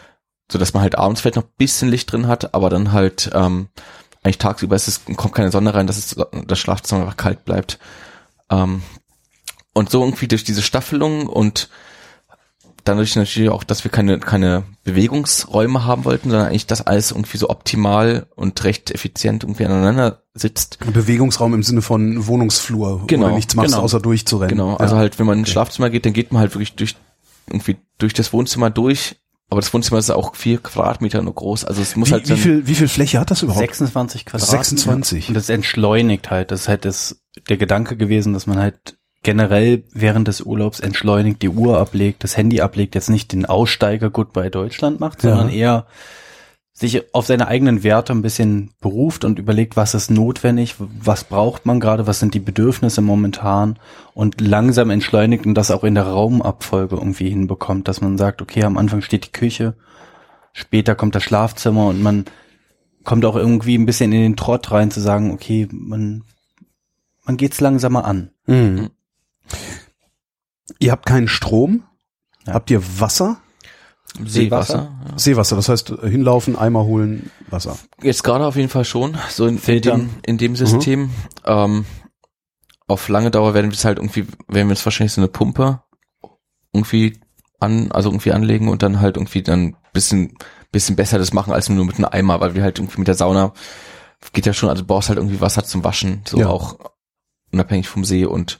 So 0.51 0.57
dass 0.57 0.73
man 0.73 0.81
halt 0.83 0.97
abends 0.97 1.21
vielleicht 1.21 1.35
noch 1.35 1.43
ein 1.43 1.53
bisschen 1.57 1.89
Licht 1.89 2.11
drin 2.11 2.27
hat, 2.27 2.53
aber 2.53 2.69
dann 2.69 2.91
halt 2.93 3.29
ähm, 3.33 3.67
eigentlich 4.23 4.37
tagsüber 4.37 4.75
ist 4.75 4.87
es, 4.87 5.01
kommt 5.15 5.33
keine 5.35 5.51
Sonne 5.51 5.73
rein, 5.73 5.87
dass 5.87 5.97
es 5.97 6.15
das 6.47 6.59
Schlafzimmer 6.59 7.01
einfach 7.01 7.17
kalt 7.17 7.45
bleibt. 7.45 7.79
Ähm, 8.49 8.81
und 9.73 9.89
so 9.89 10.03
irgendwie 10.03 10.27
durch 10.27 10.43
diese 10.43 10.61
Staffelung 10.61 11.27
und 11.27 11.69
dadurch 12.83 13.15
natürlich 13.15 13.49
auch, 13.49 13.63
dass 13.63 13.83
wir 13.83 13.91
keine, 13.91 14.19
keine 14.19 14.63
Bewegungsräume 14.83 15.85
haben 15.85 16.05
wollten, 16.05 16.29
sondern 16.29 16.47
eigentlich 16.47 16.67
das 16.67 16.87
alles 16.87 17.11
irgendwie 17.11 17.37
so 17.37 17.49
optimal 17.49 18.27
und 18.35 18.63
recht 18.63 18.91
effizient 18.91 19.43
irgendwie 19.43 19.65
aneinander 19.65 20.23
sitzt. 20.33 20.79
Bewegungsraum 20.93 21.53
im 21.53 21.63
Sinne 21.63 21.81
von 21.81 22.25
Wohnungsflur, 22.27 23.01
wo 23.01 23.05
Genau, 23.05 23.29
du 23.29 23.35
nichts 23.35 23.55
machst, 23.55 23.71
genau. 23.71 23.83
außer 23.83 23.99
durchzurennen. 23.99 24.49
Genau, 24.55 24.71
Ja. 24.71 24.77
also 24.77 24.95
halt, 24.95 25.19
wenn 25.19 25.25
man 25.25 25.39
ins 25.39 25.49
Schlafzimmer 25.49 25.89
geht, 25.89 26.05
dann 26.05 26.13
geht 26.13 26.31
man 26.31 26.39
halt 26.39 26.53
wirklich 26.55 26.75
durch, 26.75 26.95
irgendwie 27.47 27.77
durch 27.97 28.13
das 28.13 28.31
Wohnzimmer 28.33 28.69
durch, 28.69 29.17
aber 29.49 29.61
das 29.61 29.73
Wohnzimmer 29.73 29.99
ist 29.99 30.09
auch 30.09 30.35
vier 30.35 30.57
Quadratmeter 30.57 31.21
nur 31.21 31.33
groß, 31.35 31.65
also 31.65 31.81
es 31.81 31.95
muss 31.95 32.09
wie, 32.09 32.13
halt 32.13 32.29
wie 32.29 32.35
viel, 32.35 32.67
wie 32.67 32.75
viel 32.75 32.87
Fläche 32.87 33.19
hat 33.19 33.31
das 33.31 33.43
überhaupt? 33.43 33.61
26 33.61 34.25
Quadrat. 34.25 34.49
26. 34.49 35.29
Und 35.29 35.33
das 35.35 35.49
entschleunigt 35.49 36.29
halt. 36.29 36.51
Das 36.51 36.61
ist 36.61 36.67
halt 36.67 36.83
das, 36.85 37.21
der 37.49 37.57
Gedanke 37.57 37.95
gewesen, 37.97 38.33
dass 38.33 38.45
man 38.47 38.59
halt 38.59 38.97
generell 39.23 39.83
während 39.93 40.27
des 40.27 40.41
Urlaubs 40.41 40.79
entschleunigt, 40.79 41.41
die 41.41 41.49
Uhr 41.49 41.79
ablegt, 41.79 42.23
das 42.23 42.37
Handy 42.37 42.61
ablegt, 42.61 42.95
jetzt 42.95 43.09
nicht 43.09 43.31
den 43.33 43.45
Aussteiger 43.45 44.09
Goodbye 44.09 44.49
Deutschland 44.51 44.99
macht, 44.99 45.23
Ja. 45.23 45.31
sondern 45.31 45.49
eher 45.49 45.85
sich 46.79 47.11
auf 47.15 47.25
seine 47.25 47.47
eigenen 47.47 47.81
Werte 47.81 48.13
ein 48.13 48.21
bisschen 48.21 48.69
beruft 48.81 49.25
und 49.25 49.39
überlegt, 49.39 49.75
was 49.75 49.95
ist 49.95 50.11
notwendig, 50.11 50.75
was 50.77 51.23
braucht 51.23 51.65
man 51.65 51.79
gerade, 51.79 52.05
was 52.05 52.19
sind 52.19 52.35
die 52.35 52.39
Bedürfnisse 52.39 53.01
momentan 53.01 53.79
und 54.13 54.39
langsam 54.41 54.91
entschleunigt 54.91 55.47
und 55.47 55.55
das 55.55 55.71
auch 55.71 55.83
in 55.83 55.95
der 55.95 56.03
Raumabfolge 56.03 56.95
irgendwie 56.95 57.31
hinbekommt, 57.31 57.87
dass 57.87 58.01
man 58.01 58.19
sagt, 58.19 58.43
okay, 58.43 58.63
am 58.63 58.77
Anfang 58.77 59.01
steht 59.01 59.25
die 59.25 59.31
Küche, 59.31 59.75
später 60.53 60.93
kommt 60.93 61.15
das 61.15 61.23
Schlafzimmer 61.23 61.87
und 61.87 62.03
man 62.03 62.25
kommt 63.03 63.25
auch 63.25 63.35
irgendwie 63.35 63.75
ein 63.75 63.87
bisschen 63.87 64.11
in 64.11 64.21
den 64.21 64.35
Trott 64.35 64.69
rein 64.69 64.91
zu 64.91 64.99
sagen, 64.99 65.31
okay, 65.31 65.67
man, 65.71 66.25
man 67.25 67.37
geht's 67.37 67.59
langsamer 67.59 68.05
an. 68.05 68.29
Mhm. 68.45 68.91
Ihr 70.77 70.91
habt 70.91 71.07
keinen 71.07 71.27
Strom? 71.27 71.85
Ja. 72.45 72.53
Habt 72.53 72.69
ihr 72.69 72.83
Wasser? 72.99 73.41
Seewasser. 74.25 74.89
Ja. 75.11 75.17
Seewasser, 75.17 75.55
das 75.55 75.69
heißt 75.69 75.91
äh, 75.91 76.09
hinlaufen, 76.09 76.55
Eimer 76.55 76.83
holen, 76.85 77.29
Wasser. 77.49 77.77
Jetzt 78.01 78.23
gerade 78.23 78.45
auf 78.45 78.55
jeden 78.55 78.69
Fall 78.69 78.85
schon, 78.85 79.17
so 79.29 79.45
in, 79.47 79.57
in 79.57 79.81
dem, 79.81 80.09
in 80.25 80.37
dem 80.37 80.55
System. 80.55 81.09
Ähm, 81.45 81.85
auf 82.87 83.09
lange 83.09 83.31
Dauer 83.31 83.53
werden 83.53 83.71
wir 83.71 83.75
es 83.75 83.85
halt 83.85 83.97
irgendwie, 83.99 84.25
werden 84.47 84.69
wir 84.69 84.73
es 84.73 84.85
wahrscheinlich 84.85 85.13
so 85.13 85.21
eine 85.21 85.27
Pumpe 85.27 85.81
irgendwie 86.73 87.19
an, 87.59 87.91
also 87.91 88.09
irgendwie 88.09 88.31
anlegen 88.31 88.69
und 88.69 88.83
dann 88.83 89.01
halt 89.01 89.17
irgendwie 89.17 89.41
dann 89.41 89.75
bisschen, 89.93 90.37
bisschen 90.71 90.95
besser 90.95 91.17
das 91.17 91.33
machen 91.33 91.53
als 91.53 91.69
nur 91.69 91.85
mit 91.85 91.95
einem 91.97 92.05
Eimer, 92.11 92.39
weil 92.39 92.55
wir 92.55 92.63
halt 92.63 92.79
irgendwie 92.79 92.99
mit 92.99 93.07
der 93.07 93.15
Sauna 93.15 93.53
geht 94.33 94.45
ja 94.45 94.53
schon, 94.53 94.69
also 94.69 94.81
du 94.81 94.87
brauchst 94.87 95.09
halt 95.09 95.17
irgendwie 95.17 95.41
Wasser 95.41 95.63
zum 95.63 95.83
Waschen, 95.83 96.21
so 96.27 96.39
Ja. 96.39 96.47
auch 96.47 96.77
unabhängig 97.51 97.87
vom 97.87 98.03
See 98.03 98.25
und 98.25 98.59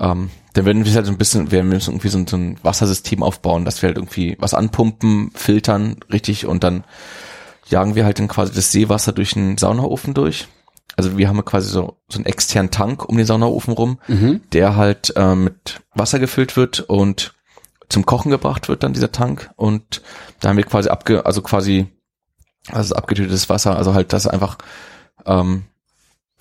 Ähm, 0.00 0.30
dann 0.54 0.64
werden 0.64 0.84
wir 0.84 0.94
halt 0.94 1.06
so 1.06 1.12
ein 1.12 1.18
bisschen, 1.18 1.50
wir 1.50 1.64
müssen 1.64 1.90
irgendwie 1.90 2.08
so 2.08 2.18
ein, 2.18 2.26
so 2.26 2.36
ein 2.36 2.58
Wassersystem 2.62 3.22
aufbauen, 3.22 3.64
dass 3.64 3.82
wir 3.82 3.88
halt 3.88 3.98
irgendwie 3.98 4.36
was 4.38 4.54
anpumpen, 4.54 5.30
filtern, 5.34 5.96
richtig, 6.12 6.46
und 6.46 6.64
dann 6.64 6.84
jagen 7.68 7.94
wir 7.94 8.04
halt 8.04 8.18
dann 8.18 8.28
quasi 8.28 8.52
das 8.52 8.72
Seewasser 8.72 9.12
durch 9.12 9.36
einen 9.36 9.58
Saunaofen 9.58 10.14
durch. 10.14 10.48
Also 10.96 11.16
wir 11.16 11.28
haben 11.28 11.44
quasi 11.44 11.68
so, 11.68 11.98
so 12.08 12.18
einen 12.18 12.26
externen 12.26 12.70
Tank 12.70 13.08
um 13.08 13.16
den 13.16 13.26
Saunaofen 13.26 13.74
rum, 13.74 13.98
der 14.52 14.74
halt 14.76 15.12
äh, 15.16 15.34
mit 15.34 15.80
Wasser 15.94 16.18
gefüllt 16.18 16.56
wird 16.56 16.80
und 16.80 17.34
zum 17.88 18.04
Kochen 18.04 18.30
gebracht 18.30 18.68
wird 18.68 18.82
dann 18.82 18.92
dieser 18.92 19.12
Tank 19.12 19.50
und 19.56 20.02
da 20.40 20.48
haben 20.48 20.56
wir 20.56 20.64
quasi 20.64 20.88
abge, 20.88 21.24
also 21.24 21.40
quasi 21.40 21.86
also 22.70 22.94
abgetötetes 22.96 23.48
Wasser, 23.48 23.76
also 23.76 23.94
halt 23.94 24.12
das 24.12 24.26
einfach 24.26 24.58
ähm, 25.24 25.64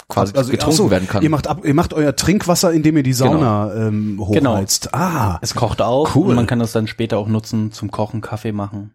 quasi 0.10 0.34
Also, 0.36 0.52
getrunken 0.52 0.76
so, 0.78 0.90
werden 0.92 1.08
kann. 1.08 1.22
Ihr 1.24 1.30
macht, 1.30 1.48
ab, 1.48 1.62
ihr 1.66 1.74
macht 1.74 1.94
euer 1.94 2.16
Trinkwasser, 2.16 2.72
indem 2.72 2.98
ihr 2.98 3.04
die 3.04 3.14
Sauna 3.14 3.74
ähm, 3.74 4.18
hochheizt. 4.20 4.94
Ah, 4.94 5.38
Es 5.42 5.54
kocht 5.56 5.82
auf 5.82 6.16
Cool. 6.16 6.30
und 6.30 6.36
man 6.36 6.48
kann 6.48 6.60
das 6.60 6.72
dann 6.72 6.88
später 6.88 7.18
auch 7.18 7.28
nutzen 7.28 7.72
zum 7.72 7.92
Kochen, 7.92 8.22
Kaffee 8.22 8.52
machen. 8.52 8.92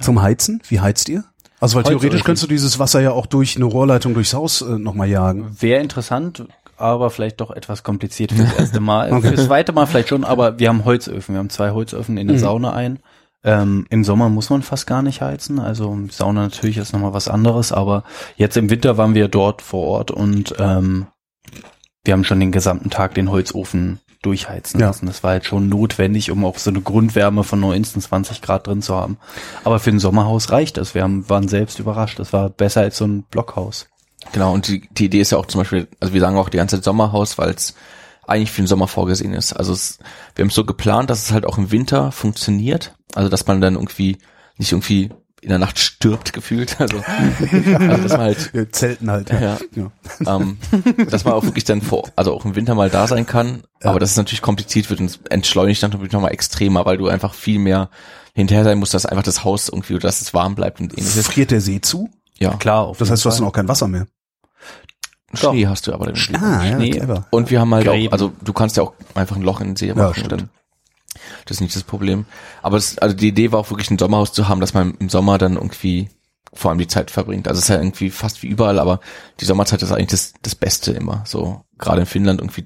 zum 0.00 0.22
Heizen? 0.22 0.60
Wie 0.68 0.80
heizt 0.80 1.08
ihr? 1.08 1.24
Also 1.60 1.76
weil 1.76 1.84
theoretisch 1.84 2.24
könntest 2.24 2.42
du 2.44 2.48
dieses 2.48 2.78
Wasser 2.78 3.00
ja 3.00 3.12
auch 3.12 3.26
durch 3.26 3.56
eine 3.56 3.64
Rohrleitung 3.64 4.12
durchs 4.14 4.34
Haus 4.34 4.60
äh, 4.60 4.78
nochmal 4.78 5.08
jagen. 5.08 5.56
Wäre 5.60 5.80
interessant, 5.80 6.44
aber 6.76 7.08
vielleicht 7.10 7.40
doch 7.40 7.50
etwas 7.50 7.82
kompliziert 7.84 8.32
fürs 8.32 8.52
erste 8.58 8.80
Mal. 8.80 9.20
Fürs 9.22 9.46
zweite 9.46 9.72
Mal 9.72 9.86
vielleicht 9.86 10.08
schon, 10.08 10.24
aber 10.24 10.58
wir 10.58 10.68
haben 10.68 10.84
Holzöfen. 10.84 11.34
Wir 11.34 11.38
haben 11.38 11.50
zwei 11.50 11.70
Holzöfen 11.70 12.16
in 12.18 12.26
der 12.26 12.36
Mhm. 12.36 12.40
Sauna 12.40 12.72
ein. 12.72 12.98
Ähm, 13.44 13.86
Im 13.90 14.04
Sommer 14.04 14.28
muss 14.30 14.48
man 14.50 14.62
fast 14.62 14.86
gar 14.86 15.02
nicht 15.02 15.20
heizen. 15.20 15.58
Also 15.58 15.96
Sauna 16.10 16.42
natürlich 16.42 16.78
ist 16.78 16.92
nochmal 16.92 17.12
was 17.12 17.28
anderes, 17.28 17.72
aber 17.72 18.04
jetzt 18.36 18.56
im 18.56 18.70
Winter 18.70 18.96
waren 18.96 19.14
wir 19.14 19.28
dort 19.28 19.60
vor 19.62 19.86
Ort 19.86 20.10
und 20.10 20.54
ähm, 20.58 21.06
wir 22.04 22.12
haben 22.14 22.24
schon 22.24 22.40
den 22.40 22.52
gesamten 22.52 22.90
Tag 22.90 23.14
den 23.14 23.30
Holzofen 23.30 24.00
durchheizen 24.22 24.80
Ja. 24.80 24.86
lassen. 24.86 25.06
Das 25.06 25.22
war 25.22 25.32
halt 25.32 25.44
schon 25.44 25.68
notwendig, 25.68 26.30
um 26.30 26.44
auch 26.46 26.56
so 26.58 26.70
eine 26.70 26.80
Grundwärme 26.80 27.44
von 27.44 27.60
19, 27.60 28.00
20 28.00 28.40
Grad 28.40 28.66
drin 28.66 28.80
zu 28.82 28.94
haben. 28.94 29.18
Aber 29.64 29.78
für 29.78 29.90
ein 29.90 29.98
Sommerhaus 30.00 30.50
reicht 30.50 30.78
das. 30.78 30.94
Wir 30.94 31.02
haben, 31.02 31.28
waren 31.28 31.48
selbst 31.48 31.78
überrascht. 31.78 32.18
Das 32.18 32.32
war 32.32 32.48
besser 32.48 32.80
als 32.80 32.96
so 32.96 33.06
ein 33.06 33.24
Blockhaus. 33.24 33.86
Genau, 34.32 34.54
und 34.54 34.68
die, 34.68 34.88
die 34.90 35.04
Idee 35.06 35.20
ist 35.20 35.32
ja 35.32 35.38
auch 35.38 35.46
zum 35.46 35.60
Beispiel, 35.60 35.86
also 36.00 36.14
wir 36.14 36.20
sagen 36.22 36.38
auch 36.38 36.48
die 36.48 36.56
ganze 36.56 36.76
Zeit 36.76 36.84
Sommerhaus, 36.84 37.36
weil 37.36 37.50
es 37.50 37.74
eigentlich 38.26 38.50
für 38.50 38.62
den 38.62 38.66
Sommer 38.66 38.88
vorgesehen 38.88 39.34
ist. 39.34 39.52
Also 39.52 39.72
es, 39.72 39.98
wir 40.34 40.42
haben 40.42 40.48
es 40.48 40.54
so 40.54 40.64
geplant, 40.64 41.10
dass 41.10 41.24
es 41.24 41.32
halt 41.32 41.46
auch 41.46 41.58
im 41.58 41.70
Winter 41.70 42.12
funktioniert. 42.12 42.94
Also 43.14 43.28
dass 43.28 43.46
man 43.46 43.60
dann 43.60 43.74
irgendwie 43.74 44.18
nicht 44.56 44.72
irgendwie 44.72 45.10
in 45.44 45.50
der 45.50 45.58
Nacht 45.58 45.78
stirbt 45.78 46.32
gefühlt. 46.32 46.80
Also, 46.80 46.98
also 46.98 48.02
dass 48.02 48.12
man 48.12 48.20
halt 48.20 48.54
Wir 48.54 48.72
zelten 48.72 49.10
halt. 49.10 49.30
Ja. 49.30 49.40
Ja. 49.40 49.58
Ja. 49.74 50.36
ähm, 50.36 50.58
dass 51.10 51.24
man 51.24 51.34
auch 51.34 51.44
wirklich 51.44 51.64
dann 51.64 51.82
vor, 51.82 52.08
also 52.16 52.32
auch 52.32 52.44
im 52.44 52.56
Winter 52.56 52.74
mal 52.74 52.90
da 52.90 53.06
sein 53.06 53.26
kann, 53.26 53.62
aber 53.82 54.00
dass 54.00 54.12
es 54.12 54.16
natürlich 54.16 54.42
kompliziert 54.42 54.90
wird 54.90 55.00
und 55.00 55.06
es 55.06 55.20
entschleunigt 55.28 55.82
dann 55.82 55.90
natürlich 55.90 56.12
nochmal 56.12 56.32
extremer, 56.32 56.86
weil 56.86 56.96
du 56.96 57.08
einfach 57.08 57.34
viel 57.34 57.58
mehr 57.58 57.90
hinterher 58.34 58.64
sein 58.64 58.78
musst, 58.78 58.94
dass 58.94 59.06
einfach 59.06 59.22
das 59.22 59.44
Haus 59.44 59.68
irgendwie, 59.68 59.94
oder 59.94 60.08
dass 60.08 60.20
es 60.20 60.34
warm 60.34 60.54
bleibt 60.54 60.80
und 60.80 60.92
ähnliches. 60.96 61.26
Friert 61.26 61.50
der 61.50 61.60
See 61.60 61.80
zu? 61.80 62.10
Ja, 62.38 62.50
Klar, 62.56 62.86
auf 62.86 62.98
Das 62.98 63.10
heißt, 63.10 63.24
du 63.24 63.28
hast 63.28 63.38
dann 63.38 63.46
auch 63.46 63.52
kein 63.52 63.68
Wasser 63.68 63.86
mehr. 63.86 64.06
Schnee 65.36 65.66
hast 65.66 65.86
du 65.86 65.92
aber. 65.92 66.06
Dann 66.12 66.40
Ah, 66.42 66.64
ja, 66.64 66.76
Schnee. 66.76 66.90
clever. 66.90 67.26
Und 67.30 67.50
wir 67.50 67.60
haben 67.60 67.74
halt 67.74 67.86
Gräben. 67.86 68.08
auch, 68.08 68.12
also 68.12 68.32
du 68.42 68.52
kannst 68.52 68.76
ja 68.76 68.82
auch 68.82 68.92
einfach 69.14 69.36
ein 69.36 69.42
Loch 69.42 69.60
in 69.60 69.68
den 69.68 69.76
See 69.76 69.92
machen 69.94 70.28
dann 70.28 70.50
das 71.46 71.58
ist 71.58 71.60
nicht 71.60 71.76
das 71.76 71.82
Problem. 71.84 72.26
Aber 72.62 72.76
es, 72.76 72.98
also 72.98 73.14
die 73.14 73.28
Idee 73.28 73.52
war 73.52 73.60
auch 73.60 73.70
wirklich 73.70 73.90
ein 73.90 73.98
Sommerhaus 73.98 74.32
zu 74.32 74.48
haben, 74.48 74.60
dass 74.60 74.74
man 74.74 74.94
im 74.98 75.08
Sommer 75.08 75.38
dann 75.38 75.54
irgendwie 75.54 76.08
vor 76.52 76.70
allem 76.70 76.78
die 76.78 76.86
Zeit 76.88 77.10
verbringt. 77.10 77.48
Also 77.48 77.58
es 77.58 77.64
ist 77.64 77.68
ja 77.68 77.76
irgendwie 77.76 78.10
fast 78.10 78.42
wie 78.42 78.46
überall, 78.48 78.78
aber 78.78 79.00
die 79.40 79.44
Sommerzeit 79.44 79.82
ist 79.82 79.92
eigentlich 79.92 80.08
das, 80.08 80.34
das 80.42 80.54
Beste 80.54 80.92
immer. 80.92 81.22
So 81.26 81.64
gerade 81.78 82.00
in 82.00 82.06
Finnland 82.06 82.40
irgendwie 82.40 82.64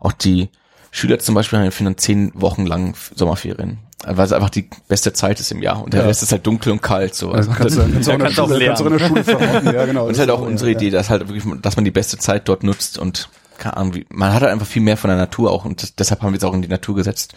auch 0.00 0.12
die 0.12 0.48
Schüler 0.92 1.18
zum 1.18 1.34
Beispiel 1.34 1.58
haben 1.58 1.66
in 1.66 1.72
Finnland 1.72 2.00
zehn 2.00 2.30
Wochen 2.34 2.66
lang 2.66 2.94
Sommerferien. 3.14 3.78
Weil 4.04 4.26
es 4.26 4.32
einfach 4.32 4.50
die 4.50 4.68
beste 4.88 5.12
Zeit 5.12 5.40
ist 5.40 5.50
im 5.50 5.62
Jahr 5.62 5.82
und 5.82 5.94
der 5.94 6.02
Ja. 6.02 6.06
Rest 6.06 6.22
ist 6.22 6.32
halt 6.32 6.46
dunkel 6.46 6.72
und 6.72 6.82
kalt. 6.82 7.14
So. 7.14 7.32
Also 7.32 7.50
kannst, 7.50 7.78
du, 7.78 7.80
kannst, 7.80 8.08
du 8.08 8.12
auch 8.12 8.16
in 8.16 8.22
der 8.22 8.26
kannst 8.26 8.38
du 8.38 8.42
auch 8.42 8.48
Schule, 8.48 8.66
kannst 8.66 8.80
du 8.80 8.84
auch 8.84 8.90
in 8.90 8.98
der 8.98 9.06
Schule 9.06 9.24
verorten. 9.24 9.74
Ja, 9.74 9.86
genau. 9.86 10.02
und 10.06 10.08
das 10.10 10.16
ist 10.16 10.20
halt 10.20 10.30
auch 10.30 10.40
unsere 10.42 10.70
Idee, 10.70 10.90
dass 10.90 11.08
halt 11.08 11.28
wirklich, 11.28 11.44
dass 11.62 11.76
man 11.76 11.84
die 11.84 11.90
beste 11.90 12.18
Zeit 12.18 12.48
dort 12.48 12.62
nutzt 12.62 12.98
und 12.98 13.30
keine 13.58 13.76
Ahnung, 13.76 13.94
wie, 13.94 14.06
man 14.10 14.34
hat 14.34 14.42
halt 14.42 14.52
einfach 14.52 14.66
viel 14.66 14.82
mehr 14.82 14.96
von 14.96 15.08
der 15.08 15.16
Natur 15.16 15.50
auch 15.50 15.64
und 15.64 15.82
das, 15.82 15.94
deshalb 15.94 16.20
haben 16.20 16.32
wir 16.32 16.38
es 16.38 16.44
auch 16.44 16.52
in 16.52 16.62
die 16.62 16.68
Natur 16.68 16.96
gesetzt. 16.96 17.34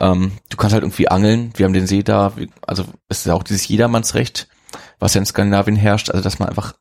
Ähm, 0.00 0.32
du 0.48 0.56
kannst 0.56 0.72
halt 0.72 0.82
irgendwie 0.82 1.08
angeln, 1.08 1.52
wir 1.56 1.66
haben 1.66 1.72
den 1.74 1.86
See 1.86 2.02
da, 2.02 2.32
wir, 2.36 2.48
also 2.66 2.84
es 3.08 3.20
ist 3.20 3.26
ja 3.26 3.34
auch 3.34 3.42
dieses 3.42 3.68
Jedermannsrecht, 3.68 4.48
was 4.98 5.14
ja 5.14 5.20
in 5.20 5.26
Skandinavien 5.26 5.76
herrscht, 5.76 6.10
also 6.10 6.22
dass 6.22 6.38
man 6.38 6.48
einfach 6.48 6.74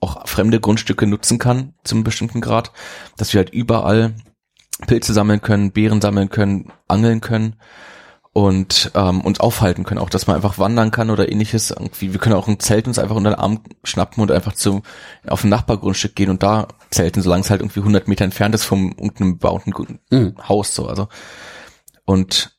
auch 0.00 0.26
fremde 0.28 0.60
Grundstücke 0.60 1.06
nutzen 1.06 1.38
kann 1.38 1.74
zum 1.82 2.04
bestimmten 2.04 2.40
Grad, 2.40 2.70
dass 3.16 3.34
wir 3.34 3.38
halt 3.38 3.50
überall 3.50 4.14
Pilze 4.86 5.12
sammeln 5.12 5.42
können, 5.42 5.72
Beeren 5.72 6.00
sammeln 6.00 6.30
können, 6.30 6.72
angeln 6.86 7.20
können 7.20 7.56
und 8.32 8.92
ähm, 8.94 9.20
uns 9.22 9.40
aufhalten 9.40 9.84
können, 9.84 9.98
auch 9.98 10.10
dass 10.10 10.26
man 10.26 10.36
einfach 10.36 10.58
wandern 10.58 10.90
kann 10.90 11.10
oder 11.10 11.30
ähnliches. 11.30 11.70
Irgendwie, 11.70 12.12
wir 12.12 12.20
können 12.20 12.36
auch 12.36 12.46
ein 12.46 12.60
Zelt 12.60 12.86
uns 12.86 12.98
einfach 12.98 13.16
unter 13.16 13.30
den 13.30 13.38
Arm 13.38 13.60
schnappen 13.82 14.22
und 14.22 14.30
einfach 14.30 14.52
zum 14.52 14.82
auf 15.26 15.42
ein 15.42 15.50
Nachbargrundstück 15.50 16.14
gehen 16.14 16.30
und 16.30 16.42
da 16.42 16.68
zelten, 16.90 17.22
solange 17.22 17.42
es 17.42 17.50
halt 17.50 17.62
irgendwie 17.62 17.80
100 17.80 18.06
Meter 18.06 18.24
entfernt 18.24 18.54
ist 18.54 18.64
vom 18.64 18.90
irgendeinem 18.92 19.38
bebauten 19.38 19.74
Mhm. 20.10 20.36
Haus 20.48 20.74
so. 20.74 20.86
Also 20.86 21.08
und 22.04 22.56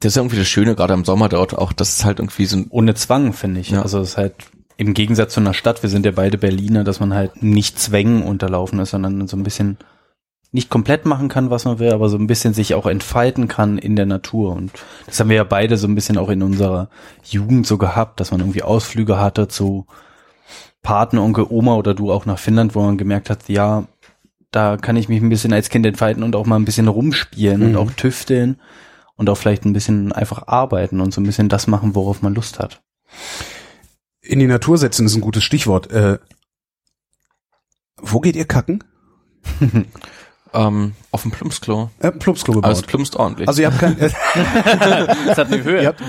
das 0.00 0.12
ist 0.12 0.16
irgendwie 0.16 0.38
das 0.38 0.48
Schöne 0.48 0.74
gerade 0.74 0.94
im 0.94 1.04
Sommer 1.04 1.28
dort 1.28 1.56
auch, 1.56 1.72
dass 1.72 1.98
es 1.98 2.04
halt 2.04 2.18
irgendwie 2.18 2.46
so 2.46 2.56
ein 2.56 2.66
ohne 2.70 2.94
Zwang, 2.94 3.32
finde 3.32 3.60
ich. 3.60 3.70
Ja. 3.70 3.82
Also 3.82 4.00
es 4.00 4.10
ist 4.10 4.16
halt 4.16 4.34
im 4.76 4.94
Gegensatz 4.94 5.34
zu 5.34 5.40
einer 5.40 5.54
Stadt, 5.54 5.82
wir 5.82 5.90
sind 5.90 6.04
ja 6.06 6.12
beide 6.12 6.38
Berliner, 6.38 6.84
dass 6.84 7.00
man 7.00 7.14
halt 7.14 7.42
nicht 7.42 7.78
Zwängen 7.78 8.22
unterlaufen 8.22 8.78
ist, 8.78 8.90
sondern 8.90 9.26
so 9.26 9.36
ein 9.36 9.42
bisschen 9.42 9.78
nicht 10.52 10.70
komplett 10.70 11.04
machen 11.06 11.28
kann, 11.28 11.50
was 11.50 11.64
man 11.64 11.78
will, 11.78 11.92
aber 11.92 12.08
so 12.08 12.16
ein 12.16 12.26
bisschen 12.26 12.54
sich 12.54 12.74
auch 12.74 12.86
entfalten 12.86 13.48
kann 13.48 13.78
in 13.78 13.96
der 13.96 14.06
Natur. 14.06 14.52
Und 14.52 14.72
das 15.06 15.20
haben 15.20 15.28
wir 15.28 15.36
ja 15.36 15.44
beide 15.44 15.76
so 15.76 15.86
ein 15.86 15.94
bisschen 15.94 16.18
auch 16.18 16.28
in 16.30 16.42
unserer 16.42 16.88
Jugend 17.24 17.66
so 17.66 17.78
gehabt, 17.78 18.20
dass 18.20 18.30
man 18.30 18.40
irgendwie 18.40 18.62
Ausflüge 18.62 19.18
hatte 19.18 19.48
zu 19.48 19.86
Patenonkel, 20.82 21.46
Oma 21.48 21.74
oder 21.74 21.94
du 21.94 22.12
auch 22.12 22.26
nach 22.26 22.38
Finnland, 22.38 22.74
wo 22.74 22.82
man 22.82 22.96
gemerkt 22.96 23.28
hat, 23.28 23.48
ja, 23.48 23.84
da 24.52 24.76
kann 24.76 24.96
ich 24.96 25.08
mich 25.08 25.20
ein 25.20 25.28
bisschen 25.28 25.52
als 25.52 25.68
Kind 25.68 25.84
entfalten 25.84 26.22
und 26.22 26.36
auch 26.36 26.46
mal 26.46 26.56
ein 26.56 26.64
bisschen 26.64 26.88
rumspielen 26.88 27.62
und 27.62 27.70
Mhm. 27.72 27.76
auch 27.76 27.90
tüfteln 27.90 28.60
und 29.16 29.28
auch 29.28 29.36
vielleicht 29.36 29.64
ein 29.64 29.72
bisschen 29.72 30.12
einfach 30.12 30.46
arbeiten 30.46 31.00
und 31.00 31.12
so 31.12 31.20
ein 31.20 31.24
bisschen 31.24 31.48
das 31.48 31.66
machen, 31.66 31.94
worauf 31.94 32.22
man 32.22 32.34
Lust 32.34 32.60
hat. 32.60 32.80
In 34.22 34.38
die 34.38 34.46
Natur 34.46 34.78
setzen 34.78 35.06
ist 35.06 35.14
ein 35.16 35.20
gutes 35.20 35.42
Stichwort. 35.44 35.90
Äh, 35.90 36.18
wo 38.00 38.20
geht 38.20 38.36
ihr 38.36 38.46
kacken? 38.46 38.84
ähm, 40.56 40.92
auf 41.10 41.22
dem 41.22 41.30
Plumpsklo. 41.30 41.90
Äh, 42.00 42.10
Plumpsklo 42.12 42.58
Aber 42.58 42.70
es 42.70 42.78
gebaut. 42.78 42.88
plumpst 42.88 43.16
ordentlich. 43.16 43.48
Also 43.48 43.62
ihr 43.62 43.68
habt 43.68 43.78
kein, 43.78 43.98
äh, 43.98 44.10
Das 45.26 45.38
hat 45.38 45.52
eine 45.52 45.62
Höhe. 45.62 45.82
ihr 45.82 45.88
habt, 45.88 46.00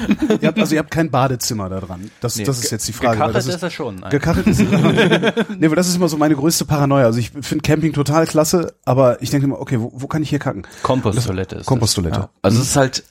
ihr 0.41 0.47
habt, 0.47 0.59
also 0.59 0.73
ihr 0.75 0.79
habt 0.79 0.91
kein 0.91 1.11
Badezimmer 1.11 1.69
da 1.69 1.79
dran. 1.79 2.09
Das, 2.21 2.35
Nee, 2.37 2.43
das 2.43 2.59
ist 2.63 2.71
jetzt 2.71 2.87
die 2.87 2.93
Frage. 2.93 3.13
Gekachelt 3.13 3.35
das 3.35 3.47
ist, 3.47 3.55
ist, 3.55 3.63
er 3.63 3.69
schon. 3.69 4.01
Gekachelt 4.09 4.47
ist 4.47 4.59
Nee, 5.59 5.69
weil 5.69 5.75
das 5.75 5.87
ist 5.87 5.95
immer 5.95 6.07
so 6.09 6.17
meine 6.17 6.35
größte 6.35 6.65
Paranoia. 6.65 7.05
Also 7.05 7.19
ich 7.19 7.31
finde 7.31 7.61
Camping 7.61 7.93
total 7.93 8.25
klasse, 8.27 8.73
aber 8.85 9.21
ich 9.21 9.29
denke 9.29 9.45
immer, 9.45 9.59
okay, 9.59 9.79
wo, 9.79 9.91
wo 9.93 10.07
kann 10.07 10.23
ich 10.23 10.29
hier 10.29 10.39
kacken? 10.39 10.65
Komposttoilette 10.83 11.57
ist 11.57 11.65
Komposttoilette. 11.65 12.19
ja. 12.19 12.29
Also 12.41 12.59
es 12.61 12.67
ist 12.69 12.75
halt 12.75 13.03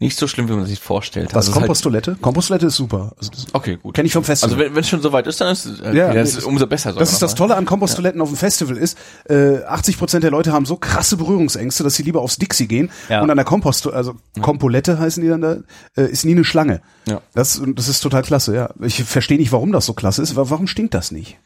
nicht 0.00 0.18
so 0.18 0.26
schlimm, 0.26 0.48
wie 0.48 0.54
man 0.54 0.66
sich 0.66 0.80
vorstellt. 0.80 1.28
Was, 1.28 1.36
also 1.36 1.38
es 1.38 1.48
ist 1.48 1.54
halt, 1.54 1.62
Komposttoilette? 1.66 2.16
Komposttoilette 2.20 2.66
ist 2.66 2.76
super. 2.76 3.12
Also 3.18 3.30
okay, 3.52 3.76
gut. 3.80 3.94
kenne 3.94 4.06
ich 4.06 4.12
vom 4.12 4.24
Festival. 4.24 4.58
Also 4.58 4.74
wenn 4.74 4.80
es 4.80 4.88
schon 4.88 5.02
soweit 5.02 5.26
ist, 5.26 5.40
dann 5.40 5.52
ist 5.52 5.66
es 5.66 5.80
äh, 5.80 5.94
Ja, 5.94 6.08
okay, 6.08 6.14
das 6.16 6.34
ist 6.36 6.44
umso 6.44 6.66
besser. 6.66 6.92
Das 6.94 7.12
ist 7.12 7.20
das 7.22 7.34
Tolle 7.34 7.54
an 7.56 7.66
Komposttoiletten 7.66 8.20
auf 8.20 8.28
dem 8.30 8.36
Festival 8.36 8.76
ist, 8.78 8.96
äh, 9.28 9.58
80 9.62 9.98
Prozent 9.98 10.24
der 10.24 10.30
Leute 10.30 10.52
haben 10.52 10.64
so 10.66 10.76
krasse 10.76 11.16
Berührungsängste, 11.18 11.84
dass 11.84 11.94
sie 11.94 12.02
lieber 12.02 12.22
aufs 12.22 12.36
Dixie 12.38 12.66
gehen 12.66 12.90
Ja. 13.08 13.20
und 13.22 13.30
an 13.30 13.36
der 13.36 13.44
Kompost, 13.44 13.86
also 13.86 14.14
Kompolette 14.40 14.98
heißen 14.98 15.22
die 15.22 15.28
dann 15.28 15.42
da, 15.42 15.56
äh, 15.96 16.10
ist 16.10 16.24
nie 16.24 16.32
eine 16.32 16.44
Schlange. 16.44 16.80
Ja. 17.06 17.20
Das, 17.34 17.60
das 17.76 17.88
ist 17.88 18.00
total 18.00 18.22
klasse, 18.22 18.54
ja. 18.54 18.70
Ich 18.80 19.04
verstehe 19.04 19.38
nicht, 19.38 19.52
warum 19.52 19.70
das 19.70 19.84
so 19.86 19.92
klasse 19.92 20.22
ist. 20.22 20.34
Wa- 20.34 20.46
Warum 20.48 20.66
stinkt 20.66 20.94
das 20.94 21.10
nicht? 21.10 21.38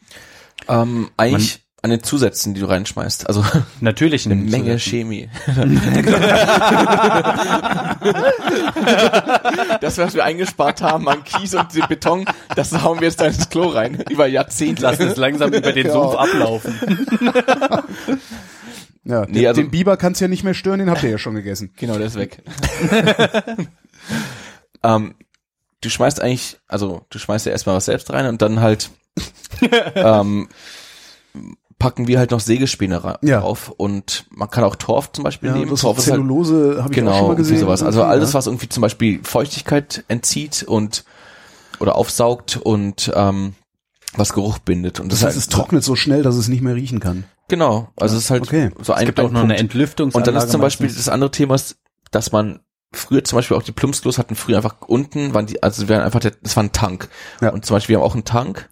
Ähm, 0.69 1.09
eigentlich 1.17 1.64
an 1.81 1.91
den 1.91 2.01
Zusätzen, 2.03 2.53
die 2.55 2.61
du 2.61 2.65
reinschmeißt. 2.67 3.27
Also 3.27 3.45
Natürlich 3.79 4.25
eine 4.25 4.35
ein 4.35 4.45
Menge 4.45 4.79
Chemie. 4.79 5.29
das, 9.81 9.97
was 9.97 10.13
wir 10.15 10.23
eingespart 10.23 10.81
haben 10.81 11.07
an 11.07 11.23
Kies 11.23 11.53
und 11.53 11.73
den 11.75 11.87
Beton, 11.87 12.25
das 12.55 12.71
hauen 12.83 12.99
wir 12.99 13.07
jetzt 13.07 13.21
da 13.21 13.25
ins 13.27 13.49
Klo 13.49 13.67
rein. 13.67 14.03
Über 14.09 14.27
Jahrzehnte. 14.27 14.81
Lass 14.83 14.99
es 14.99 15.15
langsam 15.17 15.53
über 15.53 15.71
den 15.71 15.91
Sumpf 15.91 16.15
ablaufen. 16.15 16.79
Ja, 19.07 19.23
Nee, 19.27 19.33
den, 19.41 19.47
also- 19.49 19.61
den 19.61 19.69
Biber 19.69 19.97
kann's 19.97 20.19
ja 20.19 20.27
nicht 20.27 20.43
mehr 20.43 20.55
stören, 20.55 20.79
den 20.79 20.89
habt 20.89 21.03
ihr 21.03 21.11
ja 21.11 21.19
schon 21.19 21.35
gegessen. 21.35 21.71
Genau, 21.75 21.95
der 21.99 22.07
ist 22.07 22.15
weg. 22.15 22.41
ähm, 24.81 25.13
du 25.81 25.89
schmeißt 25.91 26.19
eigentlich, 26.23 26.57
also 26.67 27.05
du 27.11 27.19
schmeißt 27.19 27.45
ja 27.45 27.51
erstmal 27.51 27.75
was 27.75 27.85
selbst 27.85 28.11
rein 28.11 28.25
und 28.25 28.41
dann 28.41 28.61
halt 28.61 28.89
ähm, 29.93 30.49
packen 31.79 32.07
wir 32.07 32.19
halt 32.19 32.31
noch 32.31 32.39
Sägespäne 32.39 33.17
Ja. 33.21 33.41
drauf 33.41 33.73
und 33.75 34.25
man 34.29 34.49
kann 34.49 34.63
auch 34.63 34.75
Torf 34.75 35.11
zum 35.11 35.23
Beispiel 35.23 35.49
Ja, 35.49 35.55
nehmen. 35.55 35.69
das 35.71 35.81
Torf 35.81 35.97
ist 35.97 36.05
halt 36.05 36.15
Zellulose 36.21 36.55
habe 36.55 36.77
ich 36.77 36.85
auch 36.85 36.89
genau 36.91 37.17
schon 37.17 37.27
mal 37.27 37.35
gesehen. 37.35 37.59
sowas. 37.59 37.83
Also 37.83 38.03
alles, 38.03 38.29
ja. 38.29 38.33
was 38.35 38.47
irgendwie 38.47 38.69
zum 38.69 38.81
Beispiel 38.81 39.19
Feuchtigkeit 39.23 40.03
entzieht 40.07 40.63
und 40.63 41.03
oder 41.79 41.95
aufsaugt 41.95 42.57
und 42.57 43.11
ähm, 43.13 43.53
was 44.15 44.31
Geruch 44.33 44.59
bindet. 44.59 45.01
Und 45.01 45.11
Das 45.11 45.23
heißt, 45.23 45.35
es 45.37 45.49
trocknet 45.49 45.83
so 45.83 45.95
schnell, 45.97 46.23
dass 46.23 46.35
es 46.35 46.47
nicht 46.47 46.61
mehr 46.61 46.75
riechen 46.75 47.01
kann. 47.01 47.25
Genau, 47.49 47.89
also 47.97 48.15
es 48.15 48.23
ist 48.23 48.29
halt 48.31 48.43
okay. 48.43 48.71
so 48.81 48.93
ein, 48.93 49.01
Es 49.01 49.05
gibt 49.07 49.19
ein 49.19 49.25
auch 49.25 49.31
noch 49.31 49.41
Punkt. 49.41 49.51
eine 49.51 49.59
Entlüftungsanlage. 49.59 50.29
Und 50.31 50.35
dann 50.35 50.43
ist 50.43 50.51
zum 50.51 50.61
Beispiel 50.61 50.85
meistens. 50.87 51.05
das 51.05 51.13
andere 51.13 51.31
Thema, 51.31 51.57
dass 52.11 52.31
man 52.31 52.61
früher 52.93 53.23
zum 53.25 53.37
Beispiel 53.37 53.57
auch 53.57 53.61
die 53.63 53.73
Plumpsklos 53.73 54.17
hatten 54.17 54.35
früher 54.35 54.55
einfach 54.57 54.75
unten, 54.87 55.33
waren 55.33 55.45
die, 55.47 55.61
also 55.61 55.89
wir 55.89 55.95
waren 55.97 56.05
einfach, 56.05 56.21
der, 56.21 56.31
das 56.41 56.55
war 56.55 56.63
ein 56.63 56.71
Tank. 56.71 57.09
Ja. 57.41 57.49
Und 57.49 57.65
zum 57.65 57.75
Beispiel 57.75 57.95
wir 57.95 57.99
haben 57.99 58.05
auch 58.09 58.13
einen 58.15 58.23
Tank, 58.23 58.69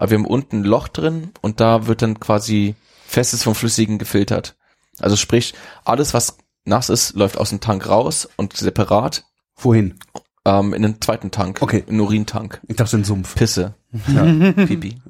aber 0.00 0.10
wir 0.12 0.18
haben 0.18 0.26
unten 0.26 0.60
ein 0.60 0.64
Loch 0.64 0.88
drin 0.88 1.30
und 1.42 1.60
da 1.60 1.86
wird 1.86 2.00
dann 2.00 2.18
quasi 2.18 2.74
Festes 3.06 3.42
vom 3.42 3.54
Flüssigen 3.54 3.98
gefiltert. 3.98 4.56
Also 4.98 5.14
sprich, 5.16 5.52
alles 5.84 6.14
was 6.14 6.38
nass 6.64 6.88
ist, 6.88 7.14
läuft 7.16 7.36
aus 7.36 7.50
dem 7.50 7.60
Tank 7.60 7.86
raus 7.86 8.26
und 8.36 8.56
separat 8.56 9.24
Wohin? 9.56 9.98
ähm, 10.46 10.72
in 10.72 10.80
den 10.82 11.02
zweiten 11.02 11.30
Tank, 11.30 11.60
Okay. 11.60 11.84
in 11.86 11.94
den 11.96 12.00
Urintank. 12.00 12.60
Ich 12.66 12.76
dachte 12.76 12.96
in 12.96 13.04
Sumpf. 13.04 13.34
Pisse. 13.34 13.74
Ja. 14.08 14.22
Pipi. 14.64 15.02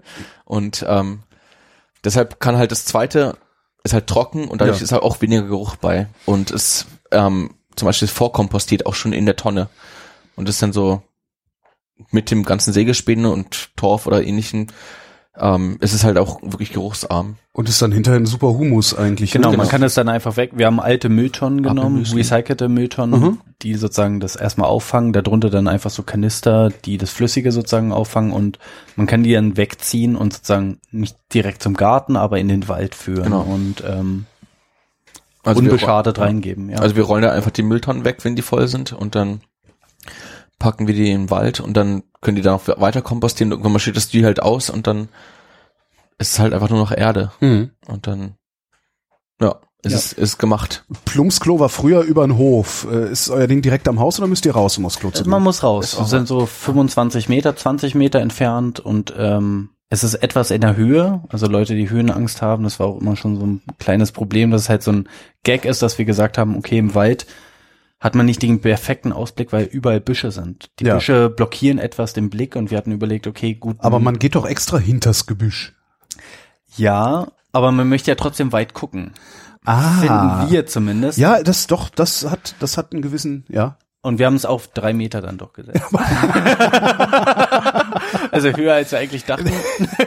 Und 0.45 0.85
ähm, 0.89 1.21
deshalb 2.03 2.41
kann 2.41 2.57
halt 2.57 2.73
das 2.73 2.85
zweite 2.85 3.37
ist 3.85 3.95
halt 3.95 4.09
trocken 4.09 4.49
und 4.49 4.61
dadurch 4.61 4.79
Ja. 4.79 4.85
ist 4.85 4.93
halt 4.93 5.03
auch 5.05 5.21
weniger 5.23 5.43
Geruch 5.43 5.77
bei. 5.77 6.09
Und 6.27 6.51
es 6.51 6.87
ähm, 7.13 7.55
zum 7.77 7.87
Beispiel 7.87 8.09
vorkompostiert 8.09 8.87
auch 8.87 8.95
schon 8.95 9.13
in 9.13 9.25
der 9.25 9.37
Tonne. 9.37 9.69
Und 10.37 10.49
ist 10.49 10.61
dann 10.63 10.73
so 10.73 11.03
mit 12.11 12.31
dem 12.31 12.45
ganzen 12.45 12.73
Sägespäne 12.73 13.31
und 13.31 13.77
Torf 13.77 14.07
oder 14.07 14.23
ähnlichen, 14.25 14.69
ähm, 15.39 15.79
ist 15.81 15.95
es 15.95 16.05
halt 16.05 16.19
auch 16.19 16.43
wirklich 16.43 16.73
geruchsarm. 16.73 17.37
Und 17.53 17.69
ist 17.69 17.81
dann 17.83 17.93
hinterher 17.93 18.21
ein 18.21 18.27
super 18.27 18.49
Humus 18.49 18.95
eigentlich. 18.97 19.31
Genau, 19.33 19.51
ne? 19.51 19.57
man 19.57 19.69
kann 19.69 19.81
das 19.81 19.95
dann 19.95 20.09
einfach 20.09 20.37
weg. 20.37 20.53
Wir 20.55 20.67
haben 20.67 20.81
alte 20.81 21.09
Mülltonnen 21.09 21.63
genommen, 21.63 22.05
recycelte 22.05 22.69
Mülltonnen, 22.69 23.21
Mhm. 23.21 23.41
die 23.63 23.75
sozusagen 23.75 24.21
das 24.21 24.37
erstmal 24.37 24.69
auffangen. 24.69 25.13
Darunter 25.13 25.51
dann 25.51 25.67
einfach 25.69 25.91
so 25.91 26.03
Kanister, 26.03 26.71
die 26.85 26.99
das 26.99 27.11
Flüssige 27.11 27.53
sozusagen 27.53 27.93
auffangen 27.93 28.33
und 28.33 28.59
man 28.97 29.07
kann 29.07 29.23
die 29.23 29.33
dann 29.33 29.57
wegziehen 29.57 30.15
und 30.17 30.33
sozusagen 30.35 30.79
nicht 30.91 31.17
direkt 31.33 31.63
zum 31.63 31.75
Garten, 31.75 32.17
aber 32.17 32.39
in 32.39 32.49
den 32.49 32.69
Wald 32.69 32.95
führen 32.95 33.25
Genau. 33.25 33.43
und 33.43 33.83
ähm, 33.87 34.27
Also 35.43 35.63
wir- 35.63 35.71
unbeschadet 35.71 36.19
reingeben. 36.19 36.69
Ja. 36.71 36.79
Also 36.79 36.97
wir 36.97 37.05
rollen 37.05 37.23
da 37.23 37.31
einfach 37.33 37.51
die 37.51 37.63
Mülltonnen 37.63 38.05
weg, 38.05 38.19
wenn 38.25 38.37
die 38.37 38.43
voll 38.43 38.69
sind 38.69 38.93
und 38.93 39.15
dann 39.15 39.41
packen 40.61 40.87
wir 40.87 40.95
die 40.95 41.11
in 41.11 41.23
den 41.23 41.31
Wald 41.31 41.59
und 41.59 41.77
dann 41.77 42.05
können 42.21 42.37
die 42.37 42.43
dann 42.43 42.55
auch 42.55 42.69
weiter 42.69 43.03
kompostieren. 43.03 43.51
Irgendwann 43.51 43.73
mal 43.73 43.79
steht 43.81 43.97
das 43.97 44.09
die 44.09 44.25
halt 44.25 44.41
aus 44.41 44.71
und 44.71 44.87
dann 44.87 45.09
ist 46.19 46.35
es 46.35 46.39
halt 46.39 46.53
einfach 46.55 46.71
nur 46.71 46.79
noch 46.79 46.93
Erde 46.93 47.33
Mhm. 47.41 47.71
und 47.89 48.07
dann 48.07 48.35
ja, 49.41 49.57
ist 49.83 49.93
Ja. 49.93 49.97
es 49.99 50.13
ist 50.13 50.39
gemacht. 50.39 50.85
Plumpsklo 51.07 51.59
war 51.59 51.71
früher 51.71 52.03
über 52.03 52.27
den 52.27 52.37
Hof. 52.37 52.87
Äh, 52.91 53.11
Ist 53.11 53.31
euer 53.31 53.47
Ding 53.47 53.63
direkt 53.63 53.89
am 53.89 53.99
Haus 53.99 54.19
oder 54.19 54.29
müsst 54.29 54.45
ihr 54.45 54.53
raus, 54.53 54.77
um 54.77 54.85
aufs 54.87 54.99
Klo 54.99 55.11
zu 55.11 55.21
Also 55.21 55.31
man 55.31 55.41
gehen? 55.41 55.45
muss 55.45 55.63
raus. 55.63 55.95
Ist 55.95 56.01
Es 56.01 56.11
sind 56.11 56.29
so 56.29 56.45
25 56.45 57.29
Meter, 57.31 57.57
20 57.57 57.95
Meter 57.95 58.21
entfernt 58.21 58.79
und 58.81 59.15
ähm, 59.17 59.71
es 59.89 60.05
ist 60.05 60.15
etwas 60.17 60.51
in 60.51 60.61
der 60.61 60.77
Höhe. 60.77 61.23
Also 61.31 61.47
Leute, 61.47 61.75
die 61.75 61.89
Höhenangst 61.89 62.43
haben, 62.43 62.65
das 62.65 62.79
war 62.79 62.89
auch 62.89 63.01
immer 63.01 63.17
schon 63.17 63.37
so 63.39 63.47
ein 63.47 63.63
kleines 63.79 64.13
Problem, 64.13 64.51
dass 64.51 64.63
es 64.63 64.69
halt 64.69 64.83
so 64.83 64.93
ein 64.93 65.09
Gag 65.43 65.65
ist, 65.65 65.81
dass 65.81 65.97
wir 65.97 66.05
gesagt 66.05 66.37
haben, 66.37 66.57
okay, 66.59 66.77
im 66.79 66.95
Wald 66.95 67.27
hat 68.01 68.15
man 68.15 68.25
nicht 68.27 68.41
den 68.43 68.61
perfekten 68.61 69.13
Ausblick, 69.13 69.53
weil 69.53 69.65
überall 69.65 70.01
Büsche 70.01 70.31
sind. 70.33 70.71
Die 70.81 70.85
Ja. 70.85 70.95
Büsche 70.95 71.29
blockieren 71.31 71.79
etwas 71.79 72.13
den 72.15 72.31
Blick 72.31 72.57
und 72.57 72.71
wir 72.71 72.79
hatten 72.79 72.93
überlegt, 72.93 73.27
okay, 73.27 73.55
gut. 73.55 73.77
Aber 73.81 74.01
man 74.01 74.19
geht 74.19 74.35
doch 74.35 74.47
extra 74.47 74.79
hinters 74.79 75.27
Gebüsch. 75.27 75.75
ja, 76.77 77.29
aber 77.53 77.73
man 77.73 77.89
möchte 77.89 78.11
ja 78.11 78.15
trotzdem 78.15 78.53
weit 78.53 78.75
gucken. 78.75 79.13
Ah. 79.65 80.01
Finden 80.01 80.51
wir 80.51 80.67
zumindest. 80.67 81.19
Ja, 81.19 81.43
das 81.43 81.67
doch, 81.67 81.91
das 81.91 82.25
hat, 82.31 82.55
das 82.61 82.79
hat 82.79 82.93
einen 82.93 83.03
gewissen, 83.03 83.45
ja. 83.49 83.77
Und 84.03 84.19
wir 84.19 84.25
haben 84.25 84.37
es 84.37 84.47
auf 84.47 84.69
drei 84.69 84.95
Meter 84.95 85.21
dann 85.21 85.37
doch 85.37 85.53
gesetzt. 85.53 85.83
also 88.31 88.49
höher 88.57 88.75
als 88.75 88.93
wir 88.93 88.99
eigentlich 88.99 89.25
dachten. 89.27 89.51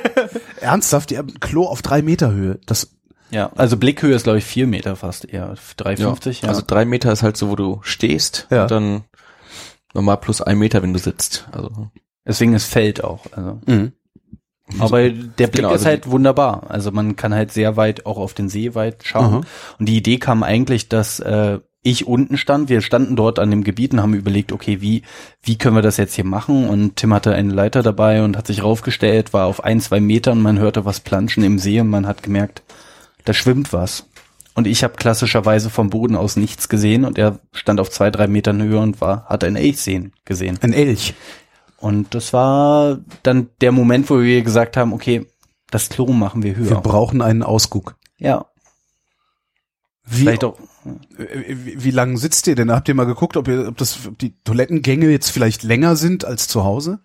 Ernsthaft, 0.62 1.12
ihr 1.12 1.20
habt 1.20 1.36
ein 1.36 1.39
Klo 1.39 1.66
auf 1.66 1.82
drei 1.84 2.02
Meter 2.02 2.32
Höhe. 2.32 2.60
Das, 2.66 2.96
Ja, 3.34 3.51
also 3.55 3.77
Blickhöhe 3.77 4.13
ist 4.15 4.23
glaube 4.23 4.38
ich 4.38 4.45
vier 4.45 4.67
Meter 4.67 4.95
fast 4.95 5.25
eher. 5.25 5.55
3,50. 5.79 6.43
Ja. 6.43 6.49
Also 6.49 6.61
drei 6.65 6.86
Meter 6.86 7.11
ist 7.11 7.23
halt 7.23 7.36
so, 7.36 7.49
wo 7.49 7.55
du 7.55 7.79
stehst 7.84 8.47
Ja. 8.51 8.63
und 8.63 8.71
dann 8.71 9.03
normal 9.93 10.17
plus 10.17 10.41
ein 10.41 10.57
Meter, 10.59 10.81
wenn 10.84 10.93
du 10.93 10.99
sitzt. 10.99 11.47
Also 11.51 11.89
Deswegen 12.25 12.53
ist 12.53 12.65
Feld 12.65 13.03
auch. 13.03 13.25
Also. 13.31 13.59
Mhm. 13.65 13.91
Aber 14.79 15.01
der 15.09 15.47
Blick 15.47 15.55
Genau, 15.55 15.69
ist 15.69 15.79
also 15.79 15.86
halt 15.88 16.09
wunderbar. 16.09 16.67
Also 16.69 16.91
man 16.91 17.15
kann 17.17 17.34
halt 17.34 17.51
sehr 17.51 17.75
weit 17.75 18.05
auch 18.05 18.17
auf 18.17 18.34
den 18.34 18.47
See 18.49 18.75
weit 18.75 19.03
schauen. 19.03 19.25
Aha. 19.25 19.41
Und 19.77 19.89
die 19.89 19.97
Idee 19.97 20.17
kam 20.19 20.41
eigentlich, 20.41 20.88
dass 20.88 21.19
äh, 21.19 21.59
ich 21.81 22.07
unten 22.07 22.38
stand. 22.38 22.69
Wir 22.69 22.79
standen 22.81 23.17
dort 23.17 23.39
an 23.39 23.51
dem 23.51 23.65
Gebiet 23.65 23.91
und 23.91 24.01
haben 24.01 24.13
überlegt, 24.13 24.53
okay, 24.53 24.79
wie 24.79 25.03
wie 25.41 25.57
können 25.57 25.75
wir 25.75 25.81
das 25.81 25.97
jetzt 25.97 26.15
hier 26.15 26.23
machen? 26.23 26.69
Und 26.69 26.95
Tim 26.95 27.13
hatte 27.13 27.34
eine 27.36 27.53
Leiter 27.53 27.84
dabei 27.84 28.23
und 28.23 28.38
hat 28.38 28.47
sich 28.47 28.63
raufgestellt, 28.63 29.34
war 29.34 29.47
auf 29.47 29.63
ein 29.63 29.81
zwei 29.81 29.99
Metern. 29.99 30.41
Man 30.41 30.59
hörte 30.59 30.86
was 30.86 31.01
planschen 31.01 31.43
im 31.43 31.59
See 31.59 31.81
und 31.81 31.89
man 31.89 32.07
hat 32.07 32.23
gemerkt, 32.23 32.63
da 33.26 33.34
schwimmt 33.34 33.74
was. 33.74 34.07
Und 34.55 34.67
ich 34.67 34.84
habe 34.84 34.95
klassischerweise 34.95 35.69
vom 35.69 35.89
Boden 35.89 36.15
aus 36.15 36.36
nichts 36.36 36.69
gesehen 36.69 37.05
und 37.05 37.17
er 37.17 37.39
stand 37.53 37.80
auf 37.80 37.89
zwei 37.89 38.11
drei 38.11 38.28
Metern 38.28 38.61
Höhe 38.61 38.80
und 38.80 39.01
war 39.01 39.26
hat 39.26 39.43
ein 39.43 39.55
Elch 39.55 39.82
sehen 39.82 40.13
gesehen. 40.26 40.59
ein 40.61 40.74
Elch. 40.74 41.15
Und 41.78 42.13
das 42.13 42.34
war 42.34 42.99
dann 43.24 43.49
der 43.61 43.71
Moment, 43.71 44.09
wo 44.09 44.21
wir 44.21 44.41
gesagt 44.43 44.78
haben, 44.78 44.93
okay, 44.93 45.26
das 45.71 45.89
Klo 45.89 46.13
machen 46.13 46.43
wir 46.43 46.55
höher. 46.55 46.69
Wir 46.69 46.78
brauchen 46.78 47.21
einen 47.21 47.41
Ausguck. 47.43 47.95
ja, 48.19 48.45
Wie, 50.05 50.17
vielleicht 50.21 50.43
auch. 50.43 50.57
äh, 51.17 51.55
wie, 51.57 51.84
wie 51.84 51.91
lang 51.91 52.17
sitzt 52.17 52.45
ihr 52.47 52.55
denn? 52.55 52.71
Habt 52.71 52.88
ihr 52.89 52.95
mal 52.95 53.05
geguckt, 53.05 53.38
ob, 53.38 53.47
ihr, 53.47 53.67
ob, 53.67 53.78
das, 53.78 54.05
ob 54.07 54.19
die 54.19 54.36
Toilettengänge 54.43 55.09
jetzt 55.09 55.32
vielleicht 55.32 55.63
länger 55.63 55.95
sind 55.95 56.26
als 56.26 56.47
zu 56.47 56.63
Hause? 56.63 56.99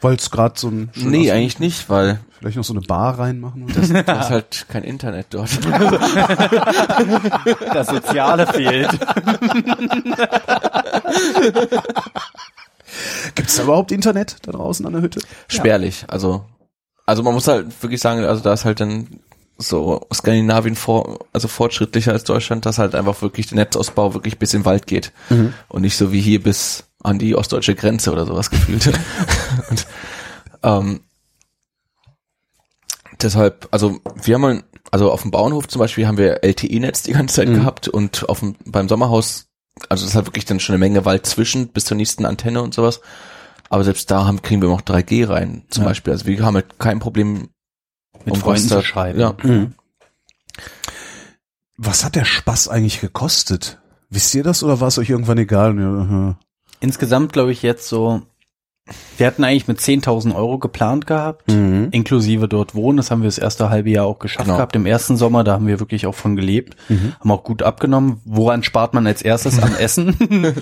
Weil 0.00 0.14
es 0.14 0.30
gerade 0.30 0.58
so 0.58 0.68
ein 0.68 0.90
nee, 0.94 1.30
eigentlich 1.30 1.58
nicht, 1.58 1.90
weil 1.90 2.20
vielleicht 2.38 2.56
noch 2.56 2.64
so 2.64 2.72
eine 2.72 2.80
Bar 2.80 3.18
reinmachen. 3.18 3.64
Oder? 3.64 3.74
das, 3.74 3.88
du 3.88 4.06
hast 4.06 4.30
halt 4.30 4.66
kein 4.68 4.82
Internet 4.84 5.26
dort. 5.30 5.50
Das 7.72 7.88
Soziale 7.88 8.46
fehlt. 8.46 8.90
Gibt 13.34 13.48
es 13.48 13.56
da 13.56 13.62
überhaupt 13.62 13.92
Internet 13.92 14.36
da 14.42 14.52
draußen 14.52 14.84
an 14.86 14.92
der 14.94 15.02
Hütte? 15.02 15.20
Spärlich. 15.48 16.04
Also, 16.08 16.44
also 17.06 17.22
man 17.22 17.34
muss 17.34 17.46
halt 17.46 17.66
wirklich 17.82 18.00
sagen, 18.00 18.24
also 18.24 18.42
da 18.42 18.52
ist 18.54 18.64
halt 18.64 18.80
dann 18.80 19.20
so 19.58 20.06
Skandinavien 20.12 20.76
vor, 20.76 21.18
also 21.32 21.46
fortschrittlicher 21.48 22.12
als 22.12 22.24
Deutschland, 22.24 22.64
dass 22.66 22.78
halt 22.78 22.94
einfach 22.94 23.20
wirklich 23.22 23.48
der 23.48 23.56
Netzausbau 23.56 24.14
wirklich 24.14 24.38
bis 24.38 24.54
in 24.54 24.60
den 24.60 24.66
Wald 24.66 24.86
geht. 24.86 25.12
Und 25.68 25.82
nicht 25.82 25.96
so 25.96 26.12
wie 26.12 26.20
hier 26.20 26.42
bis 26.42 26.84
an 27.02 27.18
die 27.18 27.34
ostdeutsche 27.34 27.74
Grenze 27.74 28.12
oder 28.12 28.26
sowas 28.26 28.50
gefühlt. 28.50 28.86
Und, 29.70 29.86
ähm, 30.62 31.00
deshalb, 33.20 33.68
also 33.70 34.00
wir 34.22 34.34
haben 34.34 34.40
mal, 34.42 34.64
also 34.90 35.10
auf 35.12 35.22
dem 35.22 35.30
Bauernhof 35.30 35.68
zum 35.68 35.78
Beispiel 35.80 36.06
haben 36.06 36.18
wir 36.18 36.42
LTE-Netz 36.44 37.02
die 37.02 37.12
ganze 37.12 37.36
Zeit 37.36 37.48
Mhm. 37.48 37.54
gehabt 37.54 37.88
und 37.88 38.28
auf 38.28 38.40
dem, 38.40 38.56
beim 38.64 38.88
Sommerhaus, 38.88 39.46
also 39.88 40.04
das 40.04 40.10
ist 40.10 40.16
halt 40.16 40.26
wirklich 40.26 40.44
dann 40.46 40.60
schon 40.60 40.74
eine 40.74 40.80
Menge 40.80 41.04
Wald 41.04 41.26
zwischen 41.26 41.68
bis 41.68 41.84
zur 41.84 41.96
nächsten 41.96 42.26
Antenne 42.26 42.62
und 42.62 42.74
sowas. 42.74 43.00
Aber 43.68 43.84
selbst 43.84 44.10
da 44.10 44.24
haben, 44.26 44.42
kriegen 44.42 44.60
wir 44.60 44.68
noch 44.68 44.80
3G 44.82 45.28
rein, 45.28 45.64
zum 45.70 45.84
Ja. 45.84 45.90
Beispiel. 45.90 46.12
Also 46.12 46.26
wir 46.26 46.42
haben 46.44 46.54
halt 46.56 46.78
kein 46.80 46.98
Problem 46.98 47.50
Mit 48.24 48.34
um 48.34 48.40
Freunden 48.40 48.68
zu 48.68 48.82
schreiben. 48.82 49.20
Ja. 49.20 49.36
Was 51.76 52.04
hat 52.04 52.16
der 52.16 52.24
Spaß 52.24 52.68
eigentlich 52.68 53.00
gekostet? 53.00 53.78
Wisst 54.10 54.34
ihr 54.34 54.42
das 54.42 54.62
oder 54.64 54.80
war 54.80 54.88
es 54.88 54.98
euch 54.98 55.08
irgendwann 55.08 55.38
egal? 55.38 56.36
Ja, 56.80 56.86
Insgesamt 56.86 57.32
glaube 57.32 57.52
ich 57.52 57.62
jetzt 57.62 57.88
so, 57.88 58.22
wir 59.18 59.26
hatten 59.28 59.44
eigentlich 59.44 59.68
mit 59.68 59.78
10.000 59.78 60.34
Euro 60.34 60.58
geplant 60.58 61.06
gehabt, 61.06 61.48
Mhm. 61.52 61.88
inklusive 61.92 62.48
dort 62.48 62.74
wohnen. 62.74 62.96
Das 62.96 63.10
haben 63.10 63.22
wir 63.22 63.28
das 63.28 63.38
erste 63.38 63.70
halbe 63.70 63.90
Jahr 63.90 64.06
auch 64.06 64.18
geschafft 64.18 64.46
Genau. 64.46 64.56
gehabt. 64.56 64.74
Im 64.74 64.86
ersten 64.86 65.16
Sommer, 65.16 65.44
da 65.44 65.52
haben 65.52 65.66
wir 65.68 65.78
wirklich 65.78 66.06
auch 66.06 66.14
von 66.14 66.34
gelebt, 66.34 66.74
Mhm. 66.88 67.12
haben 67.20 67.30
auch 67.30 67.44
gut 67.44 67.62
abgenommen. 67.62 68.20
Woran 68.24 68.62
spart 68.64 68.94
man 68.94 69.06
als 69.06 69.22
erstes? 69.22 69.60
Am 69.62 69.74
Essen. 69.78 70.16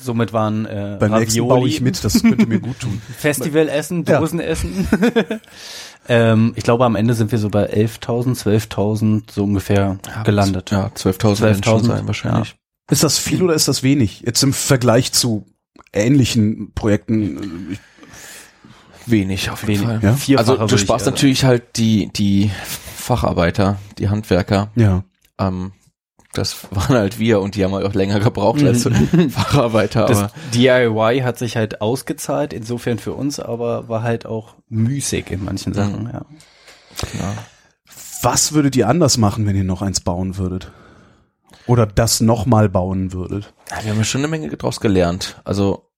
Somit 0.00 0.32
waren 0.34 0.66
äh, 0.66 0.96
Beim 1.00 1.12
nächsten 1.12 1.46
baue 1.46 1.66
ich 1.68 1.80
mit, 1.80 2.02
das 2.04 2.20
könnte 2.22 2.46
mir 2.46 2.58
gut 2.60 2.80
tun. 2.80 3.00
Festivalessen, 3.16 4.04
Ja. 4.06 4.18
Dosenessen. 4.20 4.86
ähm, 6.08 6.52
ich 6.56 6.64
glaube, 6.64 6.84
am 6.84 6.96
Ende 6.96 7.14
sind 7.14 7.30
wir 7.32 7.38
so 7.38 7.48
bei 7.48 7.70
11.000, 7.72 8.34
12.000 8.36 9.30
so 9.30 9.44
ungefähr 9.44 9.98
gelandet. 10.24 10.70
Ja, 10.72 10.90
12.000 10.94 11.40
werden 11.40 11.62
schon 11.62 11.80
12.000, 11.82 11.86
sein 11.86 12.06
wahrscheinlich. 12.06 12.56
Ist 12.90 13.04
das 13.04 13.16
viel 13.18 13.42
oder 13.42 13.54
ist 13.54 13.68
das 13.68 13.82
wenig? 13.82 14.22
Jetzt 14.26 14.42
im 14.42 14.52
Vergleich 14.52 15.12
zu 15.12 15.46
ähnlichen 15.92 16.72
Projekten. 16.74 17.72
äh, 17.72 17.76
Wenig 19.04 19.50
auf 19.50 19.66
jeden 19.66 19.82
Wenig. 19.82 20.00
Fall. 20.00 20.00
Ja? 20.02 20.12
Vierfache 20.14 20.52
Also 20.60 20.66
du 20.66 20.74
ich 20.76 20.80
sparst 20.80 21.06
eher 21.06 21.12
natürlich 21.12 21.44
halt 21.44 21.76
die, 21.76 22.08
die 22.12 22.50
Facharbeiter, 22.96 23.78
die 23.98 24.08
Handwerker. 24.08 24.70
Ja. 24.76 25.02
Ähm, 25.38 25.72
das 26.32 26.66
waren 26.70 26.96
halt 26.96 27.18
wir 27.18 27.40
und 27.40 27.56
die 27.56 27.64
haben 27.64 27.74
halt 27.74 27.84
auch 27.84 27.94
länger 27.94 28.20
gebraucht 28.20 28.62
als 28.62 28.82
Facharbeiter. 29.30 30.06
Das 30.06 30.18
Aber 30.18 30.32
DIY 30.54 31.20
hat 31.24 31.38
sich 31.38 31.56
halt 31.56 31.80
ausgezahlt, 31.80 32.52
insofern 32.52 32.98
für 32.98 33.12
uns, 33.12 33.38
aber 33.40 33.88
war 33.88 34.02
halt 34.02 34.24
auch 34.24 34.54
müßig 34.68 35.30
in 35.30 35.44
manchen 35.44 35.74
Sachen, 35.74 36.06
ja. 36.06 36.24
ja. 37.18 37.34
Was 38.22 38.52
würdet 38.52 38.76
ihr 38.76 38.88
anders 38.88 39.18
machen, 39.18 39.46
wenn 39.46 39.56
ihr 39.56 39.64
noch 39.64 39.82
eins 39.82 40.00
bauen 40.00 40.36
würdet? 40.36 40.70
Oder 41.66 41.86
das 41.86 42.20
nochmal 42.20 42.68
bauen 42.68 43.12
würdet? 43.12 43.52
Ja, 43.70 43.82
wir 43.84 43.90
haben 43.92 43.98
ja 43.98 44.04
schon 44.04 44.20
eine 44.22 44.28
Menge 44.28 44.48
draus 44.56 44.80
gelernt. 44.80 45.40
Also 45.44 45.88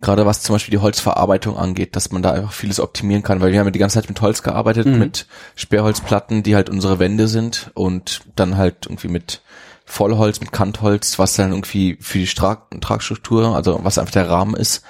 gerade 0.00 0.26
was 0.26 0.42
zum 0.42 0.54
Beispiel 0.56 0.72
die 0.72 0.82
Holzverarbeitung 0.82 1.56
angeht, 1.56 1.96
dass 1.96 2.10
man 2.12 2.22
da 2.22 2.32
einfach 2.32 2.52
vieles 2.52 2.80
optimieren 2.80 3.22
kann, 3.22 3.40
weil 3.40 3.52
wir 3.52 3.58
haben 3.60 3.66
ja 3.66 3.70
die 3.70 3.78
ganze 3.78 3.94
Zeit 4.00 4.08
mit 4.08 4.20
Holz 4.20 4.42
gearbeitet, 4.42 4.86
Mhm. 4.86 4.98
mit 4.98 5.26
Sperrholzplatten, 5.54 6.42
die 6.42 6.54
halt 6.56 6.68
unsere 6.68 6.98
Wände 6.98 7.28
sind 7.28 7.70
und 7.74 8.22
dann 8.36 8.56
halt 8.56 8.86
irgendwie 8.86 9.08
mit 9.08 9.40
Vollholz, 9.86 10.40
mit 10.40 10.50
Kantholz, 10.52 11.18
was 11.18 11.34
dann 11.36 11.50
irgendwie 11.52 11.96
für 12.00 12.18
die 12.18 12.26
Stra 12.26 12.66
Tragstruktur, 12.80 13.54
also 13.54 13.80
was 13.82 13.98
einfach 13.98 14.12
der 14.12 14.28
Rahmen 14.28 14.54
ist. 14.56 14.82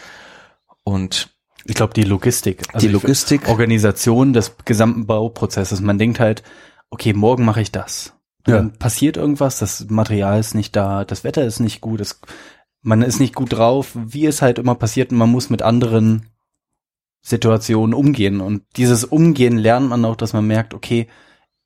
Und 0.85 1.31
Ich 1.66 1.75
glaube, 1.75 1.95
die 1.95 2.03
Logistik. 2.05 2.62
Die 2.79 2.87
ich- 2.87 2.93
Logistik. 2.93 3.49
Organisation 3.49 4.33
des 4.35 4.53
gesamten 4.66 5.07
Bauprozesses. 5.07 5.81
Man 5.81 5.99
denkt 5.99 6.20
halt, 6.20 6.43
okay, 6.91 7.12
morgen 7.14 7.45
mache 7.45 7.61
ich 7.62 7.72
das. 7.72 8.12
Ja. 8.47 8.57
Dann 8.57 8.72
passiert 8.72 9.16
irgendwas, 9.16 9.59
das 9.59 9.88
Material 9.88 10.38
ist 10.38 10.55
nicht 10.55 10.76
da, 10.76 11.05
das 11.05 11.24
Wetter 11.24 11.45
ist 11.45 11.61
nicht 11.61 11.80
gut, 11.80 12.01
es, 12.01 12.20
man 12.82 13.03
ist 13.03 13.20
nicht 13.20 13.34
gut 13.34 13.53
drauf, 13.53 13.92
wie 13.95 14.26
es 14.26 14.42
halt 14.42 14.59
immer 14.59 14.74
passiert 14.74 15.12
und 15.12 15.18
man 15.18 15.30
muss 15.30 15.49
mit 15.49 15.62
anderen 15.62 16.26
Situationen 17.22 17.95
umgehen. 17.95 18.40
Und 18.42 18.62
dieses 18.76 19.05
Umgehen 19.05 19.57
lernt 19.57 19.88
man 19.88 20.05
auch, 20.05 20.16
dass 20.16 20.34
man 20.34 20.47
merkt, 20.47 20.74
okay, 20.74 21.09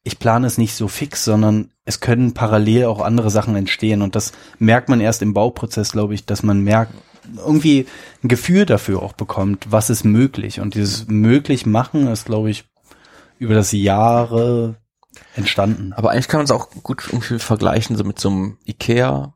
ich 0.05 0.20
plane 0.20 0.47
es 0.47 0.57
nicht 0.57 0.74
so 0.74 0.87
fix, 0.87 1.24
sondern 1.24 1.72
es 1.85 2.01
können 2.01 2.33
parallel 2.33 2.85
auch 2.85 3.01
andere 3.01 3.31
Sachen 3.31 3.57
entstehen. 3.57 4.01
Und 4.01 4.14
das 4.14 4.33
merkt 4.59 4.89
man 4.89 5.01
erst 5.01 5.20
im 5.20 5.35
Bauprozess, 5.35 5.93
glaube 5.93 6.14
ich, 6.14 6.24
dass 6.24 6.45
man 6.45 6.61
merkt, 6.61 6.95
irgendwie 7.37 7.87
ein 8.22 8.29
Gefühl 8.29 8.64
dafür 8.64 9.03
auch 9.03 9.12
bekommt, 9.12 9.66
was 9.70 9.91
ist 9.91 10.05
möglich. 10.05 10.61
Und 10.61 10.74
dieses 10.74 11.09
möglich 11.09 11.66
machen 11.66 12.07
ist, 12.07 12.26
glaube 12.26 12.51
ich, 12.51 12.64
über 13.39 13.55
das 13.55 13.72
Jahre 13.72 14.76
entstanden. 15.37 15.93
Aber 15.95 16.11
eigentlich 16.11 16.29
kann 16.29 16.39
man 16.39 16.45
es 16.45 16.51
auch 16.51 16.69
gut 16.83 17.05
irgendwie 17.11 17.39
vergleichen, 17.39 17.97
so 17.97 18.05
mit 18.05 18.19
so 18.21 18.29
einem 18.31 18.59
Ikea 18.66 19.35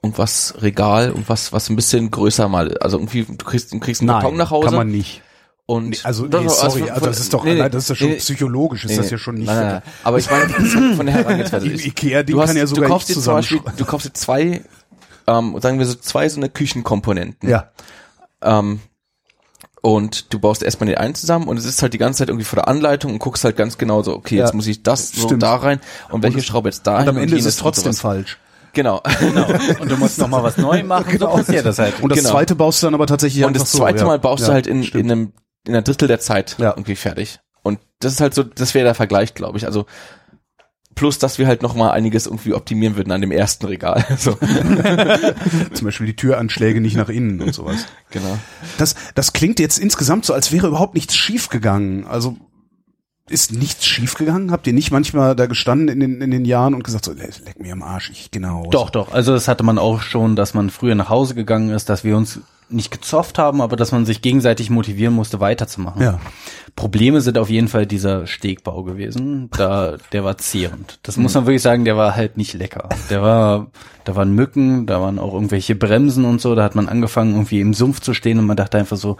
und 0.00 0.16
was 0.18 0.54
Regal 0.62 1.10
und 1.10 1.28
was, 1.28 1.52
was 1.52 1.68
ein 1.70 1.76
bisschen 1.76 2.10
größer 2.10 2.48
mal, 2.48 2.76
also 2.78 2.98
irgendwie, 2.98 3.24
du 3.24 3.44
kriegst, 3.44 3.72
du 3.72 3.80
kriegst 3.80 4.00
einen 4.00 4.08
Karton 4.10 4.36
nach 4.36 4.50
Hause 4.50 4.66
kann 4.68 4.74
man 4.76 4.88
nicht. 4.90 5.22
und, 5.66 5.88
Nee, 5.90 5.98
also, 6.04 6.26
nee, 6.26 6.48
sorry, 6.48 6.80
von- 6.80 6.90
also 6.90 7.06
das 7.06 7.20
ist 7.20 7.34
doch, 7.34 7.44
nee, 7.44 7.54
nein, 7.56 7.70
das 7.70 7.84
ist 7.84 7.88
ja 7.90 7.94
schon 7.96 8.08
nee, 8.10 8.16
psychologisch, 8.16 8.84
ist 8.84 8.96
das 8.98 9.10
ja 9.10 9.18
schon 9.18 9.34
nicht. 9.36 9.46
Nein, 9.46 9.56
nein, 9.56 9.66
nein. 9.66 9.82
Aber 10.04 10.18
ich 10.18 10.30
meine, 10.30 10.48
von 10.48 10.94
von 10.94 11.06
der 11.06 11.14
Herangehensweise. 11.16 11.66
Du 12.24 12.40
hast, 12.40 12.48
kann 12.48 12.56
ja 12.56 12.66
sogar 12.66 12.84
du 12.84 12.88
kaufst 12.92 13.08
dir 13.08 13.14
zum 13.14 13.34
Beispiel, 13.34 13.60
du 13.76 13.84
kaufst 13.84 14.06
dir 14.08 14.12
zwei, 14.12 14.62
ähm, 15.26 15.60
sagen 15.60 15.78
wir 15.78 15.86
so 15.86 15.94
zwei 15.94 16.28
so 16.28 16.36
eine 16.38 16.48
Küchenkomponenten. 16.48 17.48
Ja, 17.48 17.70
Ähm, 18.40 18.80
und 19.82 20.32
du 20.32 20.38
baust 20.38 20.62
erstmal 20.62 20.88
den 20.88 20.98
einen 20.98 21.14
zusammen 21.14 21.48
und 21.48 21.56
es 21.58 21.64
ist 21.64 21.82
halt 21.82 21.92
die 21.94 21.98
ganze 21.98 22.18
Zeit 22.18 22.28
irgendwie 22.28 22.44
vor 22.44 22.56
der 22.56 22.68
Anleitung 22.68 23.12
und 23.12 23.18
guckst 23.18 23.44
halt 23.44 23.56
ganz 23.56 23.78
genau 23.78 24.02
so, 24.02 24.14
okay, 24.14 24.36
Ja. 24.36 24.44
jetzt 24.44 24.54
muss 24.54 24.66
ich 24.66 24.82
das 24.82 25.10
so 25.12 25.28
da 25.36 25.56
rein 25.56 25.80
und 26.10 26.22
welche 26.22 26.42
Schraube 26.42 26.68
jetzt 26.68 26.86
dahin 26.86 27.08
und 27.08 27.16
am 27.16 27.22
Ende 27.22 27.36
ist 27.36 27.42
jenes 27.42 27.54
es 27.54 27.60
und 27.60 27.62
trotzdem 27.64 27.92
sowas. 27.92 28.00
falsch. 28.00 28.38
Genau. 28.74 29.02
Und 29.80 29.90
du 29.90 29.96
musst 29.96 30.18
noch 30.18 30.28
mal 30.28 30.42
was 30.42 30.56
neu 30.58 30.82
machen, 30.84 31.18
so 31.18 31.26
passiert 31.26 31.64
das 31.66 31.78
halt. 31.78 32.00
Und 32.02 32.10
das 32.10 32.18
Genau. 32.18 32.30
zweite 32.30 32.54
baust 32.54 32.82
du 32.82 32.86
dann 32.86 32.94
aber 32.94 33.06
tatsächlich 33.06 33.44
Und 33.44 33.56
das 33.56 33.72
so, 33.72 33.78
zweite 33.78 34.00
ja. 34.00 34.04
Mal 34.04 34.18
baust 34.18 34.42
ja, 34.42 34.48
du 34.48 34.52
halt 34.54 34.66
in, 34.66 34.82
in 34.82 35.10
einem 35.10 35.32
in 35.66 35.74
einer 35.74 35.82
Drittel 35.82 36.06
der 36.08 36.20
Zeit 36.20 36.56
Ja. 36.58 36.70
irgendwie 36.70 36.94
fertig. 36.96 37.40
Und 37.62 37.78
das 38.00 38.12
ist 38.12 38.20
halt 38.20 38.34
so, 38.34 38.42
das 38.42 38.74
wäre 38.74 38.84
der 38.84 38.94
Vergleich, 38.94 39.34
glaube 39.34 39.58
ich. 39.58 39.66
Also 39.66 39.86
plus, 40.98 41.18
dass 41.18 41.38
wir 41.38 41.46
halt 41.46 41.62
noch 41.62 41.74
mal 41.76 41.92
einiges 41.92 42.26
irgendwie 42.26 42.54
optimieren 42.54 42.96
würden 42.96 43.12
an 43.12 43.20
dem 43.20 43.30
ersten 43.30 43.66
Regal. 43.66 44.04
So, 44.18 44.32
Zum 45.72 45.84
Beispiel 45.84 46.06
die 46.06 46.16
Türanschläge 46.16 46.80
nicht 46.80 46.96
nach 46.96 47.08
innen 47.08 47.40
und 47.40 47.54
sowas. 47.54 47.86
genau. 48.10 48.36
Das, 48.78 48.96
das 49.14 49.32
klingt 49.32 49.60
jetzt 49.60 49.78
insgesamt 49.78 50.24
so, 50.24 50.34
als 50.34 50.50
wäre 50.50 50.66
überhaupt 50.66 50.94
nichts 50.94 51.14
schiefgegangen. 51.14 52.04
Also 52.04 52.36
ist 53.30 53.52
nichts 53.52 53.86
schiefgegangen? 53.86 54.50
Habt 54.50 54.66
ihr 54.66 54.72
nicht 54.72 54.90
manchmal 54.90 55.36
da 55.36 55.46
gestanden 55.46 55.88
in 55.88 56.00
den, 56.00 56.20
in 56.20 56.30
den 56.32 56.44
Jahren 56.44 56.74
und 56.74 56.82
gesagt 56.82 57.04
so, 57.04 57.12
leck 57.12 57.38
leck 57.44 57.60
mir 57.60 57.72
am 57.72 57.82
Arsch, 57.82 58.10
ich 58.10 58.30
genau. 58.32 58.68
Doch, 58.70 58.90
doch. 58.90 59.12
Also 59.12 59.32
das 59.32 59.46
hatte 59.46 59.62
man 59.62 59.78
auch 59.78 60.00
schon, 60.00 60.34
dass 60.34 60.54
man 60.54 60.70
früher 60.70 60.96
nach 60.96 61.10
Hause 61.10 61.34
gegangen 61.36 61.70
ist, 61.70 61.88
dass 61.88 62.02
wir 62.02 62.16
uns 62.16 62.40
nicht 62.70 62.90
gezofft 62.90 63.38
haben, 63.38 63.60
aber 63.60 63.76
dass 63.76 63.92
man 63.92 64.04
sich 64.06 64.20
gegenseitig 64.22 64.68
motivieren 64.70 65.14
musste, 65.14 65.40
weiterzumachen. 65.40 66.02
Ja. 66.02 66.20
Probleme 66.76 67.20
sind 67.20 67.38
auf 67.38 67.48
jeden 67.50 67.68
Fall 67.68 67.86
dieser 67.86 68.26
Stegbau 68.26 68.82
gewesen. 68.84 69.48
Da, 69.56 69.96
der 70.12 70.24
war 70.24 70.38
zehrend. 70.38 70.98
Das 71.02 71.16
muss 71.16 71.34
man 71.34 71.46
wirklich 71.46 71.62
sagen, 71.62 71.84
der 71.84 71.96
war 71.96 72.14
halt 72.14 72.36
nicht 72.36 72.54
lecker. 72.54 72.88
Der 73.10 73.22
war, 73.22 73.68
da 74.04 74.16
waren 74.16 74.32
Mücken, 74.34 74.86
da 74.86 75.00
waren 75.00 75.18
auch 75.18 75.32
irgendwelche 75.34 75.74
Bremsen 75.74 76.24
und 76.24 76.40
so. 76.40 76.54
Da 76.54 76.62
hat 76.62 76.74
man 76.74 76.88
angefangen, 76.88 77.32
irgendwie 77.32 77.60
im 77.60 77.74
Sumpf 77.74 78.00
zu 78.00 78.14
stehen 78.14 78.38
und 78.38 78.46
man 78.46 78.56
dachte 78.56 78.78
einfach 78.78 78.96
so, 78.96 79.16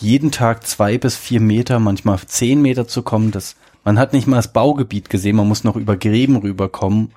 jeden 0.00 0.30
Tag 0.30 0.66
zwei 0.66 0.98
bis 0.98 1.16
vier 1.16 1.40
Meter, 1.40 1.78
manchmal 1.78 2.18
zehn 2.26 2.60
Meter 2.62 2.86
zu 2.86 3.02
kommen. 3.02 3.30
Das, 3.30 3.56
man 3.84 3.98
hat 3.98 4.12
nicht 4.12 4.26
mal 4.26 4.36
das 4.36 4.52
Baugebiet 4.52 5.10
gesehen, 5.10 5.36
man 5.36 5.48
muss 5.48 5.64
noch 5.64 5.76
über 5.76 5.96
Gräben 5.96 6.36
rüberkommen 6.36 7.12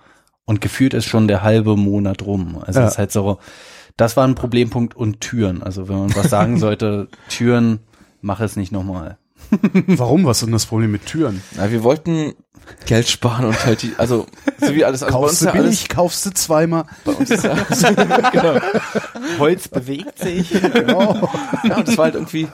und 0.45 0.61
gefühlt 0.61 0.93
ist 0.93 1.05
schon 1.05 1.27
der 1.27 1.43
halbe 1.43 1.75
Monat 1.77 2.21
rum. 2.23 2.57
Also 2.65 2.79
Ja. 2.79 2.85
es 2.87 2.93
ist 2.93 2.97
halt 2.97 3.11
so, 3.11 3.37
das 3.97 4.17
war 4.17 4.27
ein 4.27 4.35
Problempunkt 4.35 4.95
und 4.95 5.21
Türen. 5.21 5.63
Also 5.63 5.87
wenn 5.87 5.97
man 5.99 6.15
was 6.15 6.29
sagen 6.29 6.57
sollte, 6.59 7.07
Türen, 7.29 7.79
mach 8.21 8.39
es 8.39 8.55
nicht 8.55 8.71
nochmal. 8.71 9.17
Warum? 9.87 10.25
Was 10.25 10.37
ist 10.37 10.45
denn 10.45 10.53
das 10.53 10.65
Problem 10.65 10.91
mit 10.91 11.05
Türen? 11.05 11.43
Na, 11.55 11.69
wir 11.71 11.83
wollten 11.83 12.33
Geld 12.85 13.09
sparen 13.09 13.45
und 13.45 13.65
halt 13.65 13.81
die, 13.81 13.93
also 13.97 14.25
so 14.59 14.73
wie 14.73 14.85
alles, 14.85 15.03
also 15.03 15.17
bei 15.17 15.23
uns 15.23 15.31
Kaufst 15.31 15.33
ist 15.33 15.41
du 15.41 15.45
ja 15.45 15.51
billig, 15.51 15.65
alles, 15.65 15.87
kaufst 15.89 16.25
du 16.25 16.29
zweimal. 16.31 16.85
bei 17.03 17.11
uns 17.11 17.29
ist 17.29 17.43
ja, 17.43 17.55
genau. 18.31 18.59
Holz 19.37 19.67
bewegt 19.67 20.19
sich. 20.19 20.49
Genau. 20.49 21.29
ja, 21.63 21.77
und 21.77 21.87
das 21.87 21.97
war 21.97 22.05
halt 22.05 22.15
irgendwie, 22.15 22.47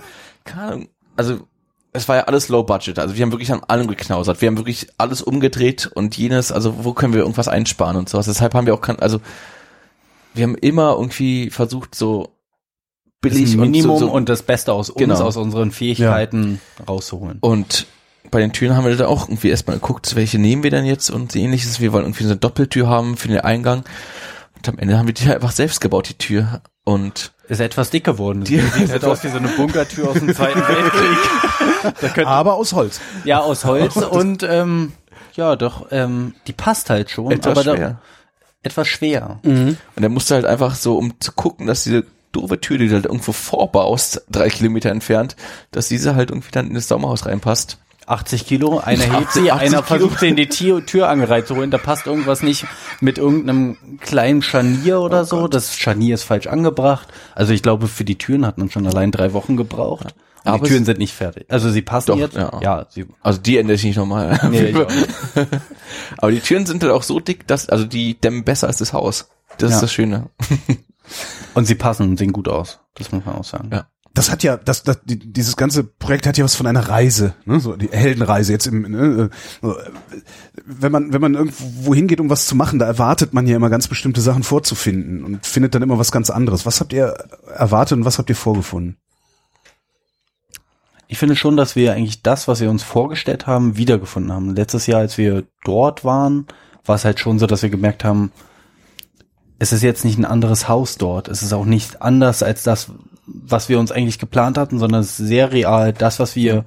keine 0.45 0.63
Ahnung, 0.63 0.87
also 1.15 1.47
es 1.93 2.07
war 2.07 2.17
ja 2.17 2.23
alles 2.23 2.49
low 2.49 2.63
budget, 2.63 2.99
also 2.99 3.15
wir 3.15 3.23
haben 3.23 3.31
wirklich 3.31 3.51
an 3.51 3.61
allem 3.67 3.87
geknausert, 3.87 4.41
wir 4.41 4.47
haben 4.47 4.57
wirklich 4.57 4.87
alles 4.97 5.21
umgedreht 5.21 5.89
und 5.93 6.17
jenes, 6.17 6.51
also 6.51 6.83
wo 6.83 6.93
können 6.93 7.13
wir 7.13 7.21
irgendwas 7.21 7.47
einsparen 7.47 7.97
und 7.97 8.09
sowas, 8.09 8.25
deshalb 8.25 8.53
haben 8.53 8.65
wir 8.65 8.73
auch 8.73 8.81
kein, 8.81 8.99
also 8.99 9.19
wir 10.39 10.45
haben 10.45 10.55
immer 10.55 10.93
irgendwie 10.93 11.49
versucht 11.51 11.93
so 11.93 12.29
Das 13.21 13.33
billig 13.33 13.55
Minimum 13.57 13.91
und 13.91 13.99
so, 13.99 14.05
so 14.07 14.11
und 14.11 14.29
das 14.29 14.41
Beste 14.43 14.73
aus 14.73 14.89
uns, 14.89 14.97
Genau. 14.97 15.19
aus 15.21 15.37
unseren 15.37 15.71
Fähigkeiten 15.71 16.59
rauszuholen. 16.87 17.37
Und 17.41 17.85
bei 18.31 18.39
den 18.39 18.51
Türen 18.53 18.75
haben 18.75 18.85
wir 18.85 18.95
da 18.95 19.07
auch 19.07 19.27
irgendwie 19.27 19.49
erstmal 19.49 19.77
geguckt, 19.77 20.15
welche 20.15 20.39
nehmen 20.39 20.63
wir 20.63 20.71
denn 20.71 20.85
jetzt 20.85 21.09
und 21.09 21.35
ähnliches. 21.35 21.79
Wir 21.79 21.91
wollen 21.93 22.05
irgendwie 22.05 22.23
so 22.23 22.29
eine 22.31 22.39
Doppeltür 22.39 22.87
haben 22.87 23.17
für 23.17 23.27
den 23.27 23.39
Eingang. 23.41 23.83
Und 24.55 24.67
am 24.69 24.77
Ende 24.79 24.97
haben 24.97 25.07
wir 25.07 25.13
die 25.13 25.29
einfach 25.31 25.51
selbst 25.51 25.81
gebaut, 25.81 26.09
die 26.09 26.13
Tür. 26.17 26.61
Und 26.83 27.31
Ist 27.47 27.61
etwas 27.61 27.89
dick 27.91 28.03
geworden. 28.03 28.43
Die- 28.45 28.59
sieht 28.59 28.89
halt 28.89 29.03
aus 29.05 29.23
wie 29.23 29.29
so 29.29 29.37
eine 29.37 29.47
Bunkertür 29.49 30.09
aus 30.09 30.15
dem 30.19 30.33
Zweiten 30.33 30.59
Weltkrieg. 31.93 32.25
Aber 32.25 32.55
aus 32.55 32.73
Holz. 32.73 32.99
ja, 33.25 33.39
aus 33.41 33.65
Holz 33.65 33.95
und 33.95 34.43
ähm, 34.43 34.93
ja, 35.35 35.55
doch, 35.55 35.87
ähm, 35.91 36.33
die 36.47 36.53
passt 36.53 36.89
halt 36.89 37.09
schon, 37.11 37.31
etwas 37.31 37.57
aber 37.57 37.75
schwer. 37.75 37.89
Da, 37.89 38.01
etwas 38.63 38.87
schwer. 38.87 39.39
Und 39.95 40.03
er 40.03 40.09
musste 40.09 40.35
halt 40.35 40.45
einfach 40.45 40.75
so, 40.75 40.97
um 40.97 41.19
zu 41.19 41.31
gucken, 41.31 41.67
dass 41.67 41.83
diese 41.83 42.05
doofe 42.31 42.59
Tür, 42.59 42.77
die 42.77 42.87
du 42.87 42.93
halt 42.93 43.05
irgendwo 43.05 43.31
vorbaust, 43.31 44.23
drei 44.29 44.49
Kilometer 44.49 44.89
entfernt, 44.89 45.35
dass 45.71 45.87
diese 45.87 46.15
halt 46.15 46.29
irgendwie 46.29 46.51
dann 46.51 46.67
in 46.67 46.73
das 46.73 46.87
Sommerhaus 46.87 47.25
reinpasst. 47.25 47.77
80 48.05 48.47
Kilo, 48.47 48.79
einer 48.79 49.03
hebt 49.19 49.31
sie, 49.31 49.51
80 49.51 49.67
einer 49.67 49.83
versucht 49.83 50.19
sie 50.19 50.29
in 50.29 50.35
die 50.35 50.49
Tür, 50.49 50.85
Tür 50.85 51.09
angereiht 51.09 51.45
da 51.49 51.77
passt 51.77 52.07
irgendwas 52.07 52.41
nicht 52.41 52.65
mit 53.01 53.17
irgendeinem 53.17 53.77
kleinen 54.01 54.41
Scharnier 54.41 54.99
oder 54.99 55.25
so. 55.25 55.47
Das 55.47 55.77
Scharnier 55.77 56.15
ist 56.15 56.23
falsch 56.23 56.47
angebracht. 56.47 57.07
Also 57.35 57.53
ich 57.53 57.61
glaube, 57.61 57.87
für 57.87 58.03
die 58.03 58.17
Türen 58.17 58.45
hat 58.45 58.57
man 58.57 58.71
schon 58.71 58.87
allein 58.87 59.11
drei 59.11 59.33
Wochen 59.33 59.57
gebraucht. 59.57 60.15
Und 60.45 60.51
Aber 60.51 60.63
die 60.63 60.69
Türen 60.71 60.85
sind 60.85 60.99
nicht 60.99 61.13
fertig. 61.13 61.45
Also 61.49 61.69
sie 61.69 61.81
passen 61.81 62.07
Doch, 62.07 62.17
jetzt. 62.17 62.35
ja. 62.35 62.59
ja 62.61 62.85
sie, 62.89 63.05
Also 63.21 63.39
die 63.39 63.57
ändere 63.57 63.75
ich 63.75 63.83
nicht 63.83 63.97
nochmal. 63.97 64.39
nee. 64.51 64.73
Aber 66.17 66.31
die 66.31 66.39
Türen 66.39 66.65
sind 66.65 66.81
halt 66.83 66.91
auch 66.93 67.03
so 67.03 67.19
dick, 67.19 67.47
dass, 67.47 67.69
also 67.69 67.85
die 67.85 68.19
dämmen 68.19 68.43
besser 68.43 68.67
als 68.67 68.77
das 68.77 68.93
Haus. 68.93 69.29
Das 69.57 69.71
Ja. 69.71 69.75
ist 69.77 69.81
das 69.83 69.93
Schöne. 69.93 70.29
Und 71.55 71.65
sie 71.65 71.75
passen 71.75 72.07
und 72.07 72.17
sehen 72.19 72.31
gut 72.31 72.47
aus. 72.47 72.79
Das 72.95 73.11
muss 73.11 73.25
man 73.25 73.35
auch 73.35 73.43
sagen. 73.43 73.69
Ja. 73.73 73.87
Das 74.13 74.31
hat 74.31 74.43
ja, 74.43 74.57
das, 74.57 74.83
das, 74.83 74.99
die, 75.03 75.17
dieses 75.17 75.55
ganze 75.55 75.83
Projekt 75.83 76.27
hat 76.27 76.37
ja 76.37 76.43
was 76.43 76.55
von 76.55 76.67
einer 76.67 76.87
Reise, 76.87 77.33
ne? 77.45 77.59
so 77.59 77.75
die 77.75 77.89
Heldenreise 77.89 78.51
jetzt 78.51 78.67
im, 78.67 78.81
ne? 78.81 79.29
so, 79.61 79.75
wenn 80.65 80.91
man, 80.91 81.13
wenn 81.13 81.21
man 81.21 81.35
irgendwo 81.35 81.93
hingeht, 81.95 82.19
um 82.19 82.29
was 82.29 82.45
zu 82.47 82.55
machen, 82.55 82.79
da 82.79 82.85
erwartet 82.85 83.33
man 83.33 83.47
ja 83.47 83.55
immer 83.55 83.69
ganz 83.69 83.87
bestimmte 83.87 84.21
Sachen 84.21 84.43
vorzufinden 84.43 85.23
und 85.23 85.45
findet 85.45 85.73
dann 85.75 85.83
immer 85.83 85.99
was 85.99 86.11
ganz 86.11 86.29
anderes. 86.29 86.65
Was 86.65 86.79
habt 86.79 86.91
ihr 86.93 87.13
erwartet 87.55 87.97
und 87.99 88.05
was 88.05 88.17
habt 88.17 88.29
ihr 88.29 88.35
vorgefunden? 88.35 88.97
Ich 91.11 91.17
finde 91.17 91.35
schon, 91.35 91.57
dass 91.57 91.75
wir 91.75 91.93
eigentlich 91.93 92.21
das, 92.21 92.47
was 92.47 92.61
wir 92.61 92.69
uns 92.69 92.83
vorgestellt 92.83 93.47
haben, 93.47 93.77
wiedergefunden 93.77 94.31
haben. 94.31 94.55
Letztes 94.55 94.85
Jahr, 94.85 94.99
als 94.99 95.17
wir 95.17 95.43
dort 95.63 96.05
waren, 96.05 96.45
war 96.85 96.95
es 96.97 97.03
halt 97.03 97.19
schon 97.19 97.39
so, 97.39 97.47
dass 97.47 97.63
wir 97.63 97.71
gemerkt 97.71 98.03
haben, 98.03 98.31
es 99.57 99.73
ist 99.73 99.81
jetzt 99.81 100.05
nicht 100.05 100.19
ein 100.19 100.25
anderes 100.25 100.69
Haus 100.69 100.99
dort. 100.99 101.27
Es 101.27 101.41
ist 101.41 101.51
auch 101.51 101.65
nicht 101.65 102.03
anders 102.03 102.43
als 102.43 102.61
das, 102.61 102.91
was 103.25 103.69
wir 103.69 103.79
uns 103.79 103.91
eigentlich 103.91 104.19
geplant 104.19 104.59
hatten, 104.59 104.77
sondern 104.77 105.01
es 105.01 105.19
ist 105.19 105.27
sehr 105.27 105.51
real. 105.51 105.93
Das, 105.93 106.19
was 106.19 106.35
wir 106.35 106.65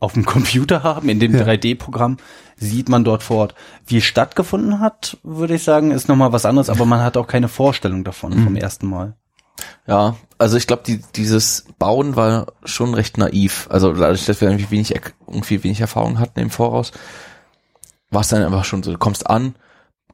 auf 0.00 0.14
dem 0.14 0.24
Computer 0.26 0.82
haben, 0.82 1.08
in 1.08 1.20
dem 1.20 1.32
Ja. 1.32 1.42
3D-Programm, 1.42 2.16
sieht 2.56 2.88
man 2.88 3.04
dort 3.04 3.22
vor 3.22 3.36
Ort. 3.36 3.54
Wie 3.86 3.98
es 3.98 4.04
stattgefunden 4.04 4.80
hat, 4.80 5.16
würde 5.22 5.54
ich 5.54 5.62
sagen, 5.62 5.92
ist 5.92 6.08
nochmal 6.08 6.32
was 6.32 6.44
anderes, 6.44 6.70
aber 6.70 6.86
man 6.86 7.02
hat 7.04 7.16
auch 7.16 7.28
keine 7.28 7.48
Vorstellung 7.48 8.02
davon 8.02 8.32
vom 8.32 8.56
ersten 8.56 8.88
Mal. 8.88 9.14
Ja, 9.86 10.16
also 10.38 10.56
ich 10.56 10.66
glaube, 10.66 10.82
die, 10.86 11.00
dieses 11.16 11.66
Bauen 11.78 12.16
war 12.16 12.52
schon 12.64 12.94
recht 12.94 13.18
naiv. 13.18 13.66
Also 13.70 13.92
dadurch, 13.92 14.26
dass 14.26 14.40
wir 14.40 14.48
irgendwie 14.48 14.70
wenig, 14.70 14.94
irgendwie 15.26 15.64
wenig 15.64 15.80
Erfahrung 15.80 16.18
hatten 16.18 16.40
im 16.40 16.50
Voraus, 16.50 16.92
war 18.10 18.20
es 18.20 18.28
dann 18.28 18.42
einfach 18.42 18.64
schon 18.64 18.82
so, 18.82 18.92
du 18.92 18.98
kommst 18.98 19.28
an, 19.28 19.56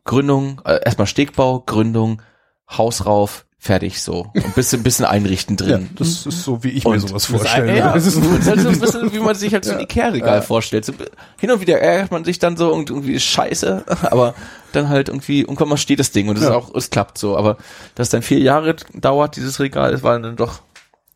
Gründung, 0.05 0.61
äh, 0.65 0.81
erstmal 0.85 1.07
Stegbau, 1.07 1.61
Gründung, 1.61 2.23
Haus 2.71 3.07
rauf, 3.07 3.44
fertig 3.65 4.03
so. 4.03 4.31
Ein 4.35 4.53
bisschen, 4.55 4.83
bisschen 4.83 5.07
einrichten 5.07 5.57
Ja, 5.57 5.65
drin. 5.67 5.89
das 5.97 6.27
ist 6.27 6.43
so, 6.45 6.63
wie 6.63 6.69
ich 6.69 6.85
mir 6.85 6.91
Und 6.91 7.01
sowas 7.01 7.13
das 7.13 7.25
vorstelle. 7.27 7.79
Ja, 7.79 7.95
Das 7.95 8.05
das 8.05 8.15
ist- 8.17 8.23
ist 8.23 8.47
halt 8.47 8.61
so 8.61 8.69
ein 8.69 8.79
bisschen, 8.81 9.13
wie 9.15 9.19
man 9.21 9.35
sich 9.35 9.55
halt 9.55 9.65
so 9.65 9.73
ein 9.73 9.81
Ikea-Regal 9.81 10.43
vorstellt. 10.43 10.85
So, 10.85 10.93
hin 11.41 11.51
und 11.51 11.63
wieder 11.63 11.81
ärgert 11.81 12.11
man 12.11 12.25
sich 12.27 12.39
dann 12.39 12.59
so 12.59 12.75
und 12.75 12.91
irgendwie 12.91 13.15
ist 13.15 13.23
scheiße, 13.25 13.85
aber 14.11 14.35
dann 14.73 14.91
halt 14.91 15.09
irgendwie, 15.09 15.41
irgendwann 15.41 15.71
mal 15.71 15.77
steht 15.79 15.99
das 15.99 16.11
Ding 16.11 16.29
und 16.29 16.37
es 16.37 16.43
Ja. 16.43 16.51
ist 16.51 16.55
auch, 16.57 16.75
es 16.75 16.91
klappt 16.91 17.17
so. 17.17 17.39
Aber 17.39 17.57
dass 17.95 18.11
dann 18.11 18.21
vier 18.21 18.39
Jahre 18.41 18.77
dauert, 18.93 19.37
dieses 19.37 19.59
Regal, 19.61 19.93
das 19.93 20.03
war 20.03 20.21
dann 20.21 20.37
doch 20.37 20.61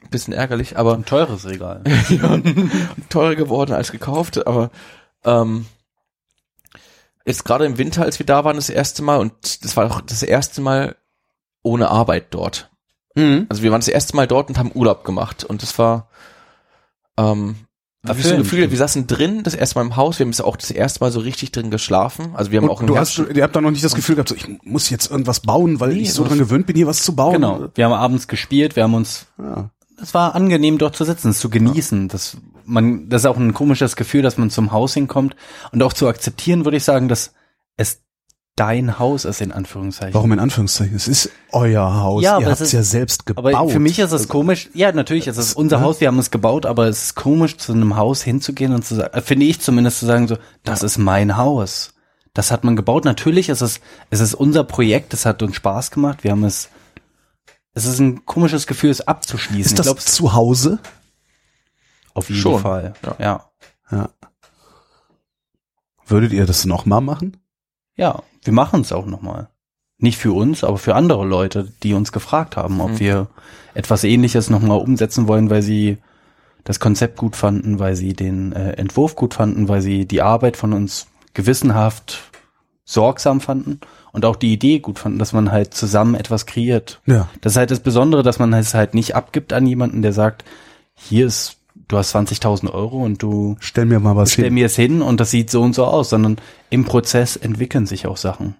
ein 0.02 0.08
bisschen 0.10 0.32
ärgerlich, 0.32 0.78
aber 0.78 0.94
Ein 0.94 1.04
teures 1.04 1.44
Regal. 1.46 1.82
ja, 2.08 2.38
teurer 3.10 3.34
geworden 3.34 3.74
als 3.74 3.92
gekauft, 3.92 4.46
aber 4.46 4.70
ähm, 5.26 5.66
jetzt 7.26 7.44
gerade 7.44 7.66
im 7.66 7.76
Winter, 7.76 8.02
als 8.04 8.18
wir 8.18 8.24
da 8.24 8.42
waren, 8.44 8.56
das 8.56 8.70
erste 8.70 9.02
Mal 9.02 9.18
und 9.18 9.64
das 9.64 9.76
war 9.76 9.84
auch 9.90 10.00
das 10.00 10.22
erste 10.22 10.62
Mal 10.62 10.96
ohne 11.68 11.90
Arbeit 11.90 12.26
dort. 12.30 12.70
Mhm. 13.14 13.46
Also 13.48 13.62
wir 13.62 13.70
waren 13.70 13.80
das 13.80 13.88
erste 13.88 14.16
Mal 14.16 14.26
dort 14.26 14.48
und 14.48 14.58
haben 14.58 14.72
Urlaub 14.74 15.04
gemacht 15.04 15.44
und 15.44 15.62
das 15.62 15.78
war 15.78 16.08
ähm, 17.18 17.56
wie 18.02 18.22
so. 18.22 18.36
Gefühl, 18.36 18.70
wir 18.70 18.78
saßen 18.78 19.06
drin, 19.06 19.42
das 19.42 19.54
erste 19.54 19.78
Mal 19.78 19.82
im 19.86 19.96
Haus, 19.96 20.18
wir 20.18 20.24
haben 20.24 20.30
es 20.30 20.40
auch 20.40 20.56
das 20.56 20.70
erste 20.70 21.00
Mal 21.00 21.10
so 21.10 21.20
richtig 21.20 21.52
drin 21.52 21.70
geschlafen. 21.70 22.30
Also 22.34 22.50
wir 22.50 22.60
haben 22.60 22.70
auch 22.70 22.76
Und 22.80 22.84
im 22.84 22.86
du 22.88 22.94
Herbst 22.96 23.18
hast, 23.18 23.36
ihr 23.36 23.42
habt 23.42 23.54
da 23.56 23.60
noch 23.60 23.70
nicht 23.70 23.84
das 23.84 23.94
Gefühl 23.94 24.14
gehabt, 24.14 24.28
so, 24.30 24.34
ich 24.34 24.46
muss 24.62 24.88
jetzt 24.88 25.10
irgendwas 25.10 25.40
bauen, 25.40 25.80
weil 25.80 25.90
Nee, 25.92 26.00
ich 26.02 26.12
so 26.12 26.24
dran 26.24 26.38
gewöhnt 26.38 26.66
bin, 26.66 26.76
hier 26.76 26.86
was 26.86 27.02
zu 27.02 27.14
bauen. 27.14 27.34
Genau. 27.34 27.68
Wir 27.74 27.84
haben 27.84 27.92
abends 27.92 28.28
gespielt, 28.28 28.76
wir 28.76 28.84
haben 28.84 28.94
uns, 28.94 29.26
Ja. 29.38 29.70
es 30.00 30.14
war 30.14 30.34
angenehm 30.34 30.78
dort 30.78 30.96
zu 30.96 31.04
sitzen, 31.04 31.30
es 31.30 31.40
zu 31.40 31.50
genießen. 31.50 32.08
Das, 32.08 32.38
man, 32.64 33.08
das 33.08 33.22
ist 33.22 33.26
auch 33.26 33.36
ein 33.36 33.52
komisches 33.52 33.96
Gefühl, 33.96 34.22
dass 34.22 34.38
man 34.38 34.50
zum 34.50 34.72
Haus 34.72 34.94
hinkommt 34.94 35.34
und 35.72 35.82
auch 35.82 35.92
zu 35.92 36.06
akzeptieren, 36.08 36.64
würde 36.64 36.76
ich 36.76 36.84
sagen, 36.84 37.08
dass 37.08 37.32
es 37.76 38.00
dein 38.58 38.98
Haus 38.98 39.24
ist, 39.24 39.40
in 39.40 39.52
Anführungszeichen. 39.52 40.14
Warum 40.14 40.32
in 40.32 40.38
Anführungszeichen? 40.38 40.96
Es 40.96 41.08
ist 41.08 41.30
euer 41.52 42.02
Haus. 42.02 42.22
Ja, 42.22 42.32
ihr 42.32 42.36
aber 42.46 42.50
habt 42.52 42.60
es 42.60 42.72
ja 42.72 42.82
selbst 42.82 43.26
gebaut. 43.26 43.54
Aber 43.54 43.68
für 43.68 43.78
mich 43.78 43.98
ist 43.98 44.12
es 44.12 44.28
komisch. 44.28 44.68
Ja, 44.74 44.92
natürlich, 44.92 45.26
es 45.26 45.36
ist 45.36 45.54
unser 45.54 45.78
ne? 45.78 45.84
Haus, 45.84 46.00
wir 46.00 46.08
haben 46.08 46.18
es 46.18 46.30
gebaut, 46.30 46.66
aber 46.66 46.86
es 46.86 47.04
ist 47.04 47.14
komisch, 47.14 47.56
zu 47.56 47.72
einem 47.72 47.96
Haus 47.96 48.22
hinzugehen 48.22 48.74
und 48.74 48.84
zu 48.84 48.96
sagen, 48.96 49.14
äh, 49.14 49.20
finde 49.20 49.46
ich 49.46 49.60
zumindest 49.60 50.00
zu 50.00 50.06
sagen, 50.06 50.28
so, 50.28 50.38
das 50.64 50.82
ist 50.82 50.98
mein 50.98 51.36
Haus. 51.36 51.94
Das 52.34 52.50
hat 52.50 52.64
man 52.64 52.76
gebaut. 52.76 53.04
Natürlich 53.04 53.48
ist 53.48 53.62
es, 53.62 53.80
es 54.10 54.20
ist 54.20 54.34
unser 54.34 54.64
Projekt, 54.64 55.14
es 55.14 55.26
hat 55.26 55.42
uns 55.42 55.56
Spaß 55.56 55.90
gemacht. 55.90 56.24
Wir 56.24 56.32
haben 56.32 56.44
es, 56.44 56.68
es 57.74 57.84
ist 57.84 57.98
ein 57.98 58.26
komisches 58.26 58.66
Gefühl, 58.66 58.90
es 58.90 59.00
abzuschließen. 59.00 59.76
ist 59.76 59.78
das 59.78 59.86
ich 59.86 60.06
zu 60.06 60.34
Hause? 60.34 60.78
auf 62.18 62.28
jeden 62.28 62.40
schon. 62.40 62.60
Fall. 62.60 62.94
Ja. 63.04 63.16
Ja. 63.18 63.50
Ja. 63.90 64.10
Würdet 66.06 66.32
ihr 66.32 66.46
das 66.46 66.64
nochmal 66.64 67.00
machen? 67.00 67.36
Ja, 67.98 68.22
wir 68.44 68.52
machen 68.54 68.80
es 68.80 68.92
auch 68.92 69.04
nochmal. 69.04 69.48
Nicht 69.98 70.16
für 70.16 70.32
uns, 70.32 70.64
aber 70.64 70.78
für 70.78 70.94
andere 70.94 71.26
Leute, 71.26 71.70
die 71.82 71.92
uns 71.92 72.12
gefragt 72.12 72.56
haben, 72.56 72.80
ob 72.80 72.92
Mhm. 72.92 73.00
wir 73.00 73.26
etwas 73.74 74.04
ähnliches 74.04 74.48
nochmal 74.48 74.78
umsetzen 74.78 75.28
wollen, 75.28 75.50
weil 75.50 75.62
sie 75.62 75.98
das 76.64 76.80
Konzept 76.80 77.16
gut 77.16 77.34
fanden, 77.36 77.78
weil 77.78 77.96
sie 77.96 78.12
den 78.14 78.52
äh, 78.52 78.72
Entwurf 78.72 79.16
gut 79.16 79.34
fanden, 79.34 79.68
weil 79.68 79.80
sie 79.82 80.06
die 80.06 80.22
Arbeit 80.22 80.56
von 80.56 80.72
uns 80.72 81.08
gewissenhaft 81.34 82.30
sorgsam 82.84 83.40
fanden 83.40 83.80
und 84.12 84.24
auch 84.24 84.36
die 84.36 84.52
Idee 84.52 84.78
gut 84.78 84.98
fanden, 84.98 85.18
dass 85.18 85.32
man 85.32 85.50
halt 85.52 85.74
zusammen 85.74 86.14
etwas 86.14 86.46
kreiert. 86.46 87.00
Ja. 87.06 87.28
Das 87.40 87.52
ist 87.52 87.56
halt 87.58 87.70
das 87.70 87.80
Besondere, 87.80 88.22
dass 88.22 88.38
man 88.38 88.52
es 88.54 88.74
halt 88.74 88.94
nicht 88.94 89.14
abgibt 89.14 89.52
an 89.52 89.66
jemanden, 89.66 90.02
der 90.02 90.12
sagt, 90.12 90.44
hier 90.94 91.26
ist, 91.26 91.57
du 91.88 91.96
hast 91.96 92.14
20.000 92.14 92.70
Euro 92.72 93.02
und 93.02 93.22
du 93.22 93.56
Stell 93.60 93.86
mir 93.86 93.98
mal 93.98 94.16
was 94.16 94.32
stell 94.32 94.46
hin. 94.46 94.54
mir 94.54 94.66
es 94.66 94.76
hin 94.76 95.02
und 95.02 95.20
das 95.20 95.30
sieht 95.30 95.50
so 95.50 95.62
und 95.62 95.74
so 95.74 95.84
aus, 95.84 96.10
sondern 96.10 96.36
im 96.70 96.84
Prozess 96.84 97.36
entwickeln 97.36 97.86
sich 97.86 98.06
auch 98.06 98.16
Sachen. 98.16 98.56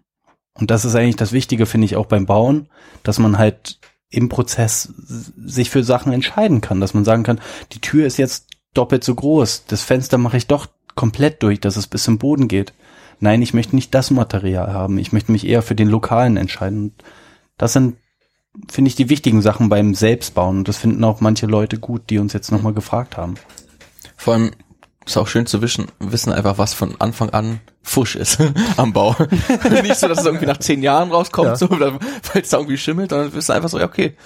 Und 0.59 0.71
das 0.71 0.85
ist 0.85 0.95
eigentlich 0.95 1.17
das 1.17 1.33
Wichtige, 1.33 1.67
finde 1.67 1.85
ich, 1.85 1.97
auch 1.97 2.07
beim 2.07 2.27
Bauen, 2.27 2.69
dass 3.03 3.19
man 3.19 3.39
halt 3.39 3.79
im 4.11 4.29
Prozess 4.29 4.93
sich 4.97 5.71
für 5.71 5.85
Sachen 5.85 6.13
entscheiden 6.13 6.61
kann, 6.61 6.81
dass 6.81 6.95
man 6.95 7.05
sagen 7.05 7.23
kann, 7.23 7.41
die 7.73 7.81
Tür 7.81 8.07
ist 8.07 8.17
jetzt 8.17 8.47
doppelt 8.75 9.05
so 9.05 9.15
groß, 9.15 9.67
das 9.67 9.83
Fenster 9.83 10.19
mache 10.19 10.37
ich 10.37 10.47
doch 10.47 10.67
komplett 10.95 11.43
durch, 11.43 11.61
dass 11.61 11.77
es 11.77 11.87
bis 11.87 12.05
zum 12.05 12.19
Boden 12.19 12.49
geht. 12.49 12.73
Nein, 13.21 13.43
ich 13.43 13.55
möchte 13.55 13.77
nicht 13.77 13.95
das 13.95 14.11
Material 14.11 14.73
haben, 14.73 14.99
ich 14.99 15.13
möchte 15.13 15.33
mich 15.33 15.47
eher 15.47 15.63
für 15.63 15.75
den 15.75 15.89
Lokalen 15.89 16.37
entscheiden. 16.37 16.95
Das 17.57 17.73
sind, 17.73 17.97
finde 18.71 18.89
ich, 18.89 18.97
die 18.97 19.09
wichtigen 19.09 19.43
Sachen 19.43 19.69
beim 19.69 19.95
Selbstbauen. 19.95 20.59
Und 20.59 20.69
das 20.69 20.77
finden 20.77 21.05
auch 21.05 21.21
manche 21.21 21.47
Leute 21.47 21.79
gut, 21.79 22.11
die 22.11 22.19
uns 22.19 22.33
jetzt 22.33 22.51
nochmal 22.53 22.73
gefragt 22.75 23.17
haben. 23.17 23.35
Vor 24.17 24.35
allem 24.35 24.51
ist 25.07 25.17
auch 25.17 25.29
schön 25.29 25.47
zu 25.47 25.63
wissen, 25.63 25.87
wissen 26.01 26.33
einfach, 26.33 26.59
was 26.59 26.75
von 26.75 26.95
Anfang 27.01 27.31
an 27.31 27.61
Fusch 27.83 28.15
ist 28.17 28.39
am 28.77 28.93
Bau. 28.93 29.17
Nicht 29.83 29.97
so, 29.97 30.07
dass 30.09 30.19
es 30.21 30.27
irgendwie 30.27 30.45
nach 30.47 30.59
zehn 30.59 30.83
Jahren 30.83 31.11
rauskommt, 31.11 31.49
Ja. 31.49 31.57
so, 31.57 31.71
weil 31.71 31.99
es 32.35 32.51
da 32.51 32.59
irgendwie 32.59 32.77
schimmelt, 32.77 33.11
sondern 33.11 33.33
wissen 33.33 33.53
einfach 33.53 33.71
so, 33.71 33.79
ja, 33.79 33.87
okay, 33.87 34.17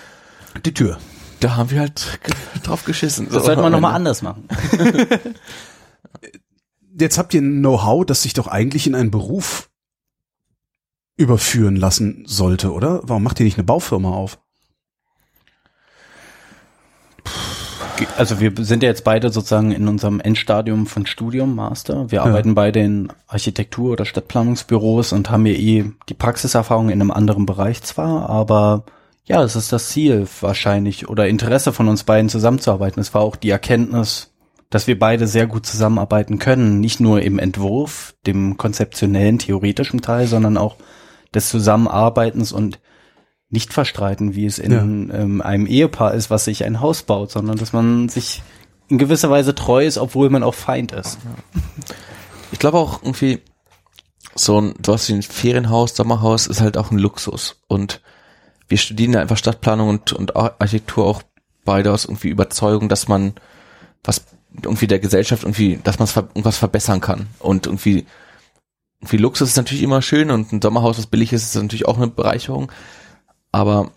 Die 0.65 0.75
Tür. 0.75 0.99
da 1.39 1.57
haben 1.57 1.71
wir 1.71 1.79
halt 1.81 2.19
drauf 2.65 2.85
geschissen. 2.85 3.27
Das 3.27 3.35
so, 3.35 3.41
sollte 3.47 3.63
man 3.63 3.71
nochmal 3.71 3.95
anders 3.95 4.23
machen. 4.23 4.49
Jetzt 6.99 7.17
habt 7.19 7.33
ihr 7.35 7.41
ein 7.41 7.61
Know-how, 7.61 8.05
das 8.05 8.23
sich 8.23 8.35
doch 8.35 8.49
eigentlich 8.49 8.87
in 8.87 8.95
einen 8.95 9.11
Beruf 9.11 9.71
überführen 11.17 11.77
lassen 11.77 12.25
sollte, 12.27 12.73
oder? 12.73 13.01
Warum 13.05 13.23
macht 13.23 13.39
ihr 13.41 13.45
nicht 13.45 13.59
eine 13.59 13.65
Baufirma 13.65 14.11
auf? 14.11 14.39
Also 18.17 18.41
wir 18.41 18.53
sind 18.57 18.83
ja 18.83 18.89
jetzt 18.89 19.05
beide 19.05 19.31
sozusagen 19.31 19.71
in 19.71 19.87
unserem 19.87 20.19
Endstadium 20.19 20.87
von 20.87 21.07
Studium, 21.07 21.55
Master. 21.55 22.11
Wir 22.11 22.17
Ja. 22.19 22.25
arbeiten 22.25 22.55
beide 22.55 22.81
in 22.81 23.09
Architektur- 23.29 23.93
oder 23.93 24.05
Stadtplanungsbüros 24.05 25.13
und 25.13 25.31
haben 25.31 25.47
ja 25.47 25.53
eh 25.53 25.85
die 26.09 26.15
Praxiserfahrung 26.15 26.89
in 26.89 27.01
einem 27.01 27.11
anderen 27.11 27.47
Bereich 27.47 27.83
zwar, 27.83 28.29
aber 28.29 28.85
ja, 29.25 29.43
es 29.45 29.55
ist 29.55 29.73
das 29.73 29.91
Ziel 29.91 30.27
wahrscheinlich 30.41 31.09
oder 31.09 31.29
Interesse 31.29 31.73
von 31.73 31.89
uns 31.89 32.03
beiden 32.03 32.29
zusammenzuarbeiten. 32.29 33.01
Es 33.01 33.15
war 33.15 33.21
auch 33.23 33.37
die 33.37 33.51
Erkenntnis, 33.51 34.33
dass 34.69 34.89
wir 34.89 34.99
beide 34.99 35.29
sehr 35.29 35.47
gut 35.47 35.65
zusammenarbeiten 35.65 36.39
können, 36.41 36.81
nicht 36.81 36.99
nur 36.99 37.23
im 37.23 37.39
Entwurf, 37.39 38.15
dem 38.27 38.57
konzeptionellen, 38.57 39.39
theoretischen 39.39 40.01
Teil, 40.01 40.27
sondern 40.27 40.57
auch 40.57 40.77
des 41.35 41.49
Zusammenarbeitens 41.49 42.53
und 42.53 42.81
nicht 43.49 43.73
verstreiten, 43.73 44.35
wie 44.35 44.47
es 44.47 44.59
in 44.59 45.11
ähm, 45.13 45.43
einem 45.43 45.67
Ehepaar 45.67 46.15
ist, 46.15 46.31
was 46.31 46.47
sich 46.47 46.65
ein 46.65 46.81
Haus 46.81 47.03
baut, 47.03 47.31
sondern 47.31 47.59
dass 47.59 47.73
man 47.73 48.09
sich 48.09 48.43
in 48.89 48.99
gewisser 48.99 49.31
Weise 49.31 49.55
treu 49.55 49.85
ist, 49.85 49.99
obwohl 49.99 50.31
man 50.31 50.43
auch 50.43 50.55
Feind 50.55 50.93
ist. 50.93 51.19
Ich 52.51 52.59
glaube 52.59 52.79
auch 52.79 53.03
irgendwie, 53.03 53.41
so 54.35 54.61
ein, 54.61 54.75
sowas 54.85 55.09
wie 55.09 55.15
ein 55.15 55.23
Ferienhaus, 55.23 55.95
Sommerhaus 55.95 56.47
ist 56.47 56.61
halt 56.61 56.77
auch 56.77 56.91
ein 56.91 56.99
Luxus. 56.99 57.63
Und 57.69 58.01
wir 58.69 58.79
studieren 58.79 59.13
ja 59.13 59.21
einfach 59.21 59.37
Stadtplanung 59.37 59.89
und, 59.89 60.13
und 60.13 60.37
Ar- 60.37 60.57
Architektur 60.59 61.07
auch 61.07 61.23
beide 61.65 61.93
aus 61.93 62.07
irgendwie 62.07 62.29
Überzeugung, 62.29 62.89
dass 62.89 63.09
man 63.09 63.35
was 64.03 64.25
irgendwie 64.63 64.87
der 64.87 64.99
Gesellschaft 64.99 65.45
irgendwie, 65.45 65.79
dass 65.85 65.99
man 65.99 66.09
ver 66.09 66.23
irgendwas 66.23 66.59
verbessern 66.59 67.01
kann. 67.01 67.27
Und 67.39 67.67
irgendwie, 67.67 68.07
irgendwie 69.03 69.17
Luxus 69.17 69.49
ist 69.51 69.57
natürlich 69.57 69.83
immer 69.83 70.01
schön 70.01 70.31
und 70.31 70.53
ein 70.53 70.63
Sommerhaus, 70.63 70.97
was 70.97 71.09
billig 71.09 71.33
ist, 71.33 71.43
ist 71.43 71.61
natürlich 71.61 71.87
auch 71.87 71.97
eine 71.97 72.07
Bereicherung. 72.07 72.71
Aber 73.51 73.91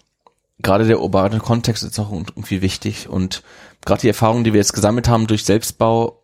gerade 0.60 0.88
der 0.88 1.00
urbane 1.00 1.38
Kontext 1.40 1.84
ist 1.84 2.00
auch 2.00 2.12
irgendwie 2.12 2.64
wichtig. 2.64 3.08
Und 3.08 3.44
gerade 3.86 4.02
die 4.02 4.08
Erfahrungen, 4.08 4.44
die 4.44 4.52
wir 4.52 4.60
jetzt 4.60 4.74
gesammelt 4.74 5.08
haben 5.08 5.28
durch 5.28 5.46
Selbstbau 5.46 6.24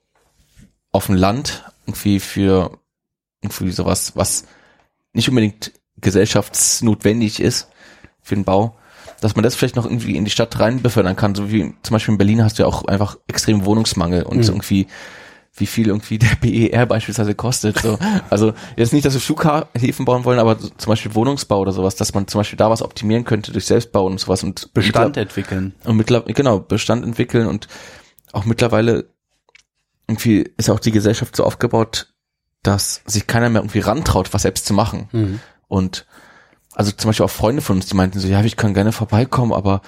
auf 0.91 1.06
dem 1.06 1.16
Land, 1.16 1.64
irgendwie 1.86 2.20
für 2.20 2.80
irgendwie 3.44 3.72
sowas, 3.72 4.14
was 4.16 4.45
nicht 5.14 5.30
unbedingt 5.30 5.74
gesellschaftsnotwendig 5.98 7.40
ist 7.40 7.70
für 8.24 8.34
den 8.34 8.45
Bau, 8.45 8.78
dass 9.20 9.36
man 9.36 9.44
das 9.44 9.53
vielleicht 9.53 9.76
noch 9.76 9.86
irgendwie 9.86 10.16
in 10.16 10.26
die 10.26 10.32
Stadt 10.32 10.60
rein 10.60 10.82
befördern 10.82 11.16
kann. 11.16 11.36
So 11.36 11.52
wie 11.52 11.76
zum 11.84 11.94
Beispiel 11.94 12.14
in 12.14 12.18
Berlin 12.18 12.44
hast 12.44 12.58
du 12.58 12.64
ja 12.64 12.68
auch 12.68 12.86
einfach 12.86 13.18
extrem 13.28 13.64
Wohnungsmangel 13.64 14.24
und 14.24 14.41
so 14.44 14.53
irgendwie 14.53 14.88
wie 15.53 15.65
viel 15.65 15.88
irgendwie 15.88 16.18
der 16.18 16.36
BER 16.40 16.86
beispielsweise 16.86 17.36
kostet. 17.36 17.78
So. 17.80 17.99
Also 18.30 18.53
jetzt 18.78 18.94
nicht, 18.94 19.06
dass 19.06 19.14
wir 19.14 19.22
Flughäfen 19.22 20.06
bauen 20.06 20.23
wollen, 20.23 20.40
aber 20.40 20.57
zum 20.57 20.88
Beispiel 20.88 21.14
Wohnungsbau 21.14 21.60
oder 21.60 21.73
sowas, 21.73 21.95
dass 21.95 22.14
man 22.14 22.28
zum 22.28 22.40
Beispiel 22.40 22.57
da 22.57 22.69
was 22.69 22.82
optimieren 22.82 23.26
könnte 23.26 23.52
durch 23.52 23.65
Selbstbau 23.65 24.06
und 24.06 24.19
sowas 24.19 24.44
und 24.44 24.73
Bestand 24.73 25.18
entwickeln. 25.18 25.73
und 25.84 25.98
mittlerweile, 25.98 26.34
genau, 26.34 26.60
Bestand 26.60 27.03
entwickeln 27.03 27.48
und 27.48 27.68
auch 28.32 28.45
mittlerweile 28.45 29.10
irgendwie 30.07 30.49
ist 30.57 30.69
auch 30.69 30.80
die 30.80 30.91
Gesellschaft 30.91 31.36
so 31.36 31.44
aufgebaut, 31.44 32.14
dass 32.64 33.02
sich 33.06 33.28
keiner 33.28 33.49
mehr 33.49 33.61
irgendwie 33.61 33.80
rantraut, 33.80 34.34
was 34.34 34.44
selbst 34.44 34.65
zu 34.65 34.73
machen. 34.73 35.10
Und 35.68 36.06
also 36.73 36.91
zum 36.91 37.10
Beispiel 37.10 37.26
auch 37.26 37.30
Freunde 37.30 37.61
von 37.61 37.76
uns, 37.78 37.88
die 37.88 37.95
meinten 37.95 38.19
so, 38.19 38.28
ja, 38.28 38.41
ich 38.44 38.56
kann 38.56 38.73
gerne 38.73 38.91
vorbeikommen, 38.94 39.52
aber 39.52 39.82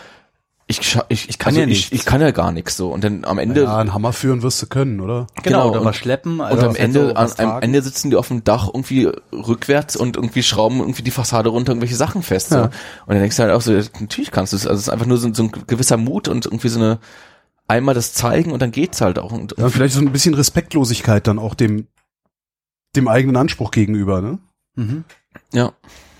ich, 0.65 0.97
ich, 1.09 1.29
ich 1.29 1.37
kann 1.39 1.49
Also 1.49 1.59
ja 1.59 1.63
ich- 1.67 1.69
nicht, 1.69 1.93
ich 1.93 2.05
kann 2.05 2.21
ja 2.21 2.31
gar 2.31 2.51
nichts 2.51 2.77
so. 2.77 2.89
Und 2.91 3.03
dann 3.03 3.25
am 3.25 3.37
Ende, 3.37 3.63
Ja, 3.63 3.77
einen 3.77 3.93
Hammer 3.93 4.13
führen 4.13 4.41
wirst 4.43 4.61
du 4.61 4.67
können, 4.67 5.01
oder? 5.01 5.27
Genau, 5.43 5.69
oder 5.69 5.81
und- 5.81 5.85
was 5.85 5.95
schleppen. 5.97 6.39
Also 6.41 6.63
und 6.63 6.69
am 6.69 6.75
Ende, 6.75 7.09
so, 7.09 7.13
an, 7.15 7.31
am. 7.37 7.61
Ende 7.61 7.81
sitzen 7.81 8.09
die 8.09 8.15
auf 8.15 8.29
dem 8.29 8.43
Dach 8.43 8.67
irgendwie 8.73 9.11
rückwärts 9.33 9.95
und 9.95 10.15
irgendwie 10.15 10.41
schrauben 10.43 10.79
irgendwie 10.79 11.03
die 11.03 11.11
Fassade 11.11 11.49
runter 11.49 11.71
irgendwelche 11.73 11.95
Sachen 11.97 12.23
fest. 12.23 12.49
So. 12.49 12.55
Ja. 12.55 12.63
Und 12.63 12.71
dann 13.07 13.19
denkst 13.19 13.35
du 13.37 13.43
halt 13.43 13.51
auch 13.51 13.61
so, 13.61 13.73
natürlich 13.99 14.31
kannst 14.31 14.53
du 14.53 14.57
es. 14.57 14.65
Also 14.65 14.77
es 14.79 14.83
ist 14.87 14.89
einfach 14.89 15.05
nur 15.05 15.17
so, 15.17 15.33
so 15.33 15.43
ein 15.43 15.51
gewisser 15.67 15.97
Mut 15.97 16.27
und 16.27 16.45
irgendwie 16.45 16.69
so 16.69 16.79
eine 16.79 16.99
einmal 17.67 17.95
das 17.95 18.13
zeigen 18.13 18.51
und 18.51 18.61
dann 18.61 18.71
geht's 18.71 19.01
halt 19.01 19.19
auch. 19.19 19.31
Und, 19.31 19.55
Ja, 19.57 19.69
vielleicht 19.69 19.93
so 19.95 19.99
ein 20.01 20.11
bisschen 20.11 20.33
Respektlosigkeit 20.33 21.27
dann 21.27 21.39
auch 21.39 21.55
dem, 21.55 21.87
dem 22.95 23.07
eigenen 23.07 23.35
Anspruch 23.37 23.71
gegenüber, 23.71 24.21
ne? 24.21 24.39
Mhm. 24.75 25.03
ja. 25.53 25.71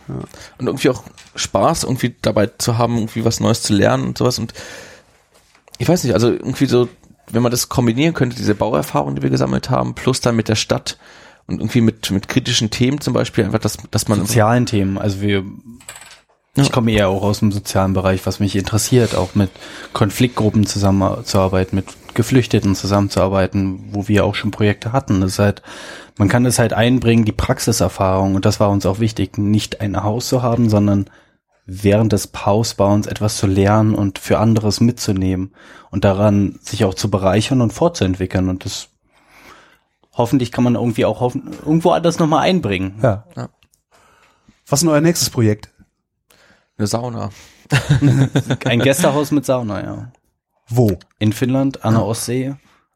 Und 0.08 0.68
irgendwie 0.68 0.90
auch 0.90 1.04
Spaß, 1.36 1.84
irgendwie 1.84 2.16
dabei 2.22 2.48
zu 2.58 2.78
haben, 2.78 2.96
irgendwie 2.98 3.26
was 3.26 3.40
Neues 3.40 3.64
zu 3.64 3.74
lernen 3.74 4.06
und 4.06 4.18
sowas. 4.18 4.40
Und 4.40 4.54
ich 5.78 5.88
weiß 5.88 6.04
nicht, 6.04 6.14
also 6.14 6.30
irgendwie 6.30 6.66
so, 6.66 6.90
wenn 7.32 7.44
man 7.44 7.52
das 7.52 7.70
kombinieren 7.70 8.14
könnte, 8.14 8.36
diese 8.36 8.56
Bauerfahrung, 8.56 9.16
die 9.16 9.22
wir 9.22 9.30
gesammelt 9.30 9.70
haben, 9.70 9.96
plus 9.96 10.22
dann 10.22 10.36
mit 10.36 10.50
der 10.50 10.56
Stadt 10.56 10.98
und 11.48 11.60
irgendwie 11.60 11.82
mit, 11.82 12.10
mit 12.12 12.28
kritischen 12.28 12.70
Themen 12.70 13.02
zum 13.02 13.14
Beispiel, 13.14 13.44
einfach, 13.44 13.60
dass, 13.60 13.78
dass 13.92 14.08
man 14.08 14.20
sozialen 14.20 14.66
Themen. 14.66 14.98
Also 14.98 15.22
wir, 15.22 15.44
ich 16.56 16.72
komme 16.72 16.92
eher 16.92 17.10
auch 17.10 17.24
aus 17.24 17.40
dem 17.40 17.52
sozialen 17.52 17.94
Bereich, 17.94 18.26
was 18.26 18.40
mich 18.40 18.56
interessiert, 18.56 19.16
auch 19.16 19.36
mit 19.36 19.50
Konfliktgruppen 19.94 20.66
zusammenzuarbeiten, 20.66 21.76
mit 21.76 21.88
Geflüchteten 22.14 22.76
zusammenzuarbeiten, 22.76 23.86
wo 23.92 24.08
wir 24.08 24.24
auch 24.24 24.36
schon 24.36 24.52
Projekte 24.52 24.92
hatten. 24.92 25.22
Das 25.22 25.32
ist 25.34 25.40
halt, 25.40 25.64
man 26.18 26.30
kann 26.30 26.46
es 26.46 26.60
halt 26.60 26.74
einbringen, 26.74 27.26
die 27.26 27.32
Praxiserfahrung, 27.32 28.36
und 28.36 28.46
das 28.46 28.60
war 28.60 28.70
uns 28.70 28.86
auch 28.86 29.00
wichtig, 29.00 29.38
nicht 29.38 29.82
ein 29.82 30.04
Haus 30.04 30.28
zu 30.28 30.42
haben, 30.42 30.70
sondern 30.70 31.10
während 31.66 32.14
des 32.14 32.30
Hausbauens 32.36 33.08
etwas 33.08 33.38
zu 33.38 33.48
lernen 33.48 33.96
und 33.96 34.20
für 34.20 34.40
anderes 34.40 34.82
mitzunehmen 34.82 35.54
und 35.92 36.04
daran 36.04 36.60
sich 36.62 36.84
auch 36.86 36.94
zu 36.94 37.10
bereichern 37.10 37.62
und 37.62 37.72
fortzuentwickeln. 37.72 38.50
Und 38.50 38.66
das 38.66 38.90
hoffentlich 40.12 40.52
kann 40.52 40.66
man 40.66 40.76
irgendwie 40.76 41.06
auch 41.06 41.22
hoffen, 41.22 41.52
irgendwo 41.66 41.92
anders 41.92 42.20
nochmal 42.20 42.42
einbringen. 42.42 43.00
Ja. 43.02 43.26
Ja. 43.36 43.50
Was 44.68 44.80
ist 44.80 44.84
denn 44.84 44.90
euer 44.90 45.02
nächstes 45.02 45.30
Projekt? 45.30 45.74
eine 46.78 46.88
Sauna. 46.88 47.30
Ein 48.66 48.80
Gästehaus 48.80 49.32
mit 49.32 49.46
Sauna, 49.46 49.84
ja. 49.84 50.12
Wo? 50.68 50.98
In 51.20 51.34
Finnland, 51.34 51.84
an 51.84 51.94
der 51.94 52.06
Ostsee. 52.06 52.56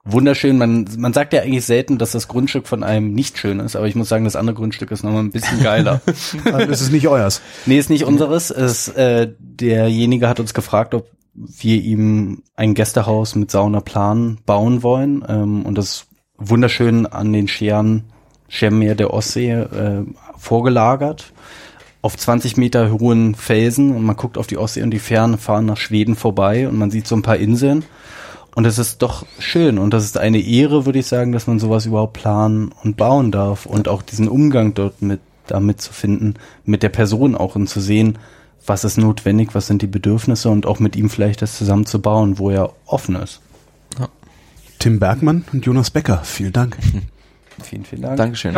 Wunderschön. 0.09 0.57
Man, 0.57 0.87
man 0.97 1.13
sagt 1.13 1.33
ja 1.33 1.41
eigentlich 1.41 1.65
selten, 1.65 1.97
dass 1.97 2.11
das 2.11 2.27
Grundstück 2.27 2.67
von 2.67 2.83
einem 2.83 3.13
nicht 3.13 3.37
schön 3.37 3.59
ist, 3.59 3.75
aber 3.75 3.87
ich 3.87 3.95
muss 3.95 4.09
sagen, 4.09 4.23
das 4.23 4.35
andere 4.35 4.55
Grundstück 4.55 4.91
ist 4.91 5.03
nochmal 5.03 5.23
ein 5.23 5.31
bisschen 5.31 5.61
geiler. 5.61 6.01
Also, 6.45 6.65
Das 6.65 6.81
ist 6.81 6.91
nicht 6.91 7.07
euers. 7.07 7.41
nee, 7.65 7.77
ist 7.77 7.89
nicht 7.89 8.05
unseres. 8.05 8.51
Es, 8.51 8.87
äh, 8.89 9.29
derjenige 9.39 10.27
hat 10.29 10.39
uns 10.39 10.53
gefragt, 10.53 10.93
ob 10.93 11.07
wir 11.33 11.81
ihm 11.81 12.43
ein 12.55 12.73
Gästehaus 12.73 13.35
mit 13.35 13.51
Saunaplan 13.51 14.39
bauen 14.45 14.81
wollen. 14.83 15.23
Ähm, 15.27 15.65
und 15.65 15.77
das 15.77 16.05
wunderschön 16.37 17.05
an 17.05 17.33
den 17.33 17.47
Scheren, 17.47 18.05
Schermeer 18.47 18.95
der 18.95 19.13
Ostsee 19.13 19.51
äh, 19.51 20.03
vorgelagert. 20.37 21.33
Auf 22.01 22.15
20 22.15 22.57
Meter 22.57 22.91
hohen 22.91 23.35
Felsen 23.35 23.93
und 23.93 24.03
man 24.03 24.15
guckt 24.15 24.37
auf 24.37 24.47
die 24.47 24.57
Ostsee 24.57 24.83
und 24.83 24.91
die 24.91 24.99
Fähren 24.99 25.37
fahren 25.37 25.65
nach 25.65 25.77
Schweden 25.77 26.15
vorbei 26.15 26.67
und 26.67 26.77
man 26.77 26.91
sieht 26.91 27.07
so 27.07 27.15
ein 27.15 27.23
paar 27.23 27.37
Inseln. 27.37 27.83
Und 28.57 28.65
es 28.65 28.79
ist 28.79 29.03
doch 29.03 29.23
schön 29.37 29.77
und 29.77 29.93
das 29.93 30.03
ist 30.03 30.17
eine 30.17 30.39
Ehre, 30.39 30.87
würde 30.87 30.97
ich 30.97 31.05
sagen, 31.05 31.31
dass 31.31 31.45
man 31.45 31.59
sowas 31.59 31.85
überhaupt 31.85 32.13
planen 32.13 32.71
und 32.83 32.97
bauen 32.97 33.31
darf 33.31 33.67
und 33.67 33.87
auch 33.87 34.01
diesen 34.01 34.27
Umgang 34.27 34.73
dort 34.73 34.99
mit 34.99 35.19
damit 35.45 35.79
zu 35.79 35.93
finden, 35.93 36.33
mit 36.65 36.81
der 36.81 36.89
Person 36.89 37.35
auch 37.35 37.55
und 37.55 37.69
zu 37.69 37.79
sehen, 37.79 38.17
was 38.65 38.83
ist 38.83 38.97
notwendig, 38.97 39.53
was 39.53 39.67
sind 39.67 39.83
die 39.83 39.87
Bedürfnisse 39.87 40.49
und 40.49 40.65
auch 40.65 40.79
mit 40.79 40.95
ihm 40.95 41.11
vielleicht 41.11 41.43
das 41.43 41.55
zusammen 41.55 41.85
zu 41.85 42.01
bauen, 42.01 42.39
wo 42.39 42.49
er 42.49 42.73
offen 42.87 43.15
ist. 43.17 43.41
Tim 44.79 44.99
Bergmann 44.99 45.45
und 45.53 45.63
Jonas 45.63 45.91
Becker, 45.91 46.21
vielen 46.23 46.53
Dank. 46.53 46.77
Vielen, 47.63 47.85
vielen 47.85 48.01
Dank. 48.03 48.17
Dankeschön. 48.17 48.53